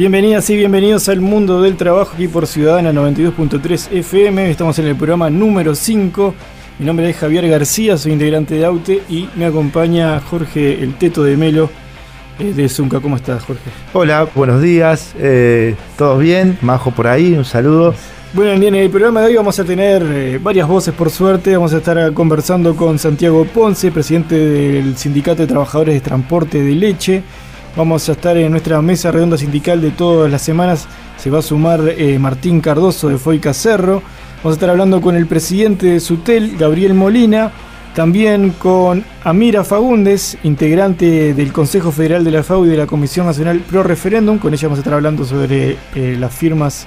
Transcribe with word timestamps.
Bienvenidas 0.00 0.48
y 0.48 0.56
bienvenidos 0.56 1.10
al 1.10 1.20
mundo 1.20 1.60
del 1.60 1.76
trabajo 1.76 2.12
aquí 2.14 2.26
por 2.26 2.46
Ciudadana 2.46 2.90
92.3 2.90 3.92
FM. 3.98 4.50
Estamos 4.50 4.78
en 4.78 4.86
el 4.86 4.96
programa 4.96 5.28
número 5.28 5.74
5. 5.74 6.34
Mi 6.78 6.86
nombre 6.86 7.10
es 7.10 7.18
Javier 7.18 7.46
García, 7.46 7.98
soy 7.98 8.12
integrante 8.12 8.54
de 8.54 8.64
AUTE 8.64 9.02
y 9.10 9.28
me 9.36 9.44
acompaña 9.44 10.18
Jorge 10.20 10.82
El 10.82 10.94
Teto 10.94 11.22
de 11.22 11.36
Melo 11.36 11.68
eh, 12.38 12.54
de 12.54 12.66
Zunca. 12.70 12.98
¿Cómo 13.00 13.16
estás, 13.16 13.44
Jorge? 13.44 13.68
Hola, 13.92 14.26
buenos 14.34 14.62
días, 14.62 15.14
eh, 15.18 15.74
¿todos 15.98 16.18
bien? 16.18 16.56
Majo 16.62 16.92
por 16.92 17.06
ahí, 17.06 17.34
un 17.34 17.44
saludo. 17.44 17.94
Bueno, 18.32 18.58
bien, 18.58 18.74
en 18.74 18.84
el 18.84 18.88
programa 18.88 19.20
de 19.20 19.26
hoy 19.26 19.36
vamos 19.36 19.58
a 19.58 19.64
tener 19.64 20.02
eh, 20.02 20.40
varias 20.42 20.66
voces 20.66 20.94
por 20.94 21.10
suerte. 21.10 21.54
Vamos 21.54 21.74
a 21.74 21.76
estar 21.76 22.14
conversando 22.14 22.74
con 22.74 22.98
Santiago 22.98 23.44
Ponce, 23.44 23.92
presidente 23.92 24.34
del 24.34 24.96
Sindicato 24.96 25.42
de 25.42 25.46
Trabajadores 25.46 25.92
de 25.92 26.00
Transporte 26.00 26.62
de 26.62 26.74
Leche. 26.74 27.22
Vamos 27.76 28.08
a 28.08 28.12
estar 28.12 28.36
en 28.36 28.50
nuestra 28.50 28.82
mesa 28.82 29.12
redonda 29.12 29.38
sindical 29.38 29.80
de 29.80 29.90
todas 29.90 30.30
las 30.30 30.42
semanas. 30.42 30.88
Se 31.16 31.30
va 31.30 31.38
a 31.38 31.42
sumar 31.42 31.80
eh, 31.88 32.18
Martín 32.18 32.60
Cardoso 32.60 33.08
de 33.08 33.16
Foica 33.16 33.54
Cerro. 33.54 34.02
Vamos 34.38 34.52
a 34.52 34.56
estar 34.56 34.70
hablando 34.70 35.00
con 35.00 35.14
el 35.14 35.26
presidente 35.26 35.86
de 35.86 36.00
Sutel, 36.00 36.56
Gabriel 36.56 36.94
Molina. 36.94 37.52
También 37.94 38.50
con 38.50 39.04
Amira 39.24 39.62
Fagundes, 39.62 40.36
integrante 40.42 41.32
del 41.34 41.52
Consejo 41.52 41.92
Federal 41.92 42.24
de 42.24 42.30
la 42.32 42.42
FAU 42.42 42.66
y 42.66 42.68
de 42.68 42.76
la 42.76 42.86
Comisión 42.86 43.26
Nacional 43.26 43.60
Pro 43.60 43.82
Referéndum. 43.84 44.38
Con 44.38 44.52
ella 44.52 44.68
vamos 44.68 44.78
a 44.78 44.82
estar 44.82 44.94
hablando 44.94 45.24
sobre 45.24 45.76
eh, 45.94 46.16
las 46.18 46.34
firmas 46.34 46.86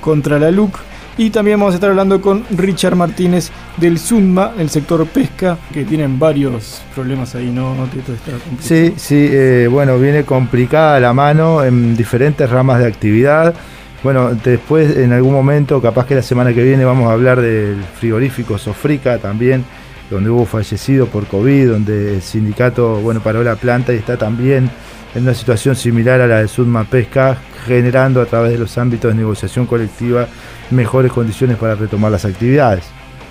contra 0.00 0.38
la 0.38 0.50
LUC. 0.50 0.78
Y 1.18 1.30
también 1.30 1.58
vamos 1.58 1.72
a 1.72 1.76
estar 1.76 1.88
hablando 1.88 2.20
con 2.20 2.44
Richard 2.50 2.94
Martínez 2.94 3.50
del 3.78 3.98
SUNMA, 3.98 4.52
el 4.58 4.68
sector 4.68 5.06
pesca, 5.06 5.56
que 5.72 5.84
tienen 5.84 6.18
varios 6.18 6.82
problemas 6.94 7.34
ahí, 7.34 7.50
¿no? 7.50 7.74
Sí, 8.60 8.92
sí, 8.96 9.28
eh, 9.30 9.66
bueno, 9.70 9.98
viene 9.98 10.24
complicada 10.24 11.00
la 11.00 11.14
mano 11.14 11.64
en 11.64 11.96
diferentes 11.96 12.50
ramas 12.50 12.80
de 12.80 12.86
actividad. 12.86 13.54
Bueno, 14.02 14.34
después 14.34 14.94
en 14.98 15.14
algún 15.14 15.32
momento, 15.32 15.80
capaz 15.80 16.04
que 16.06 16.14
la 16.14 16.22
semana 16.22 16.52
que 16.52 16.62
viene 16.62 16.84
vamos 16.84 17.08
a 17.08 17.12
hablar 17.14 17.40
del 17.40 17.82
frigorífico 17.98 18.58
Sofrica 18.58 19.16
también, 19.16 19.64
donde 20.10 20.28
hubo 20.28 20.44
fallecido 20.44 21.06
por 21.06 21.26
COVID, 21.26 21.70
donde 21.70 22.16
el 22.16 22.22
sindicato, 22.22 22.96
bueno, 22.96 23.20
paró 23.20 23.42
la 23.42 23.56
planta 23.56 23.94
y 23.94 23.96
está 23.96 24.18
también 24.18 24.70
en 25.16 25.22
una 25.22 25.34
situación 25.34 25.74
similar 25.74 26.20
a 26.20 26.26
la 26.26 26.42
de 26.42 26.48
Sudma 26.48 26.84
Pesca, 26.84 27.38
generando 27.64 28.20
a 28.20 28.26
través 28.26 28.52
de 28.52 28.58
los 28.58 28.76
ámbitos 28.76 29.10
de 29.10 29.16
negociación 29.16 29.64
colectiva 29.64 30.28
mejores 30.70 31.10
condiciones 31.10 31.56
para 31.56 31.74
retomar 31.74 32.12
las 32.12 32.26
actividades. 32.26 32.84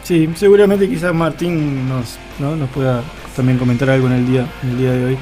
Sí, 0.04 0.28
seguramente 0.36 0.90
quizás 0.90 1.14
Martín 1.14 1.88
nos, 1.88 2.18
¿no? 2.40 2.56
nos 2.56 2.70
pueda 2.70 3.04
también 3.36 3.60
comentar 3.60 3.90
algo 3.90 4.08
en 4.08 4.14
el 4.14 4.28
día, 4.28 4.48
en 4.64 4.70
el 4.70 4.78
día 4.78 4.92
de 4.94 5.06
hoy. 5.06 5.18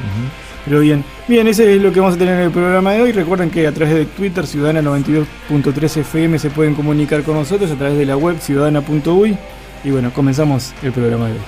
Pero 0.63 0.79
bien, 0.79 1.03
bien, 1.27 1.47
ese 1.47 1.75
es 1.75 1.81
lo 1.81 1.91
que 1.91 1.99
vamos 1.99 2.15
a 2.15 2.17
tener 2.17 2.35
en 2.35 2.45
el 2.45 2.51
programa 2.51 2.93
de 2.93 3.01
hoy. 3.01 3.11
Recuerden 3.11 3.49
que 3.49 3.67
a 3.67 3.73
través 3.73 3.93
de 3.95 4.05
Twitter, 4.05 4.45
Ciudadana92.3 4.45 5.97
FM, 5.97 6.39
se 6.39 6.49
pueden 6.49 6.75
comunicar 6.75 7.23
con 7.23 7.35
nosotros 7.35 7.69
a 7.71 7.75
través 7.75 7.97
de 7.97 8.05
la 8.05 8.15
web 8.15 8.39
ciudadana.uy. 8.39 9.37
Y 9.83 9.91
bueno, 9.91 10.13
comenzamos 10.13 10.73
el 10.81 10.93
programa 10.93 11.27
de 11.27 11.33
hoy. 11.33 11.39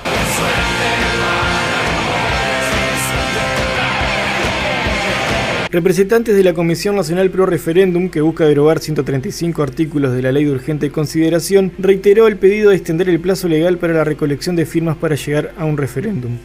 Representantes 5.72 6.36
de 6.36 6.44
la 6.44 6.54
Comisión 6.54 6.96
Nacional 6.96 7.32
Pro 7.32 7.46
Referéndum, 7.46 8.10
que 8.10 8.22
busca 8.22 8.46
derogar 8.46 8.80
135 8.80 9.64
artículos 9.64 10.14
de 10.14 10.22
la 10.22 10.32
Ley 10.32 10.46
de 10.46 10.52
Urgente 10.52 10.92
Consideración, 10.92 11.72
reiteró 11.80 12.28
el 12.28 12.38
pedido 12.38 12.70
de 12.70 12.78
extender 12.78 13.10
el 13.10 13.20
plazo 13.20 13.48
legal 13.48 13.78
para 13.78 13.94
la 13.94 14.04
recolección 14.04 14.56
de 14.56 14.66
firmas 14.66 14.96
para 14.96 15.16
llegar 15.16 15.54
a 15.58 15.66
un 15.66 15.78
referéndum. 15.78 16.38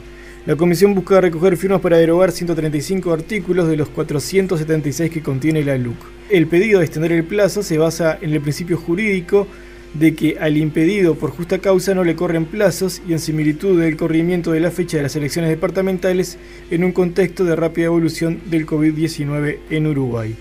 La 0.47 0.57
comisión 0.57 0.95
busca 0.95 1.21
recoger 1.21 1.59
firmas 1.59 1.83
para 1.83 1.99
derogar 1.99 2.33
135 2.33 3.13
artículos 3.13 3.69
de 3.69 3.77
los 3.77 3.91
476 3.91 5.11
que 5.11 5.23
contiene 5.23 5.63
la 5.63 5.77
LUC. 5.77 5.99
El 6.31 6.47
pedido 6.47 6.79
de 6.79 6.87
extender 6.87 7.13
el 7.13 7.25
plazo 7.25 7.63
se 7.63 7.77
basa 7.77 8.19
en 8.21 8.33
el 8.33 8.41
principio 8.41 8.79
jurídico 8.79 9.47
de 9.95 10.15
que 10.15 10.37
al 10.39 10.57
impedido 10.57 11.15
por 11.15 11.31
justa 11.31 11.59
causa 11.59 11.95
no 11.95 12.05
le 12.05 12.17
corren 12.17 12.45
plazos 12.45 13.03
y 13.07 13.13
en 13.13 13.19
similitud 13.19 13.81
del 13.81 13.97
corrimiento 13.97 14.53
de 14.53 14.61
la 14.61 14.71
fecha 14.71 14.97
de 14.97 15.05
las 15.05 15.17
elecciones 15.17 15.51
departamentales 15.51 16.39
en 16.71 16.85
un 16.85 16.93
contexto 16.93 17.45
de 17.45 17.57
rápida 17.57 17.87
evolución 17.87 18.41
del 18.51 18.67
COVID-19 18.67 19.59
en 19.71 19.87
Uruguay. 19.87 20.37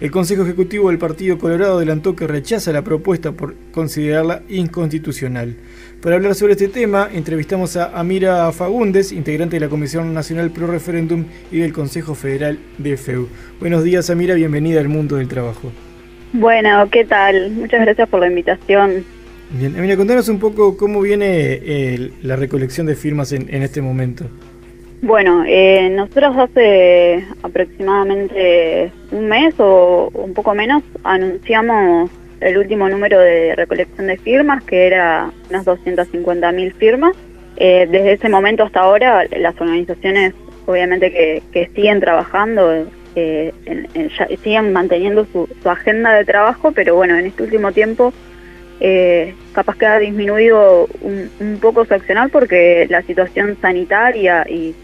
El 0.00 0.10
Consejo 0.10 0.42
Ejecutivo 0.42 0.88
del 0.88 0.98
Partido 0.98 1.38
Colorado 1.38 1.76
adelantó 1.76 2.16
que 2.16 2.26
rechaza 2.26 2.72
la 2.72 2.82
propuesta 2.82 3.30
por 3.30 3.54
considerarla 3.70 4.42
inconstitucional. 4.48 5.54
Para 6.00 6.16
hablar 6.16 6.34
sobre 6.34 6.54
este 6.54 6.66
tema, 6.66 7.08
entrevistamos 7.12 7.76
a 7.76 7.96
Amira 7.96 8.50
Fagundes, 8.50 9.12
integrante 9.12 9.56
de 9.56 9.60
la 9.60 9.68
Comisión 9.68 10.12
Nacional 10.12 10.50
Pro 10.50 10.66
Referéndum 10.66 11.26
y 11.52 11.58
del 11.58 11.72
Consejo 11.72 12.16
Federal 12.16 12.58
de 12.78 12.96
FEU. 12.96 13.28
Buenos 13.60 13.84
días, 13.84 14.10
Amira, 14.10 14.34
bienvenida 14.34 14.80
al 14.80 14.88
mundo 14.88 15.14
del 15.14 15.28
trabajo. 15.28 15.70
Bueno, 16.32 16.88
¿qué 16.90 17.04
tal? 17.04 17.50
Muchas 17.50 17.82
gracias 17.82 18.08
por 18.08 18.20
la 18.20 18.28
invitación. 18.28 19.04
Bien, 19.50 19.76
Amira, 19.76 19.96
contanos 19.96 20.28
un 20.28 20.38
poco 20.38 20.76
cómo 20.78 21.02
viene 21.02 21.26
eh, 21.26 22.10
la 22.22 22.36
recolección 22.36 22.86
de 22.86 22.94
firmas 22.94 23.32
en, 23.32 23.54
en 23.54 23.62
este 23.62 23.82
momento. 23.82 24.24
Bueno, 25.02 25.44
eh, 25.46 25.90
nosotros 25.90 26.36
hace 26.38 27.24
aproximadamente 27.42 28.92
un 29.10 29.26
mes 29.26 29.54
o 29.58 30.10
un 30.14 30.32
poco 30.32 30.54
menos 30.54 30.82
anunciamos 31.02 32.10
el 32.40 32.56
último 32.56 32.88
número 32.88 33.18
de 33.20 33.54
recolección 33.54 34.06
de 34.06 34.16
firmas, 34.16 34.62
que 34.64 34.86
era 34.86 35.30
unas 35.50 35.66
250.000 35.66 36.72
firmas. 36.74 37.16
Eh, 37.56 37.86
desde 37.90 38.12
ese 38.12 38.28
momento 38.28 38.62
hasta 38.62 38.80
ahora, 38.80 39.26
las 39.36 39.60
organizaciones 39.60 40.34
obviamente 40.66 41.10
que, 41.10 41.42
que 41.52 41.68
siguen 41.74 42.00
trabajando, 42.00 42.86
eh, 43.14 43.52
en- 43.66 44.10
siguen 44.42 44.72
manteniendo 44.72 45.26
su, 45.32 45.48
agenda 45.68 46.14
de 46.14 46.24
trabajo, 46.24 46.72
pero 46.72 46.94
bueno, 46.94 47.16
en 47.16 47.26
este 47.26 47.42
último 47.42 47.72
tiempo 47.72 48.12
eh, 48.80 49.34
capaz 49.52 49.76
que 49.76 49.86
ha 49.86 49.98
disminuido 49.98 50.88
un, 51.02 51.58
poco 51.60 51.84
su 51.84 51.94
accionar 51.94 52.30
porque 52.30 52.86
la 52.90 53.02
situación 53.02 53.56
sanitaria 53.60 54.46
y, 54.48 54.74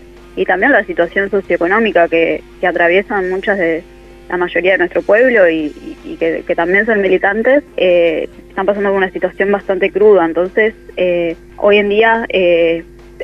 también 0.47 0.71
la 0.71 0.85
situación 0.85 1.29
socioeconómica 1.31 2.07
que, 2.07 2.45
que 2.61 2.67
atraviesan 2.69 3.29
muchas 3.29 3.59
de 3.59 3.83
la 4.29 4.37
mayoría 4.37 4.73
de 4.73 4.79
nuestro 4.79 5.03
pueblo 5.03 5.49
y, 5.51 5.73
que, 6.19 6.55
también 6.55 6.87
son 6.87 7.01
militantes, 7.01 7.65
eh, 7.77 8.29
están 8.49 8.67
pasando 8.67 8.91
por 8.91 8.99
una 8.99 9.11
situación 9.11 9.51
bastante 9.51 9.91
cruda. 9.91 10.25
Entonces, 10.25 10.75
eh, 10.97 11.35
hoy 11.57 11.79
en 11.79 11.89
día 11.89 12.25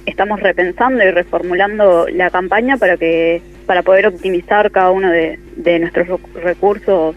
estamos 0.06 0.40
repensando 0.40 1.02
y 1.04 1.10
reformulando 1.10 2.06
la 2.08 2.30
campaña 2.30 2.76
para 2.76 2.96
que 2.96 3.40
para 3.66 3.82
poder 3.82 4.06
optimizar 4.06 4.70
cada 4.70 4.90
uno 4.90 5.10
de, 5.10 5.38
de 5.56 5.78
nuestros 5.78 6.06
rec- 6.08 6.32
recursos 6.42 7.16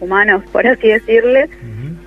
humanos, 0.00 0.44
por 0.52 0.66
así 0.66 0.88
decirle, 0.88 1.48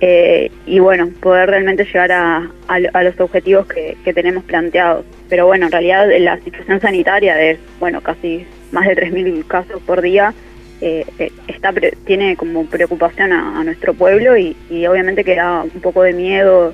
eh, 0.00 0.50
y 0.64 0.78
bueno, 0.78 1.10
poder 1.20 1.50
realmente 1.50 1.84
llegar 1.84 2.12
a, 2.12 2.48
a 2.68 2.78
lo- 2.80 2.88
a 2.92 3.02
los 3.02 3.18
objetivos 3.20 3.66
que, 3.66 3.96
que 4.04 4.12
tenemos 4.14 4.44
planteados. 4.44 5.04
Pero 5.28 5.46
bueno, 5.46 5.66
en 5.66 5.72
realidad 5.72 6.06
la 6.20 6.38
situación 6.38 6.80
sanitaria 6.80 7.34
de, 7.34 7.58
bueno, 7.80 8.00
casi 8.00 8.46
más 8.70 8.86
de 8.86 8.94
3.000 8.94 9.44
casos 9.46 9.82
por 9.82 10.00
día, 10.02 10.32
eh, 10.80 11.04
eh, 11.18 11.30
está 11.48 11.72
tiene 12.06 12.36
como 12.36 12.64
preocupación 12.66 13.32
a, 13.32 13.58
a 13.60 13.64
nuestro 13.64 13.92
pueblo 13.92 14.36
y, 14.38 14.56
y 14.70 14.86
obviamente 14.86 15.24
que 15.24 15.34
da 15.34 15.62
un 15.62 15.80
poco 15.82 16.02
de 16.02 16.12
miedo 16.12 16.72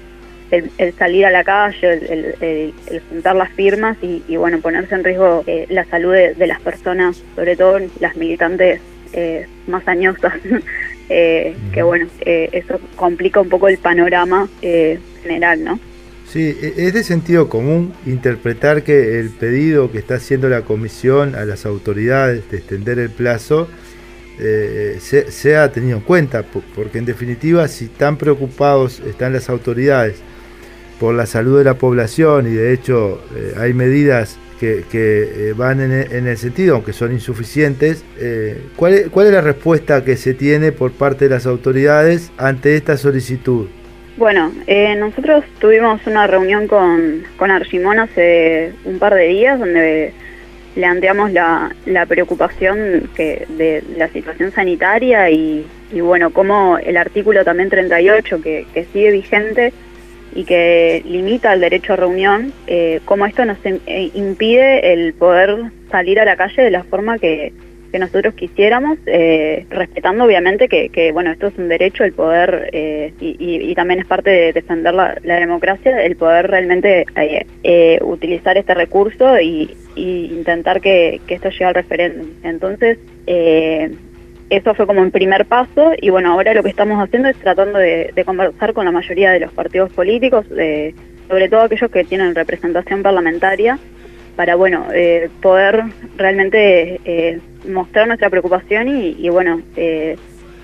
el, 0.51 0.71
el 0.79 0.93
salir 0.95 1.27
a 1.27 1.31
la 1.31 1.43
calle, 1.45 1.93
el, 1.93 2.03
el- 2.05 2.35
el- 2.41 2.75
el 2.89 3.01
juntar 3.11 3.37
las 3.37 3.51
firmas 3.53 3.97
y, 4.03 4.23
y, 4.29 4.37
bueno, 4.37 4.61
ponerse 4.61 4.95
en 4.95 5.05
riesgo 5.05 5.43
eh, 5.47 5.67
la 5.71 5.85
salud 5.87 6.13
de, 6.13 6.35
de 6.35 6.47
las 6.47 6.61
personas, 6.61 7.23
sobre 7.35 7.57
todo 7.57 7.79
las 8.01 8.17
militantes 8.17 8.81
eh, 9.13 9.47
más 9.67 9.87
añosas, 9.89 10.35
eh, 11.09 11.55
que 11.73 11.83
bueno, 11.83 12.07
eh, 12.21 12.49
eso 12.53 12.81
complica 12.97 13.41
un 13.41 13.49
poco 13.49 13.69
el 13.69 13.79
panorama 13.79 14.49
general, 15.23 15.65
¿no? 15.65 15.81
Sí, 16.29 16.57
e, 16.61 16.75
es 16.87 16.93
de 16.93 17.03
sentido 17.05 17.49
común 17.49 17.93
interpretar 18.05 18.83
que 18.83 19.19
el 19.21 19.31
pedido 19.31 19.91
que 19.91 19.99
está 19.99 20.17
haciendo 20.17 20.49
la 20.49 20.63
comisión 20.63 21.35
a 21.35 21.45
las 21.45 21.67
autoridades 21.67 22.49
de 22.51 22.59
extender 22.59 22.99
el 22.99 23.11
plazo 23.11 23.69
se, 24.39 25.31
sea 25.31 25.73
tenido 25.73 25.97
en 25.97 26.03
cuenta, 26.03 26.45
porque 26.75 26.99
en 26.99 27.07
definitiva 27.07 27.67
si 27.69 27.87
tan 27.87 28.19
preocupados 28.19 29.01
están 29.01 29.33
las 29.33 29.49
autoridades 29.49 30.17
por 30.99 31.15
la 31.15 31.27
salud 31.27 31.59
de 31.59 31.65
la 31.65 31.75
población 31.75 32.47
y 32.47 32.55
de 32.55 32.73
hecho 32.73 33.21
hay 33.59 33.73
medidas 33.73 34.39
que, 34.59 34.85
eh, 34.93 35.55
van 35.57 35.81
e, 35.81 36.07
en, 36.17 36.27
el 36.27 36.37
sentido, 36.37 36.77
aunque 36.77 36.93
son 36.93 37.13
insuficientes. 37.13 38.05
Eh, 38.19 38.61
¿cuál, 38.77 38.95
es, 38.95 39.09
¿Cuál 39.09 39.27
es 39.27 39.33
la 39.33 39.41
respuesta 39.41 40.05
que 40.05 40.17
se 40.17 40.35
tiene 40.35 40.73
por 40.73 40.93
parte 40.93 41.27
de 41.27 41.35
las 41.35 41.47
autoridades 41.47 42.33
ante 42.39 42.77
esta 42.77 42.97
solicitud? 42.97 43.69
Bueno, 44.17 44.53
eh, 44.67 44.97
nosotros 44.97 45.45
tuvimos 45.61 46.07
una 46.07 46.27
reunión 46.27 46.67
con, 46.69 47.25
con 47.37 47.51
Argimón 47.51 47.99
hace 47.99 48.73
un 48.85 48.99
par 48.99 49.15
de 49.15 49.29
días 49.29 49.59
donde 49.59 50.15
planteamos 50.75 51.33
la, 51.33 51.75
la 51.85 52.07
preocupación 52.07 53.11
que, 53.15 53.47
de 53.57 53.83
la 53.97 54.09
situación 54.09 54.53
sanitaria 54.53 55.31
y, 55.31 55.67
y 55.93 56.01
bueno, 56.01 56.31
como 56.31 56.79
el 56.79 56.97
artículo 56.97 57.45
también 57.45 57.69
38 57.69 58.41
que, 58.43 58.67
que 58.73 58.85
sigue 58.87 59.11
vigente 59.11 59.73
y 60.37 60.45
que 60.45 61.03
limita 61.07 61.55
el 61.55 61.61
derecho 61.61 61.95
a 61.95 61.97
reunión, 61.97 62.53
eh, 62.67 63.01
como 63.07 63.25
esto 63.25 63.47
nos 63.47 63.57
eh, 63.65 64.11
impide 64.15 64.93
el 64.93 65.15
poder 65.15 65.73
salir 65.91 66.21
a 66.21 66.27
la 66.27 66.37
calle 66.37 66.63
de 66.63 66.71
la 66.71 66.85
forma 66.85 67.19
que, 67.19 67.53
nosotros 67.97 68.35
quisiéramos, 68.35 68.99
eh, 69.07 69.65
respetando 69.71 70.25
obviamente 70.25 70.69
que, 70.69 71.13
bueno, 71.13 71.33
esto 71.33 71.47
es 71.47 71.57
un 71.57 71.69
derecho, 71.69 72.05
el 72.05 72.13
poder, 72.13 72.69
y, 73.19 73.75
también 73.75 74.01
es 74.01 74.07
parte 74.07 74.29
de 74.29 74.53
defender 74.53 74.93
la, 74.93 75.17
democracia, 75.23 76.05
el 76.05 76.15
poder 76.17 76.51
realmente 76.51 77.07
utilizar 78.03 78.59
este 78.59 78.75
recurso 78.75 79.41
y, 79.41 79.75
intentar 79.97 80.83
que, 80.83 81.23
que, 81.27 81.37
esto 81.37 81.49
llegue 81.49 81.65
al 81.65 81.75
referéndum. 81.75 82.27
Entonces, 82.43 82.99
eso 84.51 84.75
fue 84.75 84.87
como 84.87 85.01
un 85.01 85.11
primer 85.11 85.47
paso 85.47 85.93
y 86.01 86.11
bueno, 86.11 86.33
ahora 86.33 86.55
lo 86.55 86.63
que 86.63 86.69
estamos 86.69 87.03
haciendo 87.03 87.29
es 87.29 87.37
tratando 87.37 87.79
de, 87.79 88.13
conversar 88.25 88.73
con 88.73 88.85
la 88.85 88.93
mayoría 88.93 89.31
de 89.33 89.41
los 89.41 89.53
partidos 89.53 89.93
políticos, 89.93 90.47
sobre 90.47 91.49
todo 91.49 91.63
aquellos 91.63 91.91
que 91.91 92.05
tienen 92.05 92.35
representación 92.35 93.03
parlamentaria, 93.03 93.79
para 94.37 94.55
bueno, 94.55 94.87
eh, 94.95 95.31
poder 95.41 95.83
realmente 96.17 97.01
eh, 97.05 97.41
mostrar 97.67 98.07
nuestra 98.07 98.31
preocupación 98.31 98.89
y, 98.89 99.17
y 99.19 99.29
bueno, 99.31 99.63
eh, 99.77 100.17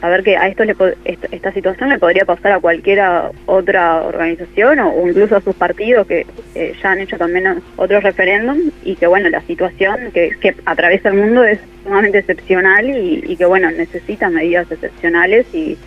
a 0.02 0.08
ver 0.08 0.24
que 0.24 0.36
a 0.36 0.48
esto 0.48 0.64
le, 0.64 0.74
esta, 1.04 1.52
situación 1.52 1.88
le 1.88 1.98
podría 1.98 2.24
pasar 2.24 2.52
a 2.52 2.60
cualquiera 2.60 3.30
otra 3.46 4.02
organización 4.02 4.80
o, 4.80 5.08
incluso 5.08 5.36
a 5.36 5.40
sus 5.40 5.54
partidos 5.54 6.08
que 6.08 6.26
ya 6.54 6.90
han 6.90 6.98
hecho 6.98 7.16
también 7.16 7.62
otros 7.76 8.02
referéndums 8.02 8.72
y 8.84 8.96
que 8.96 9.06
bueno, 9.06 9.28
la 9.28 9.40
situación 9.42 10.10
que, 10.12 10.30
que 10.40 10.56
atraviesa 10.66 11.10
el 11.10 11.14
mundo 11.14 11.44
es 11.44 11.60
sumamente 11.84 12.18
excepcional 12.18 12.90
y, 12.90 13.36
que 13.36 13.44
bueno, 13.44 13.70
necesita 13.70 14.28
medidas 14.28 14.70
excepcionales 14.70 15.46
y, 15.54 15.78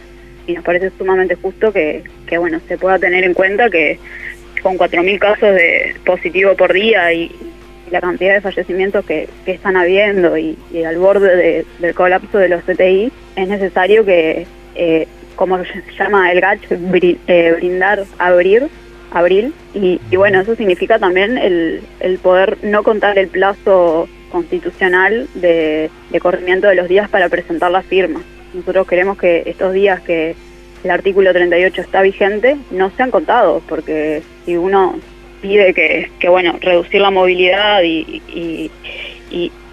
nos 0.48 0.64
parece 0.64 0.92
sumamente 0.98 1.36
justo 1.36 1.74
que, 1.74 2.04
que 2.28 2.38
bueno, 2.38 2.62
se 2.68 2.78
pueda 2.78 3.00
tener 3.00 3.24
en 3.24 3.34
cuenta 3.34 3.70
que 3.70 4.00
con 4.62 4.78
4.000 4.78 5.20
casos 5.20 5.54
de 5.56 5.96
positivo 6.06 6.56
por 6.56 6.72
día 6.72 7.12
y, 7.12 7.32
la 7.92 8.02
cantidad 8.02 8.34
de 8.34 8.42
fallecimientos 8.42 9.06
que, 9.06 9.30
están 9.46 9.78
habiendo 9.78 10.38
y, 10.38 10.58
al 10.86 10.98
borde 10.98 11.66
del 11.80 11.96
colapso 11.96 12.38
de 12.38 12.50
los 12.50 12.64
CTI, 12.64 13.12
es 13.36 13.48
necesario 13.48 14.06
que, 14.06 14.48
eh, 14.76 15.08
como 15.36 15.58
se 15.64 15.84
llama 15.98 16.32
el 16.32 16.42
GACH, 16.42 16.72
eh, 16.72 17.54
brindar, 17.58 18.04
abrir, 18.18 18.68
abril, 19.12 19.54
y, 19.74 20.00
bueno, 20.16 20.42
eso 20.42 20.56
significa 20.56 21.00
también 21.00 21.38
el, 21.38 21.82
el 22.00 22.18
poder 22.20 22.58
no 22.64 22.84
contar 22.84 23.18
el 23.18 23.28
plazo 23.28 24.08
constitucional 24.32 25.28
de, 25.36 25.90
de 26.10 26.20
corrimiento 26.20 26.68
de 26.68 26.76
los 26.76 26.90
días 26.90 27.10
para 27.10 27.30
presentar 27.30 27.72
la 27.72 27.82
firma. 27.82 28.22
Nosotros 28.54 28.88
queremos 28.88 29.18
que 29.18 29.44
estos 29.46 29.74
días 29.74 30.02
que 30.02 30.36
el 30.84 30.92
artículo 30.92 31.34
38 31.34 31.82
está 31.82 32.02
vigente 32.02 32.58
no 32.72 32.92
sean 32.92 33.12
contados, 33.12 33.64
porque 33.68 34.22
si 34.46 34.56
uno 34.56 34.96
pide 35.46 35.74
que, 35.74 36.10
que 36.20 36.28
bueno, 36.28 36.56
reducir 36.60 37.02
la 37.02 37.12
movilidad 37.12 37.84
y, 37.84 38.22
y, 38.28 38.72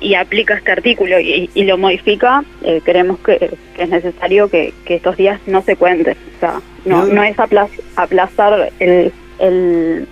y, 0.01 0.15
aplica 0.15 0.55
este 0.55 0.73
artículo 0.73 1.19
y, 1.19 1.49
lo 1.65 1.79
modifica, 1.79 2.45
eh, 2.63 2.81
creemos 2.85 3.19
que, 3.21 3.57
es 3.79 3.89
necesario 3.89 4.49
que, 4.49 4.75
estos 4.87 5.17
días 5.17 5.41
no 5.47 5.63
se 5.63 5.77
cuenten. 5.77 6.17
O 6.37 6.41
sea, 6.41 6.61
no, 6.85 7.07
no 7.07 7.23
es 7.23 7.37
aplazar 7.97 8.73
el, 8.81 9.13
el, 9.39 10.07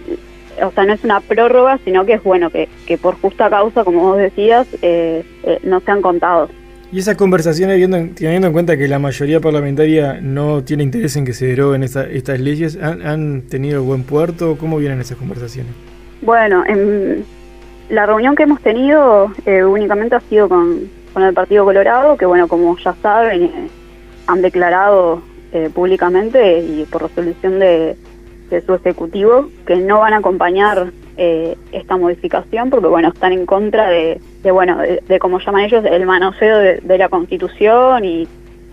o 0.62 0.70
sea, 0.70 0.84
no 0.84 0.94
es 0.94 1.04
una 1.04 1.20
prórroga, 1.20 1.78
sino 1.84 2.06
que 2.06 2.14
es 2.14 2.22
bueno 2.22 2.48
que, 2.50 2.68
que 2.86 2.96
por 2.96 3.20
justa 3.20 3.50
causa, 3.50 3.84
como 3.84 4.00
vos 4.00 4.18
decías, 4.18 4.66
eh, 4.80 5.22
eh, 5.42 5.58
no 5.62 5.80
sean 5.80 6.00
contados. 6.00 6.50
Y 6.92 6.98
esas 6.98 7.16
conversaciones, 7.16 7.78
teniendo 8.16 8.48
en 8.48 8.52
cuenta 8.52 8.76
que 8.76 8.88
la 8.88 8.98
mayoría 8.98 9.38
parlamentaria 9.40 10.18
no 10.20 10.64
tiene 10.64 10.82
interés 10.82 11.14
en 11.14 11.24
que 11.24 11.32
se 11.32 11.46
deroguen 11.46 11.84
estas 11.84 12.40
leyes, 12.40 12.76
¿han, 12.82 13.42
tenido 13.42 13.84
buen 13.84 14.02
puerto? 14.02 14.56
¿Cómo 14.58 14.76
vienen 14.78 15.00
esas 15.00 15.16
conversaciones? 15.16 15.72
Bueno, 16.20 16.64
en 16.66 17.24
la 17.90 18.06
reunión 18.06 18.34
que 18.34 18.42
hemos 18.42 18.60
tenido 18.60 19.32
eh, 19.46 19.62
únicamente 19.62 20.16
ha 20.16 20.20
sido 20.20 20.48
con, 20.48 20.90
el 21.16 21.34
Partido 21.34 21.64
Colorado, 21.64 22.16
que 22.16 22.26
bueno, 22.26 22.48
como 22.48 22.76
ya 22.78 22.94
saben, 23.00 23.44
eh, 23.44 23.68
han 24.26 24.42
declarado 24.42 25.22
eh, 25.52 25.70
públicamente 25.72 26.58
y 26.58 26.86
por 26.90 27.02
resolución 27.02 27.60
de, 27.60 27.96
de 28.50 28.60
su 28.62 28.74
ejecutivo 28.74 29.48
que 29.64 29.76
no 29.76 30.00
van 30.00 30.12
a 30.12 30.16
acompañar 30.18 30.92
eh, 31.22 31.54
esta 31.70 31.98
modificación 31.98 32.70
porque 32.70 32.86
bueno 32.86 33.08
están 33.08 33.34
en 33.34 33.44
contra 33.44 33.90
de, 33.90 34.18
bueno 34.44 34.78
de, 34.78 35.18
como 35.18 35.38
llaman 35.38 35.64
ellos 35.64 35.84
el 35.84 36.06
manoseo 36.06 36.56
de, 36.56 36.96
la 36.96 37.10
constitución 37.10 38.06
y, 38.06 38.26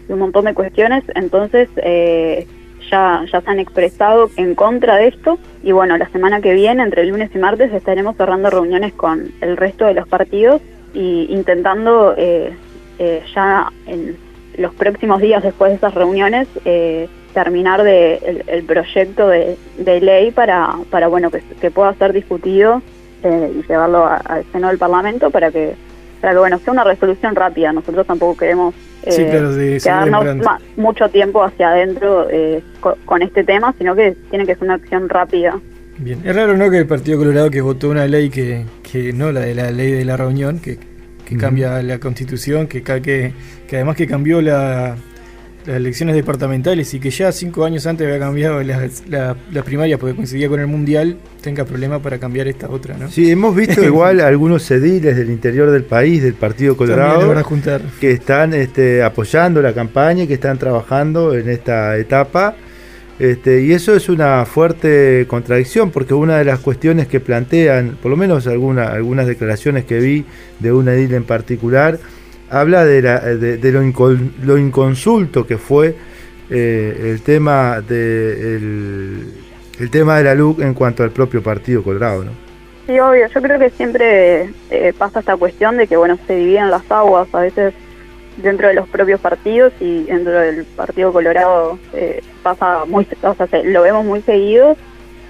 un 0.07 0.19
montón 0.19 0.45
de 0.45 0.53
cuestiones. 0.53 1.03
Entonces 1.13 1.67
eh, 1.75 2.47
ya 2.89 3.25
ya 3.29 3.41
se 3.41 3.49
han 3.49 3.59
expresado 3.59 4.29
en 4.37 4.55
contra 4.55 4.95
de 4.95 5.09
esto. 5.09 5.37
Y 5.61 5.73
bueno 5.73 5.97
la 5.97 6.07
semana 6.07 6.39
que 6.39 6.53
viene 6.53 6.83
entre 6.83 7.01
el 7.01 7.09
lunes 7.09 7.31
y 7.35 7.37
martes 7.37 7.73
estaremos 7.73 8.15
cerrando 8.15 8.49
reuniones 8.49 8.93
con 8.93 9.29
el 9.41 9.57
resto 9.57 9.85
de 9.85 9.95
los 9.95 10.07
partidos 10.07 10.61
y 10.93 11.27
intentando 11.29 12.15
eh, 12.15 12.53
ya 13.35 13.73
en 13.87 14.15
los 14.57 14.73
próximos 14.73 15.19
días 15.19 15.43
después 15.43 15.71
de 15.71 15.75
esas 15.75 15.93
reuniones 15.93 16.47
terminar 17.37 17.83
de, 17.83 18.43
el, 18.47 18.63
proyecto 18.63 19.27
de, 19.27 19.57
ley 19.77 20.31
para, 20.31 20.73
para 20.89 21.07
bueno 21.07 21.29
que, 21.29 21.69
pueda 21.69 21.93
ser 21.93 22.11
discutido 22.11 22.81
eh, 23.21 23.51
y 23.59 23.67
llevarlo 23.67 24.07
al 24.07 24.43
seno 24.51 24.69
del 24.69 24.79
Parlamento 24.79 25.29
para 25.29 25.51
que 25.51 25.75
para 26.19 26.33
que 26.33 26.39
bueno 26.39 26.57
sea 26.57 26.73
una 26.73 26.83
resolución 26.83 27.35
rápida. 27.35 27.71
Nosotros 27.71 28.07
tampoco 28.07 28.37
queremos 28.37 28.73
eh, 29.03 29.77
quedarnos 29.83 30.47
mucho 30.77 31.09
tiempo 31.09 31.43
hacia 31.43 31.69
adentro 31.69 32.27
eh, 32.31 32.63
con, 33.05 33.21
este 33.21 33.43
tema, 33.43 33.71
sino 33.77 33.93
que 33.93 34.15
tiene 34.31 34.47
que 34.47 34.55
ser 34.55 34.63
una 34.63 34.73
acción 34.73 35.07
rápida. 35.07 35.59
Bien, 35.99 36.19
es 36.25 36.35
raro 36.35 36.57
no 36.57 36.71
que 36.71 36.79
el 36.79 36.87
Partido 36.87 37.19
Colorado 37.19 37.51
que 37.51 37.61
votó 37.61 37.91
una 37.91 38.07
ley 38.07 38.31
que, 38.31 38.65
que 38.81 39.13
no 39.13 39.31
la 39.31 39.41
de 39.41 39.53
la 39.53 39.69
ley 39.69 39.91
de 39.91 40.05
la 40.05 40.17
reunión, 40.17 40.57
que, 40.57 40.79
que 41.23 41.37
cambia 41.37 41.83
la 41.83 41.99
constitución, 41.99 42.65
que, 42.65 42.81
que, 42.81 43.31
que 43.67 43.75
además 43.75 43.95
que 43.95 44.07
cambió 44.07 44.41
la, 44.41 44.97
las 45.67 45.75
elecciones 45.75 46.15
departamentales 46.15 46.93
y 46.93 46.99
que 46.99 47.11
ya 47.11 47.31
cinco 47.31 47.65
años 47.65 47.85
antes 47.85 48.07
había 48.07 48.19
cambiado 48.19 48.63
las 48.63 49.03
la, 49.09 49.35
primarias 49.65 49.99
porque 49.99 50.15
coincidía 50.15 50.47
con 50.47 50.61
el 50.61 50.67
mundial, 50.67 51.17
tenga 51.41 51.65
problema 51.65 52.01
para 52.01 52.17
cambiar 52.17 52.47
esta 52.47 52.69
otra, 52.69 52.97
¿no? 52.97 53.09
Sí, 53.11 53.29
hemos 53.29 53.53
visto 53.53 53.83
igual 53.85 54.21
algunos 54.21 54.69
ediles 54.71 55.17
del 55.17 55.29
interior 55.29 55.69
del 55.69 55.83
país, 55.83 56.23
del 56.23 56.35
Partido 56.35 56.77
Colorado, 56.77 57.35
que 57.99 58.11
están 58.11 58.53
este, 58.53 59.03
apoyando 59.03 59.61
la 59.61 59.73
campaña 59.73 60.23
y 60.23 60.27
que 60.27 60.35
están 60.35 60.57
trabajando 60.57 61.35
en 61.35 61.49
esta 61.49 61.97
etapa. 61.97 62.55
Este, 63.19 63.63
y 63.63 63.73
eso 63.73 63.95
es 63.95 64.09
una 64.09 64.45
fuerte 64.45 65.25
contradicción, 65.27 65.91
porque 65.91 66.13
una 66.13 66.37
de 66.37 66.45
las 66.45 66.59
cuestiones 66.59 67.07
que 67.07 67.19
plantean, 67.19 67.97
por 68.01 68.11
lo 68.11 68.15
menos 68.15 68.47
alguna, 68.47 68.89
algunas 68.89 69.27
declaraciones 69.27 69.85
que 69.85 69.99
vi 69.99 70.23
de 70.59 70.71
un 70.71 70.87
edil 70.87 71.13
en 71.13 71.23
particular, 71.23 71.99
habla 72.49 72.85
de, 72.85 73.01
la, 73.01 73.19
de, 73.19 73.71
lo, 73.71 74.57
inconsulto 74.57 75.45
que 75.45 75.57
fue 75.57 75.95
eh, 76.49 77.11
el 77.11 77.21
tema 77.21 77.81
de 77.81 78.55
el, 79.79 79.89
tema 79.91 80.17
de 80.17 80.23
la 80.23 80.35
LUC 80.35 80.61
en 80.61 80.73
cuanto 80.73 81.03
al 81.03 81.11
propio 81.11 81.43
partido 81.43 81.83
Colorado, 81.83 82.25
¿no? 82.25 82.31
Sí, 82.87 82.97
obvio. 82.99 83.27
Yo 83.27 83.41
creo 83.41 83.59
que 83.59 83.69
siempre 83.71 84.49
eh, 84.69 84.93
pasa 84.97 85.19
esta 85.19 85.35
cuestión 85.35 85.77
de 85.77 85.87
que 85.87 85.97
bueno 85.97 86.17
se 86.25 86.35
dividen 86.35 86.71
las 86.71 86.89
aguas 86.89 87.27
a 87.33 87.41
veces 87.41 87.73
dentro 88.37 88.67
de 88.67 88.75
los 88.75 88.87
propios 88.87 89.19
partidos 89.19 89.73
y 89.79 90.03
dentro 90.03 90.33
del 90.33 90.63
partido 90.63 91.11
Colorado 91.11 91.77
eh, 91.93 92.21
pasa 92.43 92.85
muy, 92.85 93.05
o 93.21 93.33
sea, 93.33 93.47
lo 93.63 93.81
vemos 93.81 94.05
muy 94.05 94.21
seguido 94.21 94.77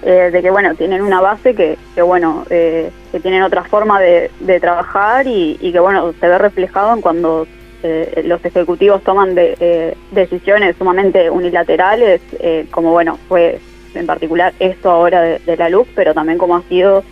eh, 0.02 0.30
de 0.32 0.42
que 0.42 0.50
bueno 0.50 0.74
tienen 0.74 1.02
una 1.02 1.20
base 1.20 1.54
que, 1.54 1.76
que 1.94 2.02
bueno 2.02 2.44
eh, 2.50 2.90
que 3.10 3.20
tienen 3.20 3.42
otra 3.42 3.64
forma 3.64 4.00
de, 4.00 4.30
trabajar 4.60 5.26
y, 5.26 5.56
que 5.72 5.80
bueno 5.80 6.12
se 6.20 6.28
ve 6.28 6.38
reflejado 6.38 6.94
en 6.94 7.00
cuando 7.00 7.46
eh, 7.82 8.22
los 8.24 8.44
ejecutivos 8.44 9.04
toman 9.04 9.36
de, 9.36 9.56
eh, 9.60 9.94
decisiones 10.10 10.74
sumamente 10.76 11.30
unilaterales, 11.30 12.20
eh, 12.40 12.66
como 12.72 12.90
bueno, 12.90 13.18
fue 13.28 13.60
en 13.94 14.04
particular 14.04 14.52
esto 14.58 14.90
ahora 14.90 15.22
de, 15.22 15.56
la 15.56 15.68
luz, 15.68 15.86
pero 15.94 16.12
también 16.12 16.38
como 16.38 16.56
ha 16.56 16.62
sido, 16.62 17.04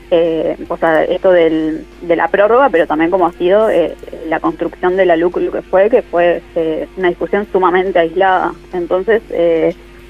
o 0.69 0.77
sea, 0.77 1.05
esto 1.05 1.33
del, 1.33 1.87
de 2.03 2.17
la 2.17 2.29
prórroga, 2.29 2.69
pero 2.69 2.87
también 2.87 3.11
como 3.11 3.27
ha 3.27 3.33
sido 3.33 3.69
la 4.29 4.41
construcción 4.41 4.97
de 4.97 5.07
la 5.07 5.17
luz, 5.17 5.35
lo 5.37 5.51
que 5.51 5.63
fue, 5.63 5.89
que 5.89 6.03
fue 6.03 6.43
una 6.97 7.09
discusión 7.09 7.47
sumamente 7.51 7.99
aislada. 7.99 8.53
Entonces, 8.73 9.23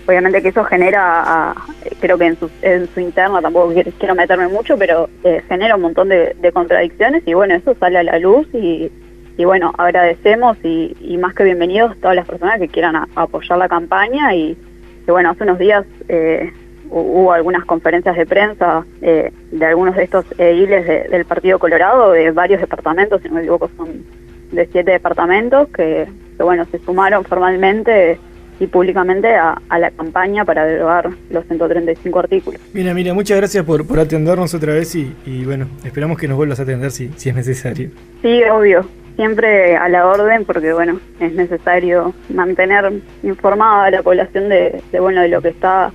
obviamente 0.06 0.42
que 0.42 0.48
eso 0.48 0.64
genera, 0.64 1.54
creo 2.00 2.16
que 2.16 2.26
en 2.26 2.38
su, 2.38 2.50
en 2.62 2.88
su 2.88 3.00
interna, 3.00 3.40
tampoco 3.42 3.72
quiero 3.98 4.14
meterme 4.14 4.48
mucho, 4.48 4.76
pero 4.78 5.08
genera 5.48 5.76
un 5.76 5.82
montón 5.82 6.08
de, 6.08 6.36
de 6.40 6.52
contradicciones 6.52 7.22
y 7.26 7.34
bueno, 7.34 7.54
eso 7.54 7.74
sale 7.78 7.98
a 7.98 8.02
la 8.02 8.18
luz 8.18 8.46
y 8.54 8.90
y 9.38 9.44
bueno, 9.44 9.72
agradecemos 9.76 10.56
y, 10.64 10.94
más 11.18 11.34
que 11.34 11.44
bienvenidos 11.44 11.92
a 11.92 11.94
todas 11.96 12.16
las 12.16 12.26
personas 12.26 12.58
que 12.58 12.68
quieran 12.68 12.96
apoyar 13.14 13.58
la 13.58 13.68
campaña 13.68 14.34
y 14.34 14.56
que 15.04 15.12
bueno, 15.12 15.30
hace 15.30 15.44
unos 15.44 15.58
días 15.58 15.84
eh, 16.08 16.52
hubo 16.90 17.32
algunas 17.32 17.64
conferencias 17.66 18.16
de 18.16 18.24
prensa 18.24 18.84
eh, 19.02 19.32
de 19.50 19.66
algunos 19.66 19.94
de 19.94 20.04
estos 20.04 20.24
ediles 20.38 21.10
del 21.10 21.24
Partido 21.26 21.58
Colorado, 21.58 22.12
de 22.12 22.30
varios 22.30 22.60
departamentos, 22.60 23.20
si 23.20 23.28
no 23.28 23.34
me 23.34 23.40
equivoco 23.42 23.70
son 23.76 24.04
de 24.52 24.66
siete 24.72 24.92
departamentos 24.92 25.68
que, 25.68 26.06
bueno, 26.38 26.64
se 26.70 26.78
sumaron 26.78 27.24
formalmente 27.24 28.18
y 28.58 28.66
públicamente 28.66 29.34
a, 29.34 29.60
la 29.78 29.90
campaña 29.90 30.44
para 30.44 30.64
derogar 30.64 31.10
los 31.30 31.44
135 31.46 32.18
artículos. 32.18 32.60
Mira, 32.72 32.94
mira, 32.94 33.12
muchas 33.14 33.36
gracias 33.36 33.64
por, 33.64 33.86
por 33.86 33.98
atendernos 33.98 34.54
otra 34.54 34.72
vez 34.74 34.94
y, 34.94 35.14
y, 35.26 35.44
bueno, 35.44 35.68
esperamos 35.84 36.18
que 36.18 36.28
nos 36.28 36.36
vuelvas 36.36 36.60
a 36.60 36.62
atender 36.62 36.90
si, 36.90 37.10
si 37.16 37.28
es 37.28 37.34
necesario. 37.34 37.90
Sí, 38.22 38.42
obvio 38.44 38.86
siempre 39.16 39.76
a 39.76 39.88
la 39.88 40.06
orden 40.06 40.44
porque 40.44 40.72
bueno 40.72 41.00
es 41.18 41.32
necesario 41.32 42.14
mantener 42.28 42.92
informada 43.22 43.86
a 43.86 43.90
la 43.90 44.02
población 44.02 44.48
de, 44.48 44.82
bueno 45.00 45.22
de 45.22 45.28
lo 45.28 45.42
que 45.42 45.48
está 45.48 45.90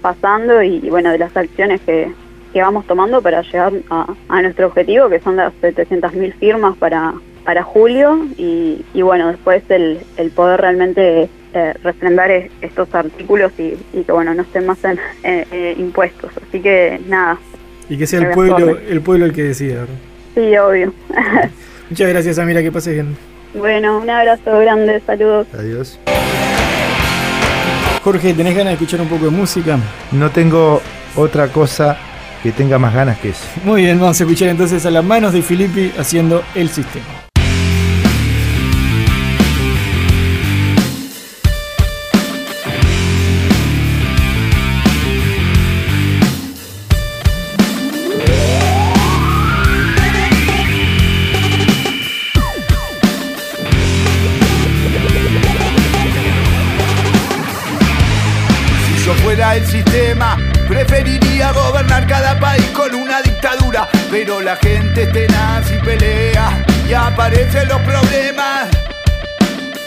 pasando 0.00 0.62
y, 0.62 0.78
bueno 0.88 1.10
de 1.10 1.18
las 1.18 1.36
acciones 1.36 1.80
que, 1.82 2.12
vamos 2.54 2.86
tomando 2.86 3.20
para 3.20 3.42
llegar 3.42 3.72
a, 3.90 4.42
nuestro 4.42 4.68
objetivo 4.68 5.08
que 5.08 5.20
son 5.20 5.36
las 5.36 5.52
700.000 5.60 6.32
firmas 6.34 6.76
para 6.78 7.12
para 7.44 7.62
julio 7.62 8.26
y, 8.36 8.84
bueno 8.94 9.28
después 9.28 9.62
el, 9.68 9.98
el 10.16 10.30
poder 10.30 10.60
realmente 10.60 11.28
eh, 11.54 11.74
refrendar 11.82 12.30
estos 12.60 12.94
artículos 12.94 13.52
y, 13.58 13.76
que 14.04 14.12
bueno 14.12 14.34
no 14.34 14.42
estén 14.42 14.66
más 14.66 14.82
en 14.84 14.98
eh, 15.22 15.74
impuestos 15.78 16.30
así 16.46 16.60
que 16.60 17.00
nada 17.06 17.38
y 17.88 17.96
que 17.96 18.06
sea 18.06 18.20
el 18.20 18.30
pueblo 18.30 18.78
el 18.78 19.00
pueblo 19.00 19.26
el 19.26 19.32
que 19.32 19.44
decida 19.44 19.86
sí 20.34 20.56
obvio 20.56 20.92
Muchas 21.90 22.08
gracias, 22.08 22.38
Amira, 22.38 22.62
que 22.62 22.70
pases 22.70 22.94
bien. 22.94 23.16
Bueno, 23.52 23.98
un 23.98 24.08
abrazo 24.08 24.60
grande, 24.60 25.02
saludos. 25.04 25.48
Adiós. 25.52 25.98
Jorge, 28.04 28.32
¿tenés 28.32 28.54
ganas 28.54 28.70
de 28.70 28.72
escuchar 28.74 29.00
un 29.00 29.08
poco 29.08 29.24
de 29.24 29.32
música? 29.32 29.76
No 30.12 30.30
tengo 30.30 30.80
otra 31.16 31.48
cosa 31.48 31.98
que 32.44 32.52
tenga 32.52 32.78
más 32.78 32.94
ganas 32.94 33.18
que 33.18 33.30
eso. 33.30 33.44
Muy 33.64 33.82
bien, 33.82 33.98
vamos 33.98 34.20
a 34.20 34.24
escuchar 34.24 34.48
entonces 34.48 34.86
a 34.86 34.90
las 34.92 35.04
manos 35.04 35.32
de 35.32 35.42
Filippi 35.42 35.92
haciendo 35.98 36.44
el 36.54 36.68
sistema. 36.68 37.29
Preferiría 60.80 61.52
gobernar 61.52 62.06
cada 62.06 62.40
país 62.40 62.64
con 62.72 62.94
una 62.94 63.20
dictadura, 63.20 63.86
pero 64.10 64.40
la 64.40 64.56
gente 64.56 65.02
es 65.02 65.12
tenaz 65.12 65.70
y 65.70 65.76
pelea 65.76 66.64
y 66.88 66.94
aparecen 66.94 67.68
los 67.68 67.82
problemas. 67.82 68.66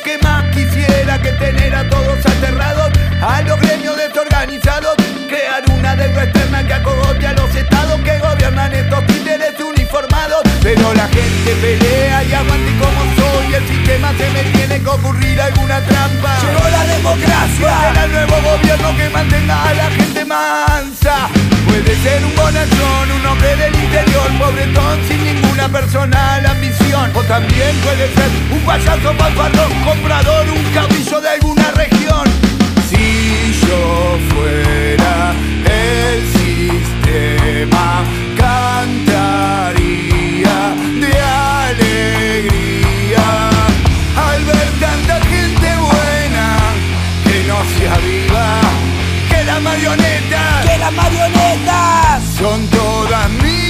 ¿Qué 0.03 0.19
más 0.21 0.43
quisiera 0.55 1.19
que 1.19 1.31
tener 1.31 1.73
a 1.73 1.89
todos 1.89 2.23
aterrados, 2.23 2.91
a 3.23 3.41
los 3.41 3.59
gremios 3.59 3.97
desorganizados? 3.97 4.95
Crear 5.27 5.63
una 5.75 5.95
deuda 5.95 6.25
externa 6.25 6.63
que 6.63 6.73
acogote 6.73 7.25
a 7.25 7.33
los 7.33 7.55
estados 7.55 7.99
que 8.01 8.19
gobiernan 8.19 8.71
estos 8.73 9.03
títeres 9.07 9.59
uniformados. 9.59 10.43
Pero 10.61 10.93
la 10.93 11.07
gente 11.07 11.55
pelea 11.59 12.23
y 12.23 12.33
aguante 12.33 12.71
como 12.77 13.22
soy. 13.43 13.53
El 13.53 13.67
sistema 13.67 14.11
se 14.17 14.29
me 14.29 14.43
tiene 14.51 14.81
que 14.81 14.89
ocurrir 14.89 15.41
alguna 15.41 15.79
trampa. 15.81 16.37
Llegó 16.41 16.69
la 16.69 16.85
democracia. 16.85 17.71
Será 17.81 18.05
el 18.05 18.11
nuevo 18.11 18.35
gobierno 18.41 18.97
que 18.97 19.09
mantenga 19.09 19.63
a 19.63 19.73
la 19.73 19.91
gente 19.91 20.25
mansa. 20.25 21.29
Puede 21.65 21.95
ser 22.03 22.23
un 22.23 22.35
bonachón, 22.35 23.11
un 23.11 23.25
hombre 23.25 23.55
del 23.55 23.75
interior, 23.75 24.27
pobretón 24.37 24.99
sin 25.07 25.23
ninguna 25.23 25.69
personal 25.69 26.45
ambición. 26.45 27.11
O 27.15 27.23
también 27.23 27.75
puede 27.83 28.07
ser 28.13 28.29
un 28.51 28.59
payaso 28.61 29.13
palfarrón, 29.17 29.71
comprador, 29.83 30.45
un 30.49 30.63
caudillo 30.73 31.21
de 31.21 31.29
alguna 31.29 31.71
región. 31.71 32.23
Si 32.89 33.59
yo 33.65 34.17
fuera 34.29 35.33
el 35.65 36.21
sistema, 36.33 38.03
que 49.29 49.43
las 49.45 49.61
marionetas, 49.61 50.65
que 50.65 50.77
las 50.77 50.93
marionetas 50.93 52.23
son 52.37 52.67
todas 52.67 53.29
mías. 53.29 53.63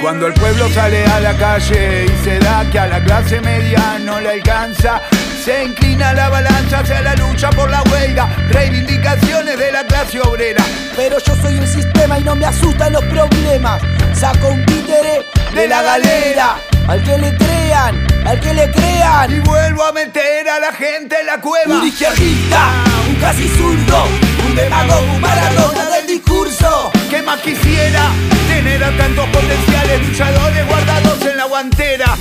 Cuando 0.00 0.26
el 0.26 0.32
pueblo 0.32 0.68
sale 0.70 1.04
a 1.04 1.20
la 1.20 1.36
calle 1.36 2.06
y 2.06 2.24
se 2.24 2.38
da 2.38 2.64
que 2.70 2.78
a 2.78 2.86
la 2.86 3.04
clase 3.04 3.40
media 3.40 3.98
no 4.00 4.18
le 4.20 4.30
alcanza, 4.30 5.02
se 5.44 5.64
inclina 5.64 6.14
la 6.14 6.30
balanza 6.30 6.78
hacia 6.80 7.02
la 7.02 7.14
lucha 7.16 7.50
por 7.50 7.70
la 7.70 7.82
huelga, 7.82 8.28
reivindicaciones 8.48 9.58
de 9.58 9.72
la 9.72 9.84
clase 9.84 10.20
obrera. 10.20 10.64
Pero 10.96 11.18
yo 11.18 11.36
soy 11.36 11.58
un 11.58 11.66
sistema 11.66 12.18
y 12.18 12.24
no 12.24 12.34
me 12.34 12.46
asustan 12.46 12.92
los 12.92 13.04
problemas. 13.04 13.82
Saco 14.14 14.48
un 14.48 14.64
títere 14.64 15.26
de 15.54 15.68
la 15.68 15.82
galera, 15.82 16.56
al 16.88 17.02
que 17.02 17.18
le 17.18 17.36
crean, 17.36 18.06
al 18.26 18.40
que 18.40 18.54
le 18.54 18.70
crean. 18.70 19.32
Y 19.32 19.40
vuelvo 19.40 19.84
a 19.84 19.92
meter 19.92 20.48
a 20.48 20.60
la 20.60 20.72
gente 20.72 21.16
en 21.20 21.26
la 21.26 21.40
cueva. 21.40 21.78
Un 21.80 21.86
izquierdista, 21.86 22.68
un 23.08 23.14
casi 23.16 23.48
zurdo, 23.48 24.04
un 24.46 24.54
demagogo, 24.54 25.12
un 25.14 25.20
maradona 25.20 25.90
del 25.90 26.06
discurso. 26.06 26.90
¿Qué 27.08 27.22
más 27.22 27.40
quisiera? 27.40 28.08
Tener 28.48 28.82
a 28.82 28.96
tantos 28.96 29.26
potenciales 29.28 30.08
luchadores 30.08 30.66
guardados 30.66 31.26
en 31.26 31.36
la 31.36 31.44
guantera 31.44 32.16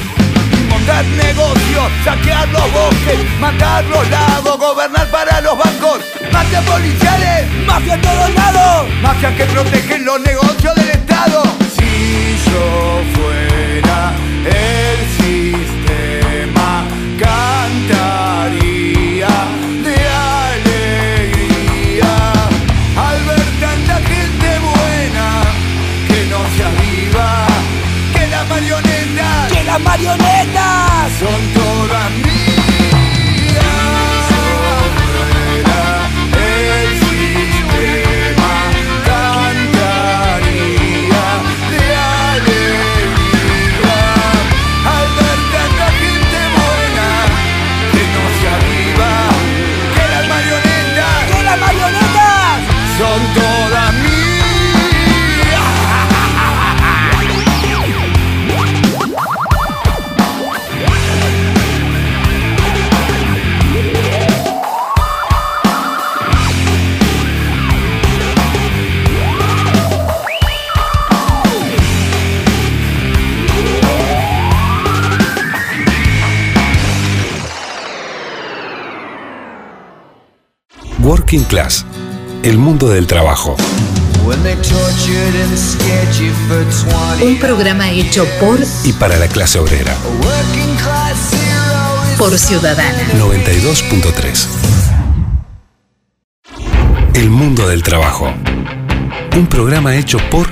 montar 0.70 1.06
negocios, 1.06 1.92
saquear 2.04 2.48
los 2.50 2.72
bosques, 2.72 3.20
matar 3.39 3.84
los 3.86 4.10
lagos, 4.10 4.58
gobernar 4.58 5.08
para 5.08 5.42
los 5.42 5.58
bancos, 5.58 6.00
mafias 6.32 6.63
policiales, 6.63 7.48
mafia 7.66 7.96
en 7.96 8.01
todos 8.01 8.34
lados, 8.34 8.88
mafias 9.01 9.34
que 9.36 9.46
protegen 9.46 10.06
los 10.06 10.20
negocios 10.22 10.75
del 10.75 10.89
Estado. 10.89 11.44
Si 11.75 12.38
yo 12.46 13.01
fuera 13.16 14.13
el 14.46 14.98
sistema, 15.19 16.86
cantaría 17.19 18.48
de 19.86 19.98
alegría. 20.46 22.13
Al 22.98 23.19
ver 23.25 23.48
tanta 23.60 23.96
gente 24.12 24.50
buena 24.60 25.27
que 26.08 26.19
no 26.31 26.39
se 26.55 26.62
aviva, 26.72 27.29
que 28.13 28.24
la 28.27 28.43
marioneta, 28.46 29.48
que 29.51 29.63
la 29.63 29.77
marionetas 29.79 31.12
son 31.19 31.59
Working 81.30 81.48
Class, 81.48 81.86
el 82.42 82.58
mundo 82.58 82.90
del 82.90 83.06
trabajo. 83.06 83.56
Un 87.22 87.38
programa 87.38 87.92
hecho 87.92 88.26
por 88.40 88.58
y 88.84 88.94
para 88.94 89.16
la 89.18 89.28
clase 89.28 89.60
obrera. 89.60 89.96
Por 92.18 92.36
Ciudadana. 92.40 93.14
92.3. 93.20 94.48
El 97.14 97.30
mundo 97.30 97.68
del 97.68 97.84
trabajo. 97.84 98.34
Un 99.38 99.46
programa 99.46 99.96
hecho 99.98 100.18
por 100.32 100.50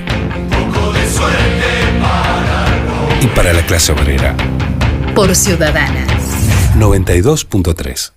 y 3.20 3.28
para 3.36 3.52
la 3.52 3.66
clase 3.66 3.94
obrera. 3.94 4.36
Por 5.16 5.36
Ciudadana. 5.36 6.06
92.3. 6.78 8.17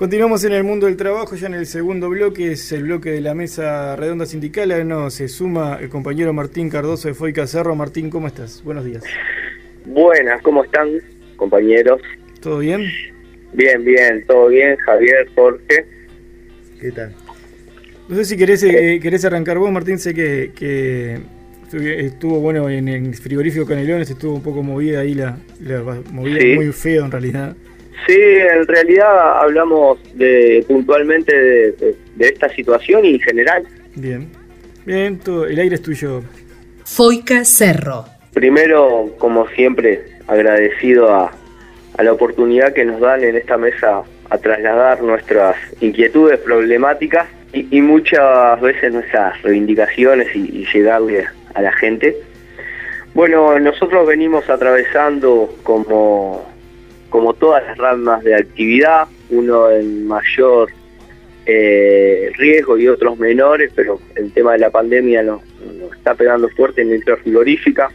Continuamos 0.00 0.42
en 0.44 0.54
el 0.54 0.64
mundo 0.64 0.86
del 0.86 0.96
trabajo, 0.96 1.36
ya 1.36 1.46
en 1.48 1.52
el 1.52 1.66
segundo 1.66 2.08
bloque, 2.08 2.52
es 2.52 2.72
el 2.72 2.84
bloque 2.84 3.10
de 3.10 3.20
la 3.20 3.34
mesa 3.34 3.96
redonda 3.96 4.24
sindical. 4.24 4.70
Ahora 4.72 4.82
nos 4.82 5.12
se 5.12 5.28
suma 5.28 5.76
el 5.78 5.90
compañero 5.90 6.32
Martín 6.32 6.70
Cardoso 6.70 7.06
de 7.08 7.12
Foica 7.12 7.46
Cerro. 7.46 7.74
Martín, 7.74 8.08
¿cómo 8.08 8.26
estás? 8.26 8.64
Buenos 8.64 8.86
días. 8.86 9.04
Buenas, 9.84 10.40
¿cómo 10.40 10.64
están, 10.64 10.88
compañeros? 11.36 12.00
¿Todo 12.40 12.60
bien? 12.60 12.80
Bien, 13.52 13.84
bien, 13.84 14.24
todo 14.26 14.48
bien, 14.48 14.74
Javier, 14.78 15.28
Jorge. 15.34 15.84
¿Qué 16.80 16.92
tal? 16.92 17.14
No 18.08 18.16
sé 18.16 18.24
si 18.24 18.38
querés, 18.38 18.62
eh, 18.62 19.00
querés 19.02 19.26
arrancar 19.26 19.58
vos, 19.58 19.70
Martín. 19.70 19.98
Sé 19.98 20.14
que, 20.14 20.52
que 20.54 21.18
estuvo 22.06 22.40
bueno 22.40 22.70
en 22.70 22.88
el 22.88 23.14
frigorífico 23.16 23.66
Canelones, 23.66 24.08
estuvo 24.08 24.34
un 24.34 24.42
poco 24.42 24.62
movida 24.62 25.00
ahí 25.00 25.12
la, 25.12 25.36
la 25.60 25.82
movida 26.10 26.40
Sí. 26.40 26.54
muy 26.54 26.72
feo 26.72 27.04
en 27.04 27.10
realidad. 27.10 27.54
Sí, 28.06 28.16
en 28.18 28.66
realidad 28.66 29.40
hablamos 29.40 29.98
de 30.14 30.64
puntualmente 30.66 31.34
de, 31.36 31.72
de- 31.72 31.96
de 32.16 32.28
esta 32.28 32.48
situación 32.50 33.04
y 33.04 33.14
en 33.14 33.20
general. 33.20 33.62
Bien. 33.94 34.28
Bien, 34.84 35.18
todo, 35.18 35.46
el 35.46 35.58
aire 35.58 35.74
es 35.76 35.82
tuyo. 35.82 36.22
Foica 36.84 37.44
Cerro. 37.44 38.04
Primero, 38.32 39.14
como 39.18 39.46
siempre, 39.48 40.04
agradecido 40.26 41.12
a, 41.14 41.32
a 41.98 42.02
la 42.02 42.12
oportunidad 42.12 42.72
que 42.72 42.84
nos 42.84 43.00
dan 43.00 43.22
en 43.22 43.36
esta 43.36 43.56
mesa 43.56 44.02
a 44.30 44.38
trasladar 44.38 45.02
nuestras 45.02 45.56
inquietudes, 45.80 46.38
problemáticas 46.40 47.26
y, 47.52 47.66
y 47.76 47.80
muchas 47.82 48.60
veces 48.60 48.92
nuestras 48.92 49.40
reivindicaciones 49.42 50.34
y, 50.34 50.40
y 50.62 50.66
llegarle 50.72 51.26
a 51.54 51.62
la 51.62 51.72
gente. 51.72 52.16
Bueno, 53.14 53.58
nosotros 53.58 54.06
venimos 54.06 54.48
atravesando 54.48 55.52
como, 55.64 56.49
como 57.10 57.34
todas 57.34 57.62
las 57.66 57.76
ramas 57.76 58.24
de 58.24 58.34
actividad, 58.34 59.06
uno 59.30 59.70
en 59.70 60.06
mayor 60.06 60.70
eh, 61.46 62.30
riesgo 62.36 62.78
y 62.78 62.88
otros 62.88 63.18
menores, 63.18 63.72
pero 63.74 64.00
el 64.14 64.32
tema 64.32 64.52
de 64.52 64.58
la 64.58 64.70
pandemia 64.70 65.22
nos, 65.22 65.42
está 65.96 66.14
pegando 66.14 66.48
fuerte 66.50 66.82
en 66.82 66.88
la 66.88 66.94
industria 66.94 67.16
frigorífica. 67.18 67.90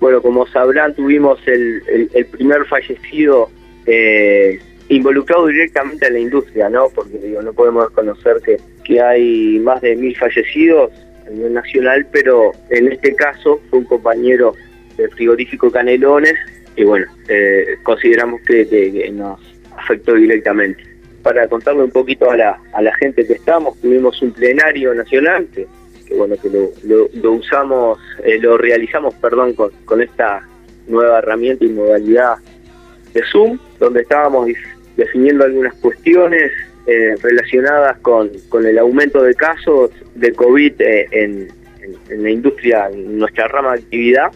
Bueno, 0.00 0.20
como 0.20 0.46
sabrán, 0.48 0.94
tuvimos 0.94 1.38
el, 1.46 1.82
el- 2.12 2.26
primer 2.26 2.64
fallecido 2.66 3.48
eh, 3.86 4.58
involucrado 4.88 5.46
directamente 5.46 6.06
en 6.06 6.12
la 6.14 6.18
industria, 6.18 6.68
¿no? 6.68 6.88
Porque 6.94 7.18
digo, 7.18 7.40
no 7.42 7.52
podemos 7.52 7.88
conocer 7.90 8.36
que, 8.44 8.56
que 8.84 9.00
hay 9.00 9.58
más 9.60 9.80
de 9.80 9.96
mil 9.96 10.16
fallecidos 10.16 10.90
a 11.26 11.30
nivel 11.30 11.54
nacional, 11.54 12.06
pero 12.12 12.52
en 12.70 12.92
este 12.92 13.14
caso 13.14 13.60
fue 13.70 13.78
un 13.80 13.84
compañero 13.86 14.54
del 14.96 15.10
frigorífico 15.10 15.70
Canelones 15.70 16.34
y 16.76 16.84
bueno, 16.84 17.06
eh, 17.28 17.76
consideramos 17.82 18.40
que, 18.42 18.64
nos 19.12 19.40
afectó 19.76 20.14
directamente. 20.14 20.82
Para 21.22 21.48
contarle 21.48 21.82
un 21.82 21.90
poquito 21.90 22.30
a 22.30 22.36
la, 22.36 22.58
a 22.72 22.82
la 22.82 22.94
gente 22.96 23.26
que 23.26 23.32
estamos, 23.34 23.80
tuvimos 23.80 24.20
un 24.22 24.32
plenario 24.32 24.94
nacional 24.94 25.48
que, 25.54 25.66
que 26.06 26.14
bueno 26.14 26.36
que 26.40 26.48
lo, 26.50 26.70
lo- 26.84 27.08
lo 27.14 27.32
usamos, 27.32 27.98
eh, 28.24 28.38
lo 28.38 28.56
realizamos, 28.58 29.14
perdón, 29.14 29.54
con, 29.54 29.70
con 29.84 30.00
esta 30.02 30.46
nueva 30.86 31.18
herramienta 31.18 31.64
y 31.64 31.68
modalidad 31.70 32.34
de 33.12 33.22
Zoom, 33.32 33.58
donde 33.80 34.02
estábamos 34.02 34.48
definiendo 34.96 35.44
algunas 35.44 35.74
cuestiones 35.74 36.52
eh, 36.86 37.16
relacionadas 37.20 37.98
con, 37.98 38.30
con 38.48 38.64
el 38.64 38.78
aumento 38.78 39.20
de 39.22 39.34
casos 39.34 39.90
de 40.14 40.32
COVID 40.32 40.80
eh, 40.80 41.08
en- 41.10 41.48
en 42.08 42.22
la 42.22 42.30
industria, 42.30 42.88
en 42.92 43.18
nuestra 43.18 43.46
rama 43.48 43.72
de 43.72 43.78
actividad. 43.80 44.30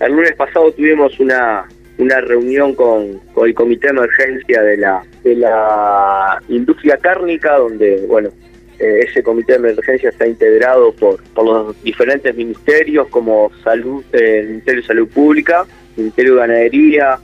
El 0.00 0.12
lunes 0.12 0.32
pasado 0.36 0.70
tuvimos 0.72 1.18
una, 1.20 1.66
una 1.98 2.20
reunión 2.20 2.74
con, 2.74 3.18
con 3.32 3.46
el 3.46 3.54
comité 3.54 3.88
de 3.88 3.98
emergencia 3.98 4.62
de 4.62 4.76
la, 4.76 5.02
de 5.22 5.36
la 5.36 6.42
industria 6.48 6.96
cárnica, 6.96 7.56
donde, 7.56 8.04
bueno, 8.06 8.30
eh, 8.78 9.00
ese 9.08 9.22
comité 9.22 9.52
de 9.52 9.70
emergencia 9.70 10.10
está 10.10 10.26
integrado 10.26 10.92
por, 10.92 11.22
por 11.34 11.44
los 11.44 11.82
diferentes 11.82 12.34
ministerios 12.34 13.08
como 13.08 13.50
salud, 13.62 14.04
eh, 14.12 14.44
Ministerio 14.48 14.80
de 14.80 14.86
Salud 14.86 15.08
Pública, 15.08 15.64
Ministerio 15.96 16.34
de 16.34 16.40
Ganadería, 16.40 17.18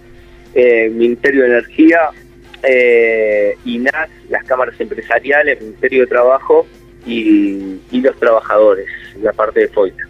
eh, 0.54 0.88
Ministerio 0.88 1.42
de 1.42 1.48
Energía, 1.48 1.98
eh, 2.62 3.56
INAC, 3.64 4.11
las 4.28 4.44
cámaras 4.44 4.80
empresariales, 4.80 5.61
Ministerio 5.61 6.02
de 6.02 6.06
Trabajo 6.06 6.66
y, 7.04 7.80
y 7.90 8.00
los 8.00 8.16
trabajadores, 8.18 8.87
la 9.20 9.33
parte 9.33 9.61
de 9.61 9.68
FOITA. 9.68 10.04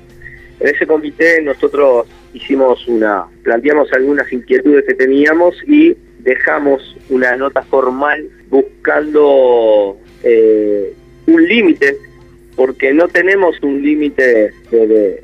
En 0.60 0.68
ese 0.74 0.86
comité 0.86 1.40
nosotros 1.40 2.06
hicimos 2.34 2.86
una, 2.88 3.26
planteamos 3.42 3.92
algunas 3.92 4.32
inquietudes 4.32 4.84
que 4.84 4.94
teníamos 4.94 5.56
y 5.66 5.96
dejamos 6.18 6.96
una 7.08 7.36
nota 7.36 7.62
formal 7.62 8.28
buscando 8.48 9.96
eh, 10.22 10.94
un 11.26 11.48
límite, 11.48 11.96
porque 12.56 12.92
no 12.92 13.08
tenemos 13.08 13.56
un 13.62 13.82
límite 13.82 14.52
de, 14.70 15.22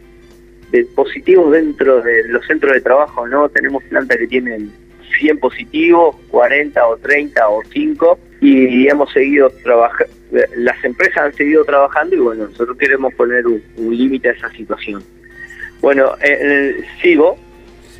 positivos 0.95 1.53
dentro 1.53 2.03
de 2.03 2.29
los 2.29 2.47
centros 2.47 2.75
de 2.75 2.81
trabajo, 2.81 3.27
no 3.27 3.49
tenemos 3.49 3.83
plantas 3.85 4.19
que 4.19 4.27
tienen 4.27 4.71
100 5.19 5.38
positivos, 5.38 6.16
40 6.29 6.87
o 6.87 6.97
30 6.99 7.49
o 7.49 7.62
5 7.73 8.19
y 8.42 8.87
hemos 8.87 9.11
seguido 9.12 9.49
trabajando, 9.62 10.12
las 10.57 10.85
empresas 10.85 11.19
han 11.19 11.33
seguido 11.33 11.64
trabajando 11.64 12.16
y 12.16 12.19
bueno, 12.19 12.47
nosotros 12.49 12.77
queremos 12.77 13.14
poner 13.14 13.47
un 13.47 13.97
límite 13.97 14.29
a 14.29 14.33
esa 14.33 14.51
situación. 14.51 15.03
Bueno, 15.87 16.16
eh, 16.20 16.83
sigo. 17.01 17.37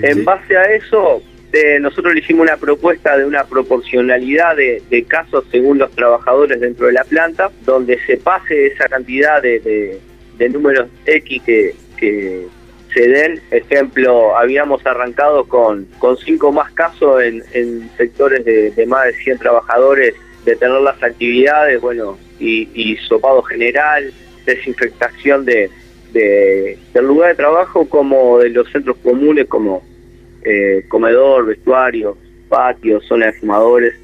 en 0.03 0.25
base 0.25 0.57
a 0.57 0.65
eso, 0.65 1.23
eh, 1.53 1.79
nosotros 1.79 2.15
le 2.15 2.19
hicimos 2.21 2.43
una 2.43 2.57
propuesta 2.57 3.17
de 3.17 3.25
una 3.25 3.45
proporcionalidad 3.45 4.57
de, 4.57 4.83
de 4.91 5.05
casos 5.05 5.45
según 5.53 5.79
los 5.79 5.93
trabajadores 5.93 6.59
dentro 6.61 6.89
de 6.89 6.95
la 6.95 7.05
planta, 7.05 7.49
donde 7.65 7.97
se 8.05 8.17
pase 8.17 8.67
esa 8.67 8.89
cantidad 8.89 9.41
de, 9.41 9.61
de- 9.61 10.01
de 10.37 10.49
números 10.49 10.89
X 11.07 11.41
que, 11.47 11.75
que 11.97 12.47
se 12.93 13.07
den. 13.09 13.41
Ejemplo, 13.53 14.37
habíamos 14.37 14.85
arrancado 14.85 15.45
con, 15.45 15.85
con 16.01 16.17
cinco 16.17 16.51
más 16.51 16.73
casos 16.73 17.23
en, 17.23 17.45
en 17.53 17.89
sectores 17.97 18.45
de, 18.45 18.73
de 18.73 18.85
más 18.87 19.07
de 19.07 19.13
100 19.13 19.39
trabajadores, 19.39 20.13
de 20.45 20.57
tener 20.57 20.81
las 20.81 21.01
actividades, 21.05 21.81
bueno, 21.81 22.19
y, 22.41 22.69
y 22.75 22.97
sopado 22.97 23.43
general, 23.45 24.13
desinfectación 24.45 25.45
de, 25.45 25.71
de- 26.13 26.79
del 26.95 27.07
lugar 27.07 27.31
de 27.31 27.37
trabajo 27.37 27.89
como 27.89 28.39
de 28.39 28.51
los 28.51 28.71
centros 28.71 28.97
comunes 29.03 29.47
como 29.47 29.83
eh, 30.45 30.85
comedor, 30.89 31.47
vestuario, 31.47 32.17
patio, 32.49 33.01
zona 33.01 33.27
de 33.27 33.33
fumadores. 33.35 33.95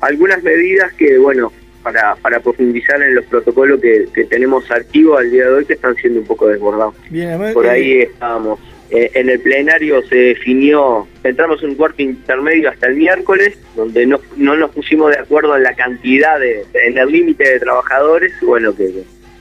Algunas 0.00 0.42
medidas 0.42 0.92
que, 0.94 1.16
bueno, 1.18 1.52
para, 1.82 2.16
para 2.16 2.40
profundizar 2.40 3.00
en 3.00 3.14
los 3.14 3.24
protocolos 3.26 3.80
que, 3.80 4.06
que 4.12 4.24
tenemos 4.24 4.68
activos 4.70 5.20
al 5.20 5.30
día 5.30 5.44
de 5.46 5.52
hoy 5.52 5.64
que 5.64 5.74
están 5.74 5.94
siendo 5.96 6.20
un 6.20 6.26
poco 6.26 6.48
desbordados. 6.48 6.94
Bien, 7.10 7.28
además, 7.28 7.54
Por 7.54 7.66
eh, 7.66 7.70
ahí 7.70 7.98
estábamos. 8.00 8.58
Eh, 8.90 9.10
en 9.14 9.28
el 9.30 9.40
plenario 9.40 10.00
se 10.08 10.16
definió, 10.16 11.08
entramos 11.24 11.60
en 11.62 11.70
un 11.70 11.74
cuarto 11.76 12.02
intermedio 12.02 12.70
hasta 12.70 12.86
el 12.86 12.96
miércoles, 12.96 13.58
donde 13.74 14.06
no, 14.06 14.20
no 14.36 14.56
nos 14.56 14.70
pusimos 14.72 15.10
de 15.12 15.18
acuerdo 15.18 15.56
en 15.56 15.62
la 15.64 15.74
cantidad, 15.74 16.38
de, 16.38 16.64
en 16.74 16.98
el 16.98 17.08
límite 17.10 17.48
de 17.48 17.58
trabajadores. 17.60 18.32
Bueno, 18.42 18.74
que 18.76 18.90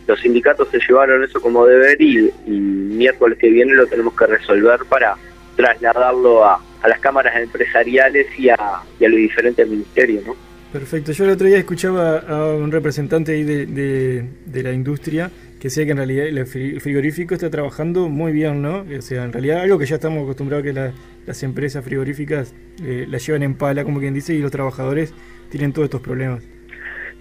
los 0.07 0.19
sindicatos 0.19 0.67
se 0.69 0.79
llevaron 0.79 1.23
eso 1.23 1.41
como 1.41 1.65
deber 1.65 2.01
y, 2.01 2.31
y 2.45 2.51
miércoles 2.51 3.37
que 3.39 3.49
viene 3.49 3.73
lo 3.73 3.87
tenemos 3.87 4.15
que 4.15 4.27
resolver 4.27 4.79
para 4.89 5.15
trasladarlo 5.55 6.45
a, 6.45 6.61
a 6.81 6.87
las 6.87 6.99
cámaras 6.99 7.35
empresariales 7.37 8.27
y 8.37 8.49
a, 8.49 8.57
y 8.99 9.05
a 9.05 9.09
los 9.09 9.17
diferentes 9.17 9.67
ministerios, 9.67 10.25
¿no? 10.25 10.35
Perfecto. 10.71 11.13
Yo 11.13 11.23
el 11.23 11.29
otro 11.31 11.47
día 11.47 11.57
escuchaba 11.57 12.19
a 12.19 12.53
un 12.53 12.69
representante 12.71 13.31
ahí 13.31 13.43
de, 13.43 13.65
de, 13.65 14.25
de 14.45 14.63
la 14.63 14.73
industria 14.73 15.31
que 15.59 15.69
decía 15.69 15.85
que 15.85 15.91
en 15.91 15.97
realidad 15.97 16.27
el 16.27 16.37
fri- 16.45 16.81
frigorífico 16.81 17.33
está 17.33 17.49
trabajando 17.49 18.09
muy 18.09 18.33
bien, 18.33 18.61
¿no? 18.61 18.85
O 18.97 19.01
sea, 19.01 19.23
en 19.23 19.31
realidad 19.31 19.61
algo 19.61 19.79
que 19.79 19.85
ya 19.85 19.95
estamos 19.95 20.23
acostumbrados 20.23 20.63
a 20.63 20.67
que 20.67 20.73
la- 20.73 20.91
las 21.25 21.41
empresas 21.43 21.83
frigoríficas 21.85 22.53
eh, 22.83 23.05
la 23.09 23.17
llevan 23.17 23.43
en 23.43 23.55
pala, 23.55 23.85
como 23.85 23.99
quien 24.01 24.13
dice, 24.13 24.33
y 24.33 24.39
los 24.39 24.51
trabajadores 24.51 25.13
tienen 25.49 25.71
todos 25.71 25.85
estos 25.85 26.01
problemas. 26.01 26.43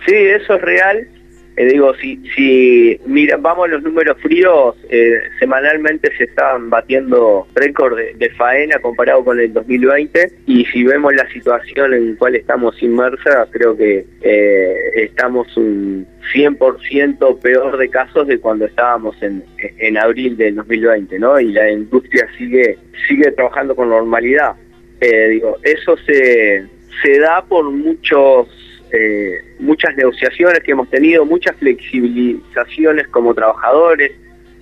Sí, 0.05 0.15
eso 0.15 0.55
es 0.57 0.61
real. 0.61 1.09
Eh, 1.57 1.67
digo, 1.67 1.95
si, 1.95 2.21
si 2.35 3.01
mira, 3.07 3.37
vamos 3.37 3.67
a 3.67 3.73
los 3.73 3.83
números 3.83 4.17
fríos, 4.21 4.75
eh, 4.91 5.21
semanalmente 5.39 6.11
se 6.17 6.25
están 6.25 6.69
batiendo 6.69 7.47
récord 7.55 7.97
de, 7.97 8.31
faena 8.31 8.79
comparado 8.81 9.25
con 9.25 9.39
el 9.39 9.53
2020 9.53 10.33
y 10.47 10.65
si 10.67 10.83
vemos 10.83 11.15
la 11.15 11.29
situación 11.31 11.95
en 11.95 12.13
la 12.13 12.19
cual 12.19 12.35
estamos 12.35 12.83
inmersa, 12.83 13.47
creo 13.51 13.77
que 13.77 14.05
eh, 14.23 14.75
estamos 14.97 15.57
un 15.57 16.07
100% 16.35 17.39
peor 17.41 17.77
de 17.79 17.89
casos 17.89 18.27
de 18.27 18.39
cuando 18.41 18.65
estábamos 18.65 19.15
en, 19.23 19.45
en 19.59 19.97
abril 19.97 20.37
del 20.37 20.57
2020, 20.57 21.19
¿no? 21.21 21.39
Y 21.39 21.53
la 21.53 21.71
industria 21.71 22.27
sigue 22.37 22.79
sigue 23.07 23.31
trabajando 23.33 23.77
con 23.77 23.91
normalidad. 23.91 24.57
Eh, 25.01 25.29
digo, 25.29 25.59
eso 25.63 25.97
se, 26.07 26.65
se 27.03 27.19
da 27.19 27.45
por 27.45 27.71
muchos 27.71 28.49
eh, 28.97 29.43
muchas 29.59 29.97
negociaciones 29.97 30.61
que 30.63 30.71
hemos 30.71 30.89
tenido, 30.89 31.25
muchas 31.25 31.57
flexibilizaciones 31.57 33.09
como 33.09 33.35
trabajadores. 33.35 34.13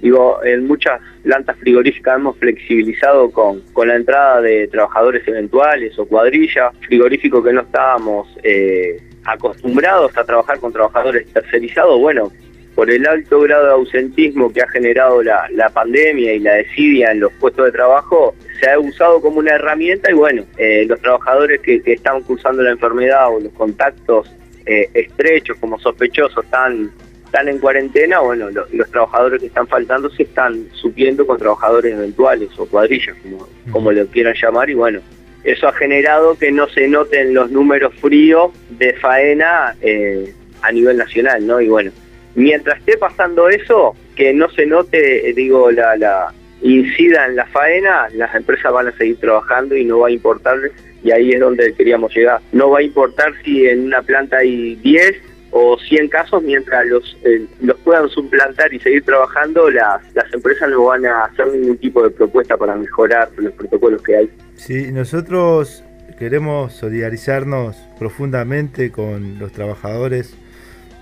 Digo, 0.01 0.43
en 0.43 0.67
muchas 0.67 1.01
plantas 1.23 1.57
frigoríficas 1.59 2.17
hemos 2.17 2.37
flexibilizado 2.39 3.31
con, 3.31 3.61
con 3.75 3.89
la 3.89 3.97
entrada 3.97 4.41
de 4.41 4.69
trabajadores 4.69 5.29
eventuales 5.29 5.99
o 5.99 6.07
cuadrilla, 6.07 6.73
frigorífico 6.87 7.43
que 7.43 7.53
no 7.53 7.61
estábamos 7.61 8.27
eh, 8.43 9.01
acostumbrados 9.25 10.17
a 10.17 10.25
trabajar 10.25 10.59
con 10.59 10.73
trabajadores 10.73 11.27
tercerizados. 11.33 12.01
Bueno, 12.01 12.33
por 12.75 12.91
el 12.91 13.07
alto 13.07 13.41
grado 13.41 13.67
de 13.67 13.73
ausentismo 13.73 14.53
que 14.53 14.63
ha 14.63 14.69
generado 14.69 15.23
la, 15.23 15.47
la 15.53 15.69
pandemia 15.71 16.33
y 16.35 16.39
la 16.41 16.55
desidia 16.55 17.11
en 17.13 17.21
los 17.21 17.33
puestos 17.35 17.67
de 17.67 17.73
trabajo, 17.73 18.35
se 18.61 18.71
ha 18.71 18.79
usado 18.79 19.21
como 19.21 19.39
una 19.41 19.55
herramienta 19.55 20.11
y 20.11 20.15
bueno, 20.15 20.45
eh, 20.57 20.85
los 20.87 21.01
trabajadores 21.01 21.61
que, 21.61 21.83
que 21.83 21.93
están 21.95 22.23
cursando 22.23 22.63
la 22.63 22.71
enfermedad 22.71 23.29
o 23.35 23.41
los 23.41 23.53
contactos 23.53 24.31
eh, 24.67 24.89
estrechos 24.95 25.57
como 25.59 25.79
sospechosos 25.79 26.45
están, 26.45 26.91
están 27.27 27.49
en 27.49 27.59
cuarentena, 27.59 28.21
bueno, 28.21 28.49
lo- 28.51 28.67
los 28.73 28.91
trabajadores 28.91 29.41
que 29.41 29.47
están 29.47 29.67
faltando 29.67 30.09
se 30.11 30.23
están 30.23 30.67
supliendo 30.73 31.27
con 31.27 31.39
trabajadores 31.39 31.93
eventuales 31.95 32.49
o 32.59 32.67
cuadrillas, 32.67 33.17
como, 33.23 33.49
como 33.73 33.91
lo 33.93 34.07
quieran 34.07 34.35
llamar, 34.41 34.71
y 34.71 34.75
bueno, 34.75 35.01
eso 35.45 35.67
ha 35.67 35.73
generado 35.73 36.39
que 36.39 36.53
no 36.53 36.69
se 36.69 36.87
noten 36.87 37.35
los 37.35 37.51
números 37.51 37.93
fríos 38.01 38.53
de 38.79 38.93
faena 38.95 39.75
eh, 39.83 40.33
a 40.63 40.71
nivel 40.71 40.97
nacional, 40.97 41.45
¿no? 41.45 41.61
Y 41.61 41.67
bueno, 41.69 41.91
mientras 42.35 42.79
esté 42.79 42.97
pasando 42.97 43.49
eso, 43.49 43.95
que 44.17 44.33
no 44.33 44.51
se 44.51 44.67
note, 44.67 45.29
eh, 45.29 45.33
digo, 45.35 45.71
la, 45.71 45.97
la 45.97 46.33
incida 46.63 47.27
en 47.27 47.37
la 47.37 47.47
faena, 47.47 48.09
las 48.15 48.35
empresas 48.35 48.73
van 48.73 48.89
a 48.89 48.97
seguir 48.97 49.19
trabajando 49.19 49.77
y 49.77 49.85
no 49.85 50.01
va 50.01 50.09
a 50.09 50.13
importar, 50.13 50.59
y 51.03 51.11
ahí 51.11 51.33
es 51.33 51.41
donde 51.41 51.75
queríamos 51.75 52.15
llegar, 52.15 52.41
no 52.53 52.71
va 52.71 52.79
a 52.79 52.83
importar 52.83 53.33
si 53.45 53.67
en 53.67 53.87
una 53.87 54.03
planta 54.03 54.39
hay 54.39 54.77
10 54.77 55.17
o 55.53 55.79
100 55.79 56.09
casos, 56.09 56.43
mientras 56.43 56.87
los, 56.87 57.17
eh, 57.25 57.45
los 57.61 57.79
puedan 57.81 58.09
suplantar 58.09 58.73
y 58.73 58.79
seguir 58.81 59.05
trabajando, 59.05 59.71
las, 59.71 60.03
las 60.15 60.33
empresas 60.33 60.71
no 60.71 60.85
van 60.85 61.05
a 61.05 61.25
hacer 61.25 61.49
ningún 61.49 61.77
tipo 61.77 62.03
de 62.03 62.11
propuesta 62.11 62.57
para 62.57 62.75
mejorar 62.75 63.29
los 63.37 63.53
protocolos 63.53 64.03
que 64.03 64.17
hay. 64.17 64.31
Sí, 64.55 64.91
nosotros 64.93 65.85
queremos 66.19 66.73
solidarizarnos 66.73 67.77
profundamente 67.99 68.91
con 68.91 69.39
los 69.39 69.53
trabajadores 69.53 70.37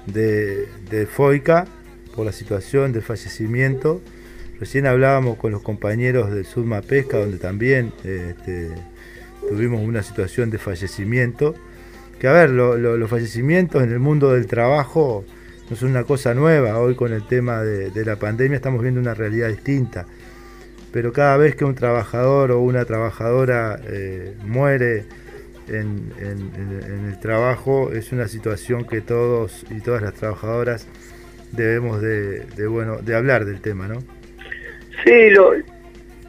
de, 0.07 0.69
FOICA 1.07 1.67
por 2.15 2.27
la 2.27 2.33
situación 2.33 2.93
del 2.93 3.03
fallecimiento. 3.03 4.01
Recién 4.59 4.87
hablábamos 4.87 5.37
con 5.39 5.53
los 5.53 5.63
compañeros 5.63 6.31
del 6.31 6.45
Sudma 6.45 6.83
Pesca, 6.83 7.19
donde 7.19 7.39
también 7.39 7.93
este, 8.05 8.71
tuvimos 9.49 9.83
una 9.83 10.03
situación 10.03 10.51
de 10.51 10.59
fallecimiento. 10.59 11.55
Que 12.19 12.29
a 12.29 12.33
ver, 12.33 12.51
lo- 12.51 12.77
lo- 12.77 12.97
los 12.99 13.09
fallecimientos 13.09 13.83
en 13.83 13.91
el 13.93 13.99
mundo 13.99 14.33
del 14.33 14.47
trabajo 14.47 15.25
no 15.71 15.77
son 15.77 15.91
una 15.91 16.05
cosa 16.05 16.35
nueva. 16.35 16.79
Hoy 16.79 16.95
con 16.95 17.13
el 17.13 17.27
tema 17.27 17.63
de, 17.63 17.91
de 17.91 18.05
la 18.05 18.17
pandemia 18.17 18.57
estamos 18.57 18.83
viendo 18.83 19.01
una 19.01 19.15
realidad 19.15 19.49
distinta 19.49 20.07
pero 20.93 21.13
cada 21.13 21.37
vez 21.37 21.55
que 21.55 21.65
un 21.65 21.77
trabajador 21.77 22.51
o 22.51 22.59
una 22.59 22.85
trabajadora 22.85 23.79
eh, 23.87 24.35
muere 24.45 25.05
en, 25.71 26.13
en- 26.21 27.09
el 27.09 27.21
trabajo 27.21 27.91
es 27.93 28.13
una 28.13 28.29
situación 28.29 28.85
que 28.85 29.01
todos 29.01 29.65
y 29.71 29.81
todas 29.81 30.03
las 30.03 30.15
trabajadoras 30.15 30.87
debemos 31.53 32.01
de, 32.03 32.41
de, 32.57 32.67
bueno 32.67 32.99
de 32.99 33.15
hablar 33.15 33.45
del 33.45 33.61
tema, 33.61 33.89
¿no? 33.89 34.01
Sí, 35.05 35.31
lo, 35.31 35.53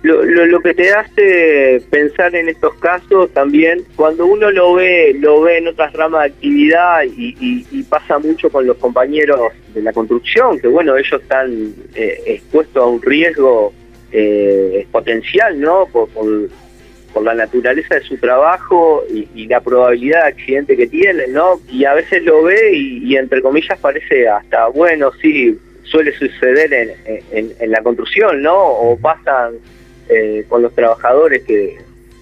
lo, 0.04 0.24
lo, 0.24 0.46
lo 0.48 0.60
que 0.62 0.74
te 0.74 0.92
hace 0.94 1.82
pensar 1.92 2.34
en 2.36 2.50
estos 2.50 2.74
casos 2.76 3.30
también, 3.34 3.84
cuando 3.96 4.26
uno 4.26 4.50
lo 4.50 4.74
ve, 4.74 5.16
lo 5.20 5.42
ve 5.42 5.58
en 5.60 5.68
otras 5.68 5.94
ramas 5.94 6.22
de 6.24 6.28
actividad 6.30 7.04
y, 7.04 7.36
y- 7.40 7.68
y 7.72 7.84
pasa 7.84 8.18
mucho 8.18 8.50
con 8.50 8.66
los 8.66 8.78
compañeros 8.78 9.52
de 9.76 9.82
la 9.84 9.94
construcción, 9.94 10.60
que 10.60 10.68
bueno, 10.68 10.98
ellos 10.98 11.22
están 11.22 11.74
eh, 11.96 12.20
expuestos 12.26 12.82
a 12.82 12.86
un 12.88 13.02
riesgo 13.02 13.74
eh, 14.12 14.88
potencial, 14.92 15.60
¿no? 15.60 15.86
Por, 15.92 16.10
por, 16.10 16.26
por 17.14 17.24
la 17.24 17.34
naturaleza 17.34 17.96
de 17.96 18.02
su 18.02 18.18
trabajo 18.18 19.04
y, 19.14 19.28
y 19.36 19.48
la 19.48 19.60
probabilidad 19.62 20.24
de 20.24 20.30
accidente 20.30 20.78
que 20.78 20.88
tienen, 20.88 21.34
¿no? 21.34 21.60
Y 21.70 21.86
a 21.86 21.94
veces 21.94 22.24
lo 22.24 22.44
ve 22.44 22.74
y, 22.74 23.04
y 23.06 23.18
entre 23.18 23.42
comillas 23.42 23.78
parece 23.80 24.28
hasta, 24.30 24.68
bueno, 24.68 25.12
sí, 25.22 25.58
suele 25.84 26.14
suceder 26.14 26.74
en, 26.74 26.92
en- 27.32 27.52
en 27.60 27.72
la 27.72 27.82
construcción, 27.84 28.42
¿no? 28.42 28.56
O 28.58 28.98
pasan 28.98 29.56
eh, 30.10 30.46
con 30.48 30.62
los 30.62 30.74
trabajadores 30.74 31.44
que, 31.44 31.78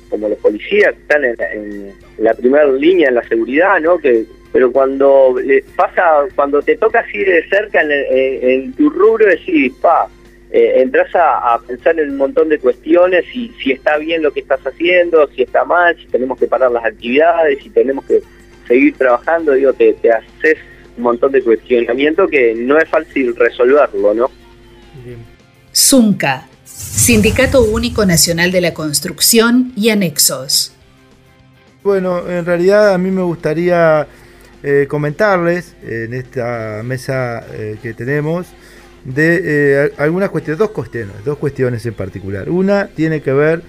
como 0.10 0.28
los 0.30 0.38
policías, 0.40 0.94
que 0.96 1.02
están 1.02 1.24
en, 1.26 1.36
en 1.54 1.94
la 2.18 2.34
primera 2.34 2.66
línea 2.72 3.10
en 3.10 3.16
la 3.16 3.28
seguridad, 3.28 3.80
¿no? 3.80 3.98
Que, 4.00 4.26
pero 4.52 4.72
cuando 4.72 5.36
le 5.44 5.64
pasa, 5.76 6.26
cuando 6.36 6.62
te 6.64 6.76
toca 6.78 7.02
así 7.02 7.20
de 7.20 7.48
cerca 7.50 7.82
en 7.84 8.74
tu 8.74 8.90
rubro, 8.90 9.28
decís, 9.28 9.72
pa, 9.80 10.08
eh, 10.52 10.82
entras 10.82 11.14
a, 11.16 11.54
a 11.54 11.60
pensar 11.60 12.00
en 12.00 12.10
un 12.12 12.18
montón 12.18 12.50
de 12.50 12.60
cuestiones, 12.60 13.26
si, 13.32 13.52
si 13.62 13.72
está 13.72 13.98
bien 13.98 14.24
lo 14.24 14.32
que 14.32 14.40
estás 14.40 14.62
haciendo, 14.66 15.28
si 15.28 15.44
está 15.44 15.64
mal, 15.64 15.96
si 15.98 16.08
tenemos 16.08 16.40
que 16.40 16.48
parar 16.48 16.72
las 16.72 16.86
actividades, 16.86 17.62
si 17.62 17.70
tenemos 17.70 18.04
que 18.06 18.22
seguir 18.68 18.96
trabajando, 18.98 19.54
digo, 19.54 19.74
te, 19.74 19.94
te 19.94 20.12
haces 20.12 20.58
un 20.98 21.04
montón 21.04 21.32
de 21.32 21.42
cuestionamiento 21.42 22.28
que 22.28 22.54
no 22.56 22.78
es 22.78 22.90
fácil 22.90 23.36
resolverlo, 23.36 24.14
¿no? 24.14 24.32
Zunca, 25.72 26.48
Sindicato 26.66 27.64
Único 27.64 28.06
Nacional 28.06 28.52
de 28.52 28.62
la 28.62 28.74
Construcción 28.74 29.72
y 29.76 29.90
Anexos. 29.90 30.74
Bueno, 31.84 32.28
en 32.28 32.46
realidad 32.46 32.94
a 32.94 32.98
mí 32.98 33.12
me 33.12 33.22
gustaría 33.22 34.08
eh, 34.64 34.88
comentarles 34.90 35.76
en 35.84 36.14
esta 36.14 36.82
mesa 36.84 37.46
eh, 37.54 37.78
que 37.82 37.94
tenemos 37.94 38.48
de 39.06 39.42
eh, 39.86 39.94
algunas 39.98 40.30
cuestiones, 40.30 40.60
dos 40.60 40.72
cuestiones, 40.72 41.16
dos 41.26 41.38
cuestiones 41.38 41.86
en 41.86 41.94
particular. 41.94 42.50
Una 42.50 42.88
tiene 42.88 43.22
que 43.22 43.34
ver 43.34 43.62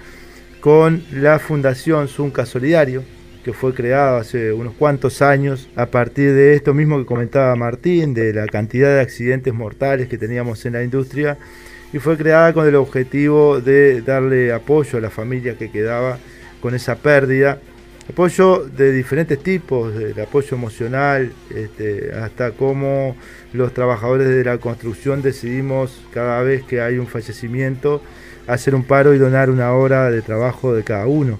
con 0.59 1.03
la 1.11 1.39
Fundación 1.39 2.07
Zunca 2.07 2.45
Solidario, 2.45 3.03
que 3.43 3.53
fue 3.53 3.73
creada 3.73 4.19
hace 4.19 4.53
unos 4.53 4.73
cuantos 4.73 5.21
años 5.21 5.67
a 5.75 5.87
partir 5.87 6.33
de 6.33 6.53
esto 6.53 6.73
mismo 6.73 6.99
que 6.99 7.05
comentaba 7.05 7.55
Martín, 7.55 8.13
de 8.13 8.33
la 8.33 8.45
cantidad 8.45 8.95
de 8.95 9.01
accidentes 9.01 9.53
mortales 9.53 10.07
que 10.07 10.17
teníamos 10.17 10.65
en 10.65 10.73
la 10.73 10.83
industria, 10.83 11.37
y 11.91 11.99
fue 11.99 12.17
creada 12.17 12.53
con 12.53 12.67
el 12.67 12.75
objetivo 12.75 13.59
de 13.59 14.01
darle 14.01 14.53
apoyo 14.53 14.97
a 14.97 15.01
la 15.01 15.09
familia 15.09 15.57
que 15.57 15.71
quedaba 15.71 16.19
con 16.61 16.75
esa 16.75 16.95
pérdida. 16.95 17.59
Apoyo 18.09 18.65
de 18.65 18.91
diferentes 18.91 19.41
tipos, 19.41 19.95
el 19.95 20.19
apoyo 20.19 20.57
emocional, 20.57 21.31
este, 21.53 22.11
hasta 22.13 22.51
cómo 22.51 23.15
los 23.53 23.73
trabajadores 23.73 24.27
de 24.27 24.43
la 24.43 24.57
construcción 24.57 25.21
decidimos 25.21 26.01
cada 26.13 26.41
vez 26.41 26.63
que 26.63 26.81
hay 26.81 26.97
un 26.97 27.07
fallecimiento 27.07 28.01
hacer 28.47 28.75
un 28.75 28.83
paro 28.83 29.13
y 29.13 29.17
donar 29.17 29.49
una 29.49 29.73
hora 29.73 30.09
de 30.09 30.21
trabajo 30.21 30.73
de 30.73 30.83
cada 30.83 31.07
uno. 31.07 31.39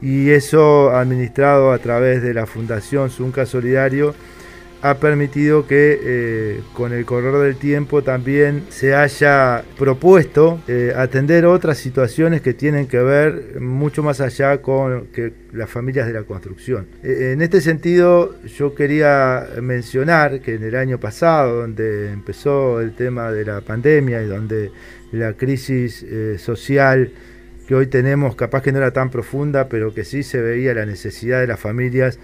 Y 0.00 0.30
eso 0.30 0.90
administrado 0.90 1.72
a 1.72 1.78
través 1.78 2.22
de 2.22 2.32
la 2.32 2.46
Fundación 2.46 3.10
Zunca 3.10 3.44
Solidario 3.44 4.14
ha 4.82 4.94
permitido 4.94 5.66
que 5.66 5.98
eh, 6.02 6.60
con 6.72 6.92
el 6.92 7.04
correr 7.04 7.34
del 7.34 7.56
tiempo 7.56 8.02
también 8.02 8.64
se 8.70 8.94
haya 8.94 9.62
propuesto 9.78 10.60
eh, 10.68 10.92
atender 10.96 11.44
otras 11.44 11.78
situaciones 11.78 12.40
que 12.40 12.54
tienen 12.54 12.86
que 12.86 12.98
ver 12.98 13.60
mucho 13.60 14.02
más 14.02 14.20
allá 14.20 14.62
con 14.62 15.08
las 15.52 15.68
familias 15.68 16.06
de 16.06 16.14
la 16.14 16.22
construcción. 16.22 16.86
Eh, 17.02 17.32
en 17.32 17.42
este 17.42 17.60
sentido 17.60 18.36
yo 18.44 18.74
quería 18.74 19.46
mencionar 19.60 20.40
que 20.40 20.54
en 20.54 20.64
el 20.64 20.76
año 20.76 20.98
pasado, 20.98 21.60
donde 21.60 22.12
empezó 22.12 22.80
el 22.80 22.94
tema 22.94 23.30
de 23.32 23.44
la 23.44 23.60
pandemia 23.60 24.22
y 24.22 24.26
donde 24.26 24.70
la 25.12 25.34
crisis 25.34 26.02
eh, 26.02 26.36
social 26.38 27.12
que 27.66 27.74
hoy 27.74 27.86
tenemos 27.86 28.34
capaz 28.34 28.62
que 28.62 28.72
no 28.72 28.78
era 28.78 28.92
tan 28.92 29.10
profunda, 29.10 29.68
pero 29.68 29.94
que 29.94 30.04
sí 30.04 30.22
se 30.22 30.40
veía 30.40 30.74
la 30.74 30.86
necesidad 30.86 31.40
de 31.40 31.46
las 31.46 31.60
familias 31.60 32.18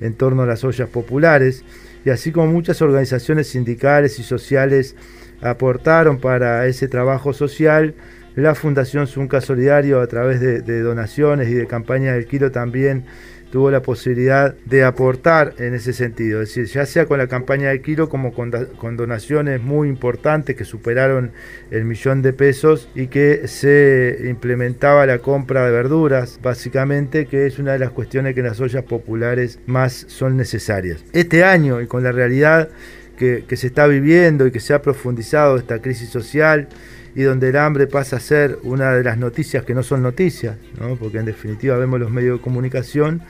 en 0.00 0.14
torno 0.14 0.42
a 0.42 0.46
las 0.46 0.62
ollas 0.64 0.88
populares, 0.88 1.64
y 2.04 2.10
así 2.10 2.32
como 2.32 2.46
muchas 2.48 2.82
organizaciones 2.82 3.48
sindicales 3.48 4.18
y 4.18 4.22
sociales 4.22 4.96
aportaron 5.40 6.18
para 6.18 6.66
ese 6.66 6.88
trabajo 6.88 7.32
social, 7.32 7.94
la 8.36 8.54
Fundación 8.54 9.06
Zunca 9.06 9.40
Solidario 9.40 10.00
a 10.00 10.06
través 10.06 10.40
de, 10.40 10.62
de 10.62 10.80
donaciones 10.80 11.48
y 11.48 11.54
de 11.54 11.66
campañas 11.66 12.14
del 12.14 12.26
kilo 12.26 12.50
también 12.50 13.04
tuvo 13.52 13.70
la 13.70 13.82
posibilidad 13.82 14.54
de 14.64 14.82
aportar 14.82 15.52
en 15.58 15.74
ese 15.74 15.92
sentido, 15.92 16.40
es 16.40 16.48
decir, 16.48 16.64
ya 16.74 16.86
sea 16.86 17.04
con 17.04 17.18
la 17.18 17.26
campaña 17.26 17.68
de 17.68 17.82
kilo 17.82 18.08
como 18.08 18.32
con, 18.32 18.50
donaciones 18.96 19.60
muy 19.60 19.88
importantes 19.88 20.56
que 20.56 20.64
superaron 20.64 21.32
el 21.70 21.84
millón 21.84 22.22
de 22.22 22.32
pesos 22.32 22.88
y 22.94 23.08
que 23.08 23.46
se 23.48 24.22
implementaba 24.24 25.04
la 25.04 25.18
compra 25.18 25.66
de 25.66 25.70
verduras, 25.70 26.40
básicamente, 26.42 27.26
que 27.26 27.44
es 27.46 27.58
una 27.58 27.72
de 27.72 27.78
las 27.78 27.90
cuestiones 27.90 28.32
que 28.32 28.40
en 28.40 28.46
las 28.46 28.58
ollas 28.58 28.84
populares 28.84 29.60
más 29.66 30.06
son 30.08 30.38
necesarias. 30.38 31.04
Este 31.12 31.44
año 31.44 31.82
y 31.82 31.86
con 31.86 32.02
la 32.02 32.10
realidad 32.10 32.70
que, 33.18 33.44
que 33.46 33.56
se 33.58 33.66
está 33.66 33.86
viviendo 33.86 34.46
y 34.46 34.50
que 34.50 34.60
se 34.60 34.72
ha 34.72 34.80
profundizado 34.80 35.58
esta 35.58 35.80
crisis 35.80 36.08
social, 36.08 36.68
y 37.14 37.22
donde 37.22 37.50
el 37.50 37.56
hambre 37.56 37.86
pasa 37.86 38.16
a 38.16 38.20
ser 38.20 38.58
una 38.62 38.92
de 38.92 39.04
las 39.04 39.18
noticias 39.18 39.64
que 39.64 39.74
no 39.74 39.82
son 39.82 40.02
noticias, 40.02 40.56
¿no? 40.80 40.96
porque 40.96 41.18
en 41.18 41.26
definitiva 41.26 41.76
vemos 41.76 42.00
los 42.00 42.10
medios 42.10 42.38
de 42.38 42.42
comunicación 42.42 43.22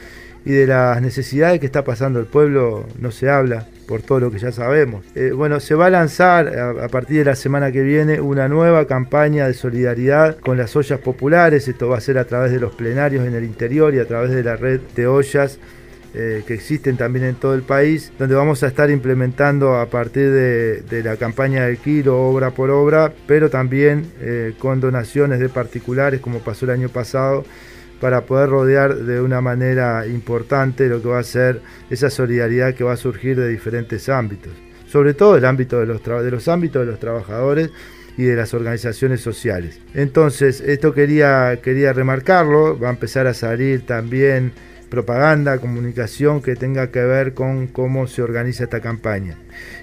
y 0.44 0.50
de 0.52 0.66
las 0.66 1.00
necesidades 1.00 1.60
que 1.60 1.66
está 1.66 1.84
pasando 1.84 2.18
el 2.18 2.26
pueblo 2.26 2.86
no 2.98 3.12
se 3.12 3.30
habla 3.30 3.66
por 3.86 4.02
todo 4.02 4.20
lo 4.20 4.30
que 4.30 4.38
ya 4.38 4.50
sabemos. 4.50 5.04
Eh, 5.14 5.30
bueno, 5.32 5.60
se 5.60 5.74
va 5.74 5.86
a 5.86 5.90
lanzar 5.90 6.48
a, 6.48 6.84
a, 6.84 6.88
partir 6.88 7.18
de 7.18 7.24
la 7.26 7.36
semana 7.36 7.70
que 7.70 7.82
viene 7.82 8.20
una 8.20 8.48
nueva 8.48 8.86
campaña 8.86 9.46
de 9.46 9.54
solidaridad 9.54 10.38
con 10.38 10.56
las 10.56 10.74
ollas 10.74 10.98
populares, 10.98 11.68
esto 11.68 11.88
va 11.88 11.98
a 11.98 12.00
ser 12.00 12.18
a 12.18 12.24
través 12.24 12.50
de 12.52 12.58
los 12.58 12.74
plenarios 12.74 13.26
en 13.26 13.34
el 13.34 13.44
interior 13.44 13.94
y 13.94 13.98
a 13.98 14.06
través 14.06 14.30
de 14.30 14.42
la 14.42 14.56
red 14.56 14.80
de 14.96 15.06
ollas 15.06 15.58
eh, 16.14 16.44
que 16.46 16.52
existen 16.52 16.98
también 16.98 17.24
en 17.24 17.36
todo 17.36 17.54
el 17.54 17.62
país, 17.62 18.12
donde 18.18 18.34
vamos 18.34 18.62
a 18.62 18.66
estar 18.66 18.90
implementando 18.90 19.76
a 19.76 19.86
partir 19.86 20.30
de, 20.30 21.02
la 21.02 21.16
campaña 21.16 21.64
del 21.64 21.78
kilo, 21.78 22.20
obra 22.20 22.50
por 22.50 22.68
obra, 22.68 23.12
pero 23.26 23.48
también 23.48 24.12
eh, 24.20 24.52
con 24.58 24.78
donaciones 24.78 25.40
de 25.40 25.48
particulares, 25.48 26.20
como 26.20 26.40
pasó 26.40 26.66
el 26.66 26.72
año 26.72 26.90
pasado, 26.90 27.44
para 27.98 28.26
poder 28.26 28.50
rodear 28.50 28.94
de 28.94 29.22
una 29.22 29.40
manera 29.40 30.06
importante 30.06 30.86
lo 30.88 31.00
que 31.00 31.08
va 31.08 31.18
a 31.18 31.22
ser 31.24 31.62
esa 31.88 32.10
solidaridad 32.10 32.74
que 32.74 32.84
va 32.84 32.92
a 32.92 32.96
surgir 32.96 33.38
de 33.38 33.48
diferentes 33.48 34.08
ámbitos, 34.10 34.52
sobre 34.86 35.14
todo 35.14 35.38
el 35.38 35.46
ámbito 35.46 35.80
de 35.80 35.86
los, 35.86 36.02
de 36.02 36.30
los 36.30 36.46
ámbitos 36.48 36.84
de 36.84 36.90
los 36.90 37.00
trabajadores 37.00 37.70
y 38.18 38.24
de 38.24 38.36
las 38.36 38.52
organizaciones 38.52 39.22
sociales. 39.22 39.80
Entonces, 39.94 40.60
esto 40.60 40.92
quería, 40.92 41.60
quería 41.62 41.94
remarcarlo, 41.94 42.78
va 42.78 42.88
a 42.88 42.92
empezar 42.92 43.26
a 43.26 43.34
salir 43.34 43.86
también 43.86 44.52
propaganda, 44.92 45.56
comunicación 45.56 46.42
que 46.42 46.54
tenga 46.54 46.90
que 46.90 47.00
ver 47.00 47.32
con 47.32 47.66
cómo 47.66 48.06
se 48.06 48.20
organiza 48.20 48.64
esta 48.64 48.80
campaña. 48.80 49.38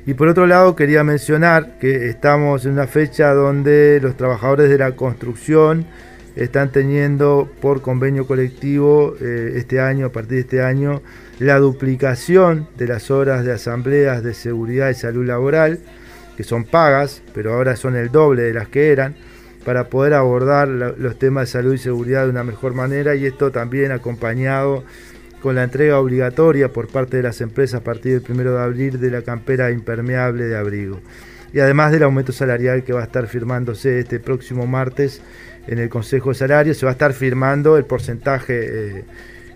Y 0.06 0.14
por 0.14 0.28
otro 0.28 0.46
lado 0.46 0.76
quería 0.76 1.04
mencionar 1.04 1.80
que 1.80 2.10
estamos 2.10 2.64
en 2.66 2.74
una 2.74 2.86
fecha 2.86 3.34
donde 3.34 4.00
los 4.04 4.16
trabajadores 4.16 4.70
de 4.70 4.78
la 4.78 4.92
construcción 4.92 5.88
están 6.36 6.72
teniendo 6.72 7.50
por 7.60 7.82
convenio 7.82 8.28
colectivo 8.28 9.16
eh, 9.20 9.54
este 9.56 9.80
año, 9.80 10.06
a 10.06 10.12
partir 10.12 10.34
de 10.34 10.40
este 10.42 10.62
año, 10.62 11.02
la 11.40 11.58
duplicación 11.58 12.68
de 12.78 12.86
las 12.86 13.10
horas 13.10 13.44
de 13.44 13.54
asambleas 13.54 14.22
de 14.22 14.36
seguridad 14.36 14.92
y 14.92 14.94
salud 14.94 15.26
laboral, 15.26 15.80
que 16.38 16.44
son 16.44 16.66
pagas, 16.66 17.24
pero 17.34 17.56
ahora 17.56 17.76
son 17.76 17.96
el 17.96 18.12
doble 18.12 18.44
de 18.44 18.54
las 18.54 18.68
que 18.68 18.92
eran 18.92 19.16
para 19.66 19.90
poder 19.90 20.14
abordar 20.14 20.68
los 20.68 21.20
temas 21.20 21.48
de 21.48 21.52
salud 21.52 21.74
y 21.74 21.78
seguridad 21.78 22.24
de 22.24 22.30
una 22.30 22.44
mejor 22.44 22.74
manera 22.74 23.16
y 23.16 23.26
esto 23.26 23.52
también 23.52 23.92
acompañado 23.92 24.84
con 25.42 25.56
la 25.56 25.64
entrega 25.64 26.00
obligatoria 26.00 26.72
por 26.72 26.88
parte 26.88 27.18
de 27.18 27.24
las 27.24 27.42
empresas 27.42 27.82
a 27.82 27.84
partir 27.84 28.22
del 28.22 28.32
1 28.40 28.52
de 28.52 28.62
abril 28.62 29.00
de 29.00 29.12
la 29.12 29.22
campera 29.22 29.72
impermeable 29.72 30.46
de 30.46 30.58
abrigo. 30.58 31.00
Y 31.54 31.60
además 31.60 31.92
del 31.92 32.04
aumento 32.04 32.32
salarial 32.32 32.84
que 32.84 32.94
va 32.94 33.02
a 33.02 33.06
estar 33.06 33.28
firmándose 33.28 34.00
este 34.00 34.20
próximo 34.20 34.68
martes 34.68 35.22
en 35.68 35.80
el 35.80 35.90
Consejo 35.90 36.30
de 36.30 36.36
Salarios, 36.36 36.78
se 36.78 36.86
va 36.86 36.92
a 36.92 36.94
estar 36.94 37.14
firmando 37.14 37.78
el 37.78 37.86
porcentaje 37.86 39.00
eh, 39.00 39.04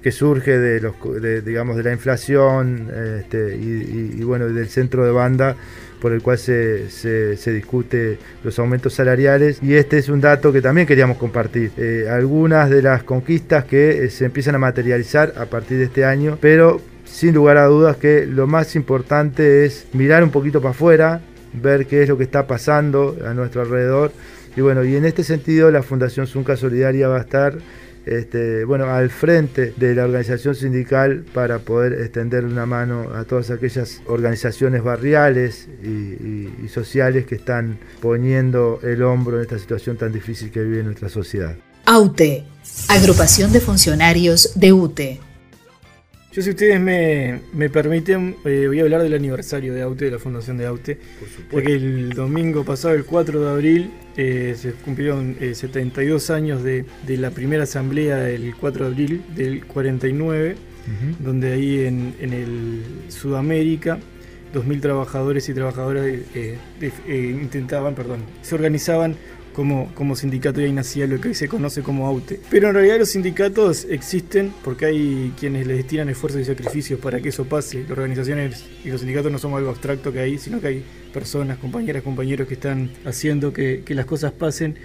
que 0.01 0.11
surge 0.11 0.57
de, 0.57 0.81
los, 0.81 0.95
de, 1.21 1.41
digamos, 1.41 1.77
de 1.77 1.83
la 1.83 1.91
inflación 1.91 2.89
este, 3.19 3.55
y, 3.55 4.11
y, 4.15 4.19
y, 4.19 4.23
bueno, 4.23 4.47
del 4.47 4.67
centro 4.67 5.05
de 5.05 5.11
banda 5.11 5.55
por 6.03 6.11
el 6.11 6.21
cual 6.21 6.37
se, 6.37 6.89
se, 6.89 7.37
se, 7.37 7.53
discute 7.53 8.19
los 8.43 8.59
aumentos 8.59 8.93
salariales 8.93 9.59
y 9.63 9.75
este 9.75 9.97
es 9.97 10.09
un 10.09 10.19
dato 10.19 10.51
que 10.51 10.61
también 10.61 10.85
queríamos 10.85 11.15
compartir. 11.15 11.71
Eh, 11.77 12.07
algunas 12.11 12.69
de 12.69 12.81
las 12.81 13.03
conquistas 13.03 13.63
que 13.63 14.03
eh, 14.03 14.09
se 14.09 14.25
empiezan 14.25 14.55
a 14.55 14.57
materializar 14.57 15.33
a 15.37 15.45
partir 15.45 15.77
de 15.77 15.85
este 15.85 16.03
año, 16.03 16.37
pero 16.41 16.81
sin 17.05 17.33
lugar 17.33 17.55
a 17.55 17.67
dudas 17.67 17.95
que 17.95 18.25
lo 18.25 18.47
más 18.47 18.75
importante 18.75 19.63
es 19.63 19.87
mirar 19.93 20.25
un 20.25 20.29
poquito 20.29 20.59
para 20.59 20.71
afuera, 20.71 21.21
ver 21.53 21.85
qué 21.85 22.03
es 22.03 22.09
lo 22.09 22.17
que 22.17 22.25
está 22.25 22.47
pasando 22.47 23.15
a 23.25 23.33
nuestro 23.33 23.61
alrededor 23.61 24.11
y 24.57 24.61
bueno, 24.61 24.83
y 24.83 24.97
en 24.97 25.05
este 25.05 25.23
sentido 25.23 25.71
la 25.71 25.83
Fundación 25.83 26.27
Zunca 26.27 26.57
Solidaria 26.57 27.07
va 27.07 27.19
a 27.19 27.21
estar 27.21 27.53
este, 28.05 28.65
bueno, 28.65 28.85
al 28.85 29.09
frente 29.09 29.73
de 29.77 29.95
la 29.95 30.05
organización 30.05 30.55
sindical 30.55 31.25
para 31.33 31.59
poder 31.59 31.93
extender 31.93 32.45
una 32.45 32.65
mano 32.65 33.09
a 33.15 33.23
todas 33.23 33.49
aquellas 33.49 34.01
organizaciones 34.07 34.83
barriales 34.83 35.67
y, 35.83 35.87
y, 36.63 36.67
sociales 36.69 37.25
que 37.25 37.35
están 37.35 37.77
poniendo 38.01 38.79
el 38.83 39.03
hombro 39.03 39.37
en 39.37 39.43
esta 39.43 39.59
situación 39.59 39.97
tan 39.97 40.11
difícil 40.11 40.51
que 40.51 40.61
vive 40.61 40.83
nuestra 40.83 41.09
sociedad. 41.09 41.55
AUTE, 41.85 42.45
Agrupación 42.89 43.51
de 43.51 43.59
Funcionarios 43.59 44.51
de 44.55 44.73
UTE. 44.73 45.19
Yo 46.33 46.41
si 46.41 46.49
ustedes 46.49 46.81
me, 46.81 47.41
me 47.53 47.69
permiten, 47.69 48.35
eh, 48.43 48.63
voy 48.65 48.79
a 48.79 48.81
hablar 48.81 49.03
del 49.03 49.13
aniversario 49.13 49.71
de 49.71 49.83
AUTE, 49.83 50.05
de 50.05 50.11
la 50.11 50.17
fundación 50.17 50.57
de 50.57 50.65
AUTE, 50.65 50.97
porque 51.51 51.73
el 51.73 52.09
domingo 52.09 52.65
pasado, 52.65 52.95
el 52.95 53.05
4 53.05 53.39
de 53.39 53.51
abril, 53.51 53.91
eh, 54.17 54.55
se 54.57 54.71
cumplieron 54.71 55.37
eh, 55.39 55.53
72 55.53 56.31
años 56.31 56.63
de, 56.63 56.85
de, 57.05 57.17
la 57.17 57.29
primera 57.29 57.65
asamblea 57.65 58.17
del 58.17 58.55
4 58.55 58.85
de 58.85 58.91
abril 58.91 59.23
del 59.35 59.63
49, 59.67 60.55
uh 60.55 60.89
-huh. 60.89 61.17
donde 61.23 61.51
ahí 61.51 61.85
en, 61.85 62.15
en, 62.19 62.33
el 62.33 62.81
Sudamérica 63.09 63.99
2.000 64.55 64.81
trabajadores 64.81 65.49
y 65.49 65.53
trabajadoras 65.53 66.05
eh, 66.33 66.57
intentaban, 67.41 67.93
perdón, 67.93 68.19
se 68.41 68.55
organizaban 68.55 69.15
como, 69.53 69.93
como 69.95 70.15
sindicato 70.15 70.59
y 70.61 70.65
ahí 70.65 70.73
nacía 70.73 71.07
lo 71.07 71.21
que 71.21 71.29
hoy 71.29 71.35
se 71.35 71.47
conoce 71.47 71.81
como 71.81 72.07
AUTE. 72.07 72.39
Pero 72.49 72.69
en 72.69 72.73
realidad 72.73 72.99
los 72.99 73.09
sindicatos 73.09 73.85
existen 73.89 74.53
porque 74.63 74.85
hay 74.85 75.33
quienes 75.39 75.67
les 75.67 75.77
destinan 75.77 76.09
esfuerzos 76.09 76.41
y 76.41 76.45
sacrificios 76.45 76.99
para 76.99 77.21
que 77.21 77.29
eso 77.29 77.45
pase. 77.45 77.81
Las 77.81 77.91
organizaciones 77.91 78.65
y 78.83 78.89
los 78.89 79.01
sindicatos 79.01 79.31
no 79.31 79.37
somos 79.37 79.59
algo 79.59 79.69
abstracto 79.69 80.11
que 80.11 80.19
hay, 80.19 80.37
sino 80.37 80.59
que 80.59 80.67
hay 80.67 80.83
personas, 81.13 81.57
compañeras, 81.57 82.03
compañeros 82.03 82.47
que 82.47 82.55
están 82.55 82.91
haciendo 83.05 83.53
que, 83.53 83.83
que 83.85 83.95
las 83.95 84.05
cosas 84.05 84.31
pasen. 84.31 84.75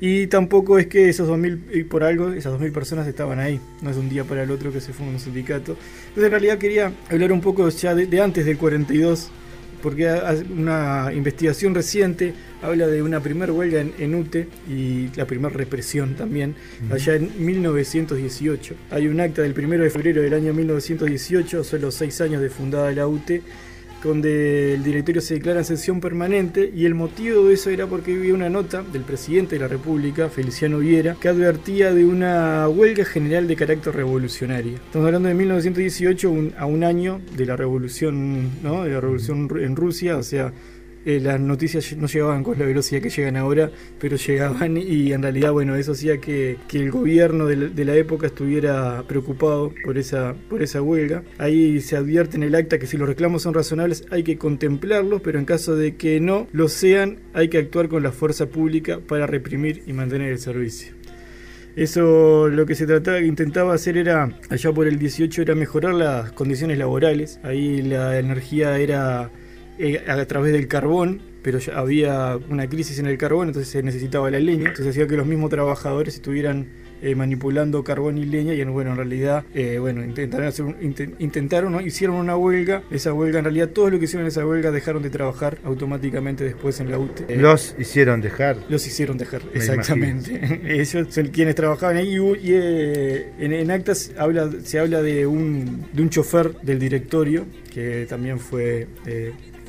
Y 0.00 0.28
tampoco 0.28 0.78
es 0.78 0.86
que 0.86 1.10
esos 1.10 1.28
2.000, 1.28 1.86
por 1.88 2.04
algo, 2.04 2.32
esas 2.32 2.58
2.000 2.58 2.72
personas 2.72 3.06
estaban 3.06 3.38
ahí. 3.38 3.60
No 3.82 3.90
es 3.90 3.96
un 3.96 4.08
día 4.08 4.24
para 4.24 4.42
el 4.42 4.50
otro 4.50 4.72
que 4.72 4.80
se 4.80 4.94
funda 4.94 5.12
un 5.12 5.20
sindicato. 5.20 5.76
Entonces 6.08 6.24
en 6.24 6.30
realidad 6.30 6.58
quería 6.58 6.92
hablar 7.10 7.32
un 7.32 7.42
poco 7.42 7.68
ya 7.68 7.94
de, 7.94 8.06
de 8.06 8.20
antes 8.20 8.46
del 8.46 8.56
42 8.56 9.30
porque 9.82 10.08
una 10.56 11.10
investigación 11.12 11.74
reciente 11.74 12.34
habla 12.62 12.86
de 12.86 13.02
una 13.02 13.20
primera 13.20 13.52
huelga 13.52 13.80
en, 13.80 13.94
en, 13.98 14.14
UTE 14.14 14.48
y 14.68 15.08
la 15.16 15.26
primera 15.26 15.54
represión 15.54 16.14
también, 16.14 16.50
uh 16.50 16.90
-huh. 16.90 16.94
allá 16.94 17.14
en 17.16 17.30
1918. 17.44 18.74
Hay 18.90 19.08
un 19.08 19.20
acta 19.20 19.42
del 19.42 19.54
1 19.56 19.84
de 19.84 19.90
febrero 19.90 20.22
del 20.22 20.34
año 20.34 20.52
1918, 20.52 21.64
son 21.64 21.80
los 21.80 21.94
seis 21.94 22.20
años 22.20 22.42
de 22.42 22.50
fundada 22.50 22.90
la 22.92 23.06
UTE, 23.06 23.42
donde 24.02 24.74
el 24.74 24.82
directorio 24.82 25.20
se 25.20 25.34
declara 25.34 25.60
en 25.60 25.64
sesión 25.64 26.00
permanente 26.00 26.70
y 26.74 26.86
el 26.86 26.94
motivo 26.94 27.46
de 27.48 27.54
eso 27.54 27.70
era 27.70 27.86
porque 27.86 28.14
había 28.14 28.34
una 28.34 28.48
nota 28.48 28.82
del 28.82 29.02
presidente 29.02 29.56
de 29.56 29.60
la 29.60 29.68
República, 29.68 30.28
Feliciano 30.28 30.78
Viera, 30.78 31.16
que 31.20 31.28
advertía 31.28 31.92
de 31.92 32.04
una 32.04 32.68
huelga 32.68 33.04
general 33.04 33.46
de 33.46 33.56
carácter 33.56 33.94
revolucionaria. 33.94 34.74
Estamos 34.74 35.06
hablando 35.06 35.28
de 35.28 35.34
1918 35.34 36.30
un, 36.30 36.54
a 36.56 36.66
un 36.66 36.84
año 36.84 37.20
de 37.36 37.46
la 37.46 37.56
revolución, 37.56 38.62
¿no? 38.62 38.84
de 38.84 38.90
la 38.90 39.00
revolución 39.00 39.48
en 39.60 39.76
Rusia, 39.76 40.16
o 40.16 40.22
sea, 40.22 40.52
eh, 41.04 41.20
las 41.20 41.40
noticias 41.40 41.96
no 41.96 42.06
llegaban 42.06 42.42
con 42.42 42.58
la 42.58 42.66
velocidad 42.66 43.00
que 43.00 43.10
llegan 43.10 43.36
ahora, 43.36 43.70
pero 43.98 44.16
llegaban 44.16 44.76
y 44.76 45.12
en 45.12 45.22
realidad, 45.22 45.52
bueno, 45.52 45.74
eso 45.74 45.92
hacía 45.92 46.18
que, 46.18 46.58
que 46.68 46.78
el 46.78 46.90
gobierno 46.90 47.46
de 47.46 47.56
la, 47.56 47.68
de 47.68 47.84
la, 47.84 47.96
época 47.96 48.26
estuviera 48.26 49.02
preocupado 49.06 49.72
por 49.84 49.98
esa, 49.98 50.34
por 50.48 50.62
esa 50.62 50.82
huelga. 50.82 51.22
Ahí 51.38 51.80
se 51.80 51.96
advierte 51.96 52.36
en 52.36 52.42
el 52.42 52.54
acta 52.54 52.78
que 52.78 52.86
si 52.86 52.96
los 52.96 53.08
reclamos 53.08 53.42
son 53.42 53.54
razonables 53.54 54.04
hay 54.10 54.22
que 54.22 54.38
contemplarlos, 54.38 55.22
pero 55.22 55.38
en 55.38 55.44
caso 55.44 55.74
de 55.74 55.96
que 55.96 56.20
no 56.20 56.46
lo 56.52 56.68
sean, 56.68 57.18
hay 57.32 57.48
que 57.48 57.58
actuar 57.58 57.88
con 57.88 58.02
la 58.02 58.12
fuerza 58.12 58.46
pública 58.46 59.00
para 59.00 59.26
reprimir 59.26 59.82
y 59.86 59.92
mantener 59.92 60.30
el 60.32 60.38
servicio. 60.38 61.00
Eso 61.76 62.48
lo 62.48 62.66
que 62.66 62.74
se 62.74 62.86
trataba, 62.86 63.20
intentaba 63.20 63.74
hacer 63.74 63.96
era, 63.96 64.36
allá 64.48 64.72
por 64.72 64.86
el 64.86 64.98
18, 64.98 65.42
era 65.42 65.54
mejorar 65.54 65.94
las 65.94 66.32
condiciones 66.32 66.78
laborales. 66.78 67.38
Ahí 67.42 67.80
la 67.82 68.18
energía 68.18 68.78
era 68.78 69.30
eh, 69.80 70.04
a 70.06 70.24
través 70.26 70.52
del 70.52 70.68
carbón, 70.68 71.22
pero 71.42 71.58
ya 71.58 71.78
había 71.78 72.38
una 72.50 72.68
crisis 72.68 72.98
en 72.98 73.06
el 73.06 73.16
carbón, 73.16 73.48
entonces 73.48 73.70
se 73.72 73.82
necesitaba 73.82 74.30
la 74.30 74.38
leña, 74.40 74.68
entonces 74.68 74.88
hacía 74.88 75.06
que 75.06 75.16
los 75.16 75.26
mismos 75.26 75.50
trabajadores 75.50 76.14
estuvieran 76.14 76.66
eh, 77.02 77.14
manipulando 77.14 77.82
carbón 77.82 78.18
y 78.18 78.26
leña 78.26 78.52
y 78.52 78.62
bueno, 78.64 78.90
en 78.90 78.96
realidad, 78.98 79.42
eh, 79.54 79.78
bueno, 79.80 80.04
intentaron, 80.04 80.46
hacer 80.46 80.66
un- 80.66 80.78
inten- 80.80 81.14
intentaron, 81.18 81.72
¿no? 81.72 81.80
hicieron 81.80 82.16
una 82.16 82.36
huelga, 82.36 82.82
esa 82.90 83.14
huelga, 83.14 83.38
en 83.38 83.46
realidad 83.46 83.70
todo 83.70 83.88
lo 83.88 83.98
que 83.98 84.04
hicieron 84.04 84.28
esa 84.28 84.46
huelga 84.46 84.70
dejaron 84.70 85.02
de 85.02 85.08
trabajar 85.08 85.56
automáticamente 85.64 86.44
después 86.44 86.78
en 86.80 86.90
la 86.90 86.98
UTE. 86.98 87.24
Eh, 87.32 87.36
Los 87.38 87.74
hicieron 87.78 88.20
dejar. 88.20 88.58
los 88.68 88.86
hicieron 88.86 89.16
dejar, 89.16 89.40
Me 89.46 89.52
exactamente. 89.60 90.60
Ellos 90.78 91.06
son 91.08 91.28
quienes 91.28 91.54
trabajaban 91.54 91.96
ahí 91.96 92.16
y, 92.16 92.50
eh, 92.52 93.32
en, 93.38 93.54
en 93.54 93.70
actas 93.70 94.12
habla, 94.18 94.50
se 94.62 94.78
habla 94.78 95.00
de 95.00 95.26
un, 95.26 95.86
de 95.94 96.02
un 96.02 96.10
chofer 96.10 96.54
del 96.60 96.78
directorio 96.78 97.46
que 97.72 98.04
también 98.10 98.38
fue... 98.38 98.86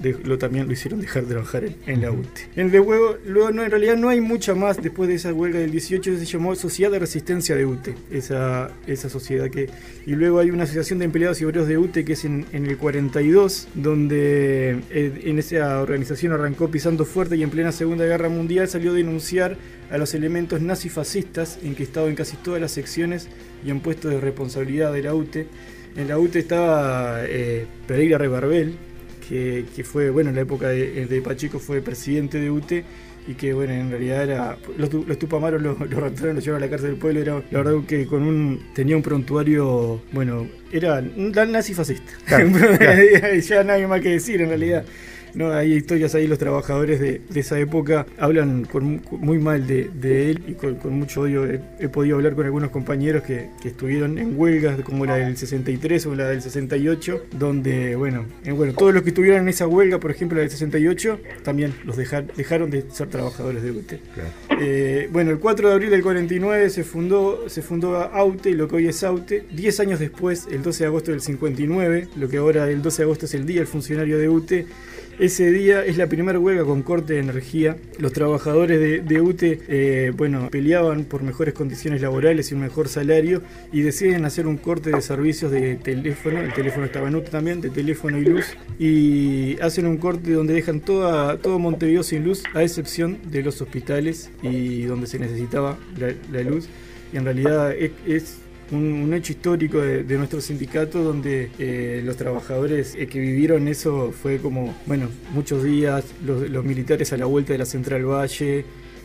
de- 0.01 0.17
lo 0.23 0.37
también 0.37 0.67
lo 0.67 0.73
hicieron 0.73 0.99
dejar 1.01 1.23
de 1.23 1.29
trabajar 1.29 1.63
en, 1.65 1.75
en 1.85 2.01
la 2.01 2.11
UTE. 2.11 2.41
En 2.55 2.67
el 2.67 2.71
luego, 2.71 3.17
luego 3.25 3.51
no, 3.51 3.63
en 3.63 3.71
realidad 3.71 3.97
no 3.97 4.09
hay 4.09 4.21
mucha 4.21 4.55
más 4.55 4.81
después 4.81 5.07
de 5.09 5.15
esa 5.15 5.33
huelga 5.33 5.59
del 5.59 5.71
18 5.71 6.17
se 6.17 6.25
llamó 6.25 6.55
Sociedad 6.55 6.91
de 6.91 6.99
Resistencia 6.99 7.55
de 7.55 7.65
UTE, 7.65 7.95
esa, 8.11 8.71
esa 8.87 9.09
sociedad 9.09 9.49
que 9.49 9.69
y 10.05 10.11
luego 10.13 10.39
hay 10.39 10.49
una 10.51 10.63
asociación 10.63 10.99
de 10.99 11.05
empleados 11.05 11.41
y 11.41 11.45
obreros 11.45 11.67
de 11.67 11.77
UTE 11.77 12.03
que 12.05 12.13
es 12.13 12.25
en, 12.25 12.45
en 12.53 12.65
el 12.65 12.77
42 12.77 13.67
donde 13.75 14.79
eh, 14.89 15.21
en 15.25 15.39
esa 15.39 15.81
organización 15.81 16.33
arrancó 16.33 16.69
pisando 16.71 17.05
fuerte 17.05 17.35
y 17.37 17.43
en 17.43 17.49
plena 17.49 17.71
Segunda 17.71 18.05
Guerra 18.05 18.29
Mundial 18.29 18.67
salió 18.67 18.91
a 18.91 18.95
denunciar 18.95 19.57
a 19.91 19.97
los 19.97 20.13
elementos 20.13 20.61
nazifascistas 20.61 21.59
enquistados 21.63 22.09
en 22.09 22.15
casi 22.15 22.37
todas 22.37 22.59
las 22.61 22.71
secciones 22.71 23.27
y 23.65 23.69
en 23.69 23.79
puestos 23.81 24.11
de 24.11 24.19
responsabilidad 24.19 24.91
de 24.93 25.03
la 25.03 25.13
UTE. 25.13 25.47
En 25.95 26.07
la 26.07 26.17
UTE 26.17 26.39
estaba 26.39 27.19
eh, 27.25 27.65
Pereira 27.87 28.17
Rebarbel, 28.17 28.75
que, 29.27 29.65
que 29.75 29.83
fue, 29.83 30.09
bueno, 30.09 30.29
en 30.29 30.35
la 30.35 30.41
época 30.41 30.69
de, 30.69 31.05
de 31.05 31.21
Pacheco 31.21 31.59
fue 31.59 31.81
presidente 31.81 32.39
de 32.39 32.51
UTE 32.51 32.83
y 33.27 33.35
que, 33.35 33.53
bueno, 33.53 33.73
en 33.73 33.91
realidad 33.91 34.23
era. 34.23 34.57
Los, 34.77 34.91
los 34.93 35.19
tupamaros 35.19 35.61
lo, 35.61 35.73
lo 35.73 35.99
raptaron, 35.99 36.35
lo 36.35 36.41
llevaron 36.41 36.63
a 36.63 36.65
la 36.65 36.69
cárcel 36.69 36.91
del 36.91 36.99
pueblo. 36.99 37.21
Era, 37.21 37.43
la 37.51 37.63
verdad 37.63 37.85
que 37.87 38.07
con 38.07 38.23
un. 38.23 38.61
tenía 38.73 38.95
un 38.95 39.03
prontuario, 39.03 40.01
bueno, 40.11 40.47
era 40.71 40.99
un 40.99 41.31
nazi 41.31 41.73
fascista. 41.73 42.11
Claro, 42.25 42.51
claro. 42.77 43.35
ya 43.39 43.61
hay 43.61 43.87
más 43.87 44.01
que 44.01 44.09
decir 44.09 44.41
en 44.41 44.49
realidad. 44.49 44.85
No, 45.33 45.51
hay 45.51 45.73
historias 45.73 46.13
ahí, 46.15 46.27
los 46.27 46.37
trabajadores 46.39 46.99
de, 46.99 47.21
de 47.29 47.39
esa 47.39 47.59
época 47.59 48.05
hablan 48.17 48.65
con, 48.65 49.01
muy 49.11 49.39
mal 49.39 49.65
de, 49.67 49.89
de 49.93 50.31
él 50.31 50.43
y 50.47 50.53
con, 50.53 50.75
con 50.75 50.93
mucho 50.93 51.21
odio. 51.21 51.45
He, 51.45 51.61
he 51.79 51.89
podido 51.89 52.17
hablar 52.17 52.35
con 52.35 52.45
algunos 52.45 52.69
compañeros 52.69 53.23
que, 53.23 53.49
que 53.61 53.69
estuvieron 53.69 54.17
en 54.17 54.37
huelgas 54.37 54.79
como 54.81 55.05
la 55.05 55.15
del 55.15 55.37
63 55.37 56.05
o 56.07 56.15
la 56.15 56.27
del 56.29 56.41
68, 56.41 57.25
donde, 57.37 57.95
bueno, 57.95 58.25
eh, 58.45 58.51
bueno, 58.51 58.73
todos 58.73 58.93
los 58.93 59.03
que 59.03 59.09
estuvieron 59.09 59.41
en 59.41 59.49
esa 59.49 59.67
huelga, 59.67 59.99
por 59.99 60.11
ejemplo 60.11 60.35
la 60.37 60.41
del 60.41 60.51
68, 60.51 61.19
también 61.43 61.73
los 61.85 61.97
dejar- 61.97 62.33
dejaron 62.35 62.69
de 62.69 62.83
ser 62.91 63.07
trabajadores 63.09 63.63
de 63.63 63.71
UTE. 63.71 63.99
Eh, 64.59 65.09
bueno, 65.11 65.31
el 65.31 65.39
4 65.39 65.67
de 65.69 65.73
abril 65.73 65.89
del 65.89 66.01
49 66.03 66.69
se 66.69 66.83
fundó, 66.83 67.47
se 67.49 67.61
fundó 67.61 67.97
AUTE, 67.97 68.51
lo 68.53 68.67
que 68.67 68.75
hoy 68.75 68.87
es 68.87 69.03
AUTE. 69.03 69.45
10 69.51 69.79
años 69.79 69.99
después, 69.99 70.47
el 70.51 70.61
12 70.61 70.83
de 70.83 70.87
agosto 70.87 71.11
del 71.11 71.21
59, 71.21 72.07
lo 72.17 72.29
que 72.29 72.37
ahora 72.37 72.69
el 72.69 72.81
12 72.81 72.97
de 72.97 73.03
agosto 73.03 73.25
es 73.25 73.33
el 73.33 73.45
día 73.45 73.57
del 73.59 73.67
funcionario 73.67 74.17
de 74.17 74.29
UTE. 74.29 74.65
Ese 75.21 75.51
día 75.51 75.85
es 75.85 75.97
la 75.97 76.07
primera 76.07 76.39
huelga 76.39 76.65
con 76.65 76.81
corte 76.81 77.13
de 77.13 77.19
energía. 77.19 77.77
Los 77.99 78.11
trabajadores 78.11 78.79
de, 78.79 79.01
de 79.01 79.21
UTE, 79.21 79.59
eh, 79.67 80.11
bueno, 80.17 80.49
peleaban 80.49 81.03
por 81.03 81.21
mejores 81.21 81.53
condiciones 81.53 82.01
laborales 82.01 82.49
y 82.49 82.55
un 82.55 82.61
mejor 82.61 82.87
salario 82.87 83.43
y 83.71 83.81
deciden 83.81 84.25
hacer 84.25 84.47
un 84.47 84.57
corte 84.57 84.89
de 84.89 84.99
servicios 84.99 85.51
de 85.51 85.75
teléfono. 85.75 86.39
El 86.39 86.51
teléfono 86.55 86.87
estaba 86.87 87.07
en 87.07 87.17
UTE 87.17 87.29
también, 87.29 87.61
de 87.61 87.69
teléfono 87.69 88.17
y 88.17 88.25
luz. 88.25 88.45
Y 88.79 89.61
hacen 89.61 89.85
un 89.85 89.97
corte 89.97 90.31
donde 90.31 90.55
dejan 90.55 90.79
todo 90.79 91.59
Montevideo 91.59 92.01
sin 92.01 92.23
luz, 92.23 92.41
a 92.55 92.63
excepción 92.63 93.19
de 93.29 93.43
los 93.43 93.61
hospitales 93.61 94.31
y 94.41 94.85
donde 94.85 95.05
se 95.05 95.19
necesitaba 95.19 95.77
la, 96.31 96.41
luz. 96.41 96.67
Y 97.13 97.17
en 97.17 97.25
realidad 97.25 97.71
es 97.73 98.37
un, 98.71 98.83
un 98.93 99.13
hecho 99.13 99.33
histórico 99.33 99.79
de, 99.79 100.03
de 100.03 100.17
nuestro 100.17 100.39
sindicato 100.41 101.03
donde 101.03 101.49
eh, 101.59 102.01
los 102.05 102.15
trabajadores 102.17 102.95
eh, 102.97 103.07
que 103.07 103.19
vivieron 103.19 103.67
eso 103.67 104.11
fue 104.11 104.37
como, 104.37 104.75
bueno, 104.85 105.09
muchos 105.33 105.63
días, 105.63 106.05
los, 106.25 106.49
los 106.49 106.63
militares 106.65 107.11
a 107.13 107.17
la 107.17 107.25
vuelta 107.25 107.53
de 107.53 107.59
la 107.59 107.65
Central 107.65 108.05
Valle. 108.05 108.63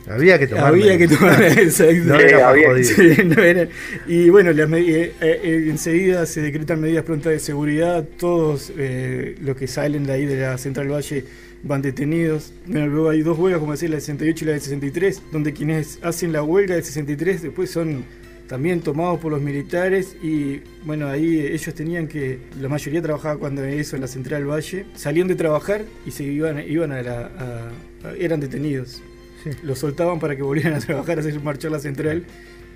Había 0.09 0.39
que 0.39 0.47
tomar 0.47 0.67
Había 0.67 0.97
que 0.97 1.09
tomar 1.09 1.43
exacto. 1.59 2.05
No 2.05 2.15
era 2.15 2.37
para 2.39 2.49
había- 2.51 2.69
joder. 2.69 2.85
Sí, 2.85 3.23
no 3.25 3.43
era- 3.43 3.69
Y 4.07 4.31
bueno, 4.31 4.53
las 4.53 4.71
eh, 4.73 5.13
eh, 5.21 5.67
enseguida 5.69 6.25
se 6.27 6.43
decretan 6.43 6.81
medidas 6.81 7.05
prontas 7.05 7.33
de 7.33 7.41
seguridad. 7.41 8.05
Todos 8.17 8.73
eh, 8.79 9.35
los 9.43 9.57
que 9.57 9.67
salen 9.67 10.05
de 10.07 10.13
ahí 10.13 10.27
de 10.27 10.37
la 10.37 10.59
Central 10.59 10.93
Valle 10.93 11.25
van 11.65 11.83
detenidos. 11.83 12.53
Bueno, 12.69 12.87
luego 12.87 13.09
hay 13.11 13.23
dos 13.23 13.37
huelgas, 13.37 13.59
como 13.59 13.73
decía, 13.73 13.89
la 13.89 13.97
del 13.97 14.03
68 14.03 14.45
y 14.45 14.47
la 14.47 14.53
del 14.53 14.61
63, 14.61 15.23
donde 15.33 15.53
quienes 15.53 15.99
hacen 16.03 16.33
la 16.33 16.45
huelga 16.45 16.77
del 16.77 16.85
63 16.85 17.43
después 17.43 17.69
son 17.71 18.05
también 18.49 18.81
tomados 18.81 19.19
por 19.21 19.33
los 19.33 19.41
militares 19.43 20.17
y 20.23 20.61
bueno, 20.85 21.09
ahí 21.09 21.41
ellos 21.41 21.75
tenían 21.75 22.07
que, 22.09 22.39
la 22.61 22.69
mayoría 22.69 23.03
trabajaba 23.03 23.39
cuando 23.39 23.65
eso 23.65 23.97
en 23.97 24.03
la 24.03 24.09
Central 24.09 24.45
Valle, 24.49 24.87
salían 24.95 25.29
de 25.29 25.35
trabajar 25.35 25.85
y 26.07 26.11
se 26.13 26.25
iban, 26.25 26.59
iban 26.69 26.93
a 26.93 27.03
la... 27.03 27.21
a- 27.27 28.09
a- 28.09 28.13
eran 28.19 28.39
detenidos. 28.41 29.03
Sí. 29.43 29.51
Los 29.63 29.79
soltaban 29.81 30.19
para 30.21 30.37
que 30.37 30.43
volvieran 30.43 30.75
a 30.75 30.79
trabajar, 30.79 31.19
a 31.19 31.21
hacer 31.23 31.41
marchar 31.43 31.71
la 31.73 31.81
central 31.81 32.25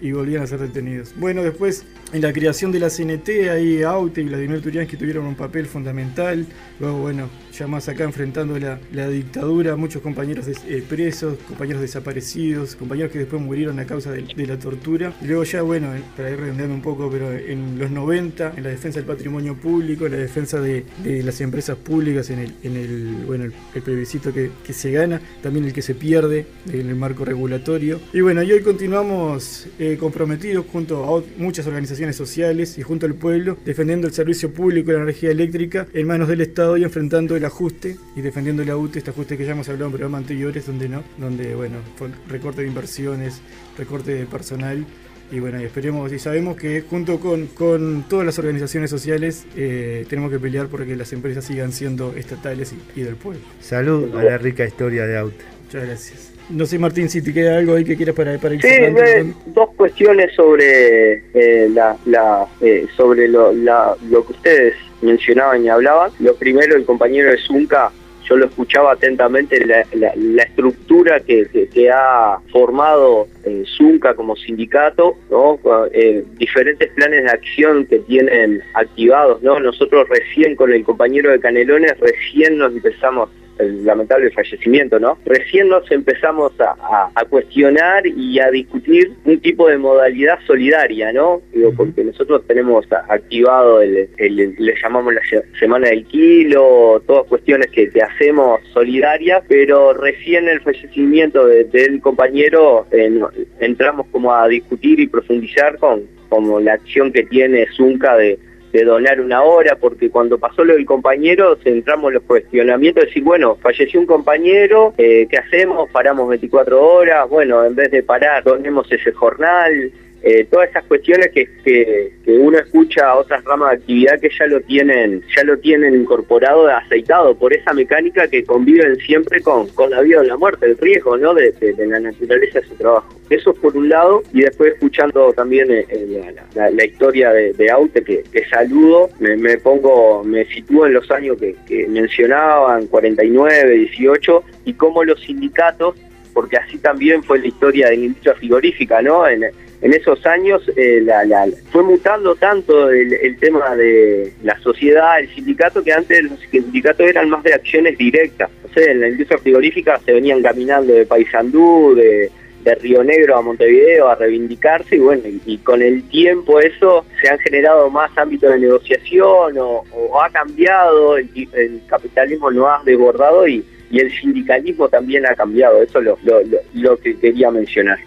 y 0.02 0.12
volvían 0.12 0.42
a 0.42 0.46
ser 0.46 0.58
detenidos. 0.60 1.12
Bueno, 1.16 1.42
después 1.42 1.84
en 2.12 2.22
la 2.22 2.32
creación 2.32 2.72
de 2.72 2.78
la 2.80 2.88
CNT, 2.88 3.28
ahí 3.50 3.82
Aute 3.82 4.22
y 4.22 4.24
Vladimir 4.24 4.62
Turiansky 4.62 4.96
tuvieron 4.96 5.26
un 5.26 5.34
papel 5.36 5.66
fundamental. 5.66 6.46
Luego, 6.80 6.98
bueno, 7.02 7.28
ya 7.52 7.66
más 7.66 7.88
acá 7.88 8.04
enfrentando 8.04 8.58
la, 8.58 8.80
la 8.92 9.08
dictadura, 9.08 9.76
muchos 9.76 10.02
compañeros 10.02 10.46
eh, 10.48 10.84
presos, 10.88 11.38
compañeros 11.48 11.82
desaparecidos, 11.82 12.76
compañeros 12.76 13.12
que 13.12 13.20
después 13.20 13.40
murieron 13.42 13.78
a 13.78 13.86
causa 13.86 14.12
de, 14.12 14.22
de 14.22 14.46
la 14.46 14.58
tortura. 14.58 15.12
Y 15.20 15.26
luego 15.26 15.44
ya, 15.44 15.62
bueno, 15.62 15.94
eh, 15.94 16.02
para 16.16 16.30
ir 16.30 16.38
redondeando 16.38 16.74
un 16.74 16.82
poco, 16.82 17.10
pero 17.10 17.32
en 17.32 17.78
los 17.78 17.90
90, 17.90 18.54
en 18.56 18.62
la 18.62 18.70
defensa 18.70 18.98
del 18.98 19.06
patrimonio 19.06 19.54
público, 19.56 20.06
en 20.06 20.12
la 20.12 20.18
defensa 20.18 20.60
de, 20.60 20.84
de 21.02 21.22
las 21.22 21.40
empresas 21.40 21.76
públicas, 21.76 22.30
en 22.30 22.38
el, 22.40 22.54
en 22.62 22.76
el, 22.76 23.24
bueno, 23.26 23.44
el, 23.44 23.52
el 23.74 23.82
plebiscito 23.82 24.32
que, 24.32 24.50
que 24.64 24.72
se 24.72 24.90
gana, 24.92 25.20
también 25.42 25.64
el 25.64 25.72
que 25.72 25.82
se 25.82 25.94
pierde 25.94 26.46
en 26.72 26.88
el 26.88 26.96
marco 26.96 27.24
regulatorio. 27.24 28.00
Y 28.12 28.20
bueno, 28.20 28.42
y 28.42 28.52
hoy 28.52 28.60
continuamos 28.60 29.68
eh, 29.78 29.96
comprometidos 29.98 30.66
junto 30.70 31.04
a 31.04 31.22
muchas 31.38 31.66
organizaciones 31.66 32.16
sociales 32.16 32.78
y 32.78 32.82
junto 32.82 33.06
al 33.06 33.14
pueblo, 33.14 33.56
defendiendo 33.64 34.06
el 34.06 34.12
servicio 34.12 34.52
público 34.52 34.90
de 34.90 34.98
la 34.98 35.02
energía 35.04 35.30
eléctrica 35.30 35.86
en 35.92 36.06
manos 36.06 36.28
del 36.28 36.40
Estado 36.40 36.76
y 36.76 36.84
enfrentando 36.84 37.36
el 37.40 37.46
ajuste 37.46 37.96
y 38.14 38.20
defendiendo 38.20 38.62
la 38.64 38.76
UTE, 38.76 38.98
este 38.98 39.10
ajuste 39.10 39.36
que 39.36 39.44
ya 39.44 39.52
hemos 39.52 39.68
hablado 39.68 39.86
en 39.86 39.92
programas 39.92 40.20
anteriores, 40.20 40.66
donde 40.66 40.88
no, 40.88 41.02
donde 41.18 41.54
bueno, 41.54 41.78
fue 41.96 42.10
recorte 42.28 42.62
de 42.62 42.68
inversiones, 42.68 43.40
recorte 43.76 44.14
de 44.14 44.26
personal. 44.26 44.86
Y 45.32 45.38
bueno, 45.38 45.60
y 45.60 45.64
esperemos 45.64 46.12
y 46.12 46.18
sabemos 46.18 46.56
que 46.56 46.82
junto 46.82 47.20
con, 47.20 47.46
con 47.46 48.04
todas 48.08 48.26
las 48.26 48.38
organizaciones 48.38 48.90
sociales 48.90 49.46
eh, 49.56 50.04
tenemos 50.08 50.30
que 50.30 50.40
pelear 50.40 50.66
porque 50.66 50.96
las 50.96 51.12
empresas 51.12 51.44
sigan 51.44 51.72
siendo 51.72 52.14
estatales 52.16 52.72
y, 52.72 53.00
y 53.00 53.04
del 53.04 53.14
pueblo. 53.14 53.40
Salud 53.60 54.14
a 54.16 54.24
la 54.24 54.38
rica 54.38 54.64
historia 54.64 55.06
de 55.06 55.16
Aute. 55.16 55.44
Muchas 55.72 55.86
gracias. 55.86 56.32
No 56.50 56.66
sé, 56.66 56.80
Martín, 56.80 57.08
si 57.08 57.22
te 57.22 57.32
queda 57.32 57.58
algo 57.58 57.74
ahí 57.76 57.84
que 57.84 57.96
quieras 57.96 58.16
para, 58.16 58.36
para 58.38 58.54
ir 58.56 58.60
Sí, 58.60 58.66
eh, 58.68 59.32
dos 59.46 59.70
cuestiones 59.76 60.34
sobre 60.34 61.22
eh, 61.32 61.68
la, 61.72 61.96
la 62.06 62.44
eh, 62.60 62.86
sobre 62.96 63.28
lo, 63.28 63.52
la- 63.52 63.94
lo 64.10 64.26
que 64.26 64.32
ustedes 64.32 64.74
mencionaban 65.00 65.64
y 65.64 65.68
hablaban. 65.68 66.10
Lo 66.18 66.34
primero, 66.34 66.74
el 66.74 66.84
compañero 66.84 67.30
de 67.30 67.36
Zunca, 67.36 67.92
yo 68.28 68.36
lo 68.36 68.46
escuchaba 68.46 68.92
atentamente, 68.94 69.64
la, 69.64 69.86
la- 69.92 70.12
la 70.16 70.42
estructura 70.42 71.20
que, 71.20 71.46
que- 71.52 71.68
que 71.68 71.88
ha 71.88 72.38
formado 72.50 73.28
eh, 73.44 73.62
Zunca 73.76 74.14
como 74.14 74.34
sindicato, 74.34 75.18
¿no? 75.30 75.60
Eh, 75.92 76.24
diferentes 76.36 76.90
planes 76.94 77.22
de 77.26 77.30
acción 77.30 77.86
que 77.86 78.00
tienen 78.00 78.60
activados. 78.74 79.40
¿no? 79.40 79.60
Nosotros 79.60 80.08
recién 80.08 80.56
con 80.56 80.72
el 80.72 80.82
compañero 80.82 81.30
de 81.30 81.38
Canelones, 81.38 81.94
recién 82.00 82.58
nos 82.58 82.72
empezamos 82.72 83.30
el 83.60 83.84
lamentable 83.84 84.30
fallecimiento, 84.30 84.98
¿no? 84.98 85.18
Recién 85.26 85.68
nos 85.68 85.90
empezamos 85.90 86.52
a, 86.60 86.70
a- 86.80 87.10
a 87.14 87.24
cuestionar 87.26 88.06
y 88.06 88.38
a 88.40 88.50
discutir 88.50 89.12
un 89.24 89.38
tipo 89.40 89.68
de 89.68 89.78
modalidad 89.78 90.38
solidaria, 90.46 91.12
¿no? 91.12 91.42
Digo, 91.52 91.72
porque 91.76 92.04
nosotros 92.04 92.42
tenemos 92.46 92.86
activado 93.08 93.80
el, 93.82 94.08
el- 94.16 94.54
le 94.58 94.74
llamamos 94.82 95.14
la 95.14 95.20
se- 95.28 95.44
semana 95.58 95.88
del 95.88 96.04
kilo, 96.06 97.02
todas 97.06 97.26
cuestiones 97.26 97.68
que, 97.70 97.88
que 97.90 98.02
hacemos 98.02 98.60
solidarias, 98.72 99.42
pero 99.48 99.92
recién 99.92 100.48
el 100.48 100.60
fallecimiento 100.60 101.46
de- 101.46 101.64
del 101.64 102.00
compañero 102.00 102.86
eh, 102.90 103.20
entramos 103.60 104.06
como 104.10 104.32
a 104.34 104.48
discutir 104.48 105.00
y 105.00 105.06
profundizar 105.06 105.76
con 105.78 106.02
como 106.28 106.60
la 106.60 106.74
acción 106.74 107.12
que 107.12 107.24
tiene 107.24 107.66
Zunca 107.76 108.16
de 108.16 108.38
de 108.72 108.84
donar 108.84 109.20
una 109.20 109.42
hora, 109.42 109.76
porque 109.76 110.10
cuando 110.10 110.38
pasó 110.38 110.64
lo 110.64 110.74
del 110.74 110.86
compañero, 110.86 111.56
centramos 111.56 112.08
en 112.08 112.14
los 112.14 112.22
cuestionamientos, 112.24 113.02
de 113.02 113.08
decir, 113.08 113.22
bueno, 113.22 113.56
falleció 113.56 114.00
un 114.00 114.06
compañero, 114.06 114.94
eh, 114.98 115.26
¿qué 115.28 115.38
hacemos? 115.38 115.90
Paramos 115.90 116.28
24 116.28 116.80
horas, 116.80 117.28
bueno, 117.28 117.64
en 117.64 117.74
vez 117.74 117.90
de 117.90 118.02
parar, 118.02 118.44
donemos 118.44 118.90
ese 118.90 119.12
jornal, 119.12 119.92
eh, 120.22 120.46
todas 120.50 120.68
esas 120.68 120.84
cuestiones 120.84 121.30
que, 121.32 121.48
que, 121.64 122.12
uno 122.26 122.58
escucha 122.58 123.08
a 123.08 123.16
otras 123.16 123.42
ramas 123.44 123.70
de 123.70 123.76
actividad 123.76 124.20
que 124.20 124.30
ya 124.38 124.46
lo 124.46 124.60
tienen 124.60 125.22
ya 125.34 125.42
lo 125.44 125.58
tienen 125.58 125.94
incorporado 125.94 126.68
aceitado 126.68 127.34
por 127.34 127.52
esa 127.52 127.72
mecánica 127.72 128.28
que 128.28 128.44
conviven 128.44 128.96
siempre 128.98 129.40
con, 129.40 129.68
con 129.68 129.90
la 129.90 130.00
vida 130.00 130.20
o 130.20 130.22
la 130.22 130.36
muerte 130.36 130.66
el 130.66 130.78
riesgo 130.78 131.16
no 131.16 131.34
de, 131.34 131.52
la 131.78 131.98
naturaleza 132.00 132.60
de 132.60 132.66
su 132.66 132.74
trabajo. 132.74 133.08
Eso 133.30 133.54
por 133.54 133.76
un 133.76 133.88
lado 133.88 134.22
y 134.32 134.42
después 134.42 134.74
escuchando 134.74 135.32
también 135.32 135.70
eh, 135.70 135.86
eh, 135.88 136.34
la, 136.54 136.84
historia 136.84 137.32
de, 137.32 137.52
de 137.52 137.70
Aute 137.70 138.02
que, 138.02 138.24
saludo 138.50 139.08
me, 139.18 139.36
me, 139.36 139.58
pongo 139.58 140.22
me 140.22 140.44
sitúo 140.46 140.86
en 140.86 140.94
los 140.94 141.10
años 141.10 141.38
que, 141.38 141.56
que 141.66 141.86
mencionaban 141.88 142.86
49 142.86 143.70
18 143.70 144.44
y 144.66 144.74
cómo 144.74 145.04
los 145.04 145.20
sindicatos 145.20 145.96
porque 146.40 146.56
así 146.56 146.78
también 146.78 147.22
fue 147.22 147.38
la 147.38 147.48
historia 147.48 147.90
de 147.90 147.98
la 147.98 148.04
industria 148.06 148.34
frigorífica, 148.34 149.02
¿no? 149.02 149.28
En, 149.28 149.44
en 149.44 149.92
esos 149.92 150.24
años 150.24 150.62
eh, 150.74 151.02
la, 151.04 151.22
la, 151.26 151.46
fue 151.70 151.82
mutando 151.82 152.34
tanto 152.34 152.88
el, 152.88 153.12
el, 153.12 153.36
tema 153.36 153.76
de 153.76 154.32
la 154.42 154.58
sociedad, 154.60 155.20
el 155.20 155.28
sindicato, 155.34 155.84
que 155.84 155.92
antes 155.92 156.24
los 156.24 156.40
sindicatos 156.50 157.06
eran 157.06 157.28
más 157.28 157.42
de 157.42 157.52
acciones 157.52 157.98
directas. 157.98 158.48
O 158.64 158.72
sea, 158.72 158.90
en 158.90 159.02
la 159.02 159.08
industria 159.08 159.38
frigorífica 159.38 160.00
se 160.02 160.14
venían 160.14 160.40
caminando 160.42 160.94
de 160.94 161.04
Paysandú, 161.04 161.94
de, 161.94 162.30
de 162.64 162.74
Río 162.76 163.04
Negro 163.04 163.36
a 163.36 163.42
Montevideo 163.42 164.08
a 164.08 164.14
reivindicarse 164.14 164.96
y 164.96 165.00
bueno, 165.00 165.24
y, 165.44 165.58
con 165.58 165.82
el 165.82 166.02
tiempo 166.08 166.58
eso 166.58 167.04
se 167.20 167.28
han 167.28 167.38
generado 167.40 167.90
más 167.90 168.10
ámbitos 168.16 168.50
de 168.50 168.60
negociación 168.60 169.58
o, 169.58 169.84
o 169.92 170.22
ha 170.22 170.30
cambiado, 170.30 171.18
el, 171.18 171.82
capitalismo 171.86 172.50
lo 172.50 172.66
ha 172.66 172.82
desbordado 172.82 173.46
y 173.46 173.62
y 173.90 173.98
el 173.98 174.10
sindicalismo 174.12 174.88
también 174.88 175.26
ha 175.26 175.34
cambiado, 175.34 175.82
eso 175.82 175.98
es 175.98 176.04
lo, 176.04 176.18
lo, 176.22 176.42
lo, 176.44 176.58
lo 176.74 176.96
que 176.98 177.18
quería 177.18 177.50
mencionar. 177.50 177.98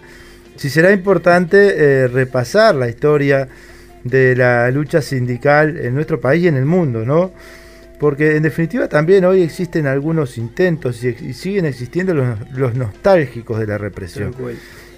Si 0.56 0.70
será 0.70 0.92
importante 0.92 1.74
eh, 1.76 2.08
repasar 2.08 2.74
la 2.74 2.88
historia 2.88 3.48
de 4.02 4.36
la 4.36 4.70
lucha 4.70 5.02
sindical 5.02 5.76
en 5.78 5.94
nuestro 5.94 6.20
país 6.20 6.44
y 6.44 6.48
en 6.48 6.56
el 6.56 6.64
mundo, 6.64 7.04
¿no? 7.04 7.32
Porque 7.98 8.36
en 8.36 8.42
definitiva 8.42 8.88
también 8.88 9.24
hoy 9.24 9.42
existen 9.42 9.86
algunos 9.86 10.36
intentos 10.38 11.02
y, 11.04 11.08
y 11.08 11.32
siguen 11.32 11.64
existiendo 11.64 12.14
los, 12.14 12.38
los, 12.52 12.74
nostálgicos 12.74 13.58
de 13.58 13.66
la 13.66 13.78
represión, 13.78 14.34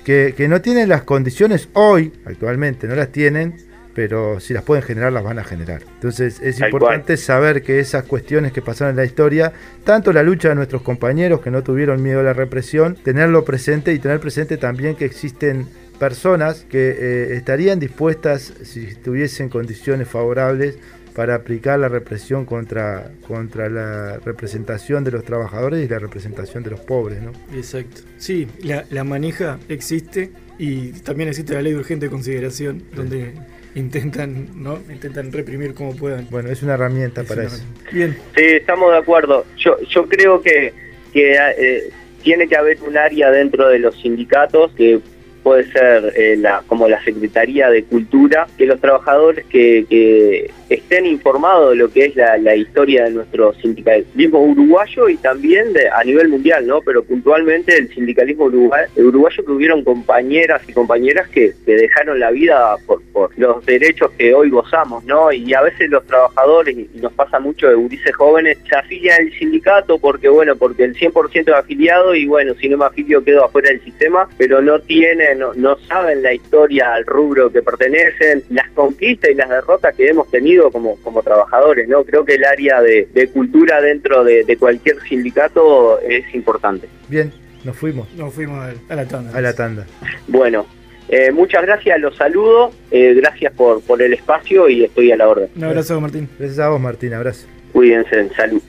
que, 0.05 0.35
que 0.37 0.49
no 0.49 0.61
tienen 0.61 0.89
las 0.89 1.03
condiciones 1.03 1.69
hoy, 1.75 2.13
actualmente 2.25 2.87
no 2.87 2.95
las 2.95 3.11
tienen, 3.11 3.57
pero 3.97 4.41
si 4.41 4.53
las 4.53 4.63
pueden 4.63 4.85
generar, 4.85 5.11
las 5.11 5.25
van 5.25 5.39
a 5.39 5.45
generar. 5.45 5.81
Entonces 5.95 6.39
es 6.43 6.61
importante 6.61 7.15
cual. 7.15 7.19
saber 7.19 7.63
que 7.63 7.81
esas 7.81 8.05
cuestiones 8.05 8.53
que 8.53 8.61
pasaron 8.61 8.91
en 8.91 8.97
la 8.97 9.07
historia, 9.07 9.55
tanto 9.85 10.13
la 10.13 10.23
lucha 10.23 10.51
de 10.51 10.55
nuestros 10.55 10.83
compañeros 10.83 11.41
que 11.41 11.51
no 11.51 11.63
tuvieron 11.63 12.03
miedo 12.03 12.21
a 12.21 12.23
la 12.23 12.35
represión, 12.35 12.95
tenerlo 12.95 13.47
presente 13.47 13.95
y 13.95 13.99
tener 13.99 14.21
presente 14.21 14.59
también 14.59 14.97
que 14.97 15.07
existen 15.07 15.67
personas 15.99 16.67
que 16.69 16.91
eh, 16.91 17.37
estarían 17.37 17.81
dispuestas, 17.81 18.53
si 18.65 18.95
tuviesen 18.97 19.49
condiciones 19.49 20.07
favorables, 20.07 20.79
para 21.15 21.35
aplicar 21.35 21.79
la 21.79 21.89
represión 21.89 22.45
contra, 22.45 23.13
contra 23.27 23.71
la 23.71 24.19
representación 24.19 25.05
de 25.05 25.13
los 25.13 25.25
trabajadores 25.25 25.83
y 25.83 25.89
la 25.89 25.99
representación 25.99 26.63
de 26.63 26.73
los 26.73 26.81
pobres. 26.81 27.23
¿no? 27.23 27.33
Exacto. 27.57 28.03
Sí, 28.19 28.47
la, 28.63 28.85
la 28.91 29.05
manija 29.05 29.59
existe 29.71 30.33
y 30.59 30.91
también 30.91 31.31
existe 31.31 31.55
la 31.55 31.63
ley 31.63 31.73
de 31.73 31.79
urgente 31.79 32.11
consideración, 32.11 32.83
sí. 32.95 33.33
Intentan 33.77 34.49
no 34.57 34.79
intentan 34.91 35.31
reprimir 35.33 35.75
como 35.75 35.95
puedan. 35.95 36.27
Bueno 36.31 36.51
es 36.51 36.63
una 36.63 36.75
herramienta 36.75 37.21
es 37.21 37.29
para 37.29 37.43
una 37.43 37.49
eso. 37.49 37.63
herramienta. 37.63 37.91
bien. 37.93 38.17
Sí 38.37 38.45
estamos 38.45 38.91
de 38.91 38.99
acuerdo. 38.99 39.45
Yo 39.57 39.77
yo 39.89 40.07
creo 40.09 40.43
que 40.43 40.73
que 41.13 41.35
eh, 41.35 41.91
tiene 42.23 42.49
que 42.49 42.57
haber 42.57 42.79
un 42.83 42.97
área 42.99 43.31
dentro 43.31 43.69
de 43.69 43.79
los 43.79 43.95
sindicatos 44.01 44.73
que 44.73 44.99
puede 45.43 45.71
ser 45.71 46.13
eh, 46.17 46.37
la, 46.37 46.65
como 46.67 46.89
la 46.89 47.01
Secretaría 47.05 47.71
de 47.71 47.85
Cultura, 47.85 48.49
que 48.59 48.67
los 48.67 48.81
trabajadores 48.81 49.45
que, 49.47 49.87
que 49.89 50.51
estén 50.69 51.07
informados 51.07 51.71
de 51.71 51.77
lo 51.77 51.91
que 51.91 52.07
es 52.07 52.17
la, 52.17 52.57
historia 52.57 53.05
de 53.05 53.11
nuestro 53.11 53.53
sindicalismo 53.55 54.41
uruguayo 54.43 55.09
y 55.09 55.17
también 55.17 55.73
de, 55.73 55.89
a 55.89 56.03
nivel 56.05 56.29
mundial, 56.29 56.67
¿no? 56.67 56.81
Pero 56.81 57.05
puntualmente 57.05 57.77
el 57.77 57.93
sindicalismo 57.93 58.45
uruguayo, 58.45 58.89
uruguayo 58.97 59.45
que 59.45 59.53
hubieron 59.53 59.85
compañeras 59.85 60.63
y 60.67 60.73
compañeras 60.73 61.29
que, 61.29 61.53
que 61.65 61.75
dejaron 61.75 62.19
la 62.19 62.31
vida 62.31 62.77
por, 62.87 63.03
por, 63.13 63.39
los 63.39 63.65
derechos 63.67 64.11
que 64.13 64.35
hoy 64.35 64.51
gozamos, 64.51 65.05
¿no? 65.05 65.31
Y 65.33 65.53
a 65.53 65.61
veces 65.63 65.91
los 65.91 66.07
trabajadores, 66.07 66.77
y 66.77 66.89
nos 67.01 67.13
pasa 67.13 67.39
mucho 67.39 67.69
de 67.69 67.75
gurises 67.75 68.15
jóvenes, 68.17 68.59
se 68.69 68.77
afilian 68.77 69.21
al 69.21 69.33
sindicato 69.33 69.99
porque, 69.99 70.29
bueno, 70.29 70.57
porque 70.57 70.85
el 70.85 70.95
100% 70.95 71.49
es 71.49 71.49
afiliado 71.49 72.15
y, 72.15 72.27
bueno, 72.27 72.55
si 72.55 72.69
no 72.69 72.79
me 72.79 72.87
afilio 72.87 73.23
quedo 73.23 73.45
afuera 73.45 73.71
del 73.71 73.83
sistema, 73.83 74.29
pero 74.39 74.63
no 74.63 74.81
tienen 74.81 75.17
no, 75.39 75.55
no, 75.55 75.77
saben 75.89 76.23
la 76.23 76.33
historia 76.33 76.95
al 76.95 77.05
rubro 77.05 77.51
que 77.51 77.63
pertenecen, 77.63 78.43
las 78.51 78.69
conquistas 78.71 79.31
y 79.31 79.35
las 79.35 79.49
derrotas 79.49 79.95
que 79.95 80.09
hemos 80.09 80.31
tenido 80.31 80.56
como, 80.71 80.97
como 80.97 81.23
trabajadores, 81.23 81.89
¿no? 81.89 82.05
Creo 82.05 82.25
que 82.25 82.35
el 82.35 82.45
área 82.45 82.81
de, 82.81 83.09
de 83.13 83.29
cultura 83.29 83.81
dentro 83.81 84.25
de, 84.25 84.45
de, 84.45 84.57
cualquier 84.57 85.01
sindicato 85.03 86.01
es 86.01 86.35
importante. 86.35 86.89
Bien, 87.09 87.33
nos 87.65 87.77
fuimos. 87.77 88.13
Nos 88.15 88.33
fuimos 88.35 88.67
a 88.89 88.95
la 88.95 89.07
tanda. 89.07 89.37
A 89.37 89.41
la 89.41 89.55
tanda. 89.55 89.87
Bueno, 90.27 90.67
eh, 91.09 91.31
muchas 91.31 91.63
gracias, 91.63 92.01
los 92.01 92.17
saludo, 92.17 92.73
eh, 92.91 93.15
gracias 93.15 93.53
por, 93.53 93.81
por 93.83 94.03
el 94.03 94.13
espacio 94.13 94.69
y 94.69 94.85
estoy 94.85 95.13
a 95.13 95.17
la 95.17 95.29
orden. 95.29 95.49
Un 95.57 95.65
abrazo, 95.65 96.01
Martín. 96.01 96.29
Gracias 96.39 96.59
a 96.59 96.69
vos, 96.69 96.81
Martín, 96.81 97.15
abrazo. 97.15 97.47
Cuídense, 97.73 98.29
salud. 98.35 98.63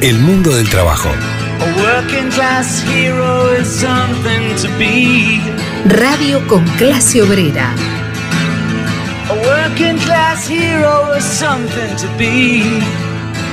El 0.00 0.18
mundo 0.20 0.54
del 0.54 0.68
trabajo. 0.68 1.08
Radio 5.86 6.46
con 6.46 6.64
clase 6.78 7.22
obrera. 7.22 7.74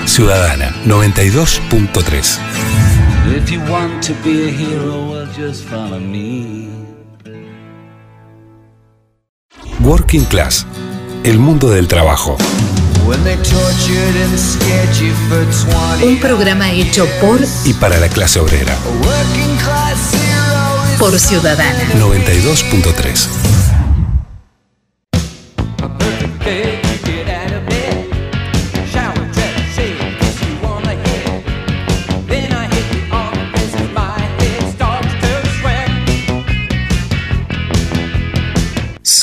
Ciudadana 0.05 0.71
92.3. 0.85 2.39
If 3.35 3.49
you 3.49 3.59
want 3.61 4.03
to 4.03 4.13
be 4.23 4.49
a 4.49 4.51
hero, 4.51 5.09
well, 5.09 5.27
just 5.35 5.63
follow 5.63 5.99
me. 5.99 6.69
Working 9.79 10.25
Class. 10.25 10.67
El 11.23 11.39
mundo 11.39 11.69
del 11.71 11.87
trabajo. 11.87 12.37
Un 16.03 16.19
programa 16.19 16.71
hecho 16.71 17.07
por 17.19 17.39
y 17.65 17.73
para 17.73 17.97
la 17.97 18.09
clase 18.09 18.39
obrera. 18.39 18.77
Por 20.99 21.19
Ciudadana 21.19 21.83
92.3. 21.95 23.62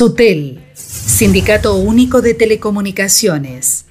SUTEL, 0.00 0.60
Sindicato 0.72 1.76
Único 1.76 2.22
de 2.22 2.32
Telecomunicaciones. 2.32 3.84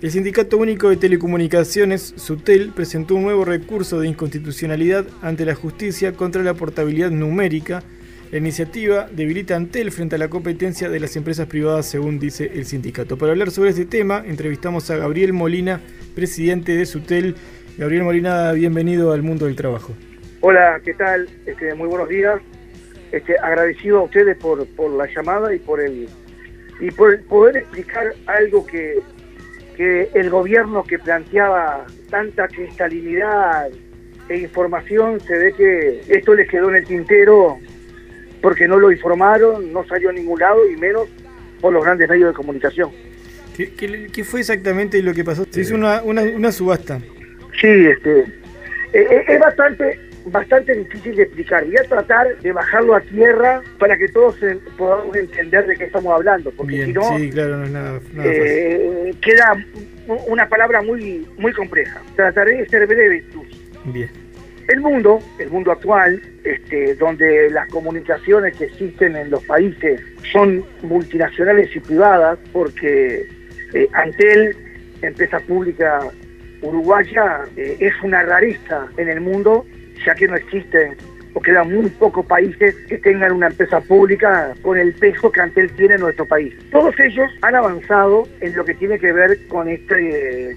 El 0.00 0.12
Sindicato 0.12 0.56
Único 0.56 0.88
de 0.88 0.96
Telecomunicaciones, 0.96 2.14
SUTEL, 2.16 2.70
presentó 2.70 3.16
un 3.16 3.24
nuevo 3.24 3.44
recurso 3.44 3.98
de 3.98 4.06
inconstitucionalidad 4.06 5.04
ante 5.20 5.44
la 5.44 5.56
justicia 5.56 6.12
contra 6.12 6.44
la 6.44 6.54
portabilidad 6.54 7.10
numérica. 7.10 7.82
La 8.30 8.36
iniciativa 8.36 9.08
debilita 9.10 9.56
Antel 9.56 9.90
frente 9.90 10.16
a 10.16 10.18
la 10.18 10.28
competencia 10.28 10.90
de 10.90 11.00
las 11.00 11.16
empresas 11.16 11.46
privadas, 11.46 11.86
según 11.86 12.18
dice 12.18 12.50
el 12.54 12.66
sindicato. 12.66 13.16
Para 13.16 13.32
hablar 13.32 13.50
sobre 13.50 13.70
este 13.70 13.86
tema, 13.86 14.22
entrevistamos 14.26 14.90
a 14.90 14.96
Gabriel 14.96 15.32
Molina, 15.32 15.80
presidente 16.14 16.76
de 16.76 16.84
SUTEL. 16.84 17.36
Gabriel 17.78 18.02
Molina, 18.02 18.52
bienvenido 18.52 19.12
al 19.12 19.22
mundo 19.22 19.46
del 19.46 19.56
trabajo. 19.56 19.94
Hola, 20.42 20.78
¿qué 20.84 20.92
tal? 20.92 21.26
Este, 21.46 21.74
muy 21.74 21.88
buenos 21.88 22.10
días. 22.10 22.38
Este, 23.12 23.34
agradecido 23.38 24.00
a 24.00 24.02
ustedes 24.02 24.36
por, 24.36 24.66
por 24.76 24.90
la 24.90 25.06
llamada 25.06 25.54
y 25.54 25.58
por 25.58 25.80
el 25.80 26.06
y 26.80 26.90
por 26.90 27.18
poder 27.24 27.56
explicar 27.56 28.12
algo 28.26 28.66
que, 28.66 28.98
que 29.74 30.10
el 30.12 30.28
gobierno 30.28 30.84
que 30.84 30.98
planteaba 30.98 31.86
tanta 32.10 32.46
cristalinidad 32.46 33.70
e 34.28 34.36
información 34.36 35.18
se 35.18 35.34
ve 35.34 35.52
que 35.54 36.02
esto 36.08 36.34
les 36.34 36.46
quedó 36.46 36.68
en 36.68 36.76
el 36.76 36.84
tintero 36.84 37.58
porque 38.40 38.68
no 38.68 38.78
lo 38.78 38.90
informaron, 38.92 39.72
no 39.72 39.86
salió 39.86 40.10
a 40.10 40.12
ningún 40.12 40.40
lado 40.40 40.68
y 40.68 40.76
menos 40.76 41.08
por 41.60 41.72
los 41.72 41.84
grandes 41.84 42.08
medios 42.08 42.28
de 42.28 42.34
comunicación. 42.34 42.90
¿Qué, 43.56 43.72
qué, 43.74 44.06
qué 44.12 44.24
fue 44.24 44.40
exactamente 44.40 45.02
lo 45.02 45.12
que 45.12 45.24
pasó? 45.24 45.44
Se 45.50 45.62
hizo 45.62 45.74
una, 45.74 46.02
una, 46.02 46.22
una 46.22 46.52
subasta. 46.52 47.00
Sí, 47.60 47.66
este, 47.66 48.20
es, 48.92 49.28
es 49.28 49.40
bastante 49.40 50.08
bastante 50.30 50.74
difícil 50.74 51.16
de 51.16 51.22
explicar. 51.24 51.64
Voy 51.64 51.76
a 51.76 51.84
tratar 51.84 52.38
de 52.38 52.52
bajarlo 52.52 52.94
a 52.94 53.00
tierra 53.00 53.62
para 53.78 53.96
que 53.96 54.08
todos 54.08 54.36
podamos 54.76 55.16
entender 55.16 55.66
de 55.66 55.76
qué 55.76 55.84
estamos 55.84 56.12
hablando, 56.12 56.50
porque 56.52 56.74
Bien, 56.74 56.86
si 56.88 56.92
no, 56.92 57.16
sí, 57.16 57.30
claro, 57.30 57.56
no 57.56 57.64
es 57.64 57.70
nada, 57.70 58.00
nada 58.12 58.30
eh, 58.30 59.14
queda 59.20 59.64
una 60.26 60.48
palabra 60.48 60.82
muy 60.82 61.26
muy 61.36 61.52
compleja. 61.52 62.00
Trataré 62.16 62.58
de 62.58 62.68
ser 62.68 62.86
breve. 62.86 63.24
Bien. 63.86 64.10
El 64.68 64.80
mundo, 64.80 65.18
el 65.38 65.50
mundo 65.50 65.72
actual, 65.72 66.20
este, 66.44 66.94
donde 66.96 67.50
las 67.50 67.68
comunicaciones 67.70 68.54
que 68.54 68.66
existen 68.66 69.16
en 69.16 69.30
los 69.30 69.42
países 69.44 70.00
son 70.30 70.62
multinacionales 70.82 71.74
y 71.74 71.80
privadas, 71.80 72.38
porque 72.52 73.26
eh, 73.72 73.88
Antel, 73.94 74.54
empresa 75.00 75.40
pública 75.40 76.00
uruguaya, 76.60 77.44
eh, 77.56 77.78
es 77.80 77.94
una 78.02 78.22
rareza 78.22 78.88
en 78.98 79.08
el 79.08 79.22
mundo, 79.22 79.64
ya 80.04 80.14
que 80.14 80.28
no 80.28 80.36
existen 80.36 80.96
o 81.32 81.40
quedan 81.40 81.72
muy 81.72 81.88
pocos 81.90 82.26
países 82.26 82.74
que 82.88 82.98
tengan 82.98 83.32
una 83.32 83.46
empresa 83.46 83.80
pública 83.80 84.54
con 84.60 84.76
el 84.76 84.92
peso 84.94 85.30
que 85.32 85.40
Antel 85.40 85.70
tiene 85.72 85.94
en 85.94 86.00
nuestro 86.00 86.26
país. 86.26 86.54
Todos 86.70 86.94
ellos 87.00 87.30
han 87.40 87.54
avanzado 87.54 88.28
en 88.40 88.54
lo 88.54 88.66
que 88.66 88.74
tiene 88.74 88.98
que 88.98 89.12
ver 89.12 89.46
con 89.48 89.68
este 89.68 90.50
eh, 90.50 90.56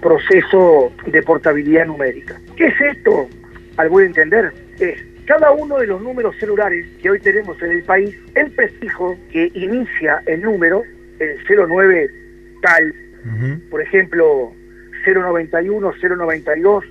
proceso 0.00 0.90
de 1.06 1.22
portabilidad 1.22 1.86
numérica. 1.86 2.40
¿Qué 2.56 2.66
es 2.68 2.80
esto? 2.96 3.28
Al 3.82 3.88
buen 3.88 4.06
entender, 4.06 4.52
es 4.78 4.96
cada 5.26 5.50
uno 5.50 5.76
de 5.76 5.88
los 5.88 6.00
números 6.00 6.36
celulares 6.38 6.86
que 7.02 7.10
hoy 7.10 7.18
tenemos 7.18 7.60
en 7.60 7.72
el 7.72 7.82
país, 7.82 8.16
el 8.36 8.48
prefijo 8.52 9.18
que 9.32 9.50
inicia 9.54 10.22
el 10.26 10.40
número, 10.42 10.84
el 11.18 11.36
09 11.48 12.08
tal, 12.62 12.94
por 13.68 13.82
ejemplo, 13.82 14.52
091, 15.04 15.94
092, 16.00 16.84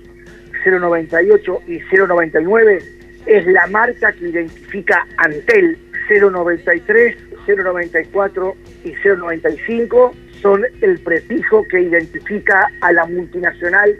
098 0.66 1.62
y 1.66 1.80
099 1.80 2.78
es 3.24 3.46
la 3.46 3.66
marca 3.68 4.12
que 4.12 4.28
identifica 4.28 5.06
Antel 5.16 5.78
093, 6.10 7.16
094 7.46 8.56
y 8.84 8.92
095 9.02 10.14
son 10.42 10.66
el 10.82 10.98
prefijo 10.98 11.64
que 11.70 11.80
identifica 11.80 12.70
a 12.82 12.92
la 12.92 13.06
multinacional 13.06 13.96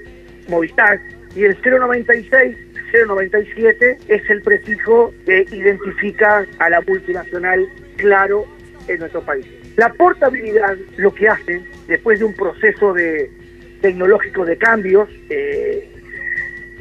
Movistar. 0.50 1.00
Y 1.34 1.44
el 1.44 1.56
096 1.64 2.71
097 2.92 3.98
es 4.08 4.30
el 4.30 4.42
prefijo 4.42 5.12
que 5.24 5.46
identifica 5.50 6.46
a 6.58 6.70
la 6.70 6.80
multinacional 6.82 7.66
Claro 7.96 8.46
en 8.88 9.00
nuestro 9.00 9.22
país. 9.22 9.46
La 9.76 9.92
portabilidad 9.92 10.76
lo 10.96 11.14
que 11.14 11.28
hace, 11.28 11.62
después 11.88 12.18
de 12.18 12.24
un 12.26 12.34
proceso 12.34 12.92
de 12.92 13.30
tecnológico 13.80 14.44
de 14.44 14.56
cambios, 14.58 15.08
eh, 15.30 15.91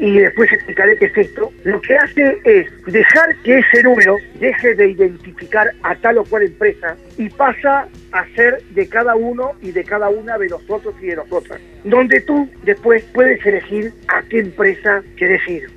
y 0.02 0.18
después 0.18 0.52
explicaré 0.52 0.98
qué 0.98 1.06
es 1.06 1.18
esto, 1.18 1.54
lo 1.64 1.80
que 1.80 1.96
hace 1.96 2.40
es 2.44 2.68
dejar 2.88 3.36
que 3.44 3.60
ese 3.60 3.84
número 3.84 4.18
deje 4.40 4.74
de 4.74 4.90
identificar 4.90 5.72
a 5.84 5.96
tal 5.96 6.18
o 6.18 6.24
cual 6.26 6.42
empresa 6.42 6.98
y 7.20 7.30
pasa 7.30 7.88
a 8.12 8.26
ser 8.36 8.64
de 8.72 8.90
cada 8.90 9.16
uno 9.16 9.52
y 9.62 9.72
de 9.72 9.84
cada 9.84 10.10
una 10.10 10.40
de 10.40 10.48
nosotros 10.48 10.96
y 11.04 11.06
de 11.06 11.18
nosotras, 11.18 11.62
donde 11.84 12.20
tú 12.22 12.50
después 12.64 13.04
puedes 13.14 13.46
elegir 13.46 13.94
a 14.08 14.24
qué 14.24 14.40
empresa 14.40 15.04
quieres 15.18 15.48
ir. 15.48 15.70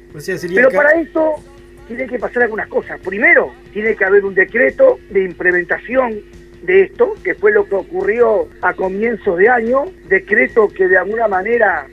Pero 0.55 0.71
para 0.71 0.99
esto 0.99 1.35
tiene 1.87 2.07
que 2.07 2.19
pasar 2.19 2.45
algunas 2.45 2.69
cosas. 2.69 2.99
Primero, 3.01 3.53
tiene 3.75 3.95
que 3.95 4.07
haber 4.07 4.25
un 4.25 4.35
decreto 4.35 4.99
de 5.11 5.23
implementación 5.23 6.23
de 6.63 6.85
esto, 6.85 7.13
que 7.23 7.35
fue 7.35 7.53
lo 7.53 7.69
que 7.69 7.75
ocurrió 7.75 8.49
a 8.63 8.73
comienzos 8.73 9.37
de 9.37 9.51
año, 9.51 9.85
decreto 10.09 10.69
que 10.69 10.89
de 10.89 10.97
alguna 10.97 11.29
manera 11.29 11.87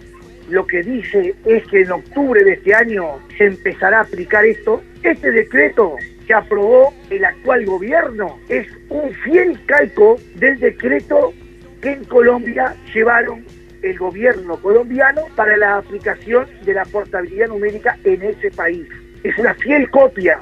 lo 0.50 0.66
que 0.68 0.84
dice 0.84 1.36
es 1.46 1.66
que 1.68 1.82
en 1.82 1.92
octubre 1.92 2.44
de 2.44 2.54
este 2.54 2.74
año 2.74 3.20
se 3.38 3.46
empezará 3.46 4.00
a 4.00 4.02
aplicar 4.02 4.46
esto. 4.46 4.82
Este 5.04 5.32
decreto 5.32 5.96
que 6.28 6.34
aprobó 6.34 6.94
el 7.10 7.26
actual 7.26 7.66
gobierno 7.66 8.40
es 8.50 8.68
un 8.90 9.12
fiel 9.24 9.60
calco 9.66 10.18
del 10.36 10.60
decreto 10.60 11.34
que 11.82 11.94
en 11.94 12.04
Colombia 12.06 12.76
llevaron 12.94 13.44
el 13.82 13.98
gobierno 13.98 14.58
colombiano 14.58 15.22
para 15.36 15.58
la 15.58 15.78
aplicación 15.78 16.46
de 16.64 16.74
la 16.74 16.86
portabilidad 16.86 17.48
numérica 17.48 17.98
en 18.04 18.22
ese 18.22 18.52
país. 18.52 18.88
Es 19.24 19.38
una 19.38 19.54
fiel 19.56 19.90
copia. 19.90 20.40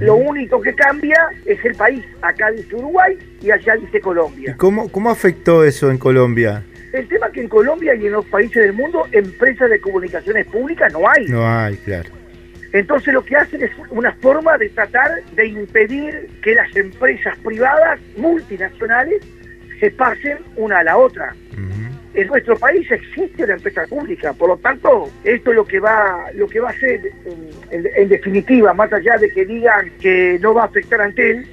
Lo 0.00 0.14
único 0.14 0.60
que 0.60 0.72
cambia 0.74 1.16
es 1.44 1.64
el 1.64 1.74
país. 1.74 2.04
Acá 2.20 2.52
dice 2.52 2.76
Uruguay 2.76 3.18
y 3.40 3.50
allá 3.50 3.74
dice 3.74 4.00
Colombia. 4.00 4.52
¿Y 4.52 4.56
cómo, 4.56 4.88
cómo 4.88 5.10
afectó 5.10 5.64
eso 5.64 5.90
en 5.90 5.98
Colombia? 5.98 6.64
El 6.92 7.08
tema 7.08 7.26
es 7.26 7.32
que 7.32 7.40
en 7.40 7.48
Colombia 7.48 7.94
y 7.94 8.06
en 8.06 8.12
los 8.12 8.26
países 8.26 8.62
del 8.62 8.74
mundo, 8.74 9.06
empresas 9.12 9.70
de 9.70 9.80
comunicaciones 9.80 10.46
públicas 10.46 10.92
no 10.92 11.08
hay. 11.08 11.26
No 11.26 11.46
hay, 11.46 11.76
claro. 11.76 12.10
Entonces 12.72 13.12
lo 13.12 13.24
que 13.24 13.36
hacen 13.36 13.62
es 13.62 13.70
una 13.90 14.12
forma 14.14 14.56
de 14.58 14.68
tratar 14.70 15.22
de 15.34 15.46
impedir 15.46 16.28
que 16.42 16.54
las 16.54 16.74
empresas 16.76 17.36
privadas 17.38 18.00
multinacionales 18.16 19.22
se 19.78 19.90
pasen 19.90 20.38
una 20.56 20.78
a 20.78 20.84
la 20.84 20.96
otra. 20.96 21.34
En 22.14 22.26
nuestro 22.26 22.58
país 22.58 22.90
existe 22.90 23.42
una 23.42 23.54
empresa 23.54 23.86
pública, 23.86 24.34
por 24.34 24.48
lo 24.50 24.56
tanto, 24.58 25.10
esto 25.24 25.50
es 25.50 25.56
lo 25.56 25.64
que 25.64 25.80
va, 25.80 26.26
lo 26.34 26.46
que 26.46 26.60
va 26.60 26.68
a 26.68 26.72
hacer, 26.72 27.10
en, 27.70 27.88
en 27.96 28.08
definitiva, 28.08 28.74
más 28.74 28.92
allá 28.92 29.16
de 29.16 29.30
que 29.30 29.46
digan 29.46 29.90
que 29.98 30.38
no 30.42 30.52
va 30.52 30.64
a 30.64 30.66
afectar 30.66 31.00
a 31.00 31.04
Antel, 31.04 31.46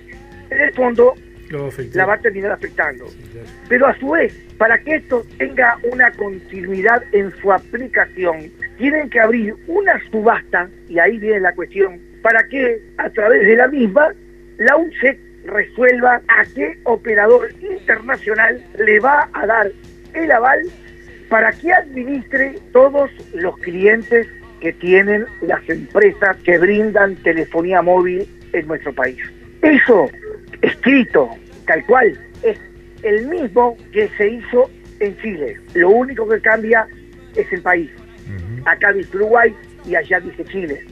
en 0.50 0.60
el 0.60 0.74
fondo 0.74 1.16
la 1.94 2.06
va 2.06 2.14
a 2.14 2.20
terminar 2.20 2.52
afectando. 2.52 3.06
Pero 3.68 3.88
a 3.88 3.98
su 3.98 4.10
vez, 4.10 4.34
para 4.58 4.78
que 4.80 4.96
esto 4.96 5.26
tenga 5.38 5.78
una 5.92 6.12
continuidad 6.12 7.04
en 7.12 7.32
su 7.38 7.52
aplicación, 7.52 8.52
tienen 8.78 9.10
que 9.10 9.20
abrir 9.20 9.56
una 9.68 10.00
subasta, 10.12 10.70
y 10.88 11.00
ahí 11.00 11.18
viene 11.18 11.40
la 11.40 11.54
cuestión, 11.54 12.00
para 12.22 12.48
que 12.48 12.82
a 12.98 13.10
través 13.10 13.46
de 13.46 13.56
la 13.56 13.68
misma, 13.68 14.14
la 14.58 14.76
UNCEC 14.76 15.20
resuelva 15.46 16.22
a 16.28 16.46
qué 16.54 16.78
operador 16.84 17.50
internacional 17.62 18.64
le 18.78 19.00
va 19.00 19.30
a 19.34 19.46
dar 19.46 19.72
el 20.14 20.32
aval 20.32 20.62
para 21.30 21.52
que 21.52 21.72
administre 21.72 22.56
todos 22.72 23.10
los 23.34 23.58
clientes 23.60 24.28
que 24.60 24.74
tienen 24.74 25.26
las 25.42 25.68
empresas 25.70 26.36
que 26.44 26.58
brindan 26.58 27.16
telefonía 27.18 27.82
móvil 27.82 28.28
en 28.52 28.68
nuestro 28.68 28.94
país. 28.94 29.18
Eso 29.62 30.10
escrito, 30.62 31.30
tal 31.66 31.86
cual, 31.86 32.18
es 32.44 32.60
el 33.04 33.28
mismo 33.28 33.78
que 33.92 34.10
se 34.18 34.30
hizo 34.30 34.70
en 35.00 35.18
Chile. 35.22 35.58
Lo 35.74 35.90
único 35.90 36.28
que 36.28 36.40
cambia 36.42 36.88
es 37.36 37.52
el 37.52 37.62
país. 37.62 37.90
Acá 38.66 38.94
dice 38.94 39.16
Uruguay 39.18 39.56
y 39.86 39.96
allá 39.96 40.20
dice 40.20 40.44
Chile. 40.46 40.86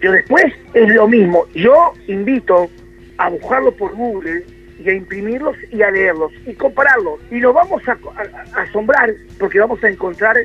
Pero 0.00 0.12
después 0.12 0.46
es 0.74 0.94
lo 0.94 1.08
mismo. 1.08 1.46
Yo 1.54 1.92
invito 2.08 2.68
a 3.18 3.30
buscarlo 3.30 3.72
por 3.72 3.94
Google 3.94 4.44
y 4.78 4.90
a 4.90 4.94
imprimirlos 4.94 5.56
y 5.70 5.82
a 5.82 5.90
leerlos 5.90 6.32
y 6.46 6.52
compararlos. 6.54 7.20
Y 7.30 7.36
nos 7.36 7.54
vamos 7.54 7.82
a, 7.88 7.92
a 7.92 8.62
asombrar 8.62 9.14
porque 9.38 9.60
vamos 9.60 9.82
a 9.84 9.88
encontrar 9.88 10.36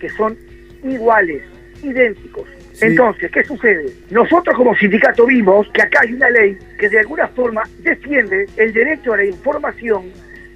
que 0.00 0.08
son 0.10 0.36
iguales, 0.82 1.42
idénticos. 1.82 2.48
Entonces, 2.80 3.30
¿qué 3.30 3.44
sucede? 3.44 3.86
Nosotros 4.10 4.56
como 4.56 4.74
sindicato 4.76 5.26
vimos 5.26 5.68
que 5.72 5.82
acá 5.82 6.00
hay 6.02 6.12
una 6.12 6.30
ley 6.30 6.58
que 6.78 6.88
de 6.88 7.00
alguna 7.00 7.28
forma 7.28 7.62
defiende 7.78 8.46
el 8.56 8.72
derecho 8.72 9.12
a 9.12 9.18
la 9.18 9.24
información 9.24 10.10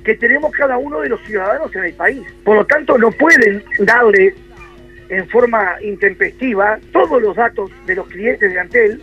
que 0.05 0.15
tenemos 0.15 0.51
cada 0.53 0.79
uno 0.79 1.01
de 1.01 1.11
los 1.11 1.21
ciudadanos 1.23 1.75
en 1.77 1.85
el 1.85 1.95
país. 1.95 2.23
Por 2.45 2.57
lo 2.57 2.67
tanto, 2.67 2.97
no 2.99 3.11
pueden 3.13 3.63
darle 3.81 4.35
en 5.09 5.29
forma 5.29 5.77
intempestiva 5.83 6.79
todos 6.93 7.21
los 7.23 7.37
datos 7.37 7.71
de 7.87 7.95
los 7.95 8.09
clientes 8.09 8.53
de 8.53 8.59
Antel 8.59 9.03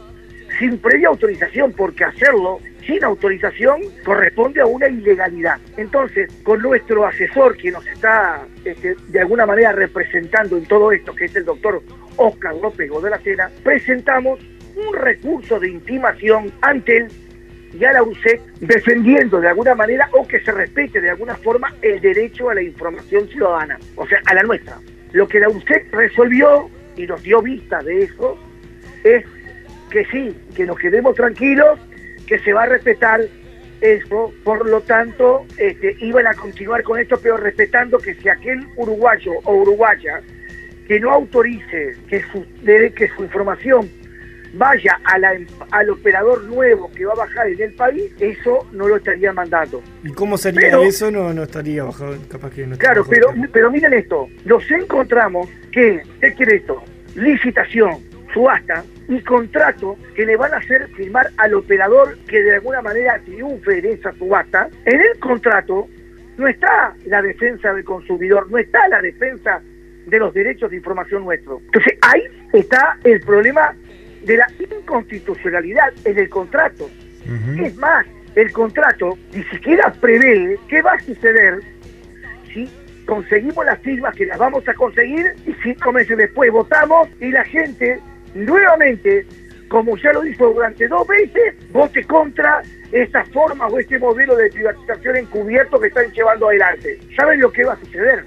sin 0.60 0.78
previa 0.78 1.10
autorización, 1.10 1.74
porque 1.74 2.06
hacerlo 2.06 2.60
sin 2.86 3.04
autorización 3.04 3.82
corresponde 4.04 4.62
a 4.62 4.66
una 4.66 4.88
ilegalidad. 4.88 5.60
Entonces, 5.78 6.32
con 6.44 6.62
nuestro 6.62 7.06
asesor 7.06 7.58
que 7.58 7.72
nos 7.72 7.86
está 7.88 8.44
este, 8.64 8.96
de 9.08 9.20
alguna 9.20 9.46
manera 9.46 9.72
representando 9.72 10.58
en 10.58 10.66
todo 10.66 10.92
esto, 10.92 11.14
que 11.16 11.26
es 11.26 11.36
el 11.36 11.46
doctor 11.46 11.82
Oscar 12.18 12.56
López 12.56 12.90
Godolacera, 12.90 13.50
presentamos 13.64 14.40
un 14.76 14.94
recurso 14.96 15.60
de 15.60 15.70
intimación 15.70 16.52
ante 16.62 16.98
él 16.98 17.08
y 17.80 17.84
a 17.84 17.94
la 17.94 18.04
UCEC 18.04 18.42
defendiendo 18.60 19.40
de 19.40 19.50
alguna 19.50 19.76
manera 19.76 20.10
o 20.14 20.26
que 20.28 20.40
se 20.40 20.52
respete 20.52 21.02
de 21.02 21.10
alguna 21.10 21.36
forma 21.36 21.74
el 21.82 22.00
derecho 22.00 22.50
a 22.50 22.56
la 22.56 22.62
información 22.62 23.28
ciudadana, 23.28 23.78
o 23.96 24.08
sea, 24.08 24.22
a 24.26 24.34
la 24.34 24.44
nuestra. 24.44 24.78
Lo 25.12 25.28
que 25.28 25.40
la 25.40 25.50
UCEC 25.50 25.94
resolvió 25.94 26.70
y 26.96 27.06
nos 27.06 27.22
dio 27.24 27.42
vista 27.42 27.80
de 27.80 28.04
eso 28.04 28.38
es 29.04 29.26
que 29.90 30.06
sí, 30.06 30.36
que 30.56 30.66
nos 30.66 30.78
quedemos 30.78 31.16
tranquilos, 31.16 31.80
que 32.28 32.40
se 32.40 32.54
va 32.54 32.64
a 32.64 32.68
respetar 32.68 33.22
eso, 33.82 34.34
por 34.44 34.68
lo 34.68 34.82
tanto, 34.82 35.46
este, 35.58 35.96
iban 36.00 36.28
a 36.28 36.34
continuar 36.34 36.82
con 36.84 37.00
esto, 37.00 37.20
pero 37.22 37.38
respetando 37.38 38.00
que 38.00 38.16
si 38.16 38.30
aquel 38.30 38.66
uruguayo 38.78 39.34
o 39.44 39.54
uruguaya 39.54 40.22
que 40.88 41.00
no 41.00 41.12
autorice 41.12 41.96
que 42.08 42.22
su, 42.32 42.46
que 42.64 43.10
su 43.16 43.24
información 43.24 43.90
vaya 44.54 45.00
a 45.04 45.18
la, 45.20 45.34
al 45.72 45.90
operador 45.90 46.44
nuevo 46.46 46.90
que 46.92 47.06
va 47.06 47.14
a 47.14 47.18
bajar 47.18 47.48
en 47.48 47.62
el 47.62 47.74
país, 47.74 48.12
eso 48.20 48.68
no 48.72 48.88
lo 48.88 48.98
estaría 48.98 49.34
mandando. 49.34 49.82
¿Y 50.04 50.12
cómo 50.12 50.38
sería 50.38 50.80
eso? 50.82 51.12
No, 51.12 51.34
no 51.34 51.44
estaría 51.44 51.84
bajado, 51.84 52.16
capaz 52.30 52.52
que 52.52 52.66
no 52.66 52.78
Claro, 52.78 53.06
pero, 53.10 53.34
pero 53.52 53.72
miren 53.72 53.94
esto, 53.94 54.28
nos 54.46 54.70
encontramos 54.72 55.50
que 55.72 56.02
decreto, 56.22 56.84
licitación, 57.16 57.98
subasta 58.34 58.84
y 59.08 59.20
contrato 59.22 59.98
que 60.16 60.26
le 60.26 60.36
van 60.36 60.54
a 60.54 60.58
hacer 60.58 60.88
firmar 60.96 61.30
al 61.38 61.54
operador 61.54 62.18
que 62.28 62.42
de 62.42 62.56
alguna 62.56 62.82
manera 62.82 63.20
triunfe 63.26 63.80
en 63.80 63.86
esa 63.86 64.14
subasta, 64.14 64.70
en 64.86 65.02
el 65.02 65.20
contrato 65.20 65.88
no 66.38 66.48
está 66.48 66.94
la 67.06 67.22
defensa 67.22 67.74
del 67.74 67.86
consumidor, 67.86 68.50
no 68.52 68.58
está 68.58 68.88
la 68.90 69.02
defensa 69.02 69.62
de 70.06 70.20
los 70.20 70.34
derechos 70.34 70.72
de 70.72 70.78
información 70.78 71.24
nuestros. 71.24 71.62
Entonces 71.64 71.98
ahí 72.02 72.24
está 72.54 72.98
el 73.04 73.20
problema 73.22 73.76
de 74.24 74.38
la 74.38 74.48
inconstitucionalidad 74.60 75.94
en 76.04 76.18
el 76.18 76.30
contrato. 76.30 76.90
Es 77.60 77.76
más, 77.78 78.06
el 78.36 78.52
contrato 78.52 79.18
ni 79.34 79.44
siquiera 79.46 79.92
prevé 79.94 80.60
qué 80.68 80.82
va 80.82 80.94
a 80.94 81.00
suceder 81.00 81.60
si 82.54 82.70
conseguimos 83.06 83.66
las 83.66 83.80
firmas 83.80 84.16
que 84.16 84.26
las 84.26 84.38
vamos 84.38 84.68
a 84.68 84.74
conseguir 84.74 85.34
y 85.46 85.54
cinco 85.64 85.92
meses 85.92 86.18
después 86.18 86.52
votamos 86.52 87.10
y 87.20 87.32
la 87.32 87.44
gente 87.46 88.00
nuevamente, 88.34 89.26
como 89.70 89.98
ya 89.98 90.14
lo 90.14 90.26
hizo 90.26 90.54
durante 90.54 90.88
dos 90.88 91.08
veces, 91.08 91.56
vote 91.72 92.04
contra 92.04 92.62
esta 92.92 93.24
forma 93.26 93.68
o 93.68 93.80
este 93.80 93.98
modelo 94.00 94.36
de 94.36 94.50
privatización 94.50 95.18
encubierto 95.18 95.80
que 95.80 95.88
están 95.88 96.12
llevando 96.12 96.48
adelante. 96.48 97.00
¿Saben 97.16 97.40
lo 97.40 97.52
que 97.52 97.64
va 97.64 97.74
a 97.74 97.80
suceder? 97.80 98.24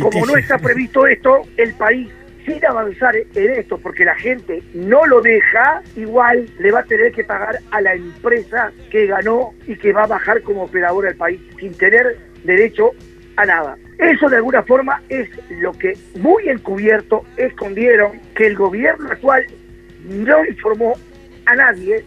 Como 0.00 0.26
no 0.26 0.36
está 0.36 0.58
previsto 0.58 1.06
esto, 1.06 1.42
el 1.56 1.74
país 1.74 2.08
sin 2.44 2.64
avanzar 2.64 3.14
en 3.16 3.50
esto, 3.50 3.78
porque 3.78 4.04
la 4.04 4.14
gente 4.14 4.62
no 4.74 5.06
lo 5.06 5.20
deja, 5.20 5.82
igual 5.96 6.46
le 6.58 6.72
va 6.72 6.80
a 6.80 6.84
tener 6.84 7.12
que 7.12 7.24
pagar 7.24 7.58
a 7.70 7.80
la 7.80 7.94
empresa 7.94 8.72
que 8.90 9.06
ganó 9.06 9.52
y 9.66 9.76
que 9.76 9.92
va 9.92 10.04
a 10.04 10.06
bajar 10.06 10.42
como 10.42 10.64
operador 10.64 11.06
al 11.06 11.16
país 11.16 11.40
sin 11.58 11.74
tener 11.76 12.16
derecho 12.44 12.92
a 13.36 13.44
nada. 13.44 13.76
Eso 13.98 14.28
de 14.28 14.36
alguna 14.36 14.62
forma 14.62 15.02
es 15.08 15.28
lo 15.50 15.72
que 15.72 15.92
muy 16.18 16.48
encubierto 16.48 17.24
escondieron 17.36 18.18
que 18.34 18.46
el 18.46 18.56
gobierno 18.56 19.10
actual 19.10 19.46
no 20.04 20.44
informó 20.44 20.94
a 21.46 21.54
nadie 21.54 22.04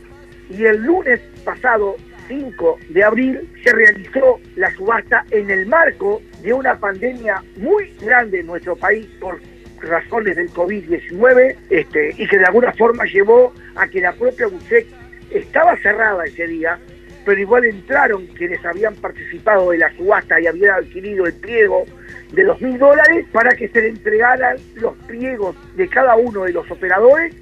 y 0.49 0.65
el 0.65 0.83
lunes 0.83 1.19
pasado 1.43 1.95
5 2.27 2.79
de 2.89 3.03
abril 3.03 3.49
se 3.63 3.71
realizó 3.71 4.39
la 4.55 4.73
subasta 4.75 5.25
en 5.31 5.51
el 5.51 5.65
marco 5.67 6.21
de 6.43 6.53
una 6.53 6.77
pandemia 6.77 7.41
muy 7.57 7.93
grande 8.01 8.41
en 8.41 8.47
nuestro 8.47 8.75
país 8.75 9.07
por 9.19 9.39
razones 9.79 10.35
del 10.35 10.49
COVID-19 10.51 11.55
este, 11.69 12.13
y 12.17 12.27
que 12.27 12.37
de 12.37 12.45
alguna 12.45 12.71
forma 12.73 13.05
llevó 13.05 13.53
a 13.75 13.87
que 13.87 14.01
la 14.01 14.13
propia 14.13 14.47
UCEC 14.47 14.87
estaba 15.31 15.77
cerrada 15.77 16.23
ese 16.25 16.47
día, 16.47 16.79
pero 17.25 17.39
igual 17.39 17.65
entraron 17.65 18.27
quienes 18.27 18.63
habían 18.65 18.95
participado 18.95 19.71
de 19.71 19.79
la 19.79 19.95
subasta 19.95 20.39
y 20.39 20.47
habían 20.47 20.75
adquirido 20.75 21.25
el 21.25 21.33
pliego 21.33 21.85
de 22.33 22.43
dos 22.43 22.59
mil 22.61 22.77
dólares 22.77 23.25
para 23.31 23.51
que 23.51 23.69
se 23.69 23.81
le 23.81 23.89
entregaran 23.89 24.57
los 24.75 24.95
pliegos 25.07 25.55
de 25.75 25.87
cada 25.87 26.15
uno 26.15 26.43
de 26.43 26.53
los 26.53 26.69
operadores 26.69 27.33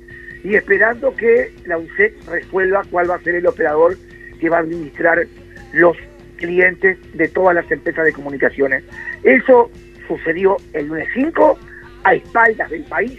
y 0.43 0.56
esperando 0.56 1.16
que 1.16 1.54
la 1.66 1.78
UCEC 1.78 2.14
resuelva 2.28 2.84
cuál 2.89 3.10
va 3.10 3.16
a 3.16 3.22
ser 3.22 3.36
el 3.36 3.47
operador 3.47 3.95
que 4.39 4.49
va 4.49 4.58
a 4.58 4.62
administrar 4.62 5.26
los 5.74 5.95
clientes 6.41 6.97
de 7.13 7.27
todas 7.29 7.55
las 7.55 7.71
empresas 7.71 8.03
de 8.03 8.11
comunicaciones. 8.11 8.83
Eso 9.23 9.69
sucedió 10.07 10.57
el 10.73 10.87
lunes 10.87 11.07
5 11.13 11.59
a 12.03 12.15
espaldas 12.15 12.69
del 12.69 12.83
país, 12.85 13.17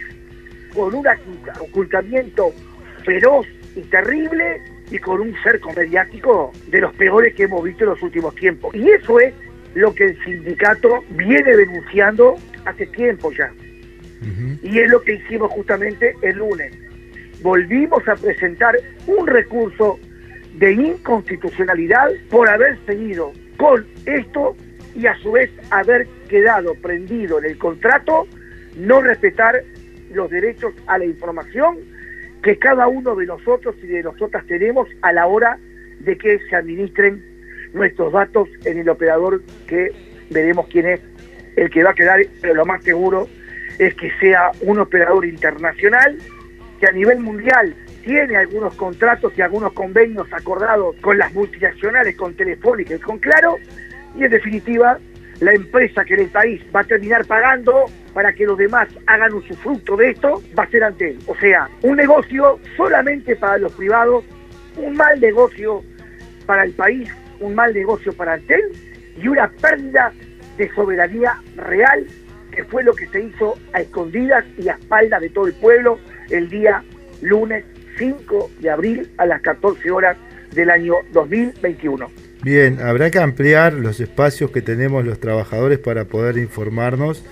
con 0.75 0.93
un 0.93 1.05
ocultamiento 1.59 2.51
feroz 3.05 3.47
y 3.75 3.81
terrible 3.81 4.61
y 4.91 4.97
con 4.99 5.21
un 5.21 5.33
cerco 5.41 5.71
mediático 5.73 6.51
de 6.67 6.81
los 6.81 6.93
peores 6.95 7.33
que 7.33 7.43
hemos 7.43 7.63
visto 7.63 7.85
en 7.85 7.91
los 7.91 8.01
últimos 8.03 8.35
tiempos. 8.35 8.75
Y 8.75 8.89
eso 8.89 9.19
es 9.19 9.33
lo 9.73 9.93
que 9.95 10.05
el 10.05 10.23
sindicato 10.23 11.03
viene 11.11 11.55
denunciando 11.55 12.35
hace 12.65 12.85
tiempo 12.87 13.31
ya. 13.31 13.51
Y 14.61 14.79
es 14.79 14.89
lo 14.89 15.01
que 15.01 15.15
hicimos 15.15 15.51
justamente 15.51 16.15
el 16.21 16.37
lunes. 16.37 16.73
Volvimos 17.41 18.07
a 18.07 18.15
presentar 18.15 18.77
un 19.07 19.27
recurso 19.27 19.99
de 20.53 20.71
inconstitucionalidad 20.73 22.11
por 22.29 22.49
haber 22.49 22.77
seguido 22.85 23.31
con 23.57 23.85
esto 24.05 24.55
y 24.95 25.07
a 25.07 25.15
su 25.17 25.31
vez 25.31 25.49
haber 25.71 26.07
quedado 26.29 26.75
prendido 26.75 27.39
en 27.39 27.45
el 27.45 27.57
contrato 27.57 28.27
no 28.77 29.01
respetar 29.01 29.63
los 30.13 30.29
derechos 30.29 30.73
a 30.87 30.97
la 30.97 31.05
información 31.05 31.77
que 32.41 32.57
cada 32.57 32.87
uno 32.87 33.15
de 33.15 33.25
nosotros 33.25 33.75
y 33.81 33.87
de 33.87 34.03
nosotras 34.03 34.45
tenemos 34.45 34.87
a 35.01 35.13
la 35.13 35.27
hora 35.27 35.57
de 35.99 36.17
que 36.17 36.39
se 36.49 36.55
administren 36.55 37.23
nuestros 37.73 38.13
datos 38.13 38.49
en 38.65 38.79
el 38.79 38.89
operador 38.89 39.41
que 39.67 39.91
veremos 40.29 40.67
quién 40.67 40.87
es 40.87 41.01
el 41.55 41.69
que 41.69 41.83
va 41.83 41.91
a 41.91 41.95
quedar, 41.95 42.19
pero 42.41 42.55
lo 42.55 42.65
más 42.65 42.83
seguro 42.83 43.27
es 43.79 43.93
que 43.95 44.11
sea 44.19 44.51
un 44.61 44.79
operador 44.79 45.25
internacional 45.25 46.17
que 46.79 46.87
a 46.87 46.91
nivel 46.91 47.19
mundial 47.19 47.75
tiene 48.03 48.35
algunos 48.35 48.75
contratos 48.75 49.33
y 49.37 49.41
algunos 49.41 49.73
convenios 49.73 50.27
acordados 50.31 50.95
con 51.01 51.17
las 51.17 51.33
multinacionales, 51.33 52.15
con 52.15 52.33
Telefónica 52.35 52.95
y 52.95 52.99
con 52.99 53.17
Claro, 53.17 53.57
y 54.15 54.23
en 54.23 54.31
definitiva 54.31 54.99
la 55.39 55.53
empresa 55.53 56.05
que 56.05 56.13
en 56.13 56.21
el 56.21 56.29
país 56.29 56.61
va 56.75 56.81
a 56.81 56.83
terminar 56.83 57.25
pagando 57.25 57.85
para 58.13 58.33
que 58.33 58.45
los 58.45 58.57
demás 58.57 58.87
hagan 59.07 59.33
usufructo 59.33 59.97
de 59.97 60.11
esto, 60.11 60.41
va 60.57 60.63
a 60.63 60.69
ser 60.69 60.83
Antel. 60.83 61.17
O 61.27 61.35
sea, 61.35 61.69
un 61.81 61.97
negocio 61.97 62.59
solamente 62.77 63.35
para 63.35 63.57
los 63.57 63.73
privados, 63.73 64.23
un 64.77 64.93
mal 64.95 65.19
negocio 65.19 65.83
para 66.45 66.63
el 66.63 66.73
país, 66.73 67.09
un 67.39 67.55
mal 67.55 67.73
negocio 67.73 68.13
para 68.13 68.33
Antel 68.33 68.61
y 69.21 69.27
una 69.27 69.49
pérdida 69.49 70.13
de 70.57 70.69
soberanía 70.73 71.41
real 71.55 72.05
que 72.51 72.63
fue 72.65 72.83
lo 72.83 72.93
que 72.93 73.07
se 73.07 73.21
hizo 73.21 73.55
a 73.73 73.81
escondidas 73.81 74.45
y 74.59 74.69
a 74.69 74.73
espaldas 74.73 75.21
de 75.21 75.29
todo 75.29 75.47
el 75.47 75.53
pueblo 75.53 75.99
el 76.29 76.49
día 76.49 76.83
lunes 77.21 77.65
5 77.97 78.51
de 78.59 78.69
abril 78.69 79.09
a 79.17 79.25
las 79.25 79.41
14 79.41 79.91
horas 79.91 80.17
del 80.53 80.69
año 80.69 80.95
2021. 81.11 82.09
Bien, 82.43 82.79
habrá 82.81 83.09
que 83.09 83.19
ampliar 83.19 83.73
los 83.73 83.99
espacios 83.99 84.51
que 84.51 84.61
tenemos 84.61 85.05
los 85.05 85.19
trabajadores 85.19 85.79
para 85.79 86.05
poder 86.05 86.37
informarnos, 86.37 87.23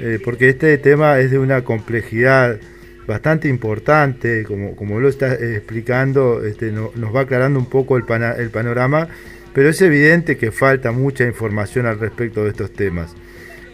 eh, 0.00 0.18
porque 0.24 0.48
este 0.48 0.78
tema 0.78 1.18
es 1.18 1.30
de 1.30 1.38
una 1.38 1.62
complejidad 1.62 2.58
bastante 3.06 3.48
importante, 3.48 4.44
como, 4.44 4.74
como 4.74 4.98
lo 4.98 5.08
está 5.08 5.34
explicando, 5.34 6.44
este, 6.44 6.72
nos 6.72 7.14
va 7.14 7.20
aclarando 7.20 7.58
un 7.58 7.66
poco 7.66 7.96
el, 7.96 8.04
panorama, 8.04 9.08
pero 9.52 9.68
es 9.68 9.80
evidente 9.80 10.36
que 10.36 10.50
falta 10.50 10.90
mucha 10.90 11.24
información 11.24 11.86
al 11.86 12.00
respecto 12.00 12.44
de 12.44 12.50
estos 12.50 12.72
temas. 12.72 13.14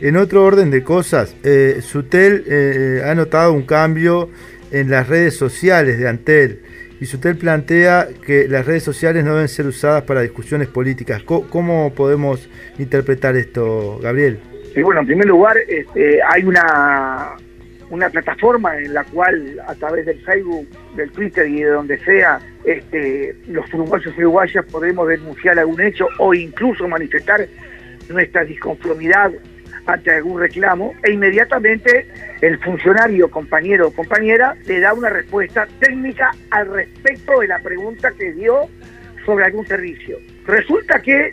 En 0.01 0.17
otro 0.17 0.45
orden 0.45 0.71
de 0.71 0.83
cosas, 0.83 1.37
eh, 1.45 1.79
Sutel 1.81 2.45
eh, 2.47 3.03
ha 3.05 3.15
notado 3.15 3.53
un 3.53 3.63
cambio 3.63 4.31
en 4.73 4.91
las 4.91 5.09
redes 5.09 5.37
sociales 5.37 5.99
de 5.99 6.09
Antel 6.09 6.63
y 7.01 7.05
usted 7.05 7.37
plantea 7.37 8.09
que 8.25 8.47
las 8.49 8.65
redes 8.65 8.85
sociales 8.85 9.25
no 9.25 9.35
deben 9.35 9.49
ser 9.49 9.67
usadas 9.67 10.05
para 10.05 10.21
discusiones 10.21 10.69
políticas. 10.69 11.23
¿Cómo, 11.25 11.93
podemos 11.95 12.49
interpretar 12.79 13.37
esto, 13.37 13.99
Gabriel? 14.01 14.39
Sí, 14.73 14.83
bueno, 14.83 15.01
en 15.01 15.07
primer 15.07 15.27
lugar, 15.27 15.57
este, 15.69 16.21
hay 16.23 16.45
una, 16.45 17.33
una 17.91 18.09
plataforma 18.09 18.79
en 18.79 18.95
la 18.95 19.05
cual 19.05 19.61
a 19.67 19.75
través 19.75 20.07
del 20.07 20.21
Facebook, 20.21 20.67
del 20.97 21.11
Twitter 21.11 21.47
y 21.49 21.63
de 21.63 21.71
donde 21.71 21.99
sea, 21.99 22.41
este, 22.65 23.37
los 23.49 23.73
uruguayos 23.75 24.15
y 24.17 24.21
uruguayas 24.21 24.65
podemos 24.67 25.09
denunciar 25.09 25.59
algún 25.59 25.81
hecho 25.81 26.07
o 26.19 26.33
incluso 26.33 26.87
manifestar 26.87 27.47
nuestra 28.09 28.45
disconformidad 28.45 29.33
ante 29.87 30.11
algún 30.11 30.41
reclamo 30.41 30.95
e 31.03 31.13
inmediatamente 31.13 32.07
el 32.41 32.59
funcionario, 32.59 33.31
compañero 33.31 33.89
o 33.89 33.93
compañera, 33.93 34.57
le 34.67 34.81
da 34.81 34.93
una 34.93 35.09
respuesta 35.09 35.67
técnica 35.79 36.31
al 36.51 36.73
respecto 36.73 37.41
de 37.41 37.49
la 37.49 37.59
pregunta 37.59 38.13
que 38.13 38.33
dio 38.33 38.69
sobre 39.25 39.45
algún 39.45 39.67
servicio. 39.67 40.19
Resulta 40.47 41.01
que 41.01 41.33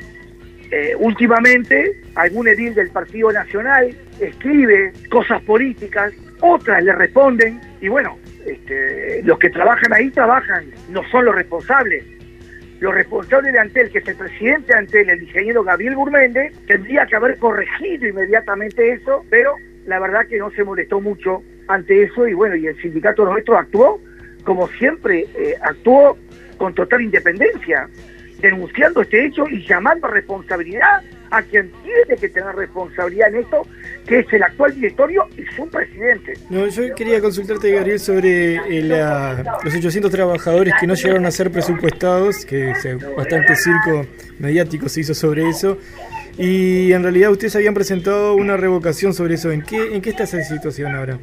eh, 0.71 0.95
últimamente 0.99 1.99
algún 2.15 2.47
edil 2.47 2.75
del 2.75 2.89
Partido 2.89 3.31
Nacional 3.31 3.95
escribe 4.19 4.93
cosas 5.09 5.41
políticas, 5.43 6.13
otras 6.41 6.83
le 6.83 6.93
responden 6.93 7.59
y 7.81 7.87
bueno, 7.87 8.17
este, 8.45 9.21
los 9.23 9.39
que 9.39 9.49
trabajan 9.49 9.93
ahí 9.93 10.09
trabajan, 10.11 10.65
no 10.89 11.01
son 11.09 11.25
los 11.25 11.35
responsables 11.35 12.18
los 12.79 12.93
responsables 12.93 13.53
de 13.53 13.59
Antel, 13.59 13.89
que 13.89 13.99
es 13.99 14.07
el 14.07 14.15
presidente 14.15 14.73
de 14.73 14.79
Antel, 14.79 15.09
el 15.09 15.23
ingeniero 15.23 15.63
Gabriel 15.63 15.95
Gurmende, 15.95 16.51
tendría 16.67 17.05
que 17.05 17.15
haber 17.15 17.37
corregido 17.37 18.07
inmediatamente 18.07 18.93
eso, 18.93 19.25
pero 19.29 19.55
la 19.85 19.99
verdad 19.99 20.27
que 20.27 20.37
no 20.37 20.49
se 20.51 20.63
molestó 20.63 21.01
mucho 21.01 21.43
ante 21.67 22.03
eso 22.03 22.27
y 22.27 22.33
bueno, 22.33 22.55
y 22.55 22.67
el 22.67 22.81
sindicato 22.81 23.25
nuestro 23.25 23.57
actuó 23.57 24.01
como 24.43 24.67
siempre 24.69 25.27
eh, 25.37 25.55
actuó 25.61 26.17
con 26.57 26.73
total 26.73 27.01
independencia, 27.01 27.87
denunciando 28.41 29.01
este 29.01 29.25
hecho 29.25 29.47
y 29.47 29.65
llamando 29.65 30.07
a 30.07 30.11
responsabilidad 30.11 31.03
a 31.31 31.41
quien 31.41 31.71
tiene 31.83 32.19
que 32.19 32.29
tener 32.29 32.55
responsabilidad 32.55 33.29
en 33.29 33.41
esto, 33.41 33.65
que 34.07 34.19
es 34.19 34.33
el 34.33 34.43
actual 34.43 34.73
directorio 34.75 35.27
y 35.37 35.45
su 35.55 35.67
presidente. 35.69 36.33
No, 36.49 36.67
yo 36.67 36.93
quería 36.95 37.21
consultarte, 37.21 37.71
Gabriel, 37.71 37.99
sobre 37.99 38.55
eh, 38.55 39.43
los 39.63 39.75
800 39.75 40.11
trabajadores 40.11 40.73
que 40.79 40.87
no 40.87 40.95
llegaron 40.95 41.25
a 41.25 41.31
ser 41.31 41.51
presupuestados, 41.51 42.45
que 42.45 42.73
bastante 43.15 43.55
circo 43.55 44.05
mediático 44.39 44.89
se 44.89 45.01
hizo 45.01 45.13
sobre 45.13 45.47
eso. 45.49 45.77
Y 46.37 46.93
en 46.93 47.03
realidad 47.03 47.31
ustedes 47.31 47.55
habían 47.57 47.73
presentado 47.73 48.33
una 48.35 48.55
revocación 48.55 49.13
sobre 49.13 49.33
eso. 49.33 49.51
¿En 49.51 49.61
qué, 49.61 49.93
en 49.93 50.01
qué 50.01 50.11
está 50.11 50.23
esa 50.23 50.41
situación 50.41 50.95
ahora? 50.95 51.19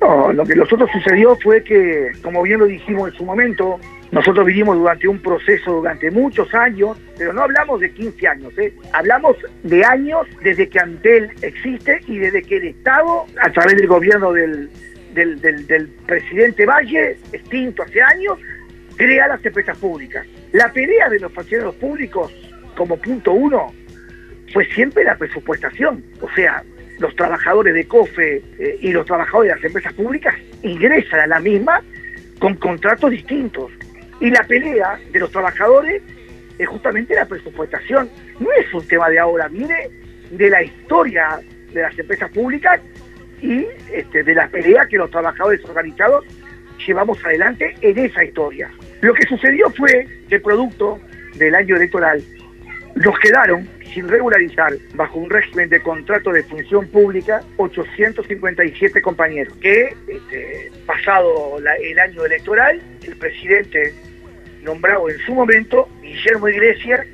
No, 0.00 0.32
lo 0.32 0.44
que 0.44 0.56
nosotros 0.56 0.90
sucedió 0.92 1.36
fue 1.42 1.62
que, 1.62 2.10
como 2.22 2.42
bien 2.42 2.58
lo 2.58 2.66
dijimos 2.66 3.10
en 3.10 3.16
su 3.16 3.24
momento, 3.24 3.78
Nosotros 4.12 4.46
vivimos 4.46 4.76
durante 4.78 5.08
un 5.08 5.18
proceso 5.18 5.72
durante 5.72 6.10
muchos 6.10 6.52
años, 6.54 6.96
pero 7.18 7.32
no 7.32 7.42
hablamos 7.42 7.80
de 7.80 7.92
15 7.92 8.28
años, 8.28 8.58
¿eh? 8.58 8.72
hablamos 8.92 9.36
de 9.62 9.84
años 9.84 10.26
desde 10.42 10.68
que 10.68 10.78
Antel 10.78 11.30
existe 11.42 12.00
y 12.06 12.18
desde 12.18 12.42
que 12.42 12.58
el 12.58 12.68
Estado, 12.68 13.26
a 13.42 13.50
través 13.50 13.76
del 13.76 13.88
gobierno 13.88 14.32
del, 14.32 14.70
presidente 16.06 16.66
Valle, 16.66 17.18
extinto 17.32 17.82
hace 17.82 18.00
años, 18.00 18.38
crea 18.96 19.28
las 19.28 19.44
empresas 19.44 19.76
públicas. 19.78 20.26
La 20.52 20.72
pelea 20.72 21.08
de 21.08 21.18
los 21.18 21.32
funcionarios 21.32 21.74
públicos 21.76 22.32
como 22.76 22.96
punto 22.98 23.32
uno 23.32 23.72
fue 24.52 24.64
siempre 24.66 25.04
la 25.04 25.16
presupuestación. 25.16 26.04
O 26.20 26.30
sea, 26.34 26.62
los 26.98 27.14
trabajadores 27.16 27.74
de 27.74 27.86
COFE 27.86 28.42
eh, 28.58 28.78
y 28.80 28.92
los 28.92 29.04
trabajadores 29.06 29.50
de 29.50 29.56
las 29.56 29.64
empresas 29.64 29.92
públicas 29.94 30.34
ingresan 30.62 31.20
a 31.20 31.26
la 31.26 31.40
misma 31.40 31.82
con 32.38 32.54
contratos 32.54 33.10
distintos. 33.10 33.72
Y 34.20 34.30
la 34.30 34.42
pelea 34.44 34.98
de 35.12 35.18
los 35.20 35.30
trabajadores 35.30 36.02
es 36.58 36.68
justamente 36.68 37.14
la 37.14 37.26
presupuestación. 37.26 38.08
No 38.40 38.48
es 38.58 38.72
un 38.72 38.86
tema 38.86 39.08
de 39.10 39.18
ahora, 39.18 39.48
viene 39.48 39.88
de 40.30 40.50
la 40.50 40.62
historia 40.62 41.40
de 41.72 41.82
las 41.82 41.98
empresas 41.98 42.30
públicas 42.30 42.80
y 43.42 43.66
este, 43.92 44.22
de 44.22 44.34
la 44.34 44.48
pelea 44.48 44.86
que 44.88 44.96
los 44.96 45.10
trabajadores 45.10 45.62
organizados 45.64 46.24
llevamos 46.86 47.22
adelante 47.24 47.74
en 47.82 47.98
esa 47.98 48.24
historia. 48.24 48.70
Lo 49.02 49.12
que 49.12 49.26
sucedió 49.26 49.68
fue 49.70 50.06
que 50.28 50.40
producto 50.40 50.98
del 51.34 51.54
año 51.54 51.76
electoral 51.76 52.22
nos 52.94 53.18
quedaron 53.18 53.68
sin 53.92 54.08
regularizar 54.08 54.72
bajo 54.94 55.18
un 55.18 55.28
régimen 55.30 55.68
de 55.68 55.80
contrato 55.82 56.32
de 56.32 56.42
función 56.44 56.86
pública 56.88 57.42
857 57.58 59.00
compañeros 59.02 59.54
que 59.60 59.94
este, 60.08 60.70
pasado 60.86 61.58
la- 61.60 61.74
el 61.76 61.98
año 61.98 62.24
electoral 62.24 62.80
el 63.06 63.16
presidente 63.16 63.94
nombrado 64.66 65.08
en 65.08 65.18
su 65.20 65.34
momento 65.34 65.88
Guillermo 66.02 66.48
Iglesias 66.48 67.06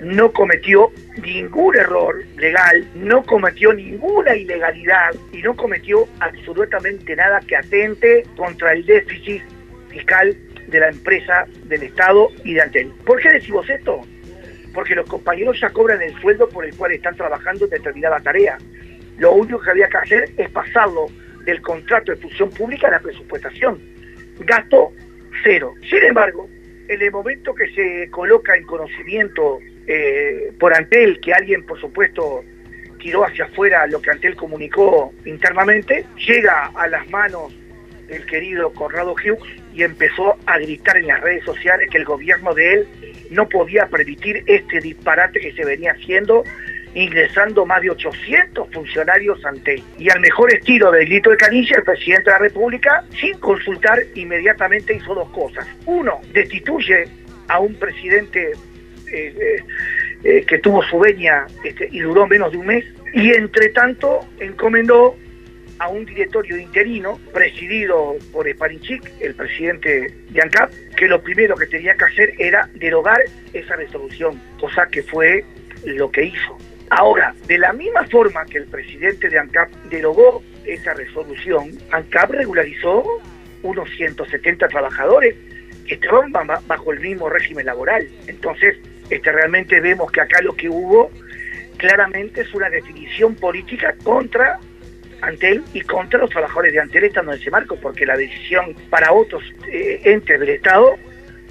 no 0.00 0.32
cometió 0.32 0.92
ningún 1.22 1.76
error 1.76 2.24
legal, 2.36 2.86
no 2.94 3.22
cometió 3.24 3.72
ninguna 3.72 4.34
ilegalidad 4.36 5.14
y 5.32 5.42
no 5.42 5.54
cometió 5.56 6.08
absolutamente 6.20 7.16
nada 7.16 7.40
que 7.40 7.56
atente 7.56 8.24
contra 8.36 8.72
el 8.72 8.86
déficit 8.86 9.42
fiscal 9.88 10.36
de 10.68 10.80
la 10.80 10.88
empresa, 10.88 11.46
del 11.64 11.82
Estado 11.82 12.28
y 12.44 12.54
de 12.54 12.62
Antel. 12.62 12.92
¿Por 13.04 13.20
qué 13.20 13.30
decimos 13.30 13.68
esto? 13.68 14.00
Porque 14.72 14.94
los 14.94 15.08
compañeros 15.08 15.58
ya 15.60 15.70
cobran 15.70 16.00
el 16.00 16.14
sueldo 16.20 16.48
por 16.48 16.64
el 16.64 16.74
cual 16.76 16.92
están 16.92 17.16
trabajando 17.16 17.64
en 17.64 17.70
determinada 17.70 18.20
tarea. 18.20 18.58
Lo 19.18 19.32
único 19.32 19.60
que 19.60 19.70
había 19.70 19.88
que 19.88 19.96
hacer 19.96 20.30
es 20.36 20.48
pasarlo 20.50 21.06
del 21.44 21.60
contrato 21.60 22.12
de 22.12 22.18
función 22.18 22.50
pública 22.50 22.86
a 22.86 22.92
la 22.92 23.00
presupuestación. 23.00 23.80
Gasto 24.40 24.92
cero. 25.42 25.74
Sin 25.88 26.02
embargo, 26.04 26.48
en 26.88 27.02
el 27.02 27.12
momento 27.12 27.54
que 27.54 27.70
se 27.72 28.10
coloca 28.10 28.56
en 28.56 28.64
conocimiento 28.64 29.58
eh, 29.86 30.52
por 30.58 30.74
Antel, 30.74 31.20
que 31.20 31.32
alguien, 31.32 31.64
por 31.64 31.80
supuesto, 31.80 32.44
tiró 32.98 33.24
hacia 33.24 33.44
afuera 33.44 33.86
lo 33.86 34.00
que 34.00 34.10
Antel 34.10 34.34
comunicó 34.36 35.12
internamente, 35.24 36.04
llega 36.26 36.70
a 36.74 36.88
las 36.88 37.08
manos 37.10 37.54
del 38.08 38.24
querido 38.26 38.72
Conrado 38.72 39.12
Hughes 39.12 39.38
y 39.74 39.82
empezó 39.82 40.36
a 40.46 40.58
gritar 40.58 40.96
en 40.96 41.06
las 41.06 41.20
redes 41.20 41.44
sociales 41.44 41.88
que 41.90 41.98
el 41.98 42.04
gobierno 42.04 42.54
de 42.54 42.72
él 42.72 42.88
no 43.30 43.48
podía 43.48 43.86
permitir 43.86 44.42
este 44.46 44.80
disparate 44.80 45.40
que 45.40 45.52
se 45.52 45.64
venía 45.64 45.92
haciendo 45.92 46.42
ingresando 46.94 47.66
más 47.66 47.82
de 47.82 47.90
800 47.90 48.68
funcionarios 48.72 49.44
ante 49.44 49.82
y 49.98 50.10
al 50.10 50.20
mejor 50.20 50.52
estilo 50.52 50.90
del 50.90 51.06
grito 51.06 51.30
de 51.30 51.36
canilla 51.36 51.76
el 51.76 51.84
presidente 51.84 52.24
de 52.24 52.30
la 52.30 52.38
República 52.38 53.04
sin 53.20 53.38
consultar 53.38 53.98
inmediatamente 54.14 54.94
hizo 54.94 55.14
dos 55.14 55.28
cosas 55.30 55.66
uno 55.86 56.20
destituye 56.32 57.06
a 57.48 57.60
un 57.60 57.74
presidente 57.74 58.52
eh, 59.12 59.34
eh, 59.40 59.64
eh, 60.24 60.44
que 60.46 60.58
tuvo 60.58 60.82
su 60.82 60.98
veña 60.98 61.46
este, 61.64 61.88
y 61.92 62.00
duró 62.00 62.26
menos 62.26 62.52
de 62.52 62.58
un 62.58 62.66
mes 62.66 62.84
y 63.12 63.30
entre 63.30 63.68
tanto 63.70 64.20
encomendó 64.40 65.16
a 65.78 65.88
un 65.88 66.04
directorio 66.04 66.58
interino 66.58 67.18
presidido 67.32 68.16
por 68.32 68.50
Spanichik, 68.50 69.02
el 69.20 69.34
presidente 69.34 70.12
de 70.30 70.42
ANCAP, 70.42 70.72
que 70.96 71.06
lo 71.06 71.22
primero 71.22 71.54
que 71.56 71.66
tenía 71.66 71.94
que 71.94 72.04
hacer 72.04 72.34
era 72.38 72.68
derogar 72.74 73.18
esa 73.52 73.76
resolución, 73.76 74.40
cosa 74.60 74.88
que 74.90 75.02
fue 75.02 75.44
lo 75.84 76.10
que 76.10 76.24
hizo. 76.24 76.58
Ahora, 76.90 77.34
de 77.46 77.58
la 77.58 77.72
misma 77.72 78.04
forma 78.04 78.44
que 78.46 78.58
el 78.58 78.66
presidente 78.66 79.28
de 79.28 79.38
ANCAP 79.38 79.68
derogó 79.90 80.42
esa 80.64 80.94
resolución, 80.94 81.70
ANCAP 81.90 82.30
regularizó 82.30 83.04
unos 83.62 83.90
170 83.96 84.68
trabajadores 84.68 85.34
que 85.86 85.94
estaban 85.94 86.32
ba- 86.32 86.62
bajo 86.66 86.92
el 86.92 87.00
mismo 87.00 87.28
régimen 87.28 87.66
laboral. 87.66 88.08
Entonces, 88.26 88.76
este, 89.10 89.32
realmente 89.32 89.80
vemos 89.80 90.10
que 90.12 90.20
acá 90.20 90.40
lo 90.42 90.54
que 90.54 90.68
hubo 90.68 91.10
claramente 91.76 92.42
es 92.42 92.54
una 92.54 92.68
definición 92.70 93.34
política 93.34 93.94
contra 94.02 94.58
Antel 95.20 95.64
y 95.72 95.80
contra 95.80 96.18
los 96.20 96.30
trabajadores 96.30 96.72
de 96.72 96.80
Antel 96.80 97.04
estando 97.04 97.32
en 97.32 97.40
ese 97.40 97.50
marco, 97.50 97.76
porque 97.76 98.06
la 98.06 98.16
decisión 98.16 98.74
para 98.90 99.12
otros 99.12 99.42
eh, 99.70 100.00
entes 100.04 100.38
del 100.38 100.50
Estado 100.50 100.96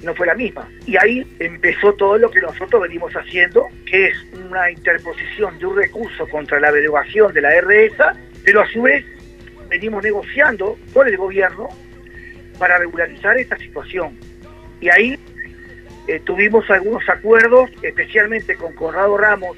no 0.02 0.14
fue 0.14 0.26
la 0.26 0.34
misma. 0.34 0.68
Y 0.86 0.96
ahí 0.96 1.26
empezó 1.38 1.92
todo 1.94 2.18
lo 2.18 2.30
que 2.30 2.40
nosotros 2.40 2.82
venimos 2.82 3.12
haciendo, 3.14 3.68
que 3.86 4.08
es 4.08 4.16
una 4.32 4.70
interposición 4.70 5.58
de 5.58 5.66
un 5.66 5.76
recurso 5.76 6.26
contra 6.28 6.60
la 6.60 6.70
derogación 6.72 7.32
de 7.32 7.40
la 7.40 7.60
RESA, 7.60 8.14
pero 8.44 8.60
a 8.62 8.68
su 8.68 8.82
vez 8.82 9.04
venimos 9.68 10.02
negociando 10.02 10.78
con 10.92 11.06
el 11.08 11.16
gobierno 11.16 11.68
para 12.58 12.78
regularizar 12.78 13.36
esta 13.38 13.56
situación. 13.56 14.18
Y 14.80 14.88
ahí 14.90 15.18
eh, 16.06 16.20
tuvimos 16.24 16.68
algunos 16.70 17.06
acuerdos, 17.08 17.70
especialmente 17.82 18.54
con 18.56 18.74
Conrado 18.74 19.16
Ramos 19.16 19.56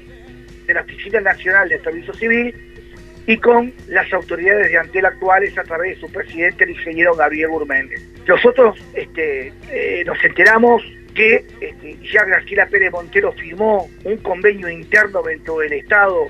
de 0.65 0.73
la 0.73 0.81
Oficina 0.81 1.21
Nacional 1.21 1.69
de 1.69 1.79
Servicio 1.79 2.13
Civil 2.13 2.70
y 3.27 3.37
con 3.37 3.73
las 3.87 4.11
autoridades 4.13 4.71
de 4.71 4.77
Antel 4.77 5.05
actuales 5.05 5.57
a 5.57 5.63
través 5.63 5.95
de 5.95 6.07
su 6.07 6.11
presidente, 6.11 6.63
el 6.63 6.71
ingeniero 6.71 7.15
Gabriel 7.15 7.49
Burméndez. 7.49 8.01
Nosotros 8.27 8.77
este, 8.93 9.53
eh, 9.71 10.03
nos 10.05 10.23
enteramos 10.23 10.83
que 11.13 11.45
este, 11.59 11.97
ya 12.11 12.23
Graciela 12.23 12.67
Pérez 12.67 12.91
Montero 12.91 13.31
firmó 13.33 13.89
un 14.03 14.17
convenio 14.17 14.69
interno 14.69 15.21
dentro 15.21 15.59
del 15.59 15.73
Estado 15.73 16.27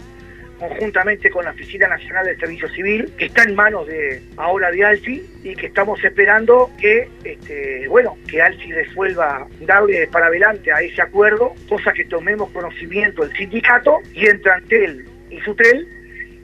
conjuntamente 0.62 1.32
con 1.32 1.44
la 1.44 1.52
Oficina 1.52 1.88
Nacional 1.88 2.24
del 2.28 2.40
Servicio 2.40 2.70
Civil, 2.70 3.12
que 3.18 3.26
está 3.26 3.44
en 3.44 3.56
manos 3.56 3.88
de 3.88 4.22
ahora 4.38 4.70
de 4.70 4.86
Alfi 4.86 5.24
y 5.44 5.56
que 5.56 5.66
estamos 5.66 6.04
esperando 6.04 6.70
que, 6.80 7.10
este, 7.24 7.88
bueno, 7.88 8.16
que 8.30 8.44
Alfi 8.44 8.72
resuelva 8.72 9.48
darle 9.62 10.06
para 10.08 10.28
adelante 10.28 10.72
a 10.72 10.82
ese 10.82 11.02
acuerdo, 11.02 11.56
cosa 11.68 11.92
que 11.94 12.06
tomemos 12.06 12.52
conocimiento 12.52 13.24
el 13.24 13.36
sindicato 13.36 13.98
y 14.14 14.28
entre 14.28 14.52
Antel 14.52 15.06
y 15.32 15.40
Sutel 15.40 15.88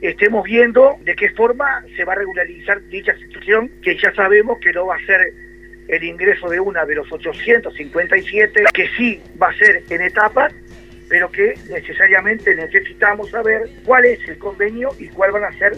estemos 0.00 0.44
viendo 0.44 0.96
de 1.04 1.14
qué 1.14 1.30
forma 1.30 1.84
se 1.96 2.04
va 2.04 2.12
a 2.12 2.16
regularizar 2.16 2.80
dicha 2.88 3.16
situación, 3.18 3.70
que 3.82 3.96
ya 3.96 4.12
sabemos 4.14 4.58
que 4.60 4.72
no 4.72 4.86
va 4.86 4.96
a 4.96 5.06
ser 5.06 5.32
el 5.88 6.04
ingreso 6.04 6.48
de 6.48 6.60
una 6.60 6.84
de 6.84 6.94
los 6.94 7.10
857, 7.10 8.64
que 8.72 8.88
sí 8.96 9.20
va 9.40 9.48
a 9.48 9.54
ser 9.54 9.82
en 9.88 10.02
etapas, 10.02 10.52
pero 11.08 11.30
que 11.30 11.54
necesariamente 11.70 12.54
necesitamos 12.54 13.30
saber 13.30 13.62
cuál 13.84 14.04
es 14.04 14.20
el 14.28 14.38
convenio 14.38 14.90
y 14.98 15.08
cuáles 15.08 15.34
van 15.34 15.44
a 15.44 15.58
ser 15.58 15.72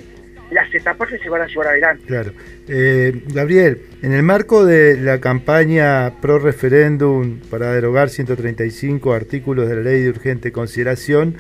las 0.51 0.75
etapas 0.75 1.09
que 1.09 1.19
se 1.19 1.29
van 1.29 1.43
a 1.43 1.47
llevar 1.47 1.69
adelante. 1.69 2.05
Claro. 2.07 2.33
Eh, 2.69 3.23
Gabriel, 3.33 3.83
en 4.03 4.13
el 4.13 4.25
marco 4.25 4.65
de 4.65 4.97
la 4.97 5.21
campaña 5.21 6.21
pro 6.21 6.41
referéndum 6.41 7.39
para 7.51 7.73
derogar 7.73 8.11
135 8.11 9.13
artículos 9.13 9.69
de 9.69 9.77
la 9.77 9.83
ley 9.83 10.03
de 10.03 10.09
urgente 10.09 10.51
consideración, 10.51 11.37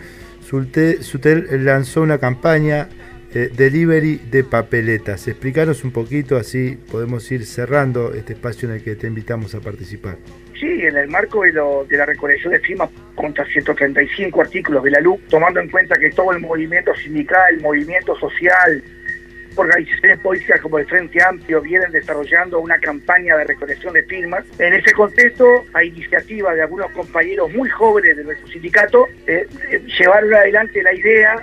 Sutel 0.51 1.64
lanzó 1.64 2.03
una 2.03 2.18
campaña 2.18 2.88
eh, 3.32 3.51
delivery 3.57 4.20
de 4.30 4.42
papeletas. 4.42 5.28
Explícanos 5.28 5.84
un 5.84 5.92
poquito, 5.92 6.36
así 6.36 6.78
podemos 6.90 7.30
ir 7.30 7.46
cerrando 7.46 8.12
este 8.12 8.32
espacio 8.32 8.68
en 8.68 8.74
el 8.76 8.82
que 8.82 8.96
te 8.96 9.07
invitamos 9.07 9.55
a 9.55 9.61
participar. 9.61 10.16
Sí, 10.59 10.66
en 10.82 10.96
el 10.96 11.09
marco 11.09 11.42
de, 11.42 11.53
lo- 11.53 11.86
de 11.88 11.96
la 11.96 12.05
recolección 12.05 12.53
de 12.53 12.59
firmas 12.61 12.90
contra 13.14 13.46
135 13.46 14.40
artículos 14.42 14.82
de 14.84 14.90
la 14.90 15.01
LUC, 15.01 15.20
tomando 15.28 15.61
en 15.61 15.70
cuenta 15.70 15.94
que 15.98 16.11
todo 16.11 16.32
el 16.32 16.40
movimiento 16.40 16.94
sindical, 16.96 17.55
el 17.55 17.61
movimiento 17.62 18.14
social, 18.18 18.82
organizaciones 19.57 20.18
políticas 20.20 20.61
como 20.61 20.78
el 20.78 20.86
Frente 20.86 21.22
Amplio 21.22 21.61
vienen 21.61 21.90
desarrollando 21.90 22.61
una 22.61 22.78
campaña 22.78 23.36
de 23.36 23.44
recolección 23.44 23.92
de 23.92 24.03
firmas. 24.05 24.44
En 24.59 24.74
ese 24.74 24.92
contexto, 24.92 25.64
a 25.72 25.84
iniciativa 25.84 26.55
de 26.55 26.62
algunos 26.62 26.90
compañeros 26.92 27.53
muy 27.53 27.68
jóvenes 27.68 28.16
de 28.16 28.24
nuestro 28.24 28.46
sindicato, 28.48 29.07
eh, 29.26 29.46
eh, 29.70 29.82
llevaron 29.98 30.32
adelante 30.34 30.82
la 30.82 30.94
idea 30.94 31.42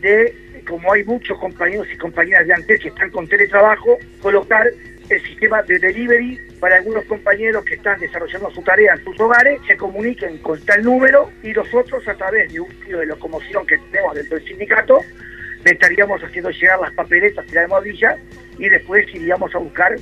de, 0.00 0.34
como 0.66 0.92
hay 0.92 1.04
muchos 1.04 1.38
compañeros 1.38 1.86
y 1.92 1.96
compañeras 1.96 2.46
de 2.46 2.54
antes 2.54 2.80
que 2.80 2.88
están 2.88 3.10
con 3.10 3.26
teletrabajo, 3.26 3.98
colocar 4.22 4.66
el 5.08 5.22
sistema 5.22 5.62
de 5.62 5.78
delivery 5.78 6.38
para 6.60 6.76
algunos 6.76 7.04
compañeros 7.04 7.64
que 7.64 7.74
están 7.74 7.98
desarrollando 8.00 8.50
su 8.50 8.62
tarea 8.62 8.94
en 8.94 9.04
sus 9.04 9.18
hogares, 9.20 9.60
se 9.66 9.76
comuniquen 9.76 10.38
con 10.38 10.60
tal 10.60 10.82
número 10.82 11.30
y 11.42 11.52
nosotros 11.52 12.06
a 12.06 12.14
través 12.14 12.52
de 12.52 12.60
un 12.60 12.68
tiro 12.84 12.98
de 12.98 13.06
locomoción 13.06 13.66
que 13.66 13.78
tenemos 13.90 14.14
dentro 14.14 14.36
del 14.36 14.46
sindicato, 14.46 15.00
le 15.64 15.72
estaríamos 15.72 16.22
haciendo 16.22 16.50
llegar 16.50 16.80
las 16.80 16.92
papeletas 16.92 17.44
y 17.50 17.54
la 17.54 17.62
almohadilla 17.62 18.16
y 18.58 18.68
después 18.68 19.06
iríamos 19.14 19.54
a 19.54 19.58
buscar 19.58 19.96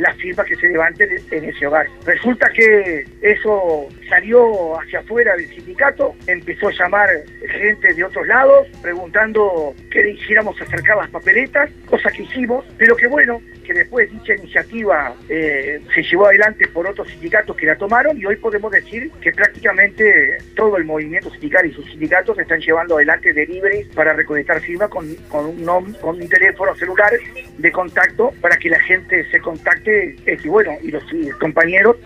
las 0.00 0.16
firmas 0.16 0.46
que 0.46 0.56
se 0.56 0.68
levanten 0.68 1.10
en 1.30 1.44
ese 1.44 1.66
hogar. 1.66 1.86
Resulta 2.04 2.50
que 2.50 3.04
eso 3.22 3.88
salió 4.08 4.78
hacia 4.80 5.00
afuera 5.00 5.36
del 5.36 5.48
sindicato, 5.48 6.14
empezó 6.26 6.68
a 6.68 6.72
llamar 6.72 7.08
gente 7.48 7.94
de 7.94 8.04
otros 8.04 8.26
lados 8.26 8.66
preguntando 8.82 9.74
que 9.90 10.02
le 10.02 10.10
hiciéramos 10.12 10.60
acercar 10.60 10.96
las 10.96 11.10
papeletas, 11.10 11.70
cosa 11.86 12.10
que 12.10 12.22
hicimos, 12.22 12.64
pero 12.78 12.96
que 12.96 13.06
bueno, 13.06 13.40
que 13.64 13.74
después 13.74 14.10
dicha 14.10 14.34
iniciativa 14.34 15.14
eh, 15.28 15.80
se 15.94 16.02
llevó 16.02 16.26
adelante 16.26 16.66
por 16.68 16.88
otros 16.88 17.08
sindicatos 17.08 17.56
que 17.56 17.66
la 17.66 17.76
tomaron 17.76 18.18
y 18.18 18.26
hoy 18.26 18.36
podemos 18.36 18.72
decir 18.72 19.10
que 19.20 19.32
prácticamente 19.32 20.38
todo 20.56 20.76
el 20.76 20.84
movimiento 20.84 21.30
sindical 21.30 21.66
y 21.66 21.72
sus 21.72 21.84
sindicatos 21.86 22.38
están 22.38 22.60
llevando 22.60 22.96
adelante 22.96 23.32
deliveries 23.32 23.86
para 23.94 24.12
recolectar 24.12 24.60
firmas 24.60 24.88
con, 24.88 25.14
con, 25.28 25.46
un, 25.46 25.92
con 26.00 26.16
un 26.20 26.28
teléfono 26.28 26.74
celular 26.74 27.12
de 27.58 27.72
contacto 27.72 28.32
para 28.40 28.56
que 28.56 28.70
la 28.70 28.80
gente 28.80 29.30
se 29.30 29.40
contacte 29.40 29.89
y 30.26 30.48
bueno, 30.48 30.76
y 30.82 30.90
los 30.90 31.04
compañeros 31.38 31.96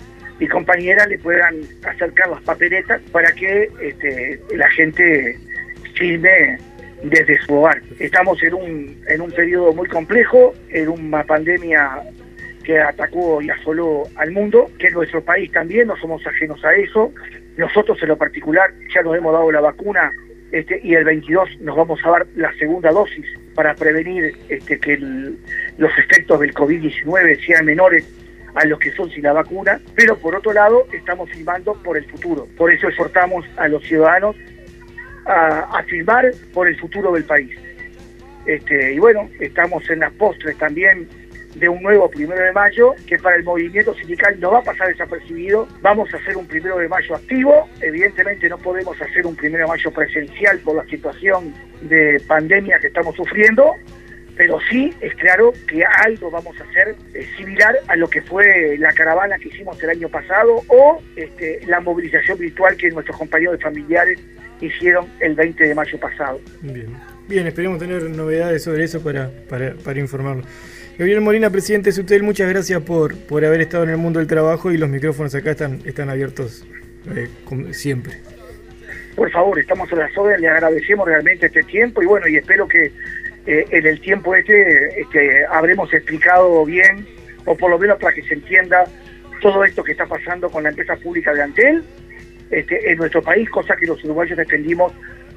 y 0.40 0.48
compañeras 0.48 1.08
le 1.08 1.18
puedan 1.18 1.60
acercar 1.84 2.28
las 2.28 2.42
papeletas 2.42 3.00
para 3.12 3.30
que 3.32 3.70
este, 3.80 4.40
la 4.56 4.68
gente 4.70 5.38
firme 5.94 6.58
desde 7.04 7.40
su 7.42 7.54
hogar. 7.54 7.80
Estamos 7.98 8.42
en 8.42 8.54
un, 8.54 9.04
en 9.08 9.20
un 9.20 9.30
periodo 9.30 9.72
muy 9.72 9.88
complejo, 9.88 10.54
en 10.70 10.88
una 10.88 11.24
pandemia 11.24 12.02
que 12.64 12.80
atacó 12.80 13.42
y 13.42 13.50
asoló 13.50 14.04
al 14.16 14.30
mundo, 14.32 14.70
que 14.78 14.88
en 14.88 14.94
nuestro 14.94 15.22
país 15.22 15.52
también 15.52 15.86
no 15.86 15.96
somos 15.98 16.26
ajenos 16.26 16.64
a 16.64 16.74
eso. 16.74 17.12
Nosotros 17.56 18.02
en 18.02 18.08
lo 18.08 18.16
particular 18.16 18.70
ya 18.92 19.02
nos 19.02 19.16
hemos 19.16 19.32
dado 19.32 19.52
la 19.52 19.60
vacuna 19.60 20.10
este, 20.54 20.80
y 20.84 20.94
el 20.94 21.02
22 21.02 21.62
nos 21.62 21.76
vamos 21.76 21.98
a 22.04 22.10
dar 22.10 22.26
la 22.36 22.52
segunda 22.54 22.92
dosis 22.92 23.26
para 23.56 23.74
prevenir 23.74 24.36
este, 24.48 24.78
que 24.78 24.96
los 24.98 25.98
efectos 25.98 26.38
del 26.38 26.54
COVID-19 26.54 27.44
sean 27.44 27.64
menores 27.66 28.08
a 28.54 28.64
los 28.64 28.78
que 28.78 28.92
son 28.92 29.10
sin 29.10 29.24
la 29.24 29.32
vacuna, 29.32 29.80
pero 29.96 30.16
por 30.16 30.36
otro 30.36 30.52
lado 30.52 30.86
estamos 30.92 31.28
firmando 31.30 31.74
por 31.82 31.96
el 31.96 32.04
futuro. 32.04 32.46
Por 32.56 32.72
eso 32.72 32.86
exhortamos 32.86 33.44
a 33.56 33.66
los 33.66 33.82
ciudadanos 33.82 34.36
a, 35.26 35.82
firmar 35.88 36.30
por 36.52 36.68
el 36.68 36.78
futuro 36.78 37.10
del 37.10 37.24
país. 37.24 37.50
Este, 38.46 38.92
y 38.92 39.00
bueno, 39.00 39.28
estamos 39.40 39.90
en 39.90 39.98
las 39.98 40.12
postres 40.12 40.56
también 40.56 41.08
de 41.54 41.68
un 41.68 41.82
nuevo 41.82 42.10
primero 42.10 42.44
de 42.44 42.52
mayo 42.52 42.94
que 43.06 43.18
para 43.18 43.36
el 43.36 43.44
movimiento 43.44 43.94
sindical 43.94 44.38
no 44.40 44.52
va 44.52 44.58
a 44.58 44.62
pasar 44.62 44.88
desapercibido. 44.88 45.68
Vamos 45.82 46.12
a 46.12 46.16
hacer 46.16 46.36
un 46.36 46.46
primero 46.46 46.78
de 46.78 46.88
mayo 46.88 47.14
activo. 47.14 47.68
Evidentemente 47.80 48.48
no 48.48 48.58
podemos 48.58 49.00
hacer 49.00 49.26
un 49.26 49.36
primero 49.36 49.64
de 49.64 49.70
mayo 49.70 49.90
presencial 49.92 50.58
por 50.60 50.76
la 50.76 50.84
situación 50.86 51.54
de 51.82 52.20
pandemia 52.26 52.78
que 52.78 52.88
estamos 52.88 53.14
sufriendo, 53.14 53.72
pero 54.36 54.58
sí 54.68 54.92
es 55.00 55.14
claro 55.14 55.52
que 55.68 55.84
algo 55.84 56.30
vamos 56.30 56.60
a 56.60 56.64
hacer 56.64 56.96
eh, 57.14 57.26
similar 57.36 57.76
a 57.86 57.96
lo 57.96 58.08
que 58.08 58.20
fue 58.22 58.76
la 58.78 58.92
caravana 58.92 59.38
que 59.38 59.48
hicimos 59.48 59.80
el 59.82 59.90
año 59.90 60.08
pasado 60.08 60.62
o 60.68 61.00
este, 61.14 61.60
la 61.66 61.80
movilización 61.80 62.38
virtual 62.38 62.76
que 62.76 62.90
nuestros 62.90 63.16
compañeros 63.16 63.60
familiares 63.62 64.18
hicieron 64.60 65.06
el 65.20 65.34
20 65.34 65.68
de 65.68 65.74
mayo 65.74 65.98
pasado. 65.98 66.40
Bien, 66.62 66.96
Bien 67.28 67.46
esperemos 67.46 67.78
tener 67.78 68.02
novedades 68.02 68.62
sobre 68.62 68.84
eso 68.84 69.02
para, 69.02 69.30
para, 69.48 69.74
para 69.76 69.98
informarlo. 69.98 70.44
Gabriel 70.96 71.20
Molina, 71.22 71.50
presidente 71.50 71.90
de 71.90 71.92
SUTEL, 71.92 72.22
muchas 72.22 72.48
gracias 72.48 72.80
por, 72.82 73.16
por 73.26 73.44
haber 73.44 73.60
estado 73.60 73.82
en 73.82 73.90
el 73.90 73.96
mundo 73.96 74.20
del 74.20 74.28
trabajo 74.28 74.70
y 74.70 74.76
los 74.76 74.88
micrófonos 74.88 75.34
acá 75.34 75.50
están, 75.50 75.80
están 75.84 76.08
abiertos 76.08 76.64
eh, 77.16 77.28
siempre. 77.72 78.20
Por 79.16 79.28
favor, 79.32 79.58
estamos 79.58 79.92
a 79.92 79.96
las 79.96 80.16
órdenes, 80.16 80.40
le 80.40 80.48
agradecemos 80.48 81.06
realmente 81.06 81.46
este 81.46 81.64
tiempo 81.64 82.00
y 82.00 82.06
bueno, 82.06 82.28
y 82.28 82.36
espero 82.36 82.68
que 82.68 82.92
eh, 83.46 83.66
en 83.70 83.86
el 83.86 84.00
tiempo 84.00 84.36
este, 84.36 85.00
este 85.00 85.44
habremos 85.46 85.92
explicado 85.92 86.64
bien, 86.64 87.04
o 87.44 87.56
por 87.56 87.70
lo 87.70 87.78
menos 87.78 87.98
para 87.98 88.14
que 88.14 88.22
se 88.22 88.34
entienda 88.34 88.84
todo 89.40 89.64
esto 89.64 89.82
que 89.82 89.92
está 89.92 90.06
pasando 90.06 90.48
con 90.48 90.62
la 90.62 90.68
empresa 90.68 90.94
pública 90.94 91.34
de 91.34 91.42
Antel 91.42 91.82
este, 92.50 92.92
en 92.92 92.98
nuestro 92.98 93.20
país, 93.20 93.50
cosa 93.50 93.74
que 93.74 93.86
los 93.86 94.02
uruguayos 94.04 94.38
defendimos 94.38 94.92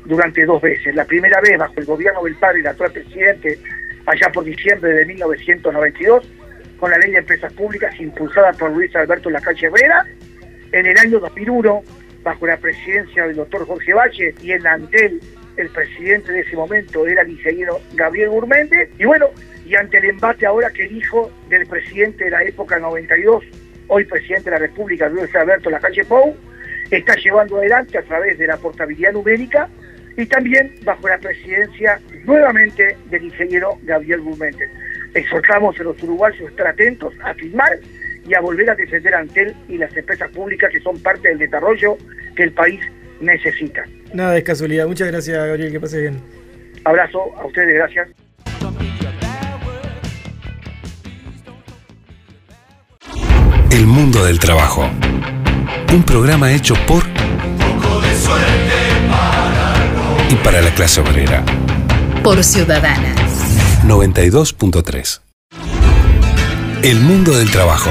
durante 0.06 0.46
dos 0.46 0.62
veces. 0.62 0.94
La 0.94 1.06
primera 1.06 1.42
vez 1.42 1.58
bajo 1.58 1.74
el 1.78 1.86
gobierno 1.86 2.24
del 2.24 2.36
padre 2.36 2.60
el 2.60 2.68
actual 2.68 2.92
presidente, 2.92 3.58
allá 4.08 4.32
por 4.32 4.46
diciembre 4.46 4.94
de 4.94 5.06
1992, 5.06 6.28
con 6.80 6.90
la 6.90 6.98
ley 6.98 7.12
de 7.12 7.18
empresas 7.20 7.54
públicas 7.54 7.94
impulsada 8.00 8.54
por 8.54 8.72
Luis 8.72 8.96
Alberto 8.96 9.30
Lacalle 9.30 9.68
Herrera. 9.68 10.06
En 10.72 10.86
el 10.86 10.98
año 10.98 11.20
2001, 11.20 11.84
bajo 12.24 12.48
la 12.48 12.58
presidencia 12.58 13.28
del 13.28 13.36
doctor 13.36 13.68
Jorge 13.68 13.94
Valle 13.94 14.34
y 14.42 14.52
en 14.52 14.66
Antel, 14.66 15.20
el 15.58 15.70
presidente 15.70 16.32
de 16.32 16.42
ese 16.42 16.56
momento 16.56 17.06
era 17.06 17.24
el 17.24 17.32
ingeniero 17.32 17.80
Gabriel 17.96 18.30
Gurméndez. 18.30 18.90
Y 18.98 19.06
bueno, 19.06 19.28
y 19.66 19.76
ante 19.76 19.98
el 19.98 20.06
embate 20.06 20.46
ahora 20.46 20.70
que 20.70 20.86
el 20.86 20.96
hijo 20.96 21.30
del 21.50 21.66
presidente 21.68 22.26
de 22.26 22.32
la 22.32 22.44
época 22.44 22.80
92, 22.80 23.44
hoy 23.88 24.06
presidente 24.06 24.46
de 24.46 24.52
la 24.52 24.60
República, 24.60 25.10
Luis 25.10 25.36
Alberto 25.36 25.70
Lacalle 25.70 26.06
Pou, 26.06 26.38
está 26.92 27.16
llevando 27.16 27.58
adelante 27.58 27.98
a 27.98 28.04
través 28.04 28.38
de 28.38 28.48
la 28.48 28.56
portabilidad 28.56 29.12
numérica 29.12 29.68
y 30.18 30.26
también 30.26 30.74
bajo 30.84 31.08
la 31.08 31.18
presidencia 31.20 32.00
nuevamente 32.26 32.98
del 33.10 33.26
ingeniero 33.26 33.78
Gabriel 33.84 34.22
Gurméndez. 34.22 34.70
Exhortamos 35.14 35.80
a 35.80 35.84
los 35.84 36.04
uruguayos 36.04 36.42
a 36.42 36.50
estar 36.50 36.68
atentos, 36.68 37.14
a 37.24 37.34
firmar 37.36 37.80
y 38.28 38.34
a 38.34 38.42
volver 38.42 38.70
a 38.70 38.76
defender 38.76 39.14
a 39.16 39.20
Antel 39.20 39.56
y 39.70 39.78
las 39.78 39.96
empresas 39.96 40.30
públicas 40.32 40.70
que 40.72 40.82
son 40.82 41.00
parte 41.02 41.30
del 41.30 41.38
desarrollo 41.38 41.98
que 42.36 42.44
el 42.44 42.52
país 42.52 42.82
necesita. 43.22 43.86
Nada 44.14 44.34
de 44.34 44.44
casualidad. 44.44 44.88
Muchas 44.88 45.08
gracias, 45.08 45.38
Gabriel. 45.38 45.72
Que 45.72 45.80
pase 45.80 46.02
bien. 46.02 46.22
Abrazo 46.84 47.36
a 47.38 47.46
ustedes, 47.46 47.76
gracias. 47.76 48.10
El 53.72 53.86
mundo 53.86 54.26
del 54.26 54.40
trabajo. 54.40 54.90
Un 55.94 56.04
programa 56.04 56.52
hecho 56.52 56.74
por 56.88 57.04
y 60.30 60.36
para 60.36 60.62
la 60.62 60.74
clase 60.74 61.02
obrera. 61.02 61.44
Por 62.24 62.44
Ciudadana. 62.44 63.16
92.3. 63.86 65.22
El 66.84 67.00
mundo 67.00 67.38
del 67.38 67.50
trabajo. 67.50 67.90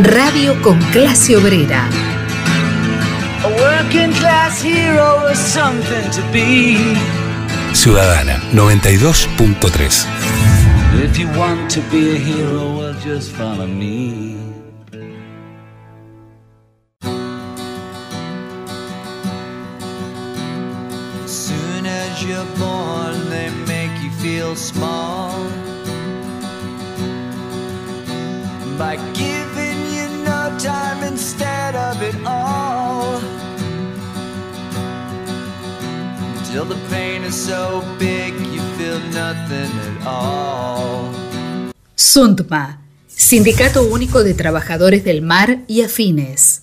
Radio 0.00 0.60
con 0.62 0.78
clase 0.92 1.36
obrera. 1.36 1.88
Ciudadana 7.72 8.42
92.3. 8.52 10.06
as 21.90 22.22
you're 22.24 22.50
born, 22.56 23.28
they 23.30 23.50
make 23.66 23.94
you 24.02 24.10
feel 24.22 24.54
small 24.54 25.32
by 28.78 28.96
giving 29.12 29.78
you 29.94 30.06
no 30.24 30.56
time 30.58 31.02
instead 31.04 31.74
of 31.74 32.00
it 32.02 32.16
all. 32.24 33.20
Till 36.50 36.64
the 36.64 36.78
pain 36.88 37.22
is 37.24 37.34
so 37.34 37.82
big 37.98 38.32
you 38.54 38.60
feel 38.76 38.98
nothing 39.12 39.70
at 39.88 40.06
all. 40.06 41.12
SUNTMA, 41.94 42.78
Sindicato 43.06 43.82
Único 43.84 44.24
de 44.24 44.34
Trabajadores 44.34 45.04
del 45.04 45.22
Mar 45.22 45.58
y 45.68 45.82
Afines. 45.82 46.59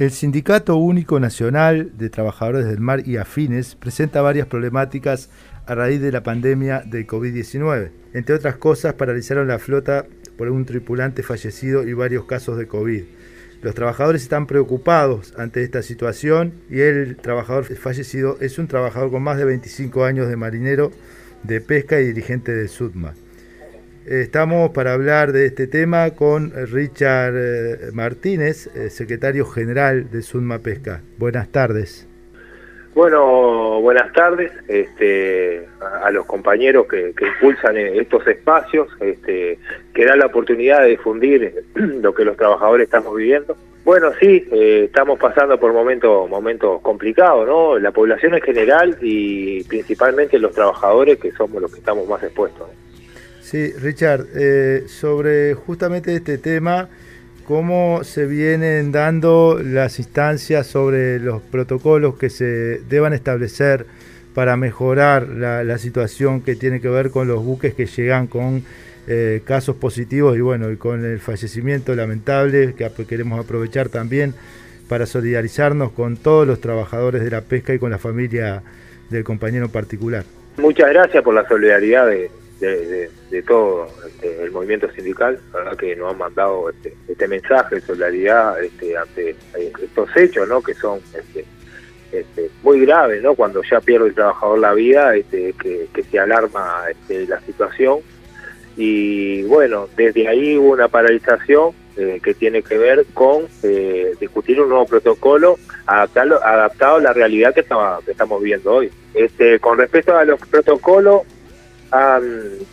El 0.00 0.12
Sindicato 0.12 0.76
Único 0.76 1.20
Nacional 1.20 1.92
de 1.98 2.08
Trabajadores 2.08 2.64
del 2.64 2.80
Mar 2.80 3.06
y 3.06 3.18
Afines 3.18 3.74
presenta 3.74 4.22
varias 4.22 4.46
problemáticas 4.46 5.28
a 5.66 5.74
raíz 5.74 6.00
de 6.00 6.10
la 6.10 6.22
pandemia 6.22 6.82
de 6.86 7.06
COVID-19. 7.06 7.90
Entre 8.14 8.34
otras 8.34 8.56
cosas, 8.56 8.94
paralizaron 8.94 9.46
la 9.46 9.58
flota 9.58 10.06
por 10.38 10.48
un 10.48 10.64
tripulante 10.64 11.22
fallecido 11.22 11.86
y 11.86 11.92
varios 11.92 12.24
casos 12.24 12.56
de 12.56 12.66
COVID. 12.66 13.04
Los 13.60 13.74
trabajadores 13.74 14.22
están 14.22 14.46
preocupados 14.46 15.34
ante 15.36 15.62
esta 15.62 15.82
situación 15.82 16.54
y 16.70 16.80
el 16.80 17.18
trabajador 17.18 17.66
fallecido 17.66 18.38
es 18.40 18.58
un 18.58 18.68
trabajador 18.68 19.10
con 19.10 19.22
más 19.22 19.36
de 19.36 19.44
25 19.44 20.06
años 20.06 20.30
de 20.30 20.36
marinero 20.36 20.92
de 21.42 21.60
pesca 21.60 22.00
y 22.00 22.06
dirigente 22.06 22.52
de 22.52 22.68
SUDMA. 22.68 23.12
Estamos 24.10 24.70
para 24.70 24.94
hablar 24.94 25.30
de 25.30 25.46
este 25.46 25.68
tema 25.68 26.16
con 26.16 26.52
Richard 26.72 27.32
eh, 27.36 27.76
Martínez, 27.92 28.66
eh, 28.74 28.90
secretario 28.90 29.46
general 29.46 30.10
de 30.10 30.22
SUDMA 30.22 30.58
Pesca. 30.58 31.00
Buenas 31.16 31.52
tardes. 31.52 32.08
Bueno, 32.92 33.80
buenas 33.80 34.12
tardes 34.12 34.50
este, 34.66 35.64
a, 36.02 36.10
los 36.10 36.26
compañeros 36.26 36.88
que, 36.88 37.12
que 37.16 37.24
impulsan 37.24 37.76
eh, 37.76 37.98
estos 37.98 38.26
espacios, 38.26 38.88
este, 38.98 39.60
que 39.94 40.04
dan 40.04 40.18
la 40.18 40.26
oportunidad 40.26 40.82
de 40.82 40.88
difundir 40.88 41.62
lo 41.76 42.12
que 42.12 42.24
los 42.24 42.36
trabajadores 42.36 42.86
estamos 42.86 43.14
viviendo. 43.14 43.56
Bueno, 43.84 44.10
sí, 44.18 44.44
estamos 44.50 45.20
pasando 45.20 45.58
por 45.60 45.72
momentos 45.72 46.28
momentos 46.28 46.82
complicados, 46.82 47.46
¿no? 47.46 47.78
La 47.78 47.92
población 47.92 48.34
en 48.34 48.42
general 48.42 48.98
y 49.00 49.62
principalmente 49.64 50.36
los 50.40 50.52
trabajadores 50.52 51.16
que 51.20 51.30
somos 51.30 51.62
los 51.62 51.72
que 51.72 51.78
estamos 51.78 52.08
más 52.08 52.20
expuestos. 52.24 52.66
Sí, 53.50 53.72
Richard, 53.72 54.26
eh, 54.36 54.84
sobre 54.86 55.54
justamente 55.54 56.14
este 56.14 56.38
tema, 56.38 56.88
¿cómo 57.48 58.04
se 58.04 58.26
vienen 58.26 58.92
dando 58.92 59.58
las 59.60 59.98
instancias 59.98 60.68
sobre 60.68 61.18
los 61.18 61.42
protocolos 61.42 62.16
que 62.16 62.30
se 62.30 62.78
deban 62.88 63.12
establecer 63.12 63.86
para 64.36 64.56
mejorar 64.56 65.26
la, 65.26 65.78
situación 65.78 66.42
que 66.42 66.54
tiene 66.54 66.80
que 66.80 66.88
ver 66.88 67.10
con 67.10 67.26
los 67.26 67.44
buques 67.44 67.74
que 67.74 67.86
llegan 67.86 68.28
con 68.28 68.62
eh, 69.08 69.42
casos 69.44 69.74
positivos 69.74 70.36
y 70.36 70.40
bueno, 70.42 70.70
y 70.70 70.76
con 70.76 71.04
el 71.04 71.18
fallecimiento 71.18 71.96
lamentable 71.96 72.76
que 72.76 72.88
queremos 73.04 73.44
aprovechar 73.44 73.88
también 73.88 74.32
para 74.88 75.06
solidarizarnos 75.06 75.90
con 75.90 76.16
todos 76.16 76.46
los 76.46 76.60
trabajadores 76.60 77.24
de 77.24 77.30
la 77.30 77.40
pesca 77.40 77.74
y 77.74 77.80
con 77.80 77.90
la 77.90 77.98
familia 77.98 78.62
del 79.10 79.24
compañero 79.24 79.64
en 79.64 79.72
particular? 79.72 80.22
Muchas 80.56 80.88
gracias 80.90 81.24
por 81.24 81.34
la 81.34 81.48
solidaridad 81.48 82.06
de, 82.06 82.30
de- 82.66 83.42
todo 83.42 83.86
este, 84.06 84.42
el 84.42 84.50
movimiento 84.50 84.90
sindical, 84.92 85.38
que 85.78 85.96
nos 85.96 86.12
han 86.12 86.18
mandado 86.18 86.70
este, 86.70 86.94
este 87.08 87.26
mensaje 87.28 87.76
de 87.76 87.80
solidaridad 87.80 88.62
este, 88.62 88.96
ante 88.96 89.30
eh, 89.30 89.72
estos 89.82 90.08
hechos, 90.16 90.48
¿no? 90.48 90.60
Que 90.62 90.74
son 90.74 91.00
este, 91.14 91.44
este, 92.12 92.50
muy 92.62 92.80
graves, 92.84 93.22
¿no? 93.22 93.34
Cuando 93.34 93.62
ya 93.62 93.80
pierde 93.80 94.08
el 94.08 94.14
trabajador 94.14 94.58
la 94.58 94.74
vida, 94.74 95.14
este, 95.16 95.52
que, 95.54 95.88
que 95.94 96.02
se 96.02 96.18
alarma 96.18 96.84
este, 96.90 97.26
la 97.26 97.40
situación 97.40 98.00
y 98.76 99.42
bueno, 99.44 99.88
desde 99.96 100.28
ahí 100.28 100.56
hubo 100.56 100.72
una 100.72 100.88
paralización 100.88 101.72
eh, 101.96 102.20
que 102.22 102.34
tiene 102.34 102.62
que 102.62 102.78
ver 102.78 103.04
con 103.14 103.46
eh, 103.62 104.12
discutir 104.20 104.60
un 104.60 104.68
nuevo 104.68 104.86
protocolo 104.86 105.56
adaptarlo, 105.86 106.42
adaptado 106.42 106.96
a 106.96 107.00
la 107.00 107.12
realidad 107.12 107.52
que, 107.52 107.60
estaba- 107.60 108.00
que 108.04 108.12
estamos 108.12 108.40
viendo 108.42 108.72
hoy. 108.72 108.90
Este, 109.12 109.58
con 109.58 109.76
respecto 109.76 110.16
a 110.16 110.24
los 110.24 110.38
protocolos, 110.46 111.22
am, 111.90 112.24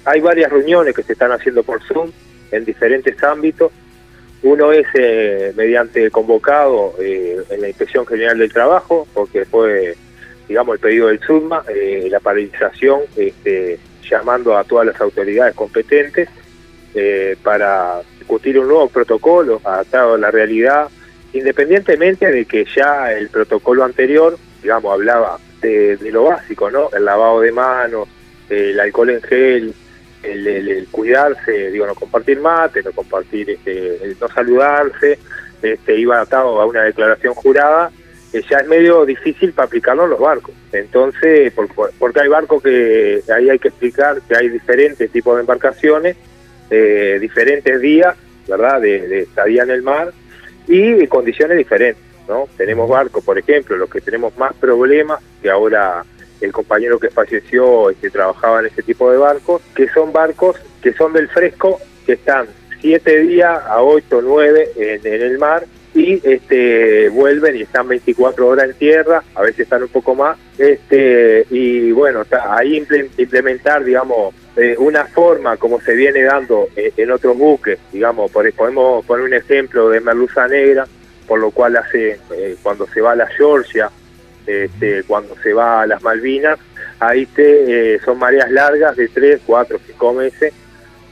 hay 0.05 0.21
varias 0.21 0.51
reuniones 0.51 0.95
que 0.95 1.03
se 1.03 1.13
están 1.13 1.31
haciendo 1.31 1.63
por 1.63 1.81
Zoom 1.83 2.11
en 2.51 2.65
diferentes 2.65 3.21
ámbitos. 3.23 3.71
Uno 4.43 4.71
es 4.71 4.85
eh, 4.93 5.51
mediante 5.55 6.09
convocado 6.11 6.93
eh, 6.99 7.41
en 7.49 7.61
la 7.61 7.69
Inspección 7.69 8.05
General 8.05 8.37
del 8.37 8.53
Trabajo, 8.53 9.07
porque 9.13 9.45
fue, 9.45 9.95
digamos, 10.47 10.75
el 10.75 10.79
pedido 10.79 11.07
del 11.07 11.19
SUDMA, 11.19 11.63
eh, 11.67 12.07
la 12.09 12.19
paralización, 12.19 13.01
este, 13.15 13.79
llamando 14.09 14.57
a 14.57 14.63
todas 14.63 14.85
las 14.87 15.01
autoridades 15.01 15.55
competentes 15.55 16.29
eh, 16.93 17.35
para 17.43 18.01
discutir 18.19 18.57
un 18.59 18.67
nuevo 18.67 18.89
protocolo 18.89 19.59
adaptado 19.63 20.13
a 20.13 20.17
la 20.17 20.31
realidad, 20.31 20.87
independientemente 21.33 22.31
de 22.31 22.45
que 22.45 22.65
ya 22.75 23.11
el 23.11 23.29
protocolo 23.29 23.83
anterior, 23.83 24.37
digamos, 24.61 24.93
hablaba 24.93 25.39
de, 25.61 25.97
de 25.97 26.11
lo 26.11 26.25
básico, 26.25 26.69
¿no? 26.69 26.89
El 26.95 27.05
lavado 27.05 27.41
de 27.41 27.51
manos, 27.51 28.07
el 28.49 28.79
alcohol 28.79 29.09
en 29.11 29.21
gel, 29.21 29.73
el, 30.23 30.47
el- 30.47 30.87
cuidarse, 30.91 31.71
digo, 31.71 31.85
no 31.85 31.95
compartir 31.95 32.39
mate, 32.39 32.81
no 32.83 32.91
compartir, 32.91 33.49
este, 33.51 34.03
el 34.03 34.17
no 34.19 34.27
saludarse, 34.29 35.19
este, 35.61 35.95
iba 35.97 36.19
atado 36.21 36.59
a 36.61 36.65
una 36.65 36.83
declaración 36.83 37.33
jurada, 37.33 37.91
que 38.31 38.41
ya 38.41 38.57
es 38.57 38.67
medio 38.67 39.05
difícil 39.05 39.53
para 39.53 39.67
aplicarlo 39.67 40.03
en 40.05 40.09
los 40.11 40.19
barcos. 40.19 40.53
Entonces, 40.73 41.51
por- 41.53 41.69
porque 41.97 42.19
hay 42.21 42.27
barcos 42.27 42.61
que 42.61 43.21
ahí 43.35 43.49
hay 43.49 43.59
que 43.59 43.69
explicar 43.69 44.21
que 44.27 44.35
hay 44.35 44.49
diferentes 44.49 45.09
tipos 45.11 45.35
de 45.35 45.41
embarcaciones, 45.41 46.17
eh, 46.69 47.17
diferentes 47.21 47.79
días, 47.79 48.15
¿verdad?, 48.47 48.81
de, 48.81 49.07
de 49.07 49.19
estadía 49.21 49.63
en 49.63 49.71
el 49.71 49.81
mar 49.81 50.11
y 50.67 51.07
condiciones 51.07 51.57
diferentes, 51.57 52.03
¿no? 52.27 52.47
Tenemos 52.57 52.89
barcos, 52.89 53.23
por 53.23 53.37
ejemplo, 53.39 53.77
los 53.77 53.89
que 53.89 54.01
tenemos 54.01 54.37
más 54.37 54.53
problemas, 54.55 55.21
que 55.41 55.49
ahora 55.49 56.03
el 56.41 56.51
compañero 56.51 56.99
que 56.99 57.09
falleció 57.09 57.89
este, 57.89 58.09
trabajaba 58.09 58.59
en 58.61 58.67
ese 58.67 58.83
tipo 58.83 59.11
de 59.11 59.17
barcos, 59.17 59.61
que 59.75 59.87
son 59.89 60.11
barcos 60.13 60.57
que 60.81 60.93
son 60.93 61.13
del 61.13 61.27
fresco, 61.29 61.79
que 62.05 62.13
están 62.13 62.47
siete 62.79 63.19
días 63.21 63.59
a 63.67 63.81
ocho, 63.81 64.21
nueve 64.21 64.69
en, 64.77 65.05
el 65.05 65.37
mar 65.39 65.65
y 65.93 66.21
este 66.23 67.09
vuelven 67.09 67.55
y 67.57 67.61
están 67.63 67.87
24 67.87 68.47
horas 68.47 68.69
en 68.69 68.75
tierra, 68.75 69.23
a 69.33 69.41
veces 69.41 69.61
están 69.61 69.81
un 69.81 69.89
poco 69.89 70.13
más, 70.13 70.37
este 70.59 71.45
y 71.49 71.91
bueno, 71.91 72.23
ahí 72.49 72.79
imple- 72.79 73.09
implementar, 73.17 73.83
digamos, 73.83 74.35
eh, 74.55 74.75
una 74.77 75.05
forma 75.05 75.57
como 75.57 75.81
se 75.81 75.93
viene 75.95 76.21
dando 76.23 76.67
eh, 76.75 76.91
en 76.97 77.11
otros 77.11 77.35
buques, 77.37 77.79
digamos, 77.91 78.29
por, 78.31 78.51
podemos 78.53 79.03
poner 79.05 79.25
un 79.25 79.33
ejemplo 79.33 79.89
de 79.89 79.99
merluza 79.99 80.47
negra, 80.47 80.85
por 81.27 81.39
lo 81.39 81.49
cual 81.51 81.75
hace 81.77 82.19
eh, 82.35 82.55
cuando 82.61 82.85
se 82.87 83.01
va 83.01 83.13
a 83.13 83.15
la 83.15 83.27
Georgia, 83.27 83.89
este, 84.47 85.03
cuando 85.03 85.35
se 85.43 85.53
va 85.53 85.81
a 85.81 85.87
las 85.87 86.01
Malvinas, 86.01 86.57
ahí 86.99 87.25
te, 87.27 87.95
eh, 87.95 87.99
son 88.03 88.17
mareas 88.17 88.49
largas 88.49 88.95
de 88.95 89.07
3, 89.09 89.41
4, 89.45 89.79
5 89.85 90.13
meses, 90.13 90.53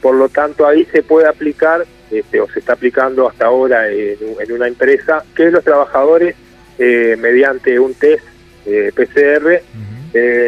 por 0.01 0.15
lo 0.15 0.29
tanto 0.29 0.65
ahí 0.65 0.85
se 0.85 1.03
puede 1.03 1.27
aplicar, 1.27 1.85
este, 2.09 2.39
o 2.39 2.49
se 2.49 2.59
está 2.59 2.73
aplicando 2.73 3.27
hasta 3.27 3.45
ahora 3.45 3.89
en, 3.89 4.17
en 4.39 4.51
una 4.51 4.67
empresa, 4.67 5.23
que 5.35 5.51
los 5.51 5.63
trabajadores, 5.63 6.35
eh, 6.79 7.15
mediante 7.19 7.79
un 7.79 7.93
test 7.93 8.23
eh, 8.65 8.91
PCR 8.95 9.61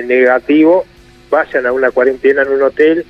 negativo, 0.05 0.85
vayan 1.29 1.65
a 1.65 1.73
una 1.73 1.91
cuarentena 1.91 2.43
en 2.43 2.49
un 2.49 2.61
hotel 2.61 3.05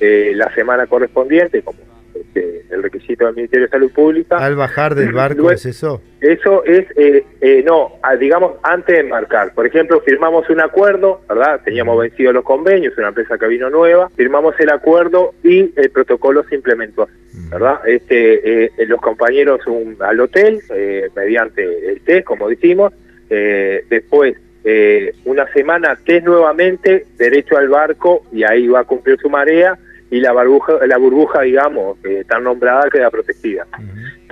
eh, 0.00 0.32
la 0.34 0.52
semana 0.52 0.88
correspondiente, 0.88 1.62
como 1.62 1.78
este, 2.12 2.61
el 2.72 2.82
requisito 2.82 3.26
del 3.26 3.34
Ministerio 3.36 3.66
de 3.66 3.70
Salud 3.70 3.92
Pública. 3.92 4.36
Al 4.38 4.56
bajar 4.56 4.94
del 4.94 5.12
barco, 5.12 5.50
¿es 5.50 5.66
eso? 5.66 6.00
Eso 6.20 6.64
es, 6.64 6.86
eh, 6.96 7.24
eh, 7.40 7.62
no, 7.66 7.92
ah, 8.02 8.16
digamos, 8.16 8.52
antes 8.62 8.94
de 8.94 9.00
embarcar. 9.00 9.52
Por 9.54 9.66
ejemplo, 9.66 10.00
firmamos 10.02 10.48
un 10.50 10.60
acuerdo, 10.60 11.20
¿verdad? 11.28 11.60
Teníamos 11.64 11.98
vencidos 11.98 12.32
los 12.34 12.44
convenios, 12.44 12.96
una 12.96 13.08
empresa 13.08 13.36
que 13.38 13.46
vino 13.48 13.68
nueva, 13.70 14.08
firmamos 14.16 14.54
el 14.60 14.70
acuerdo 14.70 15.34
y 15.42 15.72
el 15.76 15.90
protocolo 15.90 16.44
se 16.48 16.54
implementó, 16.54 17.08
¿verdad? 17.50 17.80
Este, 17.86 18.64
eh, 18.66 18.70
los 18.86 19.00
compañeros 19.00 19.66
un- 19.66 19.96
al 20.00 20.20
hotel, 20.20 20.60
eh, 20.74 21.08
mediante 21.16 21.62
el 21.90 22.00
test, 22.02 22.24
como 22.24 22.48
dijimos, 22.48 22.92
eh, 23.30 23.84
después 23.88 24.36
eh, 24.64 25.12
una 25.24 25.52
semana 25.52 25.98
test 26.06 26.24
nuevamente, 26.24 27.04
derecho 27.18 27.56
al 27.56 27.68
barco 27.68 28.22
y 28.30 28.44
ahí 28.44 28.68
va 28.68 28.80
a 28.80 28.84
cumplir 28.84 29.18
su 29.18 29.28
marea 29.28 29.76
y 30.12 30.20
la 30.20 30.32
burbuja, 30.32 30.86
la 30.86 30.98
burbuja 30.98 31.42
digamos, 31.42 31.98
eh, 32.04 32.22
tan 32.28 32.44
nombrada 32.44 32.88
queda 32.88 33.10
protegida 33.10 33.66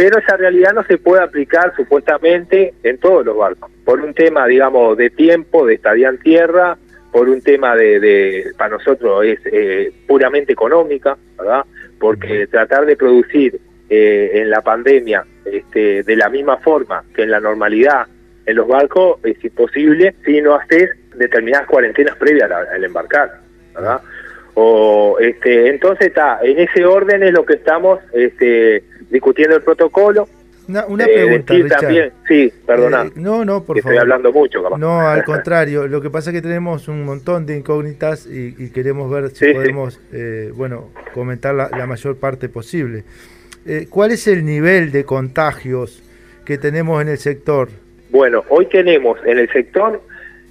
pero 0.00 0.18
esa 0.18 0.38
realidad 0.38 0.72
no 0.72 0.82
se 0.84 0.96
puede 0.96 1.22
aplicar 1.22 1.74
supuestamente 1.76 2.72
en 2.84 2.96
todos 2.96 3.22
los 3.22 3.36
barcos, 3.36 3.70
por 3.84 4.00
un 4.00 4.14
tema, 4.14 4.46
digamos, 4.46 4.96
de 4.96 5.10
tiempo, 5.10 5.66
de 5.66 5.74
estadía 5.74 6.08
en 6.08 6.18
tierra, 6.20 6.78
por 7.12 7.28
un 7.28 7.42
tema 7.42 7.76
de, 7.76 8.00
de 8.00 8.52
para 8.56 8.78
nosotros 8.78 9.26
es 9.26 9.40
eh, 9.44 9.92
puramente 10.08 10.54
económica, 10.54 11.18
¿verdad? 11.36 11.66
Porque 11.98 12.46
tratar 12.46 12.86
de 12.86 12.96
producir 12.96 13.60
eh, 13.90 14.30
en 14.36 14.48
la 14.48 14.62
pandemia 14.62 15.22
este, 15.44 16.02
de 16.02 16.16
la 16.16 16.30
misma 16.30 16.56
forma 16.56 17.04
que 17.14 17.24
en 17.24 17.32
la 17.32 17.40
normalidad 17.40 18.06
en 18.46 18.56
los 18.56 18.68
barcos 18.68 19.18
es 19.22 19.44
imposible 19.44 20.14
si 20.24 20.40
no 20.40 20.54
haces 20.54 20.90
determinadas 21.14 21.66
cuarentenas 21.66 22.16
previas 22.16 22.50
al, 22.50 22.68
al 22.68 22.84
embarcar, 22.84 23.40
¿verdad? 23.74 24.00
O, 24.55 25.16
este, 25.20 25.68
entonces 25.68 26.09
está, 26.09 26.40
en 26.42 26.59
ese 26.59 26.84
orden 26.84 27.22
es 27.22 27.32
lo 27.32 27.44
que 27.44 27.55
estamos 27.55 28.01
este, 28.12 28.82
discutiendo 29.11 29.57
el 29.57 29.62
protocolo. 29.62 30.28
Una, 30.68 30.86
una 30.86 31.05
Eh, 31.05 31.09
pregunta, 31.14 31.55
Richard. 31.55 31.80
también, 31.80 32.12
sí, 32.28 32.53
perdona. 32.66 33.03
Eh, 33.07 33.11
no, 33.16 33.44
no, 33.44 33.64
por 33.64 33.76
favor. 33.80 33.92
Estoy 33.92 33.96
hablando 33.98 34.32
mucho, 34.32 34.62
capaz. 34.62 34.78
No, 34.78 35.01
al 35.09 35.24
contrario. 35.24 35.88
Lo 35.88 36.01
que 36.01 36.11
pasa 36.11 36.30
es 36.30 36.34
que 36.36 36.42
tenemos 36.42 36.86
un 36.88 37.05
montón 37.05 37.44
de 37.46 37.57
incógnitas 37.57 38.26
y, 38.26 38.55
y 38.59 38.70
queremos 38.70 39.11
ver 39.11 39.30
si 39.30 39.36
Sí, 39.36 39.46
sí. 39.46 39.53
podemos, 39.55 40.01
eh, 40.12 40.53
bueno, 40.55 40.90
comentar 41.14 41.55
la, 41.55 41.70
la 41.76 41.86
mayor 41.86 42.16
parte 42.18 42.48
posible. 42.48 43.03
Eh, 43.66 43.86
¿Cuál 43.90 44.12
es 44.12 44.26
el 44.28 44.44
nivel 44.44 44.92
de 44.92 45.05
contagios 45.05 46.03
que 46.44 46.57
tenemos 46.57 47.03
en 47.03 47.09
el 47.09 47.18
sector? 47.18 47.68
Bueno, 48.11 48.44
hoy 48.48 48.66
tenemos 48.66 49.18
en 49.24 49.38
el 49.38 49.48
sector, 49.53 50.01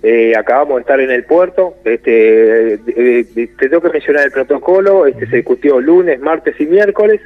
eh, 0.01 0.33
acabamos 0.37 0.75
de 0.75 0.81
estar 0.81 0.99
en 0.99 1.11
el 1.11 1.25
puerto, 1.25 1.75
este, 1.83 2.73
eh, 2.73 2.79
eh, 2.87 3.25
te 3.57 3.69
tengo 3.69 3.81
que 3.81 3.89
mencionar 3.89 4.25
el 4.25 4.31
protocolo, 4.31 5.05
este 5.05 5.27
se 5.27 5.37
discutió 5.37 5.79
lunes, 5.81 6.19
martes 6.19 6.55
y 6.59 6.65
miércoles, 6.65 7.21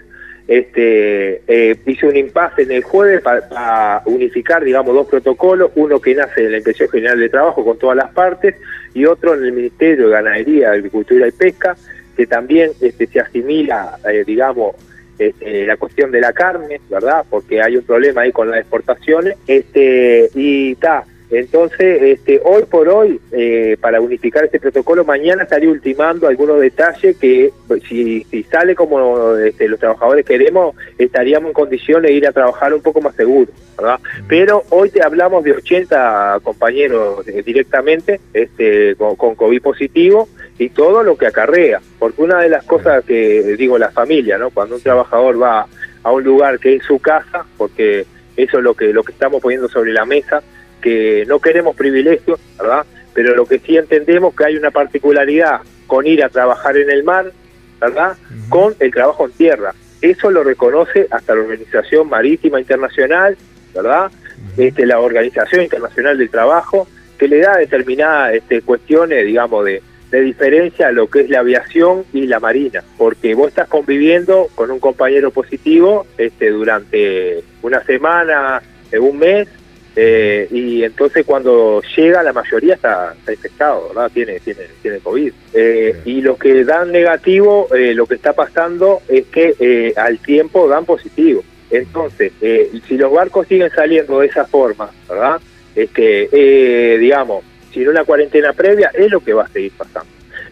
este, 0.47 1.41
eh, 1.47 1.77
hizo 1.85 2.07
un 2.07 2.17
impasse 2.17 2.63
en 2.63 2.71
el 2.71 2.83
jueves 2.83 3.21
para 3.21 4.01
unificar, 4.05 4.63
digamos, 4.63 4.93
dos 4.93 5.07
protocolos, 5.07 5.71
uno 5.75 5.99
que 5.99 6.15
nace 6.15 6.43
de 6.43 6.49
la 6.49 6.57
Inspección 6.57 6.89
General 6.89 7.19
de 7.19 7.29
Trabajo 7.29 7.63
con 7.63 7.77
todas 7.77 7.95
las 7.95 8.11
partes 8.11 8.55
y 8.93 9.05
otro 9.05 9.35
en 9.35 9.45
el 9.45 9.53
Ministerio 9.53 10.07
de 10.07 10.13
Ganadería, 10.13 10.71
Agricultura 10.71 11.27
y 11.27 11.31
Pesca, 11.31 11.77
que 12.17 12.27
también 12.27 12.71
este, 12.81 13.07
se 13.07 13.19
asimila, 13.21 13.97
eh, 14.11 14.23
digamos, 14.25 14.75
este, 15.17 15.65
la 15.65 15.77
cuestión 15.77 16.11
de 16.11 16.19
la 16.19 16.33
carne, 16.33 16.81
¿verdad? 16.89 17.23
Porque 17.29 17.61
hay 17.61 17.77
un 17.77 17.83
problema 17.83 18.21
ahí 18.21 18.31
con 18.31 18.49
las 18.49 18.59
exportaciones. 18.59 19.37
Este, 19.47 20.29
y 20.35 20.73
está, 20.73 21.05
Entonces, 21.31 22.01
este, 22.01 22.41
hoy 22.43 22.63
por 22.63 22.87
hoy, 22.89 23.19
eh, 23.31 23.77
para 23.81 23.99
unificar 23.99 24.45
este 24.45 24.59
protocolo, 24.59 25.03
mañana 25.03 25.43
estaría 25.43 25.69
ultimando 25.69 26.27
algunos 26.27 26.59
detalles 26.59 27.17
que 27.17 27.51
si, 27.87 28.23
si 28.25 28.43
sale 28.43 28.75
como 28.75 29.35
este, 29.37 29.67
los 29.67 29.79
trabajadores 29.79 30.25
queremos, 30.25 30.75
estaríamos 30.97 31.49
en 31.49 31.53
condiciones 31.53 32.09
de 32.09 32.13
ir 32.13 32.27
a 32.27 32.31
trabajar 32.31 32.73
un 32.73 32.81
poco 32.81 33.01
más 33.01 33.15
seguro, 33.15 33.51
¿verdad? 33.77 33.99
Pero 34.27 34.63
hoy 34.69 34.89
te 34.89 35.01
hablamos 35.01 35.43
de 35.43 35.53
80 35.53 36.39
compañeros 36.43 37.27
eh, 37.27 37.41
directamente 37.43 38.19
este, 38.33 38.95
con, 38.95 39.15
con 39.15 39.35
COVID 39.35 39.61
positivo 39.61 40.29
y 40.59 40.69
todo 40.69 41.03
lo 41.03 41.17
que 41.17 41.27
acarrea, 41.27 41.81
porque 41.97 42.21
una 42.21 42.41
de 42.41 42.49
las 42.49 42.63
cosas 42.63 43.03
que 43.05 43.55
digo 43.57 43.77
la 43.77 43.91
familia, 43.91 44.37
¿no? 44.37 44.51
Cuando 44.51 44.75
un 44.75 44.81
trabajador 44.81 45.41
va 45.41 45.67
a 46.03 46.11
un 46.11 46.23
lugar 46.23 46.59
que 46.59 46.75
es 46.75 46.83
su 46.83 46.99
casa, 46.99 47.45
porque 47.57 48.05
eso 48.35 48.57
es 48.57 48.63
lo 48.63 48.73
que 48.73 48.93
lo 48.93 49.03
que 49.03 49.11
estamos 49.11 49.41
poniendo 49.41 49.67
sobre 49.69 49.93
la 49.93 50.05
mesa, 50.05 50.43
que 50.83 51.25
no 51.27 51.39
queremos 51.39 51.75
privilegios, 51.75 52.39
¿verdad? 52.59 52.85
Pero 53.13 53.35
lo 53.35 53.45
que 53.45 53.59
sí 53.59 53.77
entendemos 53.77 54.35
que 54.35 54.45
hay 54.45 54.57
una 54.57 54.69
particularidad 54.69 55.61
con 55.87 56.05
ir 56.05 56.23
a 56.23 56.29
trabajar 56.29 56.77
en 56.77 56.91
el 56.91 57.03
mar, 57.03 57.31
¿verdad? 57.79 58.17
Con 58.49 58.75
el 58.79 58.91
trabajo 58.91 59.25
en 59.25 59.31
tierra. 59.31 59.73
Eso 60.01 60.29
lo 60.29 60.43
reconoce 60.43 61.07
hasta 61.09 61.33
la 61.33 61.41
Organización 61.41 62.09
Marítima 62.09 62.59
Internacional, 62.59 63.37
¿verdad? 63.73 64.11
Este, 64.57 64.85
la 64.85 64.99
Organización 64.99 65.63
Internacional 65.63 66.17
del 66.17 66.29
Trabajo, 66.29 66.87
que 67.17 67.27
le 67.27 67.39
da 67.39 67.57
determinadas 67.57 68.33
este, 68.33 68.61
cuestiones, 68.61 69.25
digamos, 69.25 69.63
de, 69.63 69.81
de 70.11 70.21
diferencia 70.21 70.89
a 70.89 70.91
lo 70.91 71.07
que 71.07 71.21
es 71.21 71.29
la 71.29 71.39
aviación 71.39 72.03
y 72.13 72.27
la 72.27 72.39
marina, 72.39 72.83
porque 72.99 73.33
vos 73.33 73.47
estás 73.47 73.67
conviviendo 73.67 74.47
con 74.53 74.69
un 74.69 74.79
compañero 74.79 75.31
positivo 75.31 76.05
este, 76.19 76.51
durante 76.51 77.43
una 77.63 77.83
semana, 77.83 78.61
eh, 78.91 78.99
un 78.99 79.17
mes, 79.17 79.47
eh, 79.95 80.47
y 80.49 80.83
entonces 80.83 81.25
cuando 81.25 81.81
llega 81.95 82.23
la 82.23 82.33
mayoría 82.33 82.75
está, 82.75 83.13
está 83.17 83.31
infectado, 83.31 83.89
¿verdad? 83.89 84.11
Tiene, 84.13 84.39
tiene, 84.39 84.61
tiene 84.81 84.99
COVID. 84.99 85.33
Eh, 85.53 85.95
y 86.05 86.21
los 86.21 86.37
que 86.37 86.63
dan 86.63 86.91
negativo, 86.91 87.67
eh, 87.75 87.93
lo 87.93 88.07
que 88.07 88.15
está 88.15 88.33
pasando 88.33 89.01
es 89.07 89.25
que 89.27 89.55
eh, 89.59 89.93
al 89.95 90.19
tiempo 90.19 90.67
dan 90.67 90.85
positivo. 90.85 91.43
Entonces, 91.69 92.31
eh, 92.41 92.71
si 92.87 92.97
los 92.97 93.11
barcos 93.11 93.47
siguen 93.47 93.69
saliendo 93.71 94.19
de 94.19 94.27
esa 94.27 94.45
forma, 94.45 94.91
¿verdad? 95.07 95.39
Es 95.75 95.89
que, 95.91 96.29
eh, 96.31 96.97
digamos, 96.99 97.43
sin 97.71 97.87
una 97.87 98.03
cuarentena 98.03 98.53
previa 98.53 98.91
es 98.93 99.11
lo 99.11 99.19
que 99.19 99.33
va 99.33 99.43
a 99.43 99.47
seguir 99.49 99.71
pasando. 99.77 100.09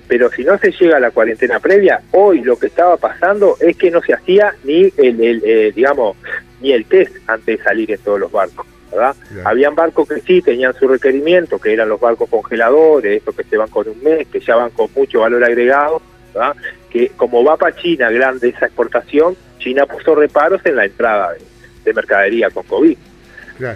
Pero 0.08 0.30
si 0.32 0.44
no 0.44 0.58
se 0.58 0.72
llega 0.72 0.98
a 0.98 1.00
la 1.00 1.12
cuarentena 1.12 1.60
previa, 1.60 2.02
hoy 2.12 2.42
lo 2.42 2.58
que 2.58 2.68
estaba 2.68 2.98
pasando 2.98 3.56
es 3.60 3.78
que 3.78 3.92
no 3.92 4.02
se 4.02 4.14
hacía 4.14 4.54
ni 4.64 4.92
el, 4.98 5.22
el, 5.22 5.74
digamos, 5.74 6.18
ni 6.60 6.74
el 6.74 6.86
test 6.86 7.16
antes 7.28 7.58
de 7.58 7.64
salir 7.64 7.92
en 7.92 8.00
todos 8.00 8.20
los 8.20 8.32
barcos. 8.32 8.66
¿Verdad? 8.92 9.16
Habían 9.46 9.76
barcos 9.76 10.08
que 10.08 10.20
sí 10.22 10.42
tenían 10.42 10.74
su 10.74 10.88
requerimiento, 10.88 11.60
que 11.60 11.74
eran 11.74 11.90
los 11.90 12.00
barcos 12.00 12.30
congeladores, 12.30 13.18
estos 13.18 13.36
que 13.36 13.44
se 13.44 13.58
van 13.58 13.70
con 13.70 13.88
un 13.88 14.04
mes, 14.04 14.28
que 14.28 14.40
ya 14.40 14.56
van 14.56 14.72
con 14.72 14.90
mucho 14.96 15.22
valor 15.22 15.44
agregado, 15.44 16.02
¿verdad? 16.34 16.56
que 16.90 17.10
como 17.16 17.44
va 17.44 17.58
para 17.58 17.76
China 17.76 18.10
grande 18.12 18.50
esa 18.50 18.66
exportación, 18.66 19.36
China 19.60 19.86
puso 19.86 20.14
reparos 20.14 20.62
en 20.66 20.76
la 20.76 20.86
entrada 20.86 21.34
de, 21.34 21.40
de 21.86 21.94
mercadería 21.94 22.50
con 22.50 22.64
COVID. 22.64 22.98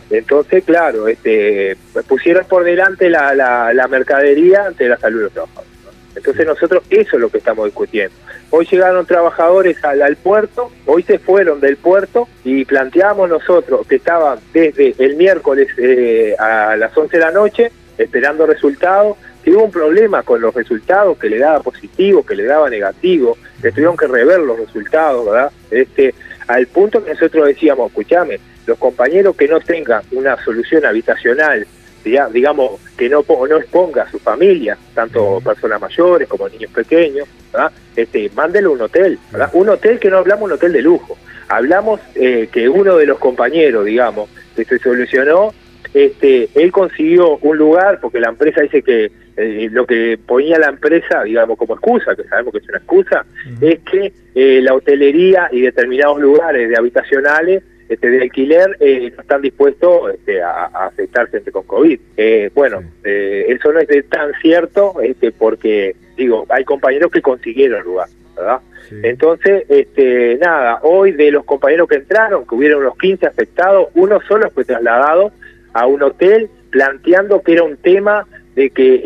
Entonces, 0.09 0.63
claro, 0.63 1.07
este, 1.07 1.77
pusieron 2.07 2.45
por 2.47 2.63
delante 2.63 3.09
la, 3.09 3.35
la, 3.35 3.73
la 3.73 3.87
mercadería 3.87 4.65
ante 4.65 4.89
la 4.89 4.97
salud 4.97 5.19
de 5.19 5.23
los 5.25 5.33
trabajadores. 5.33 5.74
Entonces 6.15 6.45
nosotros 6.45 6.83
eso 6.89 7.15
es 7.15 7.21
lo 7.21 7.29
que 7.29 7.39
estamos 7.39 7.65
discutiendo. 7.65 8.15
Hoy 8.49 8.67
llegaron 8.69 9.05
trabajadores 9.05 9.83
al, 9.83 10.01
al 10.01 10.15
puerto, 10.15 10.71
hoy 10.85 11.03
se 11.03 11.19
fueron 11.19 11.59
del 11.59 11.77
puerto 11.77 12.27
y 12.43 12.65
planteamos 12.65 13.29
nosotros 13.29 13.85
que 13.87 13.95
estaban 13.95 14.39
desde 14.53 14.95
el 14.97 15.15
miércoles 15.15 15.67
eh, 15.77 16.35
a 16.39 16.75
las 16.77 16.95
11 16.97 17.17
de 17.17 17.23
la 17.23 17.31
noche 17.31 17.71
esperando 17.97 18.45
resultados, 18.45 19.17
que 19.43 19.51
hubo 19.51 19.65
un 19.65 19.71
problema 19.71 20.23
con 20.23 20.41
los 20.41 20.53
resultados, 20.53 21.17
que 21.17 21.29
le 21.29 21.39
daba 21.39 21.59
positivo, 21.61 22.25
que 22.25 22.35
le 22.35 22.45
daba 22.45 22.69
negativo, 22.69 23.37
que 23.61 23.71
tuvieron 23.71 23.95
que 23.95 24.07
rever 24.07 24.39
los 24.39 24.59
resultados, 24.59 25.25
¿verdad? 25.25 25.51
Este, 25.71 26.13
al 26.47 26.67
punto 26.67 27.03
que 27.03 27.13
nosotros 27.13 27.47
decíamos, 27.47 27.89
escúchame, 27.89 28.39
los 28.65 28.77
compañeros 28.77 29.35
que 29.35 29.47
no 29.47 29.59
tengan 29.59 30.01
una 30.11 30.43
solución 30.43 30.85
habitacional, 30.85 31.65
digamos, 32.31 32.79
que 32.97 33.09
no, 33.09 33.25
no 33.27 33.57
exponga 33.57 34.03
a 34.03 34.11
su 34.11 34.19
familia, 34.19 34.77
tanto 34.93 35.41
personas 35.43 35.81
mayores 35.81 36.27
como 36.27 36.47
niños 36.47 36.71
pequeños, 36.71 37.27
¿verdad? 37.51 37.71
Este, 37.95 38.29
mándelo 38.35 38.69
a 38.69 38.73
un 38.73 38.81
hotel, 38.81 39.19
¿verdad? 39.31 39.49
Un 39.53 39.69
hotel 39.69 39.99
que 39.99 40.09
no 40.09 40.17
hablamos 40.17 40.45
un 40.45 40.51
hotel 40.53 40.73
de 40.73 40.81
lujo, 40.81 41.17
hablamos 41.49 41.99
eh, 42.15 42.47
que 42.51 42.69
uno 42.69 42.97
de 42.97 43.05
los 43.05 43.19
compañeros, 43.19 43.85
digamos, 43.85 44.29
que 44.55 44.65
se 44.65 44.77
solucionó, 44.79 45.53
este, 45.93 46.49
él 46.55 46.71
consiguió 46.71 47.37
un 47.37 47.57
lugar, 47.57 47.99
porque 48.01 48.19
la 48.19 48.29
empresa 48.29 48.61
dice 48.61 48.81
que 48.81 49.11
eh, 49.37 49.69
lo 49.71 49.85
que 49.85 50.17
ponía 50.25 50.59
la 50.59 50.67
empresa, 50.67 51.23
digamos, 51.23 51.57
como 51.57 51.73
excusa, 51.73 52.15
que 52.15 52.23
sabemos 52.25 52.53
que 52.53 52.59
es 52.59 52.69
una 52.69 52.77
excusa, 52.77 53.25
es 53.61 53.79
que 53.79 54.13
eh, 54.35 54.61
la 54.61 54.73
hotelería 54.73 55.49
y 55.51 55.61
determinados 55.61 56.19
lugares 56.19 56.69
de 56.69 56.77
habitacionales 56.77 57.63
este, 57.87 58.09
de 58.09 58.21
alquiler 58.21 58.77
eh, 58.79 59.11
no 59.15 59.21
están 59.21 59.41
dispuestos 59.41 60.13
este, 60.13 60.41
a, 60.41 60.65
a 60.65 60.87
aceptar 60.87 61.29
gente 61.29 61.51
con 61.51 61.63
COVID. 61.63 61.99
Eh, 62.17 62.49
bueno, 62.53 62.83
eh, 63.03 63.45
eso 63.49 63.71
no 63.71 63.79
es 63.79 63.87
de 63.87 64.03
tan 64.03 64.31
cierto 64.41 64.95
este, 65.01 65.31
porque, 65.31 65.95
digo, 66.17 66.45
hay 66.49 66.63
compañeros 66.63 67.11
que 67.11 67.21
consiguieron 67.21 67.83
lugar, 67.83 68.09
¿verdad? 68.35 68.59
Entonces, 69.03 69.65
este, 69.67 70.37
nada, 70.37 70.79
hoy 70.83 71.11
de 71.11 71.31
los 71.31 71.43
compañeros 71.43 71.87
que 71.87 71.95
entraron, 71.95 72.45
que 72.45 72.55
hubieron 72.55 72.81
unos 72.81 72.97
15 72.97 73.25
afectados, 73.25 73.89
uno 73.95 74.19
solo 74.27 74.49
fue 74.51 74.63
trasladado 74.63 75.31
a 75.73 75.87
un 75.87 76.03
hotel 76.03 76.49
planteando 76.69 77.41
que 77.41 77.53
era 77.53 77.63
un 77.63 77.77
tema 77.77 78.27
de 78.55 78.69
que, 78.69 78.95
eh, 78.95 79.01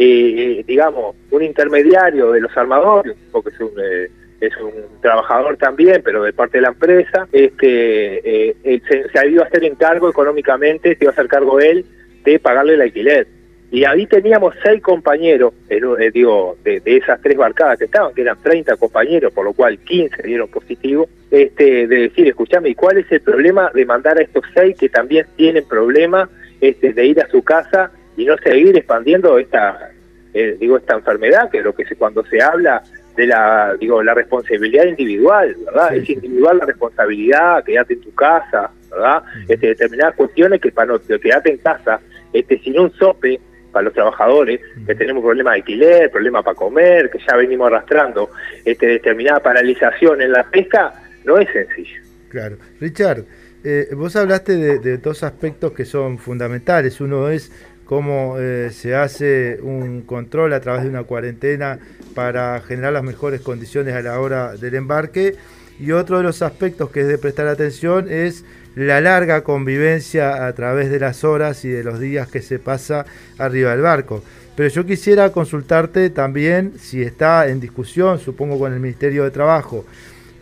eh, 0.59 0.63
digamos, 0.67 1.15
un 1.31 1.43
intermediario 1.43 2.31
de 2.31 2.41
los 2.41 2.55
armadores, 2.55 3.15
porque 3.31 3.49
es 3.49 3.59
un, 3.59 3.71
eh, 3.81 4.09
es 4.41 4.55
un 4.57 5.01
trabajador 5.01 5.57
también, 5.57 6.01
pero 6.03 6.23
de 6.23 6.33
parte 6.33 6.57
de 6.57 6.61
la 6.61 6.69
empresa, 6.69 7.27
este, 7.31 8.49
eh, 8.49 8.55
eh, 8.63 8.81
se, 8.87 9.09
se 9.09 9.29
iba 9.29 9.43
a 9.43 9.47
hacer 9.47 9.63
encargo 9.65 10.09
económicamente, 10.09 10.95
se 10.95 11.03
iba 11.03 11.11
a 11.11 11.13
hacer 11.13 11.27
cargo 11.27 11.59
él 11.59 11.85
de 12.23 12.39
pagarle 12.39 12.75
el 12.75 12.81
alquiler. 12.81 13.27
Y 13.71 13.83
ahí 13.83 14.07
teníamos 14.07 14.55
seis 14.63 14.81
compañeros, 14.81 15.53
eh, 15.69 16.11
digo, 16.11 16.57
de, 16.63 16.79
de 16.79 16.97
esas 16.97 17.21
tres 17.21 17.37
barcadas 17.37 17.77
que 17.77 17.85
estaban, 17.85 18.13
que 18.15 18.21
eran 18.21 18.41
30 18.41 18.77
compañeros, 18.77 19.31
por 19.31 19.45
lo 19.45 19.53
cual 19.53 19.77
15 19.77 20.23
dieron 20.23 20.47
positivo, 20.47 21.07
este, 21.29 21.85
de 21.85 21.95
decir, 22.01 22.27
escúchame, 22.27 22.69
¿y 22.69 22.75
cuál 22.75 22.97
es 22.97 23.11
el 23.11 23.21
problema 23.21 23.69
de 23.73 23.85
mandar 23.85 24.17
a 24.17 24.23
estos 24.23 24.43
seis 24.55 24.75
que 24.75 24.89
también 24.89 25.27
tienen 25.35 25.67
problema 25.67 26.27
este, 26.59 26.93
de 26.93 27.05
ir 27.05 27.21
a 27.21 27.27
su 27.27 27.43
casa 27.43 27.91
y 28.17 28.25
no 28.25 28.35
seguir 28.37 28.75
expandiendo 28.75 29.37
esta, 29.37 29.91
eh, 30.33 30.57
digo, 30.59 30.77
esta 30.77 30.95
enfermedad, 30.95 31.51
que 31.51 31.61
lo 31.61 31.75
que 31.75 31.85
se, 31.85 31.95
cuando 31.95 32.25
se 32.25 32.41
habla 32.41 32.81
de 33.15 33.27
la, 33.27 33.75
digo, 33.79 34.01
la 34.01 34.13
responsabilidad 34.13 34.85
individual, 34.85 35.55
¿verdad? 35.65 35.95
es 35.95 36.09
individual 36.09 36.57
la 36.57 36.65
responsabilidad, 36.65 37.63
quedarte 37.63 37.93
en 37.93 38.01
tu 38.01 38.13
casa, 38.13 38.71
¿verdad? 38.89 39.23
Este, 39.47 39.67
determinadas 39.67 40.15
cuestiones 40.15 40.61
que 40.61 40.71
para 40.71 40.93
no 40.93 40.99
quedarte 40.99 41.51
en 41.51 41.57
casa, 41.57 41.99
este, 42.31 42.59
sin 42.59 42.79
un 42.79 42.91
sope 42.93 43.39
para 43.71 43.83
los 43.83 43.93
trabajadores, 43.93 44.61
que 44.85 44.95
tenemos 44.95 45.23
problemas 45.23 45.53
de 45.53 45.59
alquiler, 45.59 46.11
problemas 46.11 46.43
para 46.43 46.55
comer, 46.55 47.09
que 47.11 47.19
ya 47.19 47.35
venimos 47.35 47.67
arrastrando, 47.67 48.29
este, 48.65 48.87
determinada 48.87 49.41
paralización 49.41 50.21
en 50.21 50.31
la 50.31 50.43
pesca, 50.43 50.93
no 51.23 51.37
es 51.37 51.49
sencillo. 51.51 52.01
Claro. 52.29 52.57
Richard, 52.79 53.25
eh, 53.63 53.89
vos 53.93 54.15
hablaste 54.15 54.55
de, 54.55 54.79
de 54.79 54.97
dos 54.97 55.23
aspectos 55.23 55.73
que 55.73 55.83
son 55.85 56.17
fundamentales. 56.17 57.01
Uno 57.01 57.29
es 57.29 57.51
cómo 57.89 58.35
eh, 58.37 58.69
se 58.71 58.93
hace 58.93 59.57
un 59.63 60.03
control 60.03 60.53
a 60.53 60.59
través 60.59 60.83
de 60.83 60.89
una 60.89 61.05
cuarentena 61.05 61.79
para 62.13 62.61
generar 62.61 62.93
las 62.93 63.01
mejores 63.01 63.41
condiciones 63.41 63.95
a 63.95 64.03
la 64.03 64.19
hora 64.19 64.55
del 64.55 64.75
embarque. 64.75 65.33
Y 65.79 65.91
otro 65.93 66.17
de 66.17 66.23
los 66.23 66.43
aspectos 66.43 66.91
que 66.91 67.01
es 67.01 67.07
de 67.07 67.17
prestar 67.17 67.47
atención 67.47 68.05
es 68.07 68.45
la 68.75 69.01
larga 69.01 69.43
convivencia 69.43 70.45
a 70.45 70.53
través 70.53 70.91
de 70.91 70.99
las 70.99 71.23
horas 71.23 71.65
y 71.65 71.69
de 71.69 71.83
los 71.83 71.99
días 71.99 72.27
que 72.27 72.43
se 72.43 72.59
pasa 72.59 73.07
arriba 73.39 73.71
del 73.71 73.81
barco. 73.81 74.23
Pero 74.55 74.69
yo 74.69 74.85
quisiera 74.85 75.31
consultarte 75.31 76.11
también 76.11 76.73
si 76.77 77.01
está 77.01 77.47
en 77.47 77.59
discusión, 77.59 78.19
supongo 78.19 78.59
con 78.59 78.71
el 78.71 78.79
Ministerio 78.79 79.23
de 79.23 79.31
Trabajo 79.31 79.83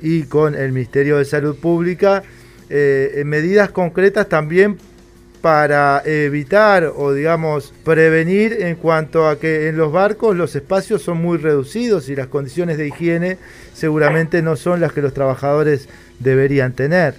y 0.01 0.23
con 0.23 0.53
el 0.53 0.73
Ministerio 0.73 1.17
de 1.17 1.23
Salud 1.23 1.55
Pública, 1.55 2.23
eh, 2.69 3.23
medidas 3.25 3.69
concretas 3.69 4.27
también 4.27 4.77
para 5.47 6.01
evitar 6.03 6.91
o 6.93 7.13
digamos 7.13 7.73
prevenir 7.85 8.57
en 8.63 8.75
cuanto 8.75 9.29
a 9.29 9.39
que 9.39 9.69
en 9.69 9.77
los 9.77 9.93
barcos 9.93 10.35
los 10.35 10.53
espacios 10.57 11.01
son 11.01 11.21
muy 11.21 11.37
reducidos 11.37 12.09
y 12.09 12.17
las 12.17 12.27
condiciones 12.27 12.77
de 12.77 12.89
higiene 12.89 13.37
seguramente 13.71 14.41
no 14.41 14.57
son 14.57 14.81
las 14.81 14.91
que 14.91 15.01
los 15.01 15.13
trabajadores 15.13 15.87
deberían 16.19 16.73
tener. 16.73 17.13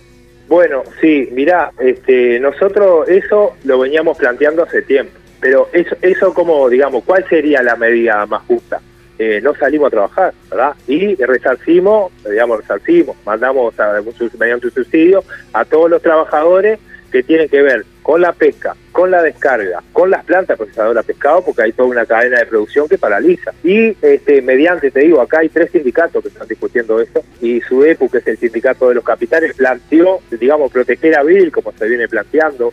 Bueno, 0.46 0.82
sí, 1.00 1.30
mirá, 1.32 1.72
este, 1.78 2.38
nosotros 2.38 3.08
eso 3.08 3.56
lo 3.64 3.78
veníamos 3.78 4.18
planteando 4.18 4.64
hace 4.64 4.82
tiempo, 4.82 5.12
pero 5.40 5.70
eso, 5.72 5.96
eso 6.02 6.34
como, 6.34 6.68
digamos, 6.68 7.04
¿cuál 7.04 7.24
sería 7.30 7.62
la 7.62 7.76
medida 7.76 8.26
más 8.26 8.42
justa? 8.42 8.78
Eh, 9.18 9.40
no 9.42 9.54
salimos 9.54 9.86
a 9.86 9.90
trabajar, 9.90 10.34
¿verdad? 10.50 10.74
Y 10.86 11.14
resarcimos, 11.14 12.12
digamos, 12.28 12.58
resarcimos, 12.60 13.16
mandamos 13.24 13.80
a, 13.80 14.02
mediante 14.38 14.66
un 14.66 14.72
subsidio 14.74 15.24
a 15.54 15.64
todos 15.64 15.88
los 15.88 16.02
trabajadores 16.02 16.78
que 17.10 17.22
tienen 17.22 17.48
que 17.48 17.62
ver 17.62 17.86
con 18.08 18.22
la 18.22 18.32
pesca, 18.32 18.74
con 18.90 19.10
la 19.10 19.22
descarga, 19.22 19.82
con 19.92 20.10
las 20.10 20.24
plantas 20.24 20.56
procesadoras 20.56 21.06
de 21.06 21.12
pescado, 21.12 21.44
porque 21.44 21.60
hay 21.60 21.72
toda 21.72 21.90
una 21.90 22.06
cadena 22.06 22.38
de 22.38 22.46
producción 22.46 22.88
que 22.88 22.96
paraliza. 22.96 23.52
Y 23.62 23.94
este, 24.00 24.40
mediante, 24.40 24.90
te 24.90 25.00
digo, 25.00 25.20
acá 25.20 25.40
hay 25.40 25.50
tres 25.50 25.70
sindicatos 25.72 26.22
que 26.22 26.30
están 26.30 26.48
discutiendo 26.48 27.02
esto, 27.02 27.22
y 27.42 27.60
SUDEPU, 27.60 28.08
que 28.08 28.16
es 28.16 28.26
el 28.26 28.38
sindicato 28.38 28.88
de 28.88 28.94
los 28.94 29.04
capitales, 29.04 29.54
planteó, 29.54 30.20
digamos, 30.30 30.72
proteger 30.72 31.16
a 31.16 31.20
Abril, 31.20 31.52
como 31.52 31.70
se 31.72 31.86
viene 31.86 32.08
planteando, 32.08 32.72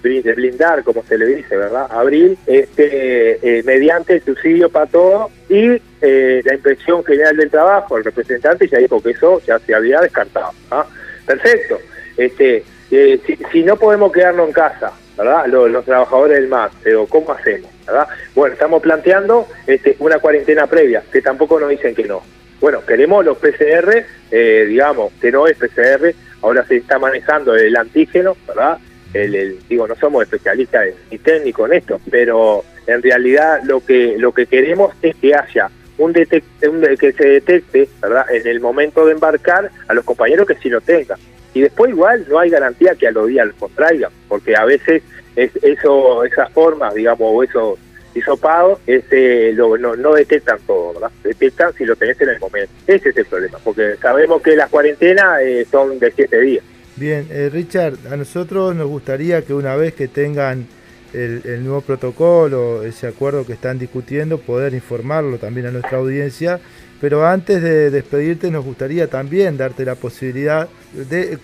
blindar, 0.00 0.84
como 0.84 1.02
se 1.08 1.18
le 1.18 1.26
dice, 1.26 1.56
¿verdad? 1.56 1.88
Abril, 1.90 2.38
este, 2.46 3.58
eh, 3.58 3.64
mediante 3.64 4.14
el 4.14 4.22
subsidio 4.22 4.68
para 4.68 4.86
todo 4.86 5.30
y 5.48 5.82
eh, 6.00 6.40
la 6.44 6.54
impresión 6.54 7.04
general 7.04 7.36
del 7.36 7.50
trabajo, 7.50 7.98
el 7.98 8.04
representante 8.04 8.68
ya 8.68 8.78
dijo 8.78 9.02
que 9.02 9.10
eso 9.10 9.42
ya 9.44 9.58
se 9.58 9.74
había 9.74 10.00
descartado. 10.00 10.52
¿ah? 10.70 10.86
Perfecto. 11.26 11.80
Este, 12.16 12.62
eh, 12.92 13.20
si, 13.26 13.38
si, 13.50 13.62
no 13.62 13.76
podemos 13.76 14.12
quedarnos 14.12 14.46
en 14.48 14.52
casa, 14.52 14.92
¿verdad? 15.16 15.46
Los, 15.46 15.84
trabajadores 15.84 16.38
del 16.38 16.48
MAS, 16.48 16.72
pero 16.82 17.06
¿cómo 17.06 17.32
hacemos? 17.32 17.70
¿verdad? 17.86 18.06
Bueno, 18.34 18.52
estamos 18.52 18.82
planteando 18.82 19.48
este, 19.66 19.96
una 19.98 20.18
cuarentena 20.18 20.66
previa, 20.66 21.02
que 21.10 21.20
tampoco 21.20 21.58
nos 21.58 21.70
dicen 21.70 21.94
que 21.94 22.04
no. 22.04 22.22
Bueno, 22.60 22.84
queremos 22.86 23.24
los 23.24 23.38
PCR, 23.38 24.04
digamos, 24.30 25.12
que 25.20 25.32
no 25.32 25.48
es 25.48 25.56
PCR, 25.56 26.14
ahora 26.42 26.64
se 26.64 26.76
está 26.76 26.96
manejando 26.96 27.56
el 27.56 27.76
antígeno, 27.76 28.36
¿verdad? 28.46 28.78
el, 29.14 29.58
digo, 29.68 29.86
no 29.86 29.94
somos 29.96 30.22
especialistas 30.22 30.86
ni 31.10 31.18
técnicos 31.18 31.70
en 31.70 31.78
esto, 31.78 32.00
pero 32.10 32.64
en 32.86 33.02
realidad 33.02 33.60
lo 33.64 33.84
que 33.84 34.16
lo 34.18 34.32
que 34.32 34.46
queremos 34.46 34.94
es 35.02 35.14
que 35.16 35.34
haya 35.34 35.70
un, 35.98 36.12
detecte, 36.12 36.68
un 36.68 36.80
que 36.96 37.12
se 37.12 37.26
detecte, 37.26 37.88
¿verdad? 38.00 38.24
En 38.32 38.46
el 38.46 38.60
momento 38.60 39.06
de 39.06 39.12
embarcar 39.12 39.70
a 39.86 39.94
los 39.94 40.04
compañeros 40.04 40.46
que 40.46 40.54
sí 40.56 40.68
lo 40.68 40.80
tengan. 40.80 41.18
Y 41.54 41.60
después 41.60 41.90
igual 41.90 42.24
no 42.28 42.38
hay 42.38 42.50
garantía 42.50 42.94
que 42.94 43.08
a 43.08 43.12
los 43.12 43.28
días 43.28 43.46
los 43.46 43.56
contraigan, 43.56 44.10
porque 44.28 44.56
a 44.56 44.64
veces 44.64 45.02
es, 45.36 45.50
eso 45.62 46.24
esas 46.24 46.50
formas, 46.52 46.94
digamos, 46.94 47.28
o 47.30 47.42
esos 47.42 47.78
hisopados, 48.14 48.78
ese, 48.86 49.52
lo, 49.52 49.76
no, 49.78 49.96
no 49.96 50.14
detectan 50.14 50.58
todo, 50.66 50.94
¿verdad? 50.94 51.10
Detectan 51.22 51.72
si 51.74 51.84
lo 51.84 51.96
tenés 51.96 52.20
en 52.20 52.30
el 52.30 52.40
momento. 52.40 52.72
Ese 52.86 53.10
es 53.10 53.16
el 53.16 53.26
problema, 53.26 53.58
porque 53.62 53.96
sabemos 54.00 54.42
que 54.42 54.56
las 54.56 54.70
cuarentenas 54.70 55.40
eh, 55.42 55.66
son 55.70 55.98
de 55.98 56.10
siete 56.10 56.40
días. 56.40 56.64
Bien, 56.96 57.26
eh, 57.30 57.48
Richard, 57.50 57.94
a 58.10 58.16
nosotros 58.16 58.74
nos 58.74 58.86
gustaría 58.86 59.42
que 59.42 59.54
una 59.54 59.76
vez 59.76 59.94
que 59.94 60.08
tengan 60.08 60.66
el, 61.14 61.64
nuevo 61.64 61.80
protocolo, 61.80 62.82
ese 62.82 63.06
acuerdo 63.06 63.46
que 63.46 63.52
están 63.52 63.78
discutiendo, 63.78 64.38
poder 64.38 64.74
informarlo 64.74 65.38
también 65.38 65.66
a 65.66 65.70
nuestra 65.70 65.98
audiencia. 65.98 66.60
Pero 67.02 67.26
antes 67.26 67.60
de 67.60 67.90
despedirte, 67.90 68.48
nos 68.52 68.64
gustaría 68.64 69.08
también 69.08 69.56
darte 69.56 69.84
la 69.84 69.96
posibilidad 69.96 70.68
de 70.92 71.36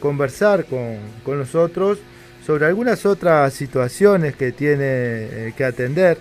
conversar 0.00 0.64
con, 0.64 1.38
nosotros 1.38 2.00
sobre 2.44 2.66
algunas 2.66 3.06
otras 3.06 3.54
situaciones 3.54 4.34
que 4.34 4.50
tiene 4.50 4.84
eh, 4.84 5.52
que 5.56 5.64
atender 5.64 6.18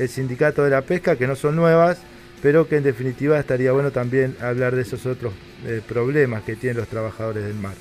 el 0.00 0.08
sindicato 0.08 0.64
de 0.64 0.70
la 0.70 0.82
pesca, 0.82 1.14
que 1.14 1.28
no 1.28 1.36
son 1.36 1.54
nuevas, 1.54 2.02
pero 2.42 2.68
que 2.68 2.78
en 2.78 2.82
definitiva 2.82 3.38
estaría 3.38 3.70
bueno 3.70 3.92
también 3.92 4.34
hablar 4.40 4.74
de 4.74 4.82
esos 4.82 5.06
otros 5.06 5.32
eh, 5.64 5.80
problemas 5.88 6.42
que 6.42 6.56
tienen 6.56 6.78
los 6.78 6.88
trabajadores 6.88 7.44
del 7.44 7.54
mar. 7.54 7.74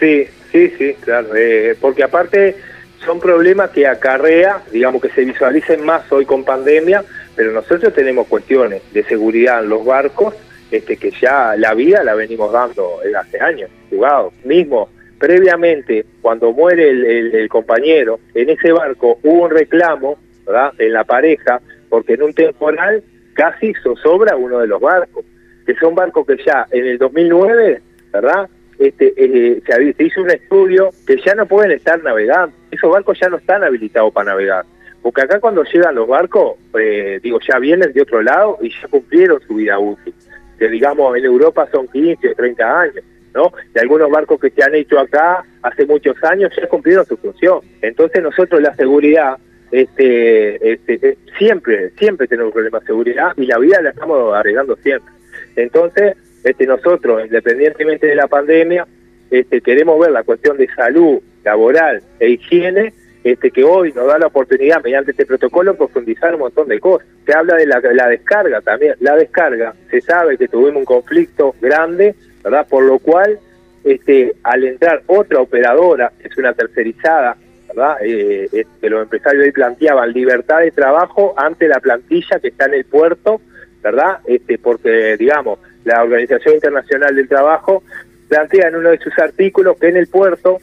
Sí, 0.00 0.28
sí, 0.50 0.72
sí, 0.78 0.94
claro, 1.00 1.28
eh, 1.36 1.76
porque 1.78 2.04
aparte 2.04 2.56
son 3.04 3.20
problemas 3.20 3.68
que 3.70 3.86
acarrea, 3.86 4.62
digamos 4.72 5.02
que 5.02 5.10
se 5.10 5.26
visualicen 5.26 5.84
más 5.84 6.10
hoy 6.10 6.24
con 6.24 6.42
pandemia, 6.42 7.04
pero 7.36 7.52
nosotros 7.52 7.92
tenemos 7.94 8.26
cuestiones 8.26 8.82
de 8.92 9.02
seguridad 9.04 9.62
en 9.62 9.68
los 9.68 9.84
barcos, 9.84 10.34
este 10.70 10.96
que 10.96 11.10
ya 11.10 11.54
la 11.56 11.74
vida 11.74 12.02
la 12.02 12.14
venimos 12.14 12.52
dando 12.52 12.98
hace 13.18 13.40
años, 13.40 13.70
jugado. 13.90 14.32
Mismo, 14.44 14.88
previamente, 15.18 16.06
cuando 16.20 16.52
muere 16.52 16.90
el, 16.90 17.48
compañero, 17.48 18.20
en 18.34 18.50
ese 18.50 18.72
barco 18.72 19.18
hubo 19.22 19.44
un 19.44 19.50
reclamo, 19.50 20.18
¿verdad?, 20.46 20.72
en 20.78 20.92
la 20.92 21.04
pareja, 21.04 21.60
porque 21.88 22.14
en 22.14 22.22
un 22.22 22.34
temporal 22.34 23.02
casi 23.34 23.74
zozobra 23.82 24.36
uno 24.36 24.58
de 24.60 24.66
los 24.66 24.80
barcos, 24.80 25.24
que 25.66 25.74
son 25.76 25.94
barcos 25.94 26.26
que 26.26 26.36
ya 26.44 26.66
en 26.70 26.86
el 26.86 26.98
2009, 26.98 27.82
¿verdad?, 28.12 28.48
este, 28.78 29.12
eh, 29.16 29.62
se, 29.64 30.04
hizo 30.04 30.22
un 30.22 30.30
estudio 30.30 30.90
que 31.06 31.16
ya 31.24 31.34
no 31.34 31.46
pueden 31.46 31.70
estar 31.70 32.02
navegando. 32.02 32.56
Esos 32.70 32.90
barcos 32.90 33.16
ya 33.20 33.28
no 33.28 33.36
están 33.36 33.62
habilitados 33.62 34.12
para 34.12 34.32
navegar. 34.32 34.64
Porque 35.02 35.22
acá 35.22 35.40
cuando 35.40 35.64
llegan 35.64 35.96
los 35.96 36.06
barcos, 36.06 36.56
eh, 36.78 37.18
digo, 37.22 37.38
ya 37.40 37.58
vienen 37.58 37.92
de 37.92 38.02
otro 38.02 38.22
lado 38.22 38.58
y 38.62 38.70
ya 38.70 38.88
cumplieron 38.88 39.40
su 39.46 39.56
vida 39.56 39.78
útil. 39.78 40.14
Que 40.58 40.68
digamos, 40.68 41.16
en 41.16 41.24
Europa 41.24 41.68
son 41.72 41.88
15 41.88 42.28
o 42.30 42.34
30 42.34 42.80
años, 42.80 43.04
¿no? 43.34 43.52
Y 43.74 43.78
algunos 43.80 44.10
barcos 44.10 44.40
que 44.40 44.50
se 44.50 44.62
han 44.62 44.74
hecho 44.76 45.00
acá 45.00 45.44
hace 45.62 45.86
muchos 45.86 46.16
años 46.22 46.52
ya 46.56 46.68
cumplieron 46.68 47.04
su 47.04 47.16
función. 47.16 47.60
Entonces 47.80 48.22
nosotros 48.22 48.62
la 48.62 48.74
seguridad, 48.76 49.38
este, 49.72 50.72
este, 50.72 50.98
eh, 51.02 51.18
siempre, 51.36 51.90
siempre 51.98 52.28
tenemos 52.28 52.52
problemas 52.52 52.82
de 52.82 52.86
seguridad 52.86 53.32
y 53.36 53.46
la 53.46 53.58
vida 53.58 53.82
la 53.82 53.90
estamos 53.90 54.34
arreglando 54.34 54.76
siempre. 54.76 55.12
Entonces, 55.56 56.16
este, 56.44 56.66
nosotros, 56.66 57.24
independientemente 57.24 58.06
de 58.06 58.14
la 58.14 58.28
pandemia, 58.28 58.86
este, 59.30 59.60
queremos 59.60 59.98
ver 59.98 60.10
la 60.10 60.22
cuestión 60.22 60.56
de 60.58 60.68
salud 60.74 61.20
laboral 61.44 62.02
e 62.20 62.30
higiene, 62.30 62.92
este, 63.24 63.50
que 63.50 63.62
hoy 63.62 63.92
nos 63.92 64.06
da 64.06 64.18
la 64.18 64.26
oportunidad, 64.26 64.82
mediante 64.82 65.12
este 65.12 65.26
protocolo, 65.26 65.74
profundizar 65.74 66.34
un 66.34 66.40
montón 66.40 66.68
de 66.68 66.80
cosas. 66.80 67.06
Se 67.24 67.32
habla 67.32 67.54
de 67.56 67.66
la, 67.66 68.08
descarga 68.08 68.60
también. 68.60 68.94
La 69.00 69.14
descarga, 69.16 69.74
se 69.90 70.00
sabe 70.00 70.36
que 70.36 70.48
tuvimos 70.48 70.80
un 70.80 70.84
conflicto 70.84 71.54
grande, 71.60 72.14
¿verdad? 72.42 72.66
Por 72.68 72.84
lo 72.84 72.98
cual, 72.98 73.38
este, 73.84 74.34
al 74.42 74.64
entrar 74.64 75.02
otra 75.06 75.40
operadora, 75.40 76.12
que 76.20 76.28
es 76.28 76.36
una 76.36 76.52
tercerizada, 76.52 77.36
¿verdad? 77.68 77.96
Eh, 78.02 78.48
este, 78.52 78.90
los 78.90 79.02
empresarios 79.02 79.44
ahí 79.44 79.52
planteaban 79.52 80.12
libertad 80.12 80.60
de 80.60 80.72
trabajo 80.72 81.34
ante 81.36 81.68
la 81.68 81.78
plantilla 81.78 82.40
que 82.40 82.48
está 82.48 82.66
en 82.66 82.74
el 82.74 82.84
puerto, 82.84 83.40
¿verdad? 83.82 84.18
Este, 84.26 84.58
porque, 84.58 85.16
digamos, 85.16 85.60
la 85.84 86.02
Organización 86.02 86.54
Internacional 86.54 87.14
del 87.14 87.28
Trabajo 87.28 87.82
plantea 88.28 88.68
en 88.68 88.76
uno 88.76 88.90
de 88.90 88.98
sus 88.98 89.16
artículos 89.18 89.76
que 89.78 89.88
en 89.88 89.96
el 89.96 90.08
puerto 90.08 90.58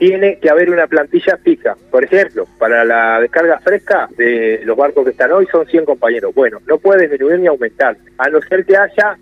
tiene 0.00 0.38
que 0.38 0.48
haber 0.48 0.70
una 0.70 0.86
plantilla 0.86 1.36
fija. 1.36 1.76
Por 1.90 2.02
ejemplo, 2.02 2.46
para 2.58 2.86
la 2.86 3.20
descarga 3.20 3.60
fresca 3.60 4.08
de 4.16 4.62
los 4.64 4.74
barcos 4.74 5.04
que 5.04 5.10
están 5.10 5.30
hoy 5.30 5.46
son 5.52 5.66
100 5.66 5.84
compañeros. 5.84 6.34
Bueno, 6.34 6.58
no 6.66 6.78
puede 6.78 7.02
disminuir 7.02 7.38
ni 7.38 7.46
aumentar, 7.48 7.98
a 8.16 8.30
no 8.30 8.40
ser 8.40 8.64
que 8.64 8.78
haya 8.78 9.18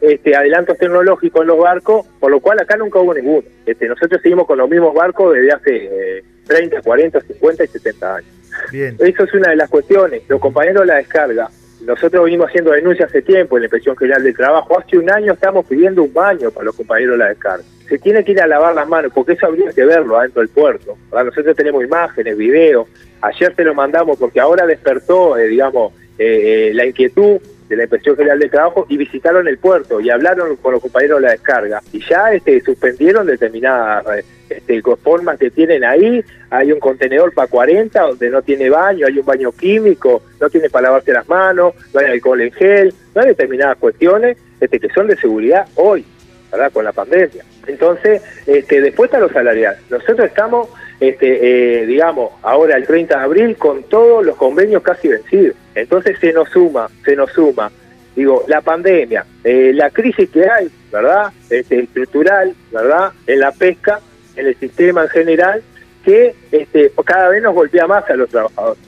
este, 0.00 0.34
adelantos 0.34 0.78
tecnológicos 0.78 1.42
en 1.42 1.48
los 1.48 1.58
barcos, 1.58 2.06
por 2.18 2.30
lo 2.30 2.40
cual 2.40 2.58
acá 2.60 2.78
nunca 2.78 2.98
hubo 2.98 3.12
ninguno. 3.12 3.46
Este, 3.66 3.86
nosotros 3.86 4.22
seguimos 4.22 4.46
con 4.46 4.56
los 4.56 4.70
mismos 4.70 4.94
barcos 4.94 5.34
desde 5.34 5.52
hace 5.52 6.24
30, 6.46 6.80
40, 6.80 7.20
50 7.20 7.64
y 7.64 7.66
70 7.66 8.14
años. 8.16 8.30
Bien. 8.72 8.96
Eso 9.00 9.24
es 9.24 9.34
una 9.34 9.50
de 9.50 9.56
las 9.56 9.68
cuestiones. 9.68 10.22
Los 10.28 10.40
compañeros 10.40 10.80
de 10.80 10.86
la 10.86 10.94
descarga 10.96 11.50
nosotros 11.86 12.24
venimos 12.24 12.48
haciendo 12.48 12.70
denuncias 12.70 13.08
hace 13.08 13.22
tiempo 13.22 13.56
en 13.56 13.62
la 13.62 13.66
Inspección 13.66 13.96
General 13.96 14.22
del 14.22 14.36
Trabajo. 14.36 14.78
Hace 14.78 14.98
un 14.98 15.10
año 15.10 15.32
estamos 15.32 15.66
pidiendo 15.66 16.02
un 16.04 16.12
baño 16.12 16.50
para 16.50 16.66
los 16.66 16.76
compañeros 16.76 17.14
de 17.14 17.18
la 17.18 17.28
descarga. 17.30 17.64
Se 17.88 17.98
tiene 17.98 18.24
que 18.24 18.32
ir 18.32 18.40
a 18.40 18.46
lavar 18.46 18.74
las 18.74 18.88
manos, 18.88 19.12
porque 19.12 19.32
eso 19.32 19.46
habría 19.46 19.72
que 19.72 19.84
verlo 19.84 20.16
adentro 20.16 20.40
del 20.40 20.48
puerto. 20.48 20.96
Nosotros 21.12 21.56
tenemos 21.56 21.82
imágenes, 21.82 22.36
videos. 22.36 22.86
Ayer 23.20 23.54
te 23.54 23.64
lo 23.64 23.74
mandamos 23.74 24.16
porque 24.18 24.40
ahora 24.40 24.64
despertó, 24.64 25.36
eh, 25.36 25.48
digamos, 25.48 25.92
eh, 26.18 26.68
eh, 26.70 26.74
la 26.74 26.86
inquietud 26.86 27.40
de 27.72 27.76
la 27.78 27.82
Inspección 27.84 28.16
General 28.16 28.38
del 28.38 28.50
Trabajo 28.50 28.86
y 28.90 28.98
visitaron 28.98 29.48
el 29.48 29.56
puerto 29.56 29.98
y 29.98 30.10
hablaron 30.10 30.56
con 30.56 30.72
los 30.72 30.82
compañeros 30.82 31.20
de 31.20 31.26
la 31.26 31.32
descarga 31.32 31.80
y 31.90 32.04
ya 32.06 32.30
este, 32.32 32.60
suspendieron 32.60 33.26
determinadas 33.26 34.04
este, 34.50 34.82
formas 35.02 35.38
que 35.38 35.50
tienen 35.50 35.82
ahí. 35.82 36.22
Hay 36.50 36.70
un 36.70 36.78
contenedor 36.78 37.32
para 37.32 37.48
40 37.48 37.98
donde 37.98 38.28
no 38.28 38.42
tiene 38.42 38.68
baño, 38.68 39.06
hay 39.06 39.18
un 39.18 39.24
baño 39.24 39.52
químico, 39.52 40.22
no 40.38 40.50
tiene 40.50 40.68
para 40.68 40.88
lavarse 40.88 41.12
las 41.12 41.26
manos, 41.26 41.74
no 41.94 42.00
hay 42.00 42.06
alcohol 42.06 42.42
en 42.42 42.52
gel, 42.52 42.94
no 43.14 43.22
hay 43.22 43.28
determinadas 43.28 43.78
cuestiones 43.78 44.36
este, 44.60 44.78
que 44.78 44.90
son 44.90 45.06
de 45.06 45.16
seguridad 45.16 45.66
hoy, 45.76 46.04
¿verdad? 46.50 46.70
Con 46.72 46.84
la 46.84 46.92
pandemia. 46.92 47.42
Entonces, 47.66 48.20
este, 48.46 48.82
después 48.82 49.08
está 49.08 49.18
los 49.18 49.32
salariales. 49.32 49.80
Nosotros 49.88 50.28
estamos, 50.28 50.68
este, 51.08 51.82
eh, 51.82 51.86
digamos, 51.86 52.30
ahora 52.42 52.76
el 52.76 52.86
30 52.86 53.18
de 53.18 53.24
abril 53.24 53.56
con 53.56 53.82
todos 53.82 54.24
los 54.24 54.36
convenios 54.36 54.84
casi 54.84 55.08
vencidos. 55.08 55.56
Entonces 55.74 56.16
se 56.20 56.32
nos 56.32 56.48
suma, 56.48 56.88
se 57.04 57.16
nos 57.16 57.32
suma, 57.32 57.72
digo, 58.14 58.44
la 58.46 58.60
pandemia, 58.60 59.26
eh, 59.42 59.72
la 59.74 59.90
crisis 59.90 60.30
que 60.30 60.48
hay, 60.48 60.70
¿verdad? 60.92 61.32
Este, 61.50 61.80
estructural, 61.80 62.54
¿verdad? 62.70 63.10
En 63.26 63.40
la 63.40 63.50
pesca, 63.50 63.98
en 64.36 64.46
el 64.46 64.56
sistema 64.60 65.02
en 65.02 65.08
general, 65.08 65.62
que 66.04 66.36
este, 66.52 66.92
cada 67.04 67.30
vez 67.30 67.42
nos 67.42 67.54
golpea 67.54 67.88
más 67.88 68.08
a 68.08 68.14
los 68.14 68.28
trabajadores. 68.28 68.80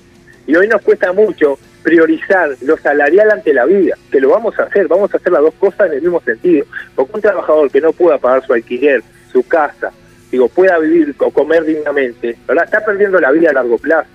Y 0.46 0.54
hoy 0.54 0.68
nos 0.68 0.82
cuesta 0.82 1.12
mucho 1.12 1.58
priorizar 1.82 2.50
lo 2.60 2.76
salarial 2.76 3.32
ante 3.32 3.52
la 3.52 3.64
vida, 3.64 3.96
que 4.12 4.20
lo 4.20 4.28
vamos 4.28 4.56
a 4.60 4.64
hacer, 4.64 4.86
vamos 4.86 5.12
a 5.12 5.16
hacer 5.16 5.32
las 5.32 5.42
dos 5.42 5.54
cosas 5.54 5.88
en 5.88 5.94
el 5.94 6.02
mismo 6.02 6.20
sentido. 6.20 6.64
Porque 6.94 7.16
un 7.16 7.22
trabajador 7.22 7.72
que 7.72 7.80
no 7.80 7.92
pueda 7.92 8.18
pagar 8.18 8.46
su 8.46 8.52
alquiler, 8.52 9.02
su 9.32 9.42
casa, 9.42 9.90
digo, 10.34 10.48
pueda 10.48 10.78
vivir 10.78 11.14
o 11.18 11.30
comer 11.30 11.64
dignamente, 11.64 12.36
¿verdad? 12.46 12.64
Está 12.64 12.84
perdiendo 12.84 13.18
la 13.20 13.30
vida 13.30 13.50
a 13.50 13.54
largo 13.54 13.78
plazo. 13.78 14.08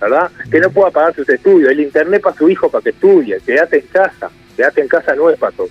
¿verdad? 0.00 0.30
Que 0.50 0.60
no 0.60 0.70
pueda 0.70 0.90
pagar 0.90 1.14
sus 1.14 1.28
estudios, 1.28 1.70
el 1.70 1.80
internet 1.80 2.22
para 2.22 2.36
su 2.36 2.48
hijo 2.48 2.68
para 2.68 2.82
que 2.82 2.90
estudie, 2.90 3.38
quédate 3.44 3.78
en 3.78 3.86
casa, 3.86 4.30
quédate 4.56 4.80
en 4.82 4.88
casa 4.88 5.14
no 5.14 5.30
es 5.30 5.38
para 5.38 5.52
todos. 5.52 5.70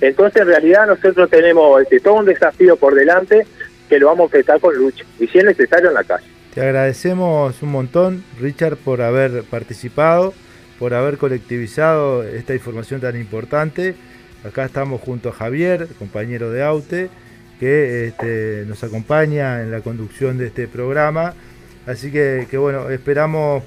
Entonces, 0.00 0.42
en 0.42 0.48
realidad, 0.48 0.86
nosotros 0.86 1.28
tenemos 1.30 1.82
este, 1.82 2.00
todo 2.00 2.14
un 2.14 2.26
desafío 2.26 2.76
por 2.76 2.94
delante 2.94 3.46
que 3.88 3.98
lo 3.98 4.06
vamos 4.06 4.32
a 4.32 4.38
estar 4.38 4.60
con 4.60 4.76
lucha 4.76 5.04
y 5.18 5.26
si 5.26 5.38
es 5.38 5.44
necesario 5.44 5.88
en 5.88 5.94
la 5.94 6.04
calle. 6.04 6.26
Te 6.54 6.60
agradecemos 6.60 7.62
un 7.62 7.70
montón, 7.70 8.24
Richard, 8.40 8.76
por 8.76 9.02
haber 9.02 9.42
participado, 9.44 10.32
por 10.78 10.94
haber 10.94 11.18
colectivizado 11.18 12.22
esta 12.22 12.54
información 12.54 13.00
tan 13.00 13.16
importante. 13.16 13.94
Acá 14.44 14.64
estamos 14.64 15.00
junto 15.00 15.30
a 15.30 15.32
Javier, 15.32 15.88
compañero 15.98 16.50
de 16.50 16.62
Aute, 16.62 17.10
que 17.58 18.08
este, 18.08 18.64
nos 18.66 18.82
acompaña 18.84 19.62
en 19.62 19.70
la 19.70 19.80
conducción 19.80 20.38
de 20.38 20.46
este 20.46 20.68
programa. 20.68 21.34
Así 21.86 22.10
que, 22.10 22.46
que, 22.50 22.58
bueno, 22.58 22.90
esperamos 22.90 23.62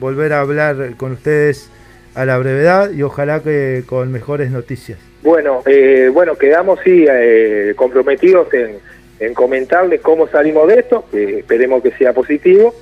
volver 0.00 0.32
a 0.32 0.40
hablar 0.40 0.96
con 0.96 1.12
ustedes 1.12 1.70
a 2.14 2.24
la 2.24 2.38
brevedad 2.38 2.90
y 2.90 3.02
ojalá 3.02 3.42
que 3.42 3.84
con 3.86 4.10
mejores 4.10 4.50
noticias. 4.50 4.98
Bueno, 5.22 5.62
eh, 5.66 6.10
bueno, 6.12 6.36
quedamos 6.36 6.80
sí 6.84 7.06
eh, 7.08 7.74
comprometidos 7.76 8.52
en, 8.54 8.78
en, 9.20 9.34
comentarles 9.34 10.00
cómo 10.00 10.28
salimos 10.28 10.68
de 10.68 10.80
esto, 10.80 11.04
que 11.10 11.40
esperemos 11.40 11.82
que 11.82 11.90
sea 11.92 12.12
positivo. 12.12 12.74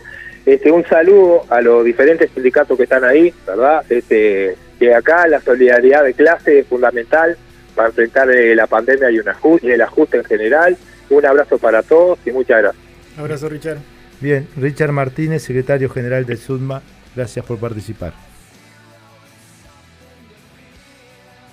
Este, 0.44 0.70
un 0.70 0.84
saludo 0.86 1.44
a 1.48 1.60
los 1.60 1.84
diferentes 1.84 2.30
sindicatos 2.30 2.76
que 2.76 2.84
están 2.84 3.04
ahí, 3.04 3.34
¿verdad? 3.46 3.84
Este, 3.88 4.54
que 4.78 4.94
acá 4.94 5.26
la 5.26 5.40
solidaridad 5.40 6.04
de 6.04 6.14
clase 6.14 6.60
es 6.60 6.66
fundamental 6.66 7.36
para 7.76 7.88
enfrentar 7.90 8.28
eh, 8.30 8.56
la 8.56 8.66
pandemia 8.66 9.10
y, 9.12 9.20
un 9.20 9.28
ajuste, 9.28 9.68
y 9.68 9.70
el 9.70 9.82
ajuste 9.82 10.16
en 10.16 10.24
general. 10.24 10.76
Un 11.10 11.24
abrazo 11.24 11.58
para 11.58 11.82
todos 11.84 12.18
y 12.26 12.32
muchas 12.32 12.62
gracias. 12.62 12.84
Abrazo, 13.16 13.48
Richard. 13.48 13.78
Bien, 14.20 14.48
Richard 14.56 14.92
Martínez, 14.92 15.42
secretario 15.42 15.88
general 15.90 16.24
del 16.24 16.38
SUDMA, 16.38 16.82
gracias 17.14 17.44
por 17.44 17.58
participar. 17.58 18.14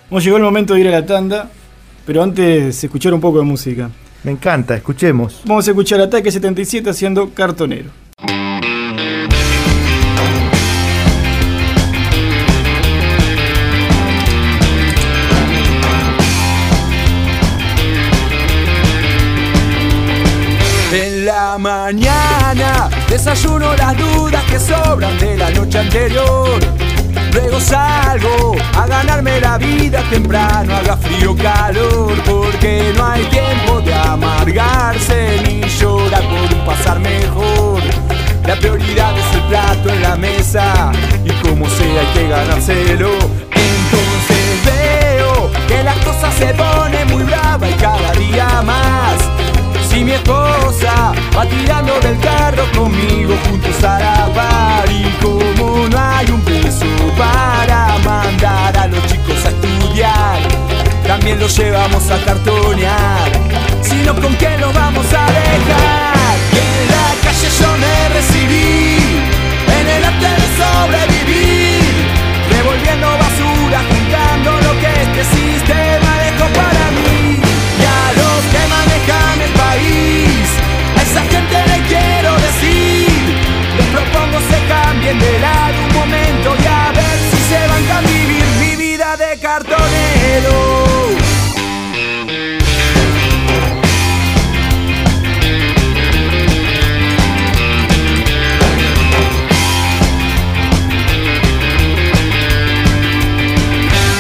Bueno, 0.10 0.24
llegó 0.24 0.38
el 0.38 0.44
momento 0.44 0.74
de 0.74 0.80
ir 0.80 0.88
a 0.88 0.92
la 0.92 1.06
tanda, 1.06 1.50
pero 2.06 2.24
antes 2.24 2.84
escuchar 2.84 3.14
un 3.14 3.22
poco 3.22 3.40
de 3.40 3.44
música. 3.44 3.90
Me 4.24 4.32
encanta, 4.32 4.76
escuchemos. 4.76 5.42
Vamos 5.46 5.68
a 5.68 5.72
escuchar 5.72 6.00
Ataque 6.00 6.32
77 6.32 6.90
haciendo 6.90 7.34
Cartonero. 7.34 7.90
Mañana 21.58 22.90
desayuno 23.10 23.76
las 23.76 23.98
dudas 23.98 24.44
que 24.46 24.60
sobran 24.60 25.18
de 25.20 25.38
la 25.38 25.50
noche 25.52 25.80
anterior. 25.80 26.60
Luego 27.32 27.60
salgo 27.60 28.56
a 28.76 28.88
ganarme 28.88 29.40
la 29.40 29.58
vida 29.58 30.02
temprano, 30.10 30.76
haga 30.76 30.98
frío 30.98 31.36
calor, 31.36 32.14
porque 32.26 32.94
no 32.96 33.06
hay 33.06 33.24
tiempo 33.26 33.82
de 33.82 33.94
amargarse 33.94 35.42
ni 35.46 35.62
llorar 35.80 36.24
por 36.24 36.58
un 36.58 36.66
pasar 36.66 37.00
mejor. 37.00 37.82
La 38.46 38.56
prioridad 38.56 39.18
es 39.18 39.36
el 39.36 39.44
plato 39.48 39.90
en 39.90 40.02
la 40.02 40.16
mesa 40.16 40.92
y 41.24 41.30
como 41.48 41.68
sea 41.70 42.02
hay 42.02 42.08
que 42.14 42.28
ganárselo. 42.28 43.12
Entonces 43.52 44.66
veo 44.66 45.52
que 45.68 45.84
la 45.84 45.94
cosa 45.96 46.32
se 46.32 46.54
pone 46.54 47.06
muy 47.06 47.24
brava 47.24 47.70
y 47.70 47.74
cada 47.74 48.12
día 48.14 48.62
más. 48.64 49.53
Si 49.94 50.04
mi 50.04 50.14
esposa 50.14 51.14
va 51.38 51.46
tirando 51.46 52.00
del 52.00 52.20
carro 52.20 52.64
conmigo 52.76 53.36
juntos 53.46 53.84
a 53.84 54.00
la 54.00 54.34
par. 54.34 54.92
Y 54.92 55.04
como 55.22 55.88
no 55.88 56.00
hay 56.00 56.26
un 56.32 56.42
peso 56.42 56.88
para 57.16 57.96
mandar 58.04 58.76
a 58.76 58.88
los 58.88 59.06
chicos 59.06 59.46
a 59.46 59.50
estudiar 59.50 60.40
También 61.06 61.40
los 61.40 61.56
llevamos 61.56 62.10
a 62.10 62.18
cartonear 62.26 63.32
Sino 63.82 64.16
con 64.16 64.36
qué 64.38 64.58
los 64.58 64.74
vamos 64.74 65.06
a 65.14 65.26
dejar. 65.28 66.38
Y 66.52 66.58
en 66.58 66.90
la 66.90 67.08
calle 67.24 67.50
yo 67.60 67.78
me 67.78 68.10
recibí 68.16 68.98
En 69.80 69.88
el 69.96 70.06
arte 70.06 70.26
de 70.42 70.48
sobrevivir 70.58 71.94
Revolviendo 72.50 73.08
basura, 73.12 73.80
juntando 73.90 74.52
lo 74.60 74.80
que 74.80 75.04
este 75.04 75.53
esa 81.14 81.22
gente 81.22 81.58
le 81.72 81.80
quiero 81.88 82.32
decir. 82.48 83.08
Les 83.78 83.88
propongo 83.88 84.40
se 84.50 84.60
cambien 84.68 85.20
de 85.20 85.40
lado 85.40 85.76
un 85.88 85.94
momento 86.00 86.56
Y 86.64 86.68
a 86.68 86.92
ver 86.92 87.18
si 87.30 87.40
se 87.50 87.68
van 87.68 87.86
a 87.98 88.02
vivir 88.02 88.46
mi 88.60 88.76
vida 88.76 89.16
de 89.18 89.40
cartonero. 89.40 90.58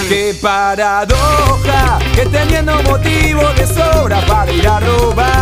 Qué 0.09 0.35
paradoja 0.39 1.97
que 2.13 2.25
teniendo 2.27 2.83
motivo 2.83 3.41
de 3.57 3.65
sobra 3.65 4.19
para 4.27 4.51
ir 4.51 4.67
a 4.67 4.79
robar 4.79 5.32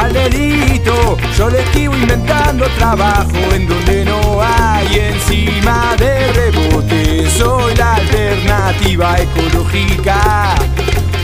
al 0.00 0.12
delito, 0.12 1.16
yo 1.36 1.50
le 1.50 1.60
esquivo 1.60 1.94
inventando 1.94 2.66
trabajo 2.78 3.36
en 3.54 3.68
donde 3.68 4.04
no 4.04 4.40
hay 4.42 4.98
encima 4.98 5.94
de 5.98 6.32
rebote. 6.32 7.30
Soy 7.30 7.74
la 7.76 7.96
alternativa 7.96 9.18
ecológica, 9.18 10.54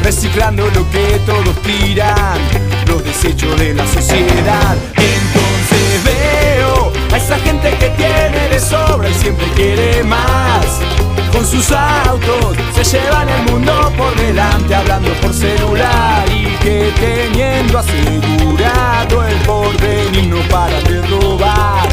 reciclando 0.02 0.66
lo 0.74 0.88
que 0.90 1.20
todos 1.24 1.56
tiran, 1.62 2.38
los 2.86 3.02
desechos 3.02 3.58
de 3.58 3.74
la 3.74 3.86
sociedad. 3.86 4.76
Entonces 4.94 6.04
veo 6.04 6.92
a 7.12 7.16
esa 7.16 7.38
gente 7.38 7.70
que 7.78 7.88
tiene 7.90 8.48
de 8.48 8.60
sobra 8.60 9.08
y 9.08 9.14
siempre 9.14 9.46
quiere 9.54 10.04
más. 10.04 11.05
Con 11.32 11.46
sus 11.46 11.70
autos 11.70 12.56
se 12.72 12.84
llevan 12.84 13.28
el 13.28 13.52
mundo 13.52 13.92
por 13.96 14.14
delante 14.16 14.74
hablando 14.74 15.12
por 15.20 15.32
celular 15.32 16.24
y 16.30 16.46
que 16.62 16.92
teniendo 16.98 17.78
asegurado 17.78 19.24
el 19.24 19.36
porvenir 19.40 20.26
no 20.28 20.40
para 20.48 20.80
de 20.82 21.02
robar. 21.06 21.88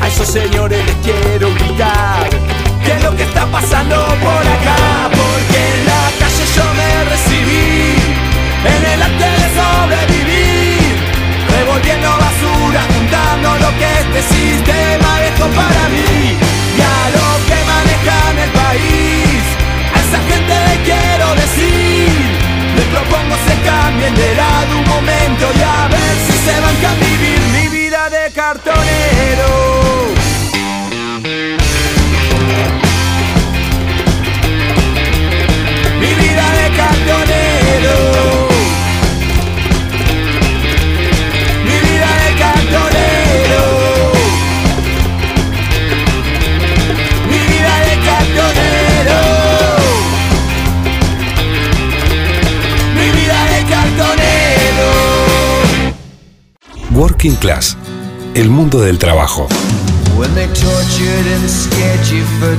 A 0.00 0.08
esos 0.08 0.28
señores 0.28 0.84
les 0.84 0.96
quiero 0.96 1.52
gritar 1.54 2.28
qué 2.84 2.92
es 2.92 3.02
lo 3.02 3.16
que 3.16 3.22
está 3.22 3.46
pasando 3.46 3.96
por 3.96 4.42
acá, 4.56 5.10
porque 5.10 5.58
en 5.74 5.86
la 5.86 6.10
calle 6.18 6.44
yo 6.54 6.64
me 6.74 7.04
recibí 7.10 7.96
en 8.64 8.84
el 8.92 9.02
arte 9.02 9.24
de 9.24 9.48
sobrevivir, 9.58 10.96
revolviendo 11.50 12.08
basura, 12.08 12.82
juntando 12.94 13.48
lo 13.58 13.78
que 13.78 13.88
este 14.00 14.34
sistema 14.34 15.20
dejó 15.20 15.46
para 15.48 15.88
mí 15.88 16.51
cambien 24.02 24.14
de 24.14 24.74
un 24.74 24.84
momento 24.88 25.46
y 25.54 25.62
a 25.62 25.88
ver 25.88 26.16
si 26.26 26.32
se 26.32 26.60
van 26.60 26.84
a 26.84 26.94
vivir 26.94 27.40
mi 27.52 27.68
vida 27.68 28.10
de 28.10 28.32
cartonero. 28.32 29.21
Working 57.02 57.34
Class, 57.34 57.76
el 58.34 58.48
mundo 58.48 58.80
del 58.80 58.96
trabajo. 58.96 59.48
When 60.16 60.32
they 60.36 60.46
tortured 60.46 61.26
and 61.34 61.50
scared 61.50 62.00
you 62.06 62.24
for 62.38 62.54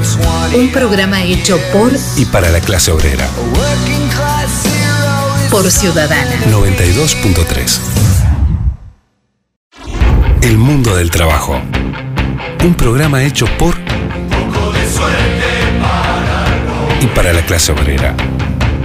20 0.52 0.60
Un 0.60 0.70
programa 0.70 1.24
hecho 1.24 1.57
por 1.72 1.94
Y 2.18 2.26
para 2.26 2.49
la 2.49 2.60
clase 2.60 2.91
obrera. 2.91 3.26
Por 5.49 5.72
Ciudadana. 5.72 6.36
92.3. 6.52 7.80
El 10.41 10.57
mundo 10.57 10.94
del 10.98 11.10
trabajo. 11.10 11.61
Un 12.65 12.76
programa 12.76 13.24
hecho 13.24 13.45
por 13.57 13.78
y 16.99 17.06
para 17.15 17.32
la 17.32 17.45
clase 17.45 17.72
obrera. 17.72 18.14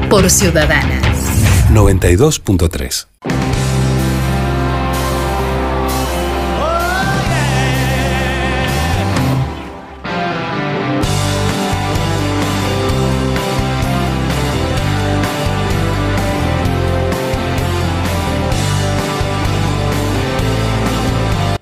Por 0.08 0.30
Ciudadana. 0.30 1.00
92.3. 1.72 3.08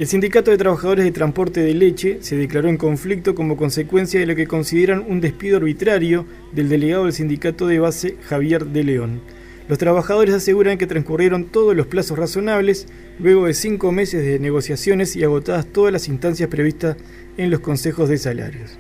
El 0.07 0.11
Sindicato 0.11 0.53
de 0.53 0.57
Trabajadores 0.57 1.05
de 1.05 1.11
Transporte 1.11 1.63
de 1.63 1.75
Leche 1.75 2.19
se 2.21 2.37
declaró 2.37 2.69
en 2.69 2.77
conflicto 2.77 3.35
como 3.35 3.57
consecuencia 3.57 4.21
de 4.21 4.27
lo 4.27 4.37
que 4.37 4.47
consideran 4.47 5.05
un 5.09 5.21
despido 5.21 5.57
arbitrario 5.57 6.27
del 6.53 6.69
delegado 6.69 7.07
del 7.07 7.13
sindicato 7.13 7.67
de 7.67 7.81
base 7.81 8.17
Javier 8.23 8.67
de 8.67 8.85
León. 8.85 9.21
Los 9.69 9.79
trabajadores 9.79 10.33
aseguran 10.33 10.79
que 10.79 10.87
transcurrieron 10.87 11.47
todos 11.47 11.75
los 11.75 11.89
plazos 11.89 12.17
razonables 12.17 12.87
luego 13.19 13.47
de 13.47 13.55
cinco 13.55 13.91
meses 13.91 14.25
de 14.25 14.39
negociaciones 14.39 15.17
y 15.17 15.25
agotadas 15.25 15.67
todas 15.67 15.93
las 15.93 16.07
instancias 16.07 16.49
previstas 16.49 16.97
en 17.37 17.51
los 17.51 17.59
consejos 17.59 18.09
de 18.09 18.19
salarios. 18.19 18.79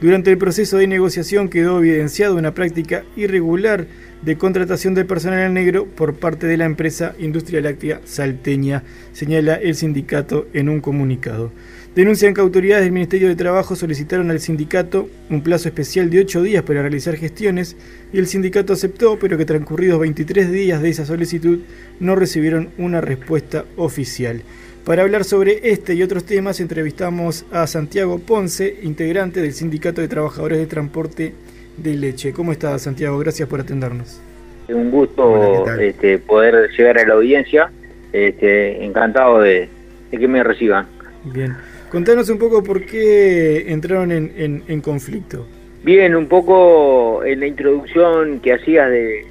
Durante 0.00 0.30
el 0.30 0.38
proceso 0.38 0.78
de 0.78 0.86
negociación 0.86 1.50
quedó 1.50 1.80
evidenciada 1.80 2.32
una 2.32 2.54
práctica 2.54 3.04
irregular 3.14 3.88
de 4.22 4.38
contratación 4.38 4.94
de 4.94 5.04
personal 5.04 5.52
negro 5.52 5.86
por 5.86 6.14
parte 6.14 6.46
de 6.46 6.56
la 6.56 6.64
empresa 6.64 7.14
Industria 7.18 7.60
Láctea 7.60 8.00
Salteña, 8.04 8.84
señala 9.12 9.56
el 9.56 9.74
sindicato 9.74 10.46
en 10.52 10.68
un 10.68 10.80
comunicado. 10.80 11.50
Denuncian 11.94 12.32
que 12.32 12.40
autoridades 12.40 12.84
del 12.84 12.92
Ministerio 12.92 13.28
de 13.28 13.36
Trabajo 13.36 13.76
solicitaron 13.76 14.30
al 14.30 14.40
sindicato 14.40 15.10
un 15.28 15.42
plazo 15.42 15.68
especial 15.68 16.08
de 16.08 16.20
ocho 16.20 16.40
días 16.40 16.62
para 16.62 16.80
realizar 16.80 17.16
gestiones 17.16 17.76
y 18.14 18.18
el 18.18 18.26
sindicato 18.26 18.72
aceptó, 18.72 19.18
pero 19.18 19.36
que 19.36 19.44
transcurridos 19.44 20.00
23 20.00 20.50
días 20.50 20.80
de 20.80 20.88
esa 20.88 21.04
solicitud 21.04 21.58
no 22.00 22.14
recibieron 22.14 22.70
una 22.78 23.02
respuesta 23.02 23.66
oficial. 23.76 24.42
Para 24.84 25.02
hablar 25.02 25.24
sobre 25.24 25.70
este 25.70 25.94
y 25.94 26.02
otros 26.02 26.24
temas 26.24 26.60
entrevistamos 26.60 27.44
a 27.52 27.66
Santiago 27.66 28.18
Ponce, 28.20 28.78
integrante 28.82 29.42
del 29.42 29.52
Sindicato 29.52 30.00
de 30.00 30.08
Trabajadores 30.08 30.58
de 30.58 30.66
Transporte 30.66 31.34
de 31.76 31.94
Leche. 31.94 32.32
¿Cómo 32.32 32.52
está 32.52 32.78
Santiago? 32.78 33.18
Gracias 33.18 33.48
por 33.48 33.60
atendernos. 33.60 34.20
Un 34.68 34.90
gusto 34.90 35.66
este, 35.78 36.18
poder 36.18 36.70
llegar 36.70 36.98
a 36.98 37.06
la 37.06 37.14
audiencia. 37.14 37.70
Este, 38.12 38.84
encantado 38.84 39.40
de, 39.40 39.68
de 40.10 40.18
que 40.18 40.28
me 40.28 40.44
reciban. 40.44 40.86
Bien. 41.24 41.56
Contanos 41.90 42.28
un 42.28 42.38
poco 42.38 42.62
por 42.62 42.84
qué 42.84 43.70
entraron 43.72 44.12
en, 44.12 44.32
en, 44.36 44.62
en 44.68 44.80
conflicto. 44.80 45.46
Bien, 45.82 46.14
un 46.14 46.26
poco 46.26 47.24
en 47.24 47.40
la 47.40 47.46
introducción 47.46 48.40
que 48.40 48.52
hacías 48.52 48.90
del 48.90 49.24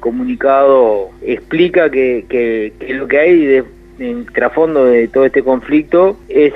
comunicado 0.00 1.10
explica 1.20 1.90
que, 1.90 2.26
que, 2.28 2.72
que, 2.78 2.94
lo 2.94 3.08
que 3.08 3.18
hay 3.18 3.44
de, 3.44 3.64
en 3.98 4.24
trasfondo 4.26 4.84
de 4.86 5.08
todo 5.08 5.26
este 5.26 5.42
conflicto 5.42 6.16
es 6.28 6.52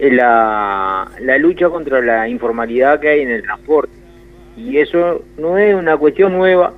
la, 0.00 1.10
la 1.20 1.38
lucha 1.38 1.68
contra 1.68 2.00
la 2.00 2.28
informalidad 2.28 3.00
que 3.00 3.08
hay 3.08 3.20
en 3.20 3.30
el 3.30 3.42
transporte. 3.42 3.92
Y 4.68 4.78
eso 4.78 5.24
no 5.38 5.56
es 5.58 5.74
una 5.74 5.96
cuestión 5.96 6.32
nueva 6.34 6.74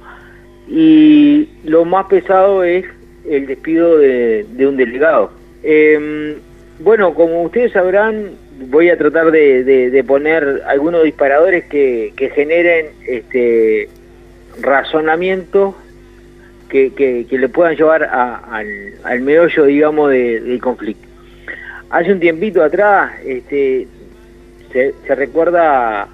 y 0.68 1.48
lo 1.64 1.84
más 1.84 2.06
pesado 2.06 2.62
es 2.64 2.84
el 3.28 3.46
despido 3.46 3.98
de, 3.98 4.46
un 4.60 4.76
delegado. 4.76 5.30
Eh, 5.62 6.36
bueno, 6.78 7.14
como 7.14 7.42
ustedes 7.42 7.72
sabrán, 7.72 8.30
voy 8.68 8.88
a 8.88 8.96
tratar 8.96 9.30
de, 9.30 10.04
poner 10.06 10.62
algunos 10.66 11.04
disparadores 11.04 11.64
que, 11.64 12.12
generen 12.34 12.86
este 13.06 13.88
razonamientos 14.60 15.74
que, 16.68 16.92
que, 16.94 17.38
le 17.38 17.48
puedan 17.48 17.76
llevar 17.76 18.04
a, 18.04 18.36
al, 18.36 18.94
al, 19.02 19.20
meollo, 19.20 19.64
digamos, 19.64 20.10
de, 20.10 20.40
del 20.40 20.60
conflicto. 20.60 21.06
Hace 21.90 22.12
un 22.12 22.20
tiempito 22.20 22.62
atrás, 22.62 23.12
este, 23.26 23.86
se 24.72 25.14
recuerda 25.14 26.08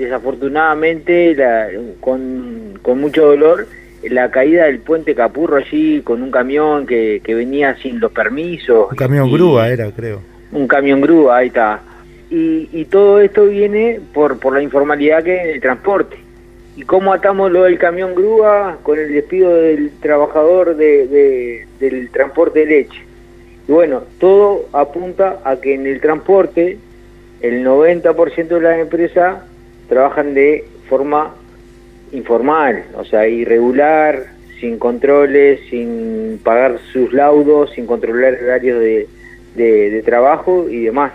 desafortunadamente, 0.00 1.34
la, 1.34 1.68
con, 2.00 2.78
con 2.82 3.00
mucho 3.00 3.26
dolor, 3.26 3.66
la 4.02 4.30
caída 4.30 4.64
del 4.64 4.80
puente 4.80 5.14
Capurro 5.14 5.56
allí 5.56 6.00
con 6.00 6.22
un 6.22 6.30
camión 6.30 6.86
que, 6.86 7.20
que 7.22 7.34
venía 7.34 7.76
sin 7.76 8.00
los 8.00 8.12
permisos. 8.12 8.90
Un 8.90 8.96
camión 8.96 9.28
y, 9.28 9.32
grúa 9.32 9.68
era, 9.68 9.90
creo. 9.92 10.22
Un 10.52 10.66
camión 10.66 11.00
grúa, 11.00 11.38
ahí 11.38 11.48
está. 11.48 11.80
Y, 12.30 12.68
y, 12.72 12.84
todo 12.84 13.20
esto 13.20 13.46
viene 13.46 14.00
por, 14.14 14.38
por 14.38 14.54
la 14.54 14.62
informalidad 14.62 15.22
que 15.22 15.38
hay 15.38 15.48
en 15.48 15.54
el 15.54 15.60
transporte. 15.60 16.16
¿Y 16.76 16.82
cómo 16.82 17.12
atamos 17.12 17.50
lo 17.50 17.64
del 17.64 17.78
camión 17.78 18.14
grúa 18.14 18.78
con 18.82 18.98
el 18.98 19.12
despido 19.12 19.54
del 19.54 19.90
trabajador 20.00 20.76
de, 20.76 21.08
de, 21.08 21.66
del 21.80 22.08
transporte 22.10 22.60
de 22.60 22.66
leche? 22.66 23.00
Y 23.68 23.72
bueno, 23.72 24.04
todo 24.18 24.66
apunta 24.72 25.40
a 25.44 25.56
que 25.56 25.74
en 25.74 25.86
el 25.86 26.00
transporte 26.00 26.78
el 27.42 27.64
90% 27.64 28.48
de 28.48 28.60
las 28.60 28.78
empresas 28.78 29.38
trabajan 29.90 30.32
de 30.32 30.64
forma 30.88 31.34
informal, 32.12 32.84
o 32.96 33.04
sea, 33.04 33.28
irregular, 33.28 34.26
sin 34.60 34.78
controles, 34.78 35.60
sin 35.68 36.40
pagar 36.42 36.78
sus 36.92 37.12
laudos, 37.12 37.72
sin 37.74 37.86
controlar 37.86 38.38
horarios 38.42 38.80
de, 38.80 39.08
de, 39.56 39.90
de 39.90 40.02
trabajo 40.02 40.70
y 40.70 40.84
demás. 40.84 41.12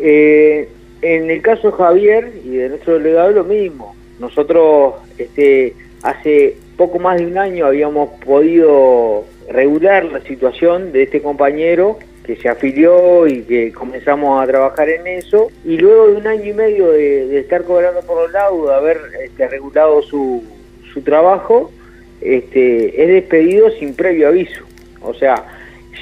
Eh, 0.00 0.68
en 1.02 1.30
el 1.30 1.42
caso 1.42 1.70
de 1.70 1.76
Javier 1.76 2.32
y 2.44 2.50
de 2.50 2.68
nuestro 2.68 2.94
delegado 2.98 3.30
lo 3.30 3.44
mismo. 3.44 3.96
Nosotros 4.20 4.94
este, 5.16 5.74
hace 6.02 6.56
poco 6.76 6.98
más 6.98 7.18
de 7.18 7.26
un 7.26 7.38
año 7.38 7.66
habíamos 7.66 8.10
podido 8.24 9.24
regular 9.48 10.04
la 10.04 10.20
situación 10.20 10.92
de 10.92 11.04
este 11.04 11.22
compañero 11.22 11.98
que 12.28 12.36
se 12.36 12.50
afilió 12.50 13.26
y 13.26 13.40
que 13.40 13.72
comenzamos 13.72 14.42
a 14.42 14.46
trabajar 14.46 14.86
en 14.90 15.06
eso 15.06 15.50
y 15.64 15.78
luego 15.78 16.08
de 16.08 16.16
un 16.16 16.26
año 16.26 16.44
y 16.44 16.52
medio 16.52 16.90
de, 16.90 17.40
estar 17.40 17.64
cobrando 17.64 18.02
por 18.02 18.24
los 18.24 18.32
lados, 18.32 18.68
de 18.68 18.74
haber 18.74 19.00
este, 19.24 19.48
regulado 19.48 20.02
su, 20.02 20.44
su 20.92 21.00
trabajo, 21.00 21.72
este, 22.20 23.02
es 23.02 23.08
despedido 23.08 23.70
sin 23.70 23.94
previo 23.94 24.28
aviso. 24.28 24.62
O 25.00 25.14
sea, 25.14 25.42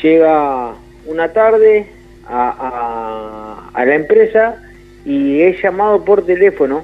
llega 0.03 0.75
una 1.07 1.33
tarde 1.33 1.87
a, 2.27 3.71
a, 3.73 3.81
a 3.81 3.85
la 3.85 3.95
empresa 3.95 4.61
y 5.05 5.43
es 5.43 5.63
llamado 5.63 6.05
por 6.05 6.27
teléfono, 6.27 6.83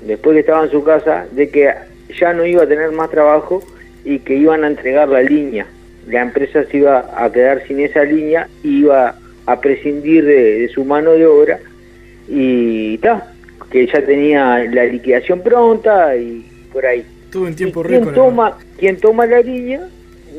después 0.00 0.32
que 0.32 0.40
estaba 0.40 0.64
en 0.64 0.70
su 0.70 0.82
casa, 0.82 1.26
de 1.30 1.50
que 1.50 1.74
ya 2.18 2.32
no 2.32 2.46
iba 2.46 2.62
a 2.62 2.66
tener 2.66 2.90
más 2.92 3.10
trabajo 3.10 3.62
y 4.02 4.20
que 4.20 4.34
iban 4.34 4.64
a 4.64 4.68
entregar 4.68 5.10
la 5.10 5.20
línea 5.20 5.66
la 6.06 6.22
empresa 6.22 6.64
se 6.64 6.78
iba 6.78 7.10
a 7.16 7.30
quedar 7.30 7.66
sin 7.66 7.80
esa 7.80 8.04
línea, 8.04 8.48
iba 8.62 9.14
a 9.46 9.60
prescindir 9.60 10.24
de, 10.24 10.60
de 10.60 10.68
su 10.68 10.84
mano 10.84 11.12
de 11.12 11.26
obra 11.26 11.58
y 12.28 12.94
está, 12.94 13.32
que 13.70 13.86
ya 13.86 14.04
tenía 14.04 14.58
la 14.64 14.84
liquidación 14.84 15.40
pronta 15.40 16.16
y 16.16 16.46
por 16.72 16.86
ahí. 16.86 17.04
Todo 17.30 17.48
en 17.48 17.56
tiempo 17.56 17.82
récord. 17.82 18.04
Quien 18.04 18.14
toma, 18.14 18.58
quien 18.78 18.96
toma 18.98 19.26
la 19.26 19.40
línea 19.40 19.88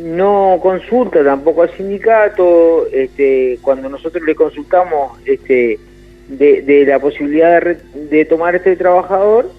no 0.02 0.60
consulta 0.62 1.24
tampoco 1.24 1.64
al 1.64 1.72
sindicato, 1.72 2.88
este, 2.92 3.60
cuando 3.62 3.90
nosotros 3.90 4.24
le 4.26 4.36
consultamos 4.36 5.20
este, 5.26 5.80
de, 6.28 6.62
de 6.62 6.86
la 6.86 7.00
posibilidad 7.00 7.62
de, 7.62 7.78
de 8.10 8.26
tomar 8.26 8.56
este 8.56 8.76
trabajador, 8.76 9.52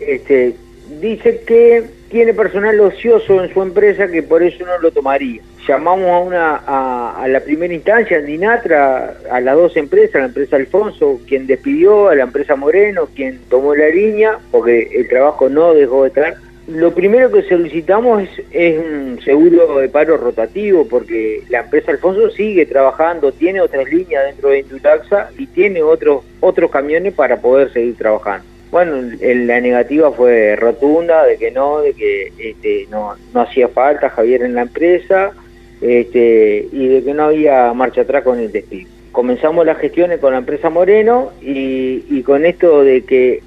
este, 0.00 0.54
dice 1.00 1.42
que 1.46 1.97
tiene 2.10 2.34
personal 2.34 2.80
ocioso 2.80 3.42
en 3.42 3.52
su 3.52 3.62
empresa 3.62 4.08
que 4.08 4.22
por 4.22 4.42
eso 4.42 4.64
no 4.64 4.78
lo 4.78 4.90
tomaría. 4.90 5.42
Llamamos 5.66 6.08
a 6.08 6.18
una 6.18 6.56
a, 6.66 7.22
a 7.22 7.28
la 7.28 7.40
primera 7.40 7.74
instancia, 7.74 8.18
a 8.18 8.20
Dinatra, 8.20 9.18
a 9.30 9.40
las 9.40 9.54
dos 9.54 9.76
empresas, 9.76 10.16
a 10.16 10.18
la 10.20 10.24
empresa 10.26 10.56
Alfonso, 10.56 11.20
quien 11.26 11.46
despidió, 11.46 12.08
a 12.08 12.14
la 12.14 12.24
empresa 12.24 12.56
Moreno, 12.56 13.08
quien 13.14 13.38
tomó 13.50 13.74
la 13.74 13.88
línea, 13.88 14.38
porque 14.50 14.88
el 14.94 15.08
trabajo 15.08 15.48
no 15.48 15.74
dejó 15.74 16.02
de 16.02 16.08
estar. 16.08 16.34
Lo 16.68 16.92
primero 16.94 17.30
que 17.30 17.42
solicitamos 17.42 18.22
es, 18.22 18.30
es 18.50 18.78
un 18.78 19.20
seguro 19.22 19.78
de 19.78 19.88
paro 19.88 20.16
rotativo, 20.18 20.86
porque 20.86 21.42
la 21.48 21.60
empresa 21.60 21.92
Alfonso 21.92 22.30
sigue 22.30 22.66
trabajando, 22.66 23.32
tiene 23.32 23.60
otras 23.60 23.86
líneas 23.90 24.26
dentro 24.26 24.50
de 24.50 24.60
Intutaxa 24.60 25.30
y 25.38 25.46
tiene 25.46 25.82
otros 25.82 26.24
otros 26.40 26.70
camiones 26.70 27.14
para 27.14 27.38
poder 27.38 27.72
seguir 27.72 27.96
trabajando. 27.96 28.57
Bueno, 28.70 28.96
la 29.20 29.60
negativa 29.60 30.12
fue 30.12 30.54
rotunda, 30.56 31.24
de 31.24 31.38
que 31.38 31.50
no, 31.50 31.80
de 31.80 31.94
que 31.94 32.32
este, 32.38 32.86
no, 32.90 33.14
no 33.32 33.40
hacía 33.40 33.68
falta 33.68 34.10
Javier 34.10 34.42
en 34.42 34.54
la 34.54 34.62
empresa 34.62 35.32
este, 35.80 36.68
y 36.70 36.88
de 36.88 37.02
que 37.02 37.14
no 37.14 37.24
había 37.24 37.72
marcha 37.72 38.02
atrás 38.02 38.24
con 38.24 38.38
el 38.38 38.52
despido. 38.52 38.90
Comenzamos 39.12 39.64
las 39.64 39.78
gestiones 39.78 40.20
con 40.20 40.32
la 40.32 40.38
empresa 40.38 40.68
Moreno 40.68 41.32
y, 41.40 42.04
y 42.10 42.22
con 42.22 42.44
esto 42.44 42.84
de 42.84 43.02
que 43.04 43.42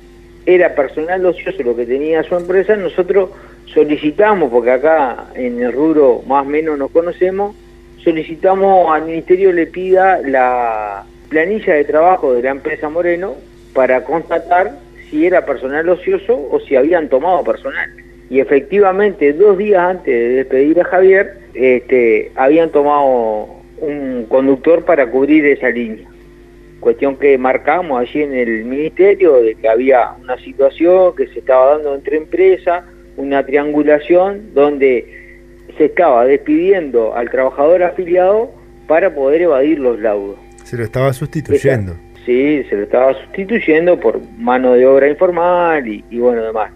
era 0.45 0.73
personal 0.73 1.23
ocioso 1.26 1.61
lo 1.64 1.76
que 1.76 1.85
tenía 1.85 2.23
su 2.23 2.35
empresa, 2.35 2.76
nosotros 2.76 3.30
solicitamos, 3.65 4.49
porque 4.49 4.72
acá 4.72 5.27
en 5.35 5.61
el 5.61 5.72
rubro 5.72 6.23
más 6.27 6.45
o 6.45 6.49
menos 6.49 6.77
nos 6.77 6.91
conocemos, 6.91 7.56
solicitamos 8.03 8.91
al 8.91 9.06
ministerio 9.06 9.52
le 9.52 9.68
pida 9.68 10.19
la 10.22 11.03
planilla 11.30 11.76
de 11.76 11.84
trabajo 11.85 12.34
de 12.34 12.41
la 12.41 12.49
empresa 12.49 12.89
Moreno 12.89 13.35
para 13.73 14.03
constatar 14.03 14.73
si 15.11 15.25
era 15.25 15.45
personal 15.45 15.88
ocioso 15.89 16.47
o 16.49 16.59
si 16.61 16.75
habían 16.75 17.09
tomado 17.09 17.43
personal. 17.43 17.91
Y 18.29 18.39
efectivamente, 18.39 19.33
dos 19.33 19.57
días 19.57 19.81
antes 19.81 20.05
de 20.05 20.29
despedir 20.29 20.79
a 20.79 20.85
Javier, 20.85 21.33
este, 21.53 22.31
habían 22.35 22.69
tomado 22.71 23.61
un 23.81 24.25
conductor 24.29 24.85
para 24.85 25.05
cubrir 25.11 25.45
esa 25.45 25.69
línea. 25.69 26.07
Cuestión 26.79 27.17
que 27.17 27.38
marcamos 27.38 27.99
allí 27.99 28.23
en 28.23 28.33
el 28.33 28.63
ministerio 28.63 29.41
de 29.41 29.55
que 29.55 29.67
había 29.67 30.13
una 30.19 30.38
situación 30.38 31.13
que 31.15 31.27
se 31.27 31.39
estaba 31.39 31.73
dando 31.73 31.93
entre 31.93 32.17
empresas, 32.17 32.85
una 33.17 33.45
triangulación 33.45 34.53
donde 34.53 35.05
se 35.77 35.85
estaba 35.85 36.25
despidiendo 36.25 37.13
al 37.13 37.29
trabajador 37.29 37.83
afiliado 37.83 38.49
para 38.88 39.13
poder 39.13 39.41
evadir 39.41 39.77
los 39.79 39.99
laudos. 39.99 40.38
Se 40.63 40.77
lo 40.77 40.83
estaba 40.83 41.11
sustituyendo. 41.11 41.97
Sí, 42.26 42.64
se 42.69 42.76
lo 42.76 42.84
estaba 42.84 43.14
sustituyendo 43.14 43.99
por 43.99 44.22
mano 44.38 44.73
de 44.73 44.85
obra 44.85 45.07
informal 45.07 45.88
y, 45.88 46.19
bueno, 46.19 46.43
demás. 46.43 46.72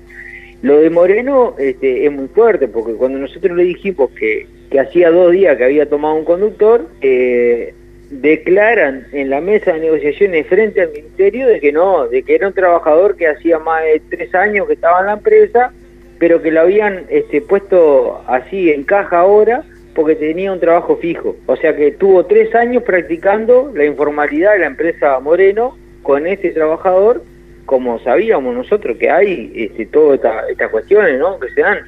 Lo 0.61 0.79
de 0.79 0.89
Moreno 0.89 1.55
este, 1.59 2.05
es 2.05 2.11
muy 2.11 2.27
fuerte, 2.29 2.67
porque 2.67 2.93
cuando 2.93 3.19
nosotros 3.19 3.55
le 3.55 3.63
dijimos 3.63 4.09
que, 4.11 4.47
que 4.71 4.79
hacía 4.79 5.11
dos 5.11 5.31
días 5.31 5.57
que 5.57 5.65
había 5.65 5.87
tomado 5.87 6.15
un 6.15 6.25
conductor, 6.25 6.87
eh, 7.01 7.75
declaran 8.09 9.05
en 9.11 9.29
la 9.29 9.41
mesa 9.41 9.73
de 9.73 9.81
negociaciones 9.81 10.47
frente 10.47 10.81
al 10.81 10.91
ministerio 10.91 11.47
de 11.47 11.59
que 11.59 11.71
no, 11.71 12.07
de 12.07 12.23
que 12.23 12.35
era 12.35 12.47
un 12.47 12.53
trabajador 12.53 13.15
que 13.15 13.27
hacía 13.27 13.59
más 13.59 13.83
de 13.83 14.01
tres 14.09 14.33
años 14.33 14.67
que 14.67 14.73
estaba 14.73 15.01
en 15.01 15.05
la 15.07 15.13
empresa, 15.13 15.71
pero 16.17 16.41
que 16.41 16.51
lo 16.51 16.61
habían 16.61 17.05
este, 17.09 17.41
puesto 17.41 18.23
así 18.27 18.71
en 18.71 18.83
caja 18.83 19.19
ahora 19.19 19.63
porque 19.95 20.15
tenía 20.15 20.51
un 20.51 20.59
trabajo 20.59 20.97
fijo. 20.97 21.35
O 21.47 21.55
sea 21.55 21.75
que 21.75 21.91
tuvo 21.91 22.25
tres 22.25 22.53
años 22.53 22.83
practicando 22.83 23.71
la 23.73 23.85
informalidad 23.85 24.53
de 24.53 24.59
la 24.59 24.67
empresa 24.67 25.19
Moreno 25.19 25.77
con 26.03 26.27
este 26.27 26.51
trabajador, 26.51 27.23
como 27.65 27.97
sabíamos 27.99 28.53
nosotros 28.53 28.97
que 28.97 29.09
hay 29.09 29.51
este, 29.55 29.87
todas 29.87 30.19
estas 30.49 30.69
cuestiones 30.69 31.17
¿no? 31.17 31.39
que 31.39 31.49
se 31.49 31.61
dan 31.61 31.79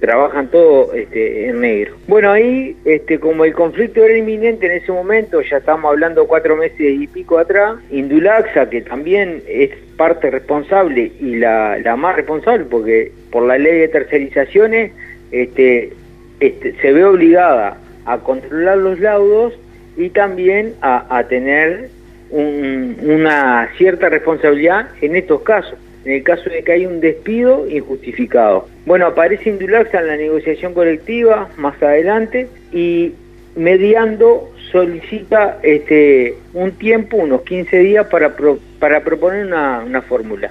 trabajan 0.00 0.46
todo 0.48 0.92
este, 0.94 1.48
en 1.48 1.60
negro. 1.60 1.96
Bueno, 2.06 2.30
ahí, 2.30 2.76
este, 2.84 3.18
como 3.18 3.44
el 3.44 3.52
conflicto 3.52 4.04
era 4.04 4.16
inminente 4.16 4.66
en 4.66 4.72
ese 4.80 4.92
momento, 4.92 5.40
ya 5.40 5.56
estamos 5.56 5.90
hablando 5.90 6.26
cuatro 6.28 6.56
meses 6.56 6.78
y 6.80 7.08
pico 7.08 7.36
atrás, 7.36 7.78
Indulaxa, 7.90 8.70
que 8.70 8.82
también 8.82 9.42
es 9.48 9.70
parte 9.96 10.30
responsable 10.30 11.10
y 11.18 11.36
la, 11.36 11.78
la 11.78 11.96
más 11.96 12.14
responsable, 12.14 12.64
porque 12.66 13.10
por 13.32 13.44
la 13.44 13.58
ley 13.58 13.80
de 13.80 13.88
tercerizaciones 13.88 14.92
este, 15.32 15.92
este, 16.40 16.74
se 16.80 16.92
ve 16.92 17.04
obligada 17.04 17.76
a 18.06 18.18
controlar 18.18 18.78
los 18.78 19.00
laudos 19.00 19.52
y 19.96 20.10
también 20.10 20.74
a, 20.80 21.22
tener 21.28 21.88
un- 22.30 22.96
una 23.02 23.68
cierta 23.76 24.08
responsabilidad 24.08 24.88
en 25.00 25.16
estos 25.16 25.42
casos, 25.42 25.74
en 26.04 26.12
el 26.12 26.22
caso 26.22 26.48
de 26.48 26.62
que 26.62 26.72
hay 26.72 26.86
un 26.86 27.00
despido 27.00 27.66
injustificado. 27.68 28.68
Bueno, 28.86 29.06
aparece 29.06 29.50
Indulaxa 29.50 30.00
en 30.00 30.06
la 30.06 30.16
negociación 30.16 30.72
colectiva 30.74 31.48
más 31.56 31.82
adelante 31.82 32.48
y 32.72 33.12
mediando 33.56 34.50
solicita 34.70 35.58
este, 35.62 36.34
un 36.54 36.70
tiempo, 36.72 37.16
unos 37.18 37.42
15 37.42 37.78
días, 37.78 38.06
para, 38.06 38.36
pro- 38.36 38.58
para 38.78 39.00
proponer 39.00 39.46
una, 39.46 39.80
una 39.84 40.02
fórmula. 40.02 40.50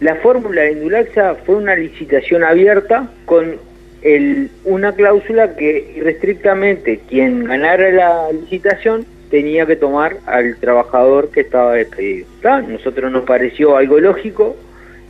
La 0.00 0.16
fórmula 0.16 0.62
de 0.62 0.72
Indulaxa 0.72 1.36
fue 1.46 1.56
una 1.56 1.74
licitación 1.74 2.44
abierta 2.44 3.08
con 3.24 3.56
el- 4.02 4.50
una 4.64 4.92
cláusula 4.94 5.56
que 5.56 5.92
irrestrictamente 5.96 7.00
quien 7.08 7.44
ganara 7.44 7.90
la 7.90 8.32
licitación 8.32 9.04
tenía 9.30 9.66
que 9.66 9.76
tomar 9.76 10.16
al 10.26 10.56
trabajador 10.56 11.30
que 11.30 11.40
estaba 11.40 11.74
despedido. 11.74 12.26
¿Está? 12.36 12.60
Nosotros 12.62 13.10
nos 13.12 13.24
pareció 13.24 13.76
algo 13.76 13.98
lógico 14.00 14.56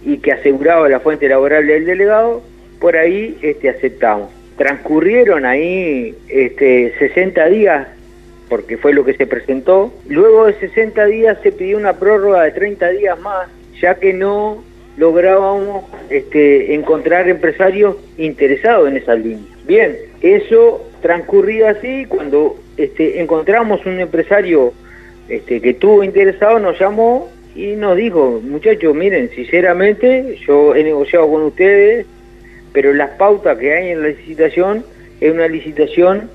y 0.04 0.18
que 0.18 0.32
aseguraba 0.32 0.88
la 0.88 1.00
fuente 1.00 1.28
laboral 1.28 1.66
del 1.66 1.84
delegado, 1.84 2.42
por 2.80 2.96
ahí 2.96 3.36
este, 3.42 3.68
aceptamos. 3.68 4.30
Transcurrieron 4.56 5.44
ahí 5.46 6.14
este, 6.28 6.92
60 6.98 7.46
días, 7.46 7.86
porque 8.48 8.76
fue 8.76 8.92
lo 8.92 9.04
que 9.04 9.14
se 9.14 9.26
presentó. 9.26 9.92
Luego 10.08 10.46
de 10.46 10.54
60 10.54 11.04
días 11.06 11.38
se 11.42 11.52
pidió 11.52 11.76
una 11.76 11.92
prórroga 11.94 12.42
de 12.42 12.50
30 12.52 12.88
días 12.90 13.20
más, 13.20 13.48
ya 13.80 13.94
que 13.96 14.12
no 14.12 14.64
lográbamos 14.98 15.84
este, 16.10 16.74
encontrar 16.74 17.28
empresarios 17.28 17.96
interesados 18.18 18.88
en 18.88 18.96
esa 18.96 19.14
línea. 19.14 19.38
Bien, 19.64 19.96
eso 20.20 20.84
transcurrido 21.00 21.68
así, 21.68 22.04
cuando 22.06 22.56
este, 22.76 23.20
encontramos 23.20 23.86
un 23.86 24.00
empresario 24.00 24.72
este, 25.28 25.60
que 25.60 25.70
estuvo 25.70 26.02
interesado, 26.02 26.58
nos 26.58 26.78
llamó 26.80 27.28
y 27.54 27.76
nos 27.76 27.96
dijo, 27.96 28.40
muchachos, 28.42 28.94
miren, 28.94 29.30
sinceramente, 29.30 30.36
yo 30.46 30.74
he 30.74 30.82
negociado 30.82 31.30
con 31.30 31.42
ustedes, 31.42 32.04
pero 32.72 32.92
las 32.92 33.10
pautas 33.10 33.56
que 33.56 33.72
hay 33.72 33.90
en 33.90 34.02
la 34.02 34.08
licitación 34.08 34.84
es 35.20 35.32
una 35.32 35.46
licitación 35.46 36.28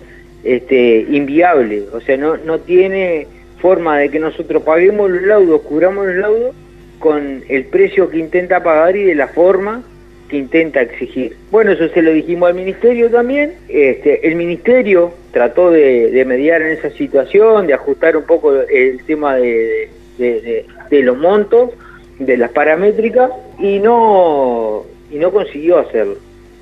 este, 0.46 1.06
inviable, 1.10 1.84
o 1.92 2.00
sea, 2.00 2.16
no, 2.16 2.38
no 2.38 2.60
tiene 2.60 3.28
forma 3.62 3.98
de 3.98 4.10
que 4.10 4.20
nosotros 4.20 4.64
paguemos 4.64 5.10
los 5.10 5.24
laudos, 5.24 5.62
cubramos 5.62 6.06
los 6.06 6.16
laudos 6.16 6.56
con 7.04 7.44
el 7.50 7.66
precio 7.66 8.10
que 8.10 8.18
intenta 8.18 8.64
pagar 8.64 8.96
y 8.96 9.04
de 9.04 9.14
la 9.14 9.28
forma 9.28 9.84
que 10.30 10.38
intenta 10.38 10.82
exigir. 10.82 11.36
Bueno, 11.52 11.74
eso 11.74 11.90
se 11.90 12.02
lo 12.02 12.14
dijimos 12.14 12.48
al 12.48 12.56
ministerio 12.56 13.10
también. 13.12 13.56
Este, 13.68 14.26
el 14.26 14.36
ministerio 14.36 15.14
trató 15.34 15.70
de, 15.70 16.24
mediar 16.26 16.62
en 16.62 16.70
esa 16.78 16.90
situación, 16.92 17.68
de 17.68 17.74
ajustar 17.74 18.16
un 18.16 18.24
poco 18.24 18.54
el 18.54 19.04
tema 19.04 19.36
de- 19.36 19.90
de 20.18 21.02
los 21.02 21.18
montos, 21.18 21.72
de 22.20 22.38
las 22.38 22.52
paramétricas, 22.52 23.32
y 23.60 23.80
no, 23.80 24.86
y 25.12 25.18
no 25.18 25.30
consiguió 25.34 25.80
hacerlo. 25.80 26.16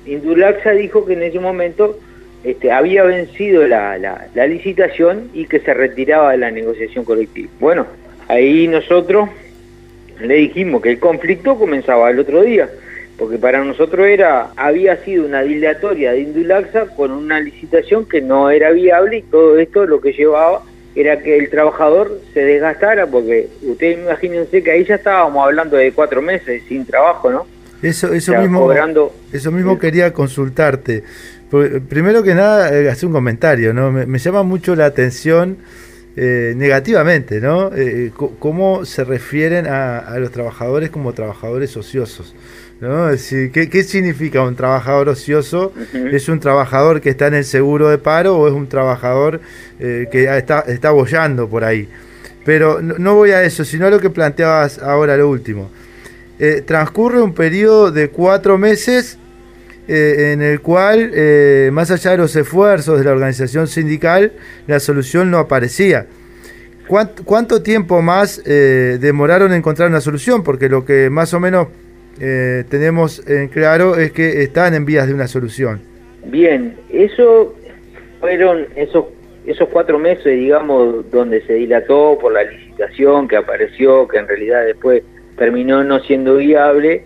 Indulaxa 0.06 0.72
dijo 0.72 1.04
que 1.06 1.12
en 1.12 1.22
ese 1.22 1.38
momento 1.38 1.96
este, 2.42 2.72
había 2.72 3.04
vencido 3.04 3.64
la, 3.68 3.96
la- 3.96 4.26
la 4.34 4.46
licitación 4.48 5.28
y 5.34 5.44
que 5.46 5.60
se 5.60 5.72
retiraba 5.72 6.32
de 6.32 6.38
la 6.38 6.50
negociación 6.50 7.04
colectiva. 7.04 7.48
Bueno, 7.60 7.86
ahí 8.26 8.66
nosotros 8.66 9.28
le 10.20 10.34
dijimos 10.34 10.82
que 10.82 10.90
el 10.90 10.98
conflicto 10.98 11.58
comenzaba 11.58 12.10
el 12.10 12.18
otro 12.18 12.42
día, 12.42 12.68
porque 13.18 13.38
para 13.38 13.62
nosotros 13.64 14.06
era 14.06 14.48
había 14.56 14.96
sido 15.04 15.24
una 15.26 15.42
dilatoria 15.42 16.12
de 16.12 16.20
Indulaxa 16.20 16.86
con 16.96 17.10
una 17.12 17.40
licitación 17.40 18.06
que 18.08 18.20
no 18.20 18.50
era 18.50 18.70
viable 18.70 19.18
y 19.18 19.22
todo 19.22 19.58
esto 19.58 19.86
lo 19.86 20.00
que 20.00 20.12
llevaba 20.12 20.62
era 20.94 21.18
que 21.20 21.38
el 21.38 21.48
trabajador 21.48 22.20
se 22.34 22.44
desgastara, 22.44 23.06
porque 23.06 23.48
ustedes 23.62 23.98
imagínense 23.98 24.62
que 24.62 24.70
ahí 24.70 24.84
ya 24.84 24.96
estábamos 24.96 25.42
hablando 25.44 25.76
de 25.76 25.90
cuatro 25.92 26.20
meses 26.20 26.62
sin 26.68 26.84
trabajo, 26.84 27.30
¿no? 27.30 27.46
Eso, 27.82 28.12
eso 28.12 28.32
O 28.32 28.34
sea, 28.34 28.40
mismo, 28.42 28.60
cobrando- 28.60 29.12
eso 29.32 29.50
mismo 29.50 29.78
quería 29.78 30.12
consultarte. 30.12 31.02
Porque, 31.50 31.80
Primero 31.80 32.22
que 32.22 32.34
nada, 32.34 32.72
eh, 32.78 32.88
hacer 32.88 33.06
un 33.08 33.12
comentario, 33.14 33.72
¿no? 33.74 33.90
Me, 33.90 34.06
me 34.06 34.18
llama 34.18 34.42
mucho 34.42 34.76
la 34.76 34.84
atención 34.86 35.56
eh, 36.16 36.52
negativamente, 36.56 37.40
¿no? 37.40 37.70
Eh, 37.74 38.10
co- 38.16 38.34
cómo 38.38 38.84
se 38.84 39.04
refieren 39.04 39.66
a, 39.66 39.98
a 39.98 40.18
los 40.18 40.30
trabajadores 40.30 40.90
como 40.90 41.12
trabajadores 41.12 41.76
ociosos, 41.76 42.34
¿no? 42.80 43.08
Es 43.08 43.22
decir, 43.22 43.50
¿qué, 43.50 43.68
qué 43.70 43.82
significa 43.82 44.42
un 44.42 44.54
trabajador 44.56 45.08
ocioso? 45.08 45.72
¿Es 45.94 46.28
un 46.28 46.38
trabajador 46.40 47.00
que 47.00 47.10
está 47.10 47.28
en 47.28 47.34
el 47.34 47.44
seguro 47.44 47.88
de 47.88 47.98
paro 47.98 48.36
o 48.36 48.46
es 48.46 48.52
un 48.52 48.68
trabajador 48.68 49.40
eh, 49.80 50.08
que 50.10 50.24
está, 50.36 50.60
está 50.60 50.90
bollando 50.90 51.48
por 51.48 51.64
ahí? 51.64 51.88
Pero 52.44 52.82
no, 52.82 52.96
no 52.98 53.14
voy 53.14 53.30
a 53.30 53.42
eso, 53.44 53.64
sino 53.64 53.86
a 53.86 53.90
lo 53.90 54.00
que 54.00 54.10
planteabas 54.10 54.78
ahora, 54.80 55.16
lo 55.16 55.28
último. 55.28 55.70
Eh, 56.38 56.62
transcurre 56.66 57.22
un 57.22 57.34
periodo 57.34 57.92
de 57.92 58.08
cuatro 58.08 58.58
meses 58.58 59.16
eh, 59.88 60.32
en 60.32 60.42
el 60.42 60.60
cual, 60.60 61.10
eh, 61.14 61.70
más 61.72 61.90
allá 61.90 62.12
de 62.12 62.18
los 62.18 62.36
esfuerzos 62.36 62.98
de 62.98 63.04
la 63.04 63.12
organización 63.12 63.66
sindical, 63.66 64.32
la 64.66 64.80
solución 64.80 65.30
no 65.30 65.38
aparecía. 65.38 66.06
¿Cuánto, 66.86 67.24
cuánto 67.24 67.62
tiempo 67.62 68.02
más 68.02 68.42
eh, 68.44 68.98
demoraron 69.00 69.52
en 69.52 69.58
encontrar 69.58 69.88
una 69.88 70.00
solución? 70.00 70.42
Porque 70.42 70.68
lo 70.68 70.84
que 70.84 71.10
más 71.10 71.32
o 71.32 71.40
menos 71.40 71.68
eh, 72.20 72.64
tenemos 72.68 73.26
en 73.28 73.48
claro 73.48 73.96
es 73.96 74.12
que 74.12 74.42
están 74.42 74.74
en 74.74 74.84
vías 74.84 75.06
de 75.06 75.14
una 75.14 75.26
solución. 75.26 75.80
Bien, 76.26 76.76
eso 76.90 77.54
fueron 78.20 78.66
esos 78.76 79.06
esos 79.44 79.68
cuatro 79.70 79.98
meses, 79.98 80.24
digamos, 80.38 81.10
donde 81.10 81.44
se 81.46 81.54
dilató 81.54 82.16
por 82.20 82.32
la 82.32 82.44
licitación 82.44 83.26
que 83.26 83.36
apareció, 83.36 84.06
que 84.06 84.18
en 84.18 84.28
realidad 84.28 84.64
después 84.64 85.02
terminó 85.36 85.82
no 85.82 85.98
siendo 86.00 86.36
viable. 86.36 87.04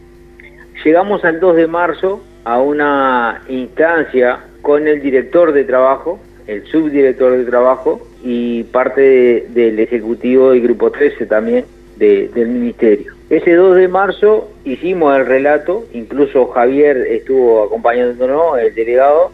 Llegamos 0.85 1.25
al 1.25 1.41
2 1.41 1.57
de 1.57 1.67
marzo 1.67 2.23
a 2.47 2.61
una 2.61 3.43
instancia 3.49 4.39
con 4.63 4.87
el 4.87 5.03
director 5.03 5.53
de 5.53 5.65
trabajo, 5.65 6.21
el 6.47 6.65
subdirector 6.67 7.37
de 7.37 7.45
trabajo 7.45 8.07
y 8.23 8.63
parte 8.63 9.01
de- 9.01 9.47
del 9.53 9.81
ejecutivo 9.81 10.53
del 10.53 10.63
grupo 10.63 10.93
13 10.93 11.27
también 11.27 11.65
de- 11.97 12.29
del 12.29 12.47
ministerio. 12.47 13.15
Ese 13.31 13.55
2 13.55 13.75
de 13.75 13.89
marzo 13.89 14.49
hicimos 14.65 15.17
el 15.19 15.27
relato, 15.27 15.87
incluso 15.93 16.47
Javier 16.47 16.99
estuvo 16.99 17.65
acompañándonos, 17.65 18.61
el 18.61 18.73
delegado, 18.77 19.33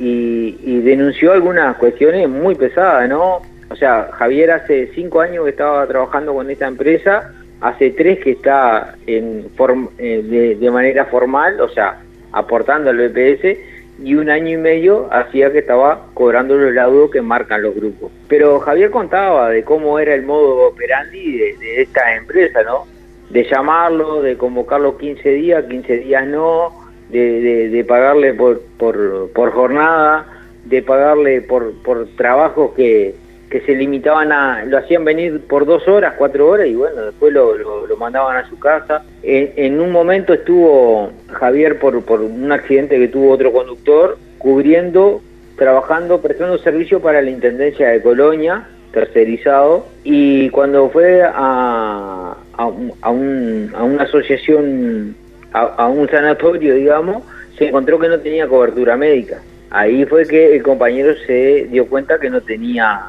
y, 0.00 0.80
denunció 0.80 1.32
algunas 1.32 1.76
cuestiones 1.76 2.28
muy 2.28 2.56
pesadas, 2.56 3.08
¿no? 3.08 3.42
O 3.70 3.76
sea, 3.76 4.08
Javier 4.12 4.50
hace 4.50 4.90
cinco 4.94 5.20
años 5.20 5.44
que 5.44 5.50
estaba 5.50 5.86
trabajando 5.86 6.34
con 6.34 6.50
esta 6.50 6.66
empresa, 6.66 7.32
hace 7.60 7.90
tres 7.90 8.18
que 8.18 8.32
está 8.32 8.96
eh, 9.06 10.56
de 10.58 10.70
manera 10.70 11.04
formal, 11.04 11.60
o 11.60 11.68
sea, 11.68 12.00
aportando 12.32 12.90
al 12.90 12.96
BPS, 12.96 13.56
y 14.00 14.14
un 14.14 14.30
año 14.30 14.50
y 14.50 14.56
medio 14.56 15.08
hacía 15.12 15.50
que 15.50 15.58
estaba 15.58 16.06
cobrando 16.14 16.56
los 16.56 16.72
laudos 16.72 17.10
que 17.10 17.20
marcan 17.20 17.62
los 17.62 17.74
grupos. 17.74 18.12
Pero 18.28 18.60
Javier 18.60 18.90
contaba 18.92 19.50
de 19.50 19.64
cómo 19.64 19.98
era 19.98 20.14
el 20.14 20.22
modo 20.22 20.68
operandi 20.68 21.38
de, 21.38 21.82
esta 21.82 22.14
empresa, 22.14 22.62
¿no? 22.62 22.86
De 23.30 23.42
llamarlo, 23.44 24.22
de 24.22 24.36
convocarlo 24.36 24.96
15 24.96 25.28
días, 25.30 25.64
15 25.68 25.96
días 25.98 26.26
no, 26.28 26.72
de, 27.08 27.40
de- 27.40 27.68
de 27.70 27.84
pagarle 27.84 28.34
por, 28.34 28.60
por, 28.78 29.30
por 29.32 29.50
jornada, 29.50 30.26
de 30.64 30.80
pagarle 30.82 31.40
por, 31.42 31.72
por 31.82 32.06
trabajos 32.16 32.72
que, 32.76 33.16
que 33.50 33.60
se 33.62 33.74
limitaban 33.74 34.30
a, 34.32 34.64
lo 34.64 34.76
hacían 34.78 35.04
venir 35.04 35.40
por 35.48 35.64
dos 35.64 35.86
horas, 35.88 36.14
cuatro 36.18 36.48
horas 36.48 36.66
y 36.66 36.74
bueno, 36.74 37.02
después 37.06 37.32
lo, 37.32 37.56
lo- 37.56 37.96
mandaban 37.96 38.36
a 38.36 38.48
su 38.48 38.58
casa. 38.58 39.02
En, 39.22 39.52
en 39.56 39.80
un 39.80 39.90
momento 39.90 40.32
estuvo 40.34 41.10
Javier 41.32 41.78
por, 41.78 42.02
por 42.04 42.20
un 42.20 42.52
accidente 42.52 42.96
que 42.98 43.08
tuvo 43.08 43.32
otro 43.32 43.50
conductor, 43.52 44.16
cubriendo, 44.38 45.20
trabajando, 45.56 46.20
prestando 46.20 46.58
servicio 46.58 47.00
para 47.00 47.20
la 47.22 47.30
Intendencia 47.30 47.88
de 47.88 48.00
Colonia, 48.02 48.68
tercerizado, 48.92 49.86
y 50.04 50.48
cuando 50.50 50.88
fue 50.90 51.22
a, 51.22 52.36
a, 52.56 52.66
un- 52.66 52.92
a 53.02 53.10
un- 53.10 53.72
a 53.74 53.82
una 53.82 54.04
asociación, 54.04 55.16
a 55.52 55.88
un 55.88 56.08
sanatorio, 56.08 56.74
digamos, 56.74 57.22
se 57.56 57.66
encontró 57.68 57.98
que 57.98 58.08
no 58.08 58.20
tenía 58.20 58.46
cobertura 58.46 58.96
médica. 58.96 59.40
Ahí 59.70 60.04
fue 60.06 60.26
que 60.26 60.54
el 60.56 60.62
compañero 60.62 61.12
se 61.26 61.66
dio 61.70 61.86
cuenta 61.86 62.18
que 62.18 62.30
no 62.30 62.40
tenía 62.40 63.00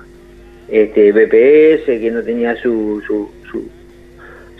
este, 0.72 1.12
BPS, 1.12 1.86
que 1.86 2.12
no 2.12 2.22
tenía 2.24 2.56
su, 2.56 3.02
su, 3.06 3.30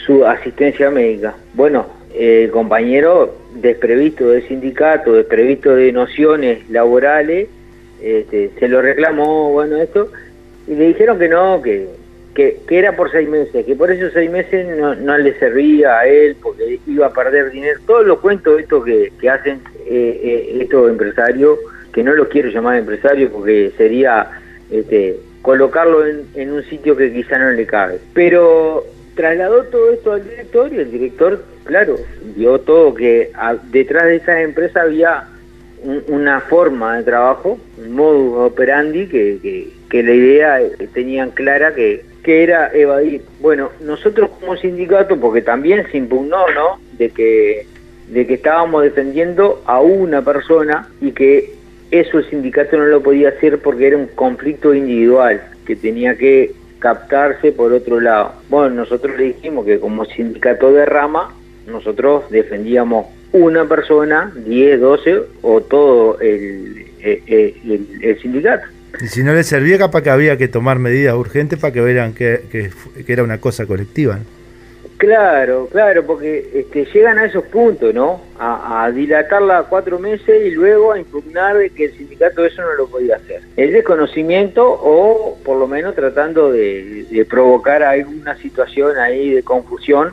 su, 0.06 0.26
asistencia 0.26 0.90
médica. 0.90 1.36
Bueno, 1.54 1.86
el 2.16 2.50
compañero 2.50 3.36
desprevisto 3.56 4.30
de 4.30 4.42
sindicato, 4.48 5.14
desprevisto 5.14 5.76
de 5.76 5.92
nociones 5.92 6.68
laborales, 6.70 7.48
este, 8.02 8.52
se 8.60 8.68
lo 8.68 8.82
reclamó, 8.82 9.52
bueno, 9.52 9.78
esto, 9.78 10.12
y 10.68 10.76
le 10.76 10.88
dijeron 10.88 11.20
que 11.20 11.30
no, 11.30 11.62
que, 11.62 11.88
que, 12.34 12.60
que 12.68 12.80
era 12.80 12.96
por 12.96 13.12
seis 13.12 13.30
meses, 13.30 13.66
que 13.66 13.76
por 13.76 13.92
esos 13.92 14.14
seis 14.14 14.32
meses 14.32 14.68
no, 14.78 14.96
no 14.96 15.18
le 15.18 15.38
servía 15.38 16.00
a 16.00 16.08
él, 16.08 16.36
porque 16.42 16.80
iba 16.88 17.08
a 17.08 17.14
perder 17.14 17.52
dinero. 17.52 17.80
Todos 17.86 18.06
los 18.06 18.20
cuentos 18.20 18.60
estos 18.60 18.84
que, 18.86 19.12
que 19.20 19.30
hacen 19.30 19.62
eh, 19.86 20.20
eh, 20.24 20.58
estos 20.62 20.90
empresarios, 20.90 21.60
que 21.94 22.04
no 22.04 22.14
los 22.14 22.28
quiero 22.30 22.50
llamar 22.50 22.78
empresarios 22.78 23.32
porque 23.32 23.72
sería 23.78 24.30
este, 24.72 25.18
colocarlo 25.42 26.06
en, 26.06 26.52
un 26.52 26.64
sitio 26.64 26.96
que 26.96 27.12
quizá 27.14 27.38
no 27.38 27.52
le 27.52 27.66
cabe. 27.66 28.00
Pero 28.14 28.86
trasladó 29.16 29.64
todo 29.66 29.92
esto 29.92 30.14
al 30.14 30.24
director 30.24 30.72
y 30.74 30.78
el 30.78 30.92
director, 30.92 31.44
claro, 31.66 31.96
vio 32.36 32.60
todo 32.60 32.94
que 32.94 33.32
detrás 33.72 34.06
de 34.06 34.16
esa 34.18 34.42
empresa 34.42 34.82
había 34.82 35.26
un- 35.84 36.04
una 36.08 36.42
forma 36.42 36.98
de 36.98 37.04
trabajo, 37.04 37.58
un 37.78 37.92
modus 37.94 38.52
operandi 38.52 39.08
que, 39.08 39.40
que, 39.42 39.68
que 39.90 40.04
la 40.04 40.12
idea 40.14 40.62
eh, 40.62 40.72
tenían 40.94 41.32
clara 41.32 41.74
que, 41.74 42.06
que 42.24 42.44
era 42.44 42.72
evadir. 42.74 43.22
Bueno, 43.40 43.70
nosotros 43.82 44.30
como 44.40 44.56
sindicato, 44.58 45.18
porque 45.18 45.42
también 45.42 45.86
se 45.92 45.98
impugnó, 45.98 46.46
¿no? 46.54 46.80
De 46.98 47.10
que, 47.10 47.66
de 48.10 48.28
que 48.28 48.34
estábamos 48.36 48.84
defendiendo 48.84 49.62
a 49.66 49.80
una 49.80 50.22
persona 50.22 50.90
y 51.02 51.12
que 51.12 51.54
eso 51.92 52.20
el 52.20 52.30
sindicato 52.30 52.78
no 52.78 52.86
lo 52.86 53.02
podía 53.02 53.30
hacer 53.30 53.60
porque 53.60 53.88
era 53.88 53.98
un 53.98 54.08
conflicto 54.08 54.74
individual 54.74 55.42
que 55.66 55.76
tenía 55.76 56.16
que 56.16 56.52
captarse 56.80 57.52
por 57.52 57.74
otro 57.74 58.00
lado. 58.00 58.34
Bueno, 58.50 58.70
nosotros 58.76 59.18
le 59.18 59.26
dijimos 59.26 59.66
que 59.66 59.80
como 59.80 60.06
sindicato 60.06 60.72
de 60.72 60.86
rama, 60.86 61.34
nosotros 61.68 62.24
defendíamos 62.30 63.08
una 63.32 63.66
persona, 63.68 64.32
10, 64.46 64.80
12 64.80 65.22
o 65.42 65.62
todo 65.62 66.20
el, 66.20 66.86
el- 67.02 67.88
el- 68.02 68.20
sindicato. 68.22 68.66
Y 69.02 69.08
si 69.08 69.24
no 69.24 69.34
le 69.34 69.44
servía, 69.44 69.78
capaz 69.78 70.02
que 70.02 70.10
había 70.10 70.38
que 70.38 70.48
tomar 70.48 70.80
medidas 70.80 71.16
urgentes 71.16 71.60
para 71.60 71.72
que 71.74 71.82
vean 71.82 72.14
que, 72.14 72.42
que 72.52 72.72
que 73.06 73.14
era 73.14 73.24
una 73.24 73.38
cosa 73.40 73.66
colectiva. 73.66 74.16
¿no? 74.16 74.39
Claro, 75.00 75.70
claro, 75.72 76.06
porque 76.06 76.50
este, 76.54 76.84
llegan 76.94 77.18
a 77.20 77.26
esos 77.26 77.46
puntos, 77.46 77.94
¿no? 77.94 78.20
A, 78.38 78.84
a 78.84 78.92
dilatarla 78.92 79.64
cuatro 79.70 79.98
meses 79.98 80.46
y 80.46 80.52
luego 80.52 80.92
a 80.92 81.00
impugnar 81.00 81.56
que 81.72 81.86
el 81.86 81.94
sindicato 81.94 82.44
eso 82.44 82.62
no 82.62 82.74
lo 82.74 82.86
podía 82.88 83.16
hacer. 83.16 83.40
El 83.56 83.72
desconocimiento 83.72 84.62
o 84.70 85.38
por 85.46 85.58
lo 85.58 85.68
menos 85.68 85.96
tratando 85.96 86.52
de, 86.52 87.26
provocar 87.30 87.82
alguna 87.82 88.36
situación 88.40 88.98
ahí 88.98 89.30
de 89.36 89.42
confusión, 89.42 90.12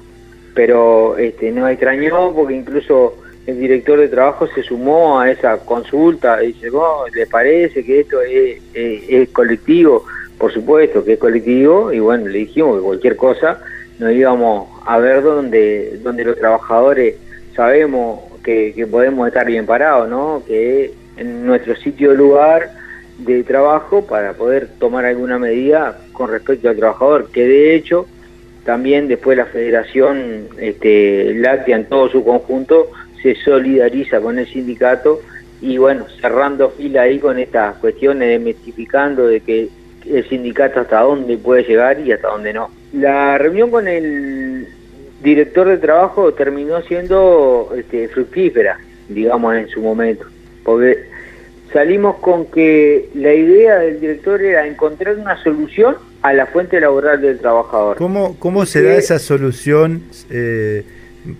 pero 0.55 1.19
este, 1.19 1.51
nos 1.51 1.69
extrañó 1.69 2.33
porque 2.33 2.55
incluso 2.55 3.17
el 3.49 3.59
director 3.59 3.99
de 3.99 4.07
trabajo 4.07 4.47
se 4.55 4.63
sumó 4.63 5.19
a 5.19 5.29
esa 5.33 5.59
consulta 5.65 6.45
y 6.45 6.53
dice, 6.53 6.71
"Oh, 6.73 7.07
¿le 7.13 7.27
parece 7.27 7.85
que 7.85 8.01
esto 8.01 8.23
es, 8.23 8.63
es- 8.73 9.03
es 9.09 9.29
colectivo? 9.31 10.05
Por 10.39 10.53
supuesto 10.53 11.05
que 11.05 11.15
es 11.15 11.19
colectivo 11.19 11.93
y 11.93 11.99
bueno, 11.99 12.29
le 12.29 12.39
dijimos 12.39 12.77
que 12.79 12.85
cualquier 12.85 13.17
cosa 13.17 13.59
nos 13.98 14.12
íbamos 14.12 14.68
a 14.85 14.98
ver 14.98 15.23
donde, 15.23 15.98
donde 16.02 16.24
los 16.24 16.36
trabajadores 16.36 17.16
sabemos 17.55 18.20
que, 18.43 18.86
podemos 18.90 19.27
estar 19.27 19.47
bien 19.47 19.66
parados, 19.66 20.09
¿no? 20.09 20.43
Que 20.47 20.93
en 21.16 21.47
nuestro 21.47 21.74
sitio 21.77 22.14
lugar 22.14 22.70
de 23.18 23.43
trabajo 23.43 24.06
para 24.06 24.35
poder 24.35 24.68
tomar 24.78 25.05
alguna 25.05 25.39
medida 25.39 25.98
con 26.12 26.31
respecto 26.31 26.68
al 26.68 26.77
trabajador, 26.77 27.31
que 27.31 27.47
de 27.47 27.74
hecho 27.74 28.06
también 28.64 29.09
después 29.09 29.39
la 29.39 29.47
Federación 29.47 30.48
este, 30.59 31.35
Láctea 31.35 31.77
en 31.77 31.86
todo 31.86 32.09
su 32.09 32.24
conjunto 32.24 32.90
se 33.23 33.35
solidariza 33.36 34.20
con 34.20 34.39
el 34.39 34.47
sindicato 34.47 35.20
y 35.60 35.78
bueno, 35.78 36.06
cerrando 36.20 36.70
fila 36.70 37.02
ahí 37.02 37.18
con 37.18 37.39
estas 37.39 37.77
cuestiones, 37.78 38.28
demitificando 38.28 39.27
de 39.27 39.40
que 39.40 39.68
el 40.06 40.28
sindicato 40.28 40.81
hasta 40.81 41.01
dónde 41.01 41.39
puede 41.39 41.64
llegar 41.64 41.98
y 42.01 42.12
hasta 42.12 42.28
dónde 42.28 42.52
no. 42.52 42.70
La 42.98 43.36
reunión 43.39 43.70
con 43.70 43.89
el 43.89 44.68
director 45.23 45.68
de 45.68 45.78
trabajo 45.78 46.32
terminó 46.35 46.81
siendo 46.82 47.73
este, 47.77 48.09
fructífera, 48.09 48.78
digamos, 49.09 49.55
en 49.56 49.68
su 49.68 49.81
momento, 49.81 50.27
porque 50.64 51.05
salimos 51.73 52.16
con 52.16 52.47
que 52.47 53.10
la 53.14 53.35
idea 53.35 53.78
del 53.78 54.01
director 54.01 54.40
era 54.40 54.66
encontrar 54.66 55.16
una 55.16 55.43
solución 55.43 55.97
a 56.23 56.32
la 56.32 56.47
fuente 56.47 56.81
laboral 56.81 57.20
del 57.20 57.39
trabajador. 57.39 57.97
¿Cómo, 57.97 58.36
cómo 58.39 58.64
se 58.66 58.82
da 58.82 58.94
esa 58.94 59.18
solución? 59.18 60.02
Eh, 60.31 60.85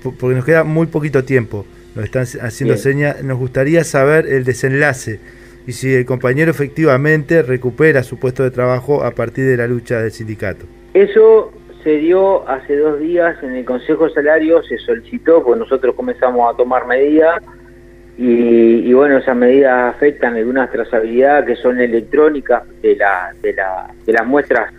po- 0.02 0.12
porque 0.18 0.36
nos 0.36 0.44
queda 0.44 0.62
muy 0.64 0.86
poquito 0.88 1.24
tiempo. 1.24 1.64
Nos 1.94 2.04
están 2.04 2.24
haciendo 2.42 2.76
señas. 2.76 3.22
Nos 3.22 3.38
gustaría 3.38 3.82
saber 3.82 4.26
el 4.26 4.44
desenlace 4.44 5.18
y 5.66 5.72
si 5.72 5.94
el 5.94 6.04
compañero 6.04 6.50
efectivamente 6.50 7.40
recupera 7.42 8.02
su 8.02 8.18
puesto 8.18 8.42
de 8.44 8.50
trabajo 8.50 9.02
a 9.02 9.12
partir 9.12 9.46
de 9.46 9.56
la 9.56 9.66
lucha 9.66 10.02
del 10.02 10.12
sindicato. 10.12 10.66
Eso 10.97 11.52
se 11.85 11.98
dio 11.98 12.48
hace 12.48 12.74
dos 12.74 12.98
días 12.98 13.36
en 13.43 13.55
el 13.55 13.66
Consejo 13.66 14.09
de 14.09 14.14
Salario, 14.14 14.62
se 14.62 14.78
solicitó, 14.78 15.44
porque 15.44 15.60
nosotros 15.60 15.94
comenzamos 15.94 16.51
a 16.51 16.56
tomar 16.56 16.86
medidas 16.86 17.43
y, 18.16 18.89
y 18.89 18.94
bueno, 18.94 19.18
esas 19.18 19.36
medidas 19.36 19.94
afectan 19.94 20.36
algunas 20.36 20.70
trazabilidades 20.73 21.44
que 21.44 21.56
son 21.56 21.78
electrónicas 21.78 22.62
de, 22.81 22.97
la, 22.97 23.35
de, 23.43 23.52
la, 23.52 23.90
de 24.06 24.12
las 24.14 24.27
muestras 24.27 24.73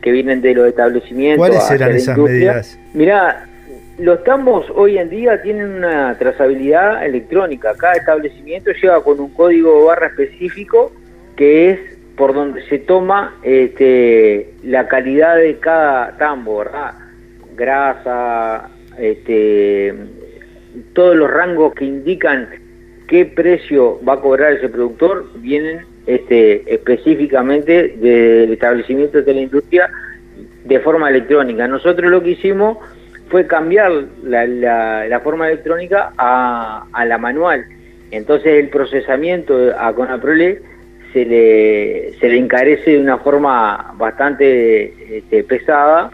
que 0.00 0.10
vienen 0.10 0.40
de 0.40 0.54
los 0.54 0.66
establecimientos. 0.66 1.46
¿Cuáles 1.46 1.70
eran 1.70 1.90
esas 1.90 2.16
industria. 2.16 2.52
medidas? 2.52 2.78
Mirá, 2.94 3.46
los 3.98 4.24
tambos 4.24 4.64
hoy 4.74 4.96
en 4.96 5.10
día 5.10 5.42
tienen 5.42 5.70
una 5.74 6.16
trazabilidad 6.18 7.04
electrónica. 7.04 7.74
Cada 7.76 7.96
establecimiento 7.96 8.70
lleva 8.72 9.04
con 9.04 9.20
un 9.20 9.28
código 9.34 9.84
barra 9.84 10.06
específico 10.06 10.90
que 11.36 11.70
es 11.72 11.99
por 12.20 12.34
donde 12.34 12.62
se 12.66 12.76
toma 12.76 13.34
este, 13.42 14.52
la 14.62 14.88
calidad 14.88 15.38
de 15.38 15.56
cada 15.56 16.18
tambo, 16.18 16.58
¿verdad? 16.58 16.92
Grasa, 17.56 18.68
este, 18.98 19.94
todos 20.92 21.16
los 21.16 21.30
rangos 21.30 21.72
que 21.72 21.86
indican 21.86 22.50
qué 23.08 23.24
precio 23.24 23.98
va 24.06 24.12
a 24.12 24.20
cobrar 24.20 24.52
ese 24.52 24.68
productor 24.68 25.30
vienen 25.36 25.86
este, 26.06 26.62
específicamente 26.74 27.88
del 27.96 28.52
establecimiento 28.52 29.22
de 29.22 29.32
la 29.32 29.40
industria 29.40 29.90
de 30.66 30.78
forma 30.80 31.08
electrónica. 31.08 31.66
Nosotros 31.68 32.10
lo 32.10 32.22
que 32.22 32.32
hicimos 32.32 32.76
fue 33.30 33.46
cambiar 33.46 33.92
la, 34.22 35.20
forma 35.24 35.48
electrónica 35.48 36.12
a, 36.18 36.84
a 36.92 37.06
la 37.06 37.16
manual. 37.16 37.64
Entonces 38.10 38.62
el 38.62 38.68
procesamiento 38.68 39.72
a 39.78 39.94
Conaprole 39.94 40.60
se 41.12 41.24
le, 41.24 42.12
se 42.18 42.28
le 42.28 42.38
encarece 42.38 42.92
de 42.92 42.98
una 43.00 43.18
forma 43.18 43.92
bastante 43.96 45.18
este, 45.18 45.42
pesada 45.44 46.10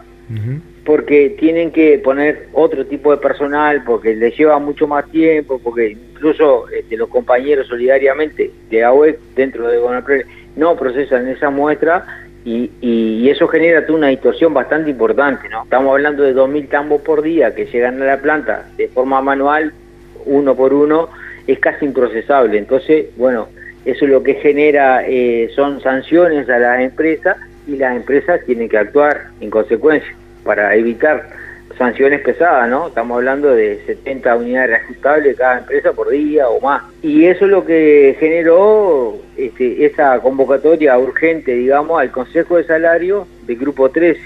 porque 0.83 1.35
tienen 1.39 1.71
que 1.71 1.99
poner 1.99 2.47
otro 2.53 2.85
tipo 2.85 3.11
de 3.11 3.17
personal, 3.17 3.83
porque 3.85 4.15
les 4.15 4.37
lleva 4.37 4.57
mucho 4.59 4.87
más 4.87 5.09
tiempo, 5.11 5.59
porque 5.63 5.91
incluso 5.91 6.67
este, 6.69 6.95
los 6.97 7.09
compañeros 7.09 7.67
solidariamente 7.67 8.51
de 8.69 8.83
AUEC 8.83 9.19
dentro 9.35 9.67
de 9.67 9.79
Conaprole 9.79 10.25
no 10.55 10.75
procesan 10.75 11.27
esa 11.27 11.49
muestra 11.49 12.05
y, 12.45 12.71
y- 12.81 13.29
eso 13.29 13.47
genera 13.49 13.83
una 13.89 14.07
distorsión 14.07 14.53
bastante 14.53 14.89
importante, 14.89 15.49
¿no? 15.49 15.63
Estamos 15.63 15.91
hablando 15.91 16.23
de 16.23 16.33
2.000 16.33 16.69
tambos 16.69 17.01
por 17.01 17.21
día 17.21 17.53
que 17.53 17.65
llegan 17.65 18.01
a 18.01 18.05
la 18.05 18.21
planta 18.21 18.65
de 18.77 18.87
forma 18.87 19.21
manual, 19.21 19.73
uno 20.25 20.55
por 20.55 20.73
uno, 20.73 21.09
es 21.45 21.59
casi 21.59 21.83
improcesable. 21.85 22.57
Entonces, 22.57 23.07
bueno, 23.17 23.49
eso 23.87 24.05
lo 24.05 24.21
que 24.21 24.35
genera 24.35 25.03
eh, 25.07 25.49
son 25.55 25.81
sanciones 25.81 26.49
a 26.49 26.59
las 26.59 26.81
empresas 26.81 27.37
y 27.65 27.77
las 27.77 27.95
empresas 27.95 28.41
tienen 28.45 28.67
que 28.67 28.77
actuar 28.77 29.27
en 29.39 29.49
consecuencia 29.49 30.13
para 30.43 30.75
evitar 30.75 31.29
sanciones 31.77 32.21
pesadas, 32.21 32.69
¿no? 32.69 32.87
Estamos 32.87 33.17
hablando 33.17 33.53
de 33.53 33.79
70 33.85 34.35
unidades 34.35 34.69
reajustables 34.71 35.37
cada 35.37 35.59
empresa 35.59 35.93
por 35.93 36.09
día 36.09 36.49
o 36.49 36.59
más. 36.59 36.83
Y 37.01 37.25
eso 37.25 37.45
es 37.45 37.51
lo 37.51 37.65
que 37.65 38.17
generó 38.19 39.17
este, 39.37 39.85
esa 39.85 40.19
convocatoria 40.19 40.97
urgente, 40.97 41.53
digamos, 41.53 42.01
al 42.01 42.11
Consejo 42.11 42.57
de 42.57 42.65
Salario 42.65 43.25
del 43.45 43.57
Grupo 43.57 43.89
13, 43.89 44.19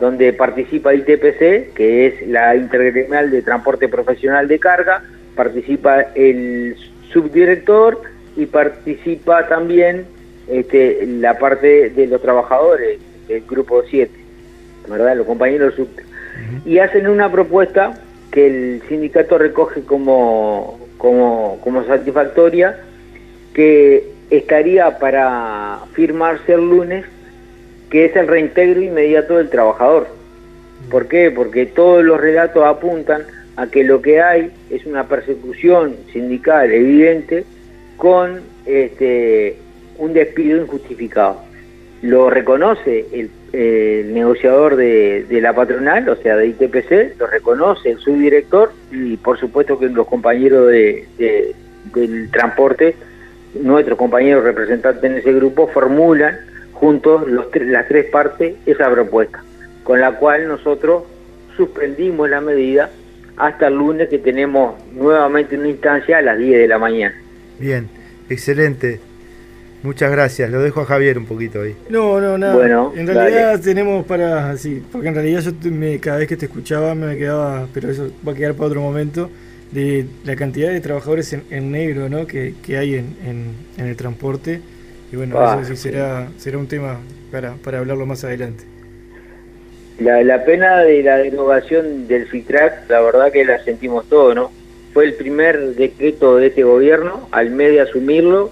donde 0.00 0.32
participa 0.32 0.94
ITPC, 0.94 1.74
que 1.74 2.06
es 2.06 2.26
la 2.26 2.56
Intergremial 2.56 3.30
de 3.30 3.42
Transporte 3.42 3.88
Profesional 3.88 4.48
de 4.48 4.58
Carga, 4.58 5.02
participa 5.36 6.00
el 6.14 6.76
subdirector 7.12 8.15
y 8.36 8.46
participa 8.46 9.48
también 9.48 10.06
este, 10.48 11.06
la 11.06 11.38
parte 11.38 11.90
de 11.90 12.06
los 12.06 12.20
trabajadores 12.20 12.98
del 13.28 13.42
Grupo 13.42 13.82
7, 13.82 14.12
¿verdad? 14.88 15.16
Los 15.16 15.26
compañeros 15.26 15.74
sub 15.74 15.88
y 16.64 16.78
hacen 16.78 17.08
una 17.08 17.30
propuesta 17.30 17.98
que 18.30 18.46
el 18.46 18.82
sindicato 18.88 19.38
recoge 19.38 19.82
como, 19.82 20.78
como, 20.98 21.58
como 21.62 21.84
satisfactoria, 21.84 22.78
que 23.54 24.04
estaría 24.30 24.98
para 24.98 25.80
firmarse 25.92 26.52
el 26.52 26.68
lunes, 26.68 27.04
que 27.90 28.06
es 28.06 28.16
el 28.16 28.28
reintegro 28.28 28.80
inmediato 28.80 29.38
del 29.38 29.48
trabajador. 29.48 30.08
¿Por 30.90 31.08
qué? 31.08 31.30
Porque 31.30 31.66
todos 31.66 32.04
los 32.04 32.20
relatos 32.20 32.64
apuntan 32.64 33.22
a 33.56 33.68
que 33.68 33.84
lo 33.84 34.02
que 34.02 34.20
hay 34.20 34.52
es 34.70 34.84
una 34.84 35.08
persecución 35.08 35.96
sindical 36.12 36.70
evidente 36.70 37.44
con 37.96 38.40
este, 38.64 39.58
un 39.98 40.12
despido 40.12 40.60
injustificado. 40.60 41.40
Lo 42.02 42.30
reconoce 42.30 43.06
el 43.12 43.30
negociador 44.12 44.76
de, 44.76 45.26
la 45.30 45.54
patronal, 45.54 46.08
o 46.08 46.16
sea, 46.16 46.36
de 46.36 46.48
ITPC, 46.48 47.18
lo 47.18 47.26
reconoce 47.26 47.90
el 47.92 47.98
subdirector 47.98 48.72
y 48.92 49.16
por 49.16 49.38
supuesto 49.38 49.78
que 49.78 49.88
los 49.88 50.06
compañeros 50.06 50.68
de, 50.68 51.06
del 51.94 52.30
transporte, 52.30 52.94
nuestros 53.54 53.96
compañeros 53.96 54.44
representantes 54.44 55.04
en 55.04 55.16
ese 55.16 55.32
grupo, 55.32 55.68
formulan 55.68 56.36
juntos 56.72 57.26
los, 57.26 57.46
las 57.54 57.88
tres 57.88 58.10
partes 58.10 58.56
esa 58.66 58.90
propuesta, 58.90 59.42
con 59.84 60.00
la 60.00 60.12
cual 60.12 60.48
nosotros 60.48 61.04
suspendimos 61.56 62.28
la 62.28 62.42
medida 62.42 62.90
hasta 63.36 63.68
el 63.68 63.74
lunes 63.74 64.08
que 64.08 64.18
tenemos 64.18 64.74
nuevamente 64.92 65.56
una 65.56 65.68
instancia 65.68 66.18
a 66.18 66.22
las 66.22 66.38
10 66.38 66.58
de 66.58 66.68
la 66.68 66.78
mañana. 66.78 67.14
Bien, 67.58 67.88
excelente. 68.28 69.00
Muchas 69.82 70.10
gracias, 70.10 70.50
lo 70.50 70.60
dejo 70.62 70.80
a 70.80 70.84
Javier 70.84 71.16
un 71.16 71.26
poquito 71.26 71.62
ahí. 71.62 71.76
No, 71.88 72.20
no, 72.20 72.36
nada. 72.36 72.54
Bueno, 72.54 72.92
en 72.96 73.06
realidad 73.06 73.60
tenemos 73.60 74.04
para, 74.04 74.56
sí, 74.56 74.82
porque 74.90 75.08
en 75.08 75.14
realidad 75.14 75.42
yo 75.42 75.70
me, 75.70 76.00
cada 76.00 76.18
vez 76.18 76.28
que 76.28 76.36
te 76.36 76.46
escuchaba 76.46 76.94
me 76.94 77.16
quedaba, 77.16 77.68
pero 77.72 77.90
eso 77.90 78.10
va 78.26 78.32
a 78.32 78.34
quedar 78.34 78.54
para 78.54 78.66
otro 78.66 78.80
momento, 78.80 79.30
de 79.70 80.06
la 80.24 80.34
cantidad 80.34 80.70
de 80.70 80.80
trabajadores 80.80 81.32
en, 81.32 81.70
negro 81.70 82.08
¿no? 82.08 82.26
que, 82.26 82.54
hay 82.68 82.94
en, 82.96 83.14
en, 83.78 83.86
el 83.86 83.96
transporte. 83.96 84.60
Y 85.12 85.16
bueno, 85.16 85.38
Ah, 85.38 85.60
eso 85.62 85.76
sí 85.76 85.76
será, 85.76 86.28
será 86.36 86.58
un 86.58 86.66
tema 86.66 86.98
para, 87.30 87.54
para 87.54 87.78
hablarlo 87.78 88.06
más 88.06 88.24
adelante. 88.24 88.64
La, 90.00 90.22
la 90.22 90.44
pena 90.44 90.80
de 90.80 91.02
la 91.02 91.18
derogación 91.18 92.08
del 92.08 92.26
FITRAC, 92.26 92.90
la 92.90 93.00
verdad 93.00 93.30
que 93.30 93.44
la 93.44 93.62
sentimos 93.62 94.06
todos, 94.08 94.34
¿no? 94.34 94.50
Fue 94.96 95.04
el 95.04 95.12
primer 95.12 95.74
decreto 95.74 96.36
de 96.36 96.46
este 96.46 96.62
gobierno, 96.62 97.28
al 97.30 97.50
mes 97.50 97.70
de 97.72 97.82
asumirlo, 97.82 98.50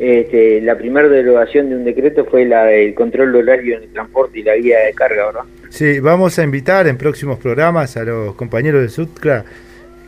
este, 0.00 0.60
la 0.62 0.76
primera 0.76 1.06
derogación 1.06 1.68
de 1.68 1.76
un 1.76 1.84
decreto 1.84 2.24
fue 2.24 2.44
la 2.44 2.64
del 2.64 2.92
control 2.92 3.36
horario 3.36 3.76
en 3.76 3.84
el 3.84 3.88
transporte 3.90 4.40
y 4.40 4.42
la 4.42 4.56
guía 4.56 4.80
de 4.80 4.92
carga, 4.94 5.26
¿verdad? 5.26 5.42
Sí, 5.68 6.00
vamos 6.00 6.36
a 6.40 6.42
invitar 6.42 6.88
en 6.88 6.96
próximos 6.96 7.38
programas 7.38 7.96
a 7.96 8.02
los 8.02 8.34
compañeros 8.34 8.82
de 8.82 8.88
SUTCRA, 8.88 9.44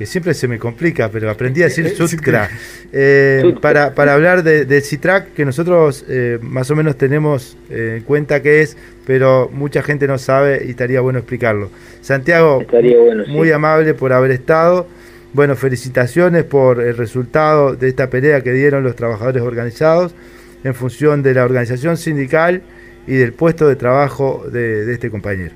que 0.00 0.04
siempre 0.04 0.34
se 0.34 0.48
me 0.48 0.58
complica, 0.58 1.08
pero 1.12 1.30
aprendí 1.30 1.62
a 1.62 1.66
decir 1.66 1.88
SUTCRA, 1.96 2.50
eh, 2.92 3.54
para, 3.60 3.94
para 3.94 4.14
hablar 4.14 4.42
de, 4.42 4.64
de 4.64 4.80
CITRAC, 4.80 5.32
que 5.32 5.44
nosotros 5.44 6.04
eh, 6.08 6.40
más 6.42 6.72
o 6.72 6.74
menos 6.74 6.98
tenemos 6.98 7.56
eh, 7.70 7.98
en 7.98 8.02
cuenta 8.02 8.42
qué 8.42 8.62
es, 8.62 8.76
pero 9.06 9.48
mucha 9.52 9.80
gente 9.84 10.08
no 10.08 10.18
sabe 10.18 10.64
y 10.66 10.70
estaría 10.70 11.00
bueno 11.00 11.20
explicarlo. 11.20 11.70
Santiago, 12.00 12.62
Estaría 12.62 12.98
bueno, 12.98 13.24
sí. 13.26 13.30
muy 13.30 13.52
amable 13.52 13.94
por 13.94 14.12
haber 14.12 14.32
estado. 14.32 14.88
Bueno, 15.34 15.56
felicitaciones 15.56 16.44
por 16.44 16.80
el 16.82 16.96
resultado 16.96 17.74
de 17.74 17.88
esta 17.88 18.10
pelea 18.10 18.42
que 18.42 18.52
dieron 18.52 18.84
los 18.84 18.94
trabajadores 18.96 19.42
organizados 19.42 20.14
en 20.62 20.74
función 20.74 21.22
de 21.22 21.34
la 21.34 21.44
organización 21.44 21.96
sindical 21.96 22.62
y 23.06 23.14
del 23.16 23.32
puesto 23.32 23.66
de 23.66 23.76
trabajo 23.76 24.44
de, 24.52 24.84
de 24.84 24.92
este 24.92 25.10
compañero. 25.10 25.54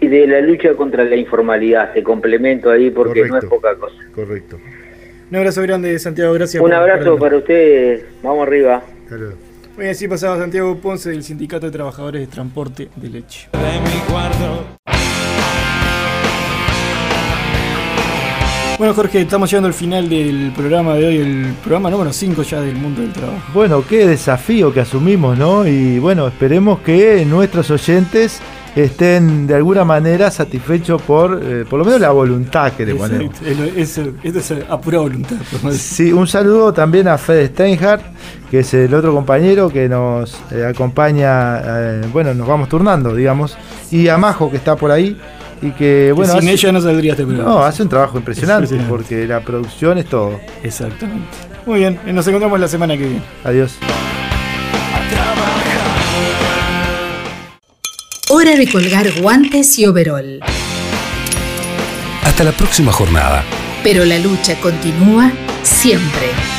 Y 0.00 0.08
de 0.08 0.26
la 0.26 0.40
lucha 0.40 0.74
contra 0.74 1.04
la 1.04 1.16
informalidad, 1.16 1.92
se 1.94 2.02
complemento 2.02 2.70
ahí 2.70 2.90
porque 2.90 3.24
no 3.26 3.38
es 3.38 3.44
poca 3.46 3.74
cosa. 3.76 3.96
Correcto. 4.14 4.58
Un 5.30 5.36
abrazo 5.36 5.62
grande, 5.62 5.98
Santiago, 5.98 6.32
gracias. 6.34 6.60
Un 6.62 6.70
por- 6.70 6.74
abrazo 6.78 7.10
por- 7.12 7.20
para 7.20 7.36
ustedes, 7.38 8.02
vamos 8.22 8.46
arriba. 8.46 8.82
Bueno, 9.76 9.90
así 9.90 10.08
pasaba 10.08 10.38
Santiago 10.38 10.76
Ponce 10.78 11.10
del 11.10 11.22
Sindicato 11.22 11.66
de 11.66 11.72
Trabajadores 11.72 12.20
de 12.22 12.26
Transporte 12.26 12.88
de 12.96 13.08
Leche. 13.08 13.48
Bueno, 18.78 18.94
Jorge, 18.94 19.22
estamos 19.22 19.50
llegando 19.50 19.66
al 19.66 19.74
final 19.74 20.08
del 20.08 20.52
programa 20.54 20.94
de 20.94 21.06
hoy, 21.08 21.16
el 21.16 21.52
programa 21.64 21.90
número 21.90 22.12
5 22.12 22.42
ya 22.42 22.60
del 22.60 22.76
mundo 22.76 23.00
del 23.00 23.12
trabajo. 23.12 23.42
Bueno, 23.52 23.82
qué 23.84 24.06
desafío 24.06 24.72
que 24.72 24.78
asumimos, 24.78 25.36
¿no? 25.36 25.66
Y 25.66 25.98
bueno, 25.98 26.28
esperemos 26.28 26.78
que 26.78 27.24
nuestros 27.24 27.72
oyentes 27.72 28.40
estén 28.76 29.48
de 29.48 29.56
alguna 29.56 29.84
manera 29.84 30.30
satisfechos 30.30 31.02
por, 31.02 31.40
eh, 31.42 31.64
por 31.68 31.80
lo 31.80 31.84
menos 31.84 32.00
la 32.00 32.12
voluntad 32.12 32.72
que 32.72 32.86
le 32.86 32.94
ponemos. 32.94 33.34
Esto 33.74 34.38
es 34.38 34.52
a 34.68 34.80
pura 34.80 35.00
voluntad. 35.00 35.36
Sí, 35.72 36.12
un 36.12 36.28
saludo 36.28 36.72
también 36.72 37.08
a 37.08 37.18
Fede 37.18 37.48
Steinhardt, 37.48 38.04
que 38.48 38.60
es 38.60 38.74
el 38.74 38.94
otro 38.94 39.12
compañero 39.12 39.70
que 39.70 39.88
nos 39.88 40.38
eh, 40.52 40.64
acompaña, 40.64 41.58
eh, 41.64 42.02
bueno, 42.12 42.32
nos 42.32 42.46
vamos 42.46 42.68
turnando, 42.68 43.12
digamos, 43.12 43.58
y 43.90 44.06
a 44.06 44.16
Majo, 44.18 44.52
que 44.52 44.58
está 44.58 44.76
por 44.76 44.92
ahí, 44.92 45.18
y 45.60 45.70
que, 45.72 46.12
bueno... 46.14 46.38
sin 46.40 46.48
ella 46.48 46.72
no 46.72 46.80
saldría 46.80 47.12
este 47.12 47.24
programa. 47.24 47.48
No, 47.50 47.64
hace 47.64 47.82
un 47.82 47.88
trabajo 47.88 48.18
impresionante, 48.18 48.74
Impresionante. 48.74 48.90
porque 48.90 49.26
la 49.26 49.40
producción 49.40 49.98
es 49.98 50.06
todo. 50.06 50.38
Exactamente. 50.62 51.26
Muy 51.66 51.80
bien, 51.80 51.98
nos 52.06 52.26
encontramos 52.26 52.58
la 52.60 52.68
semana 52.68 52.96
que 52.96 53.04
viene. 53.04 53.22
Adiós. 53.44 53.72
Hora 58.30 58.56
de 58.56 58.68
colgar 58.70 59.06
guantes 59.20 59.78
y 59.78 59.86
overol. 59.86 60.40
Hasta 62.24 62.44
la 62.44 62.52
próxima 62.52 62.92
jornada. 62.92 63.42
Pero 63.82 64.04
la 64.04 64.18
lucha 64.18 64.60
continúa 64.60 65.32
siempre. 65.62 66.57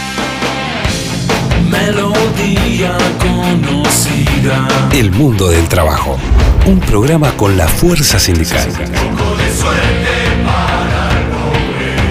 Melodía 1.89 2.95
conocida. 3.17 4.67
El 4.93 5.09
mundo 5.09 5.47
del 5.47 5.67
trabajo. 5.67 6.19
Un 6.67 6.79
programa 6.79 7.31
con 7.31 7.57
la 7.57 7.67
fuerza 7.67 8.19
sindical. 8.19 8.69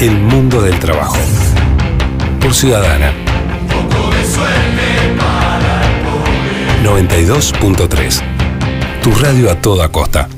El 0.00 0.18
mundo 0.18 0.62
del 0.62 0.76
trabajo. 0.80 1.16
Por 2.40 2.54
Ciudadana. 2.54 3.12
92.3. 6.82 8.20
Tu 9.00 9.12
radio 9.12 9.48
a 9.48 9.54
toda 9.60 9.90
costa. 9.90 10.28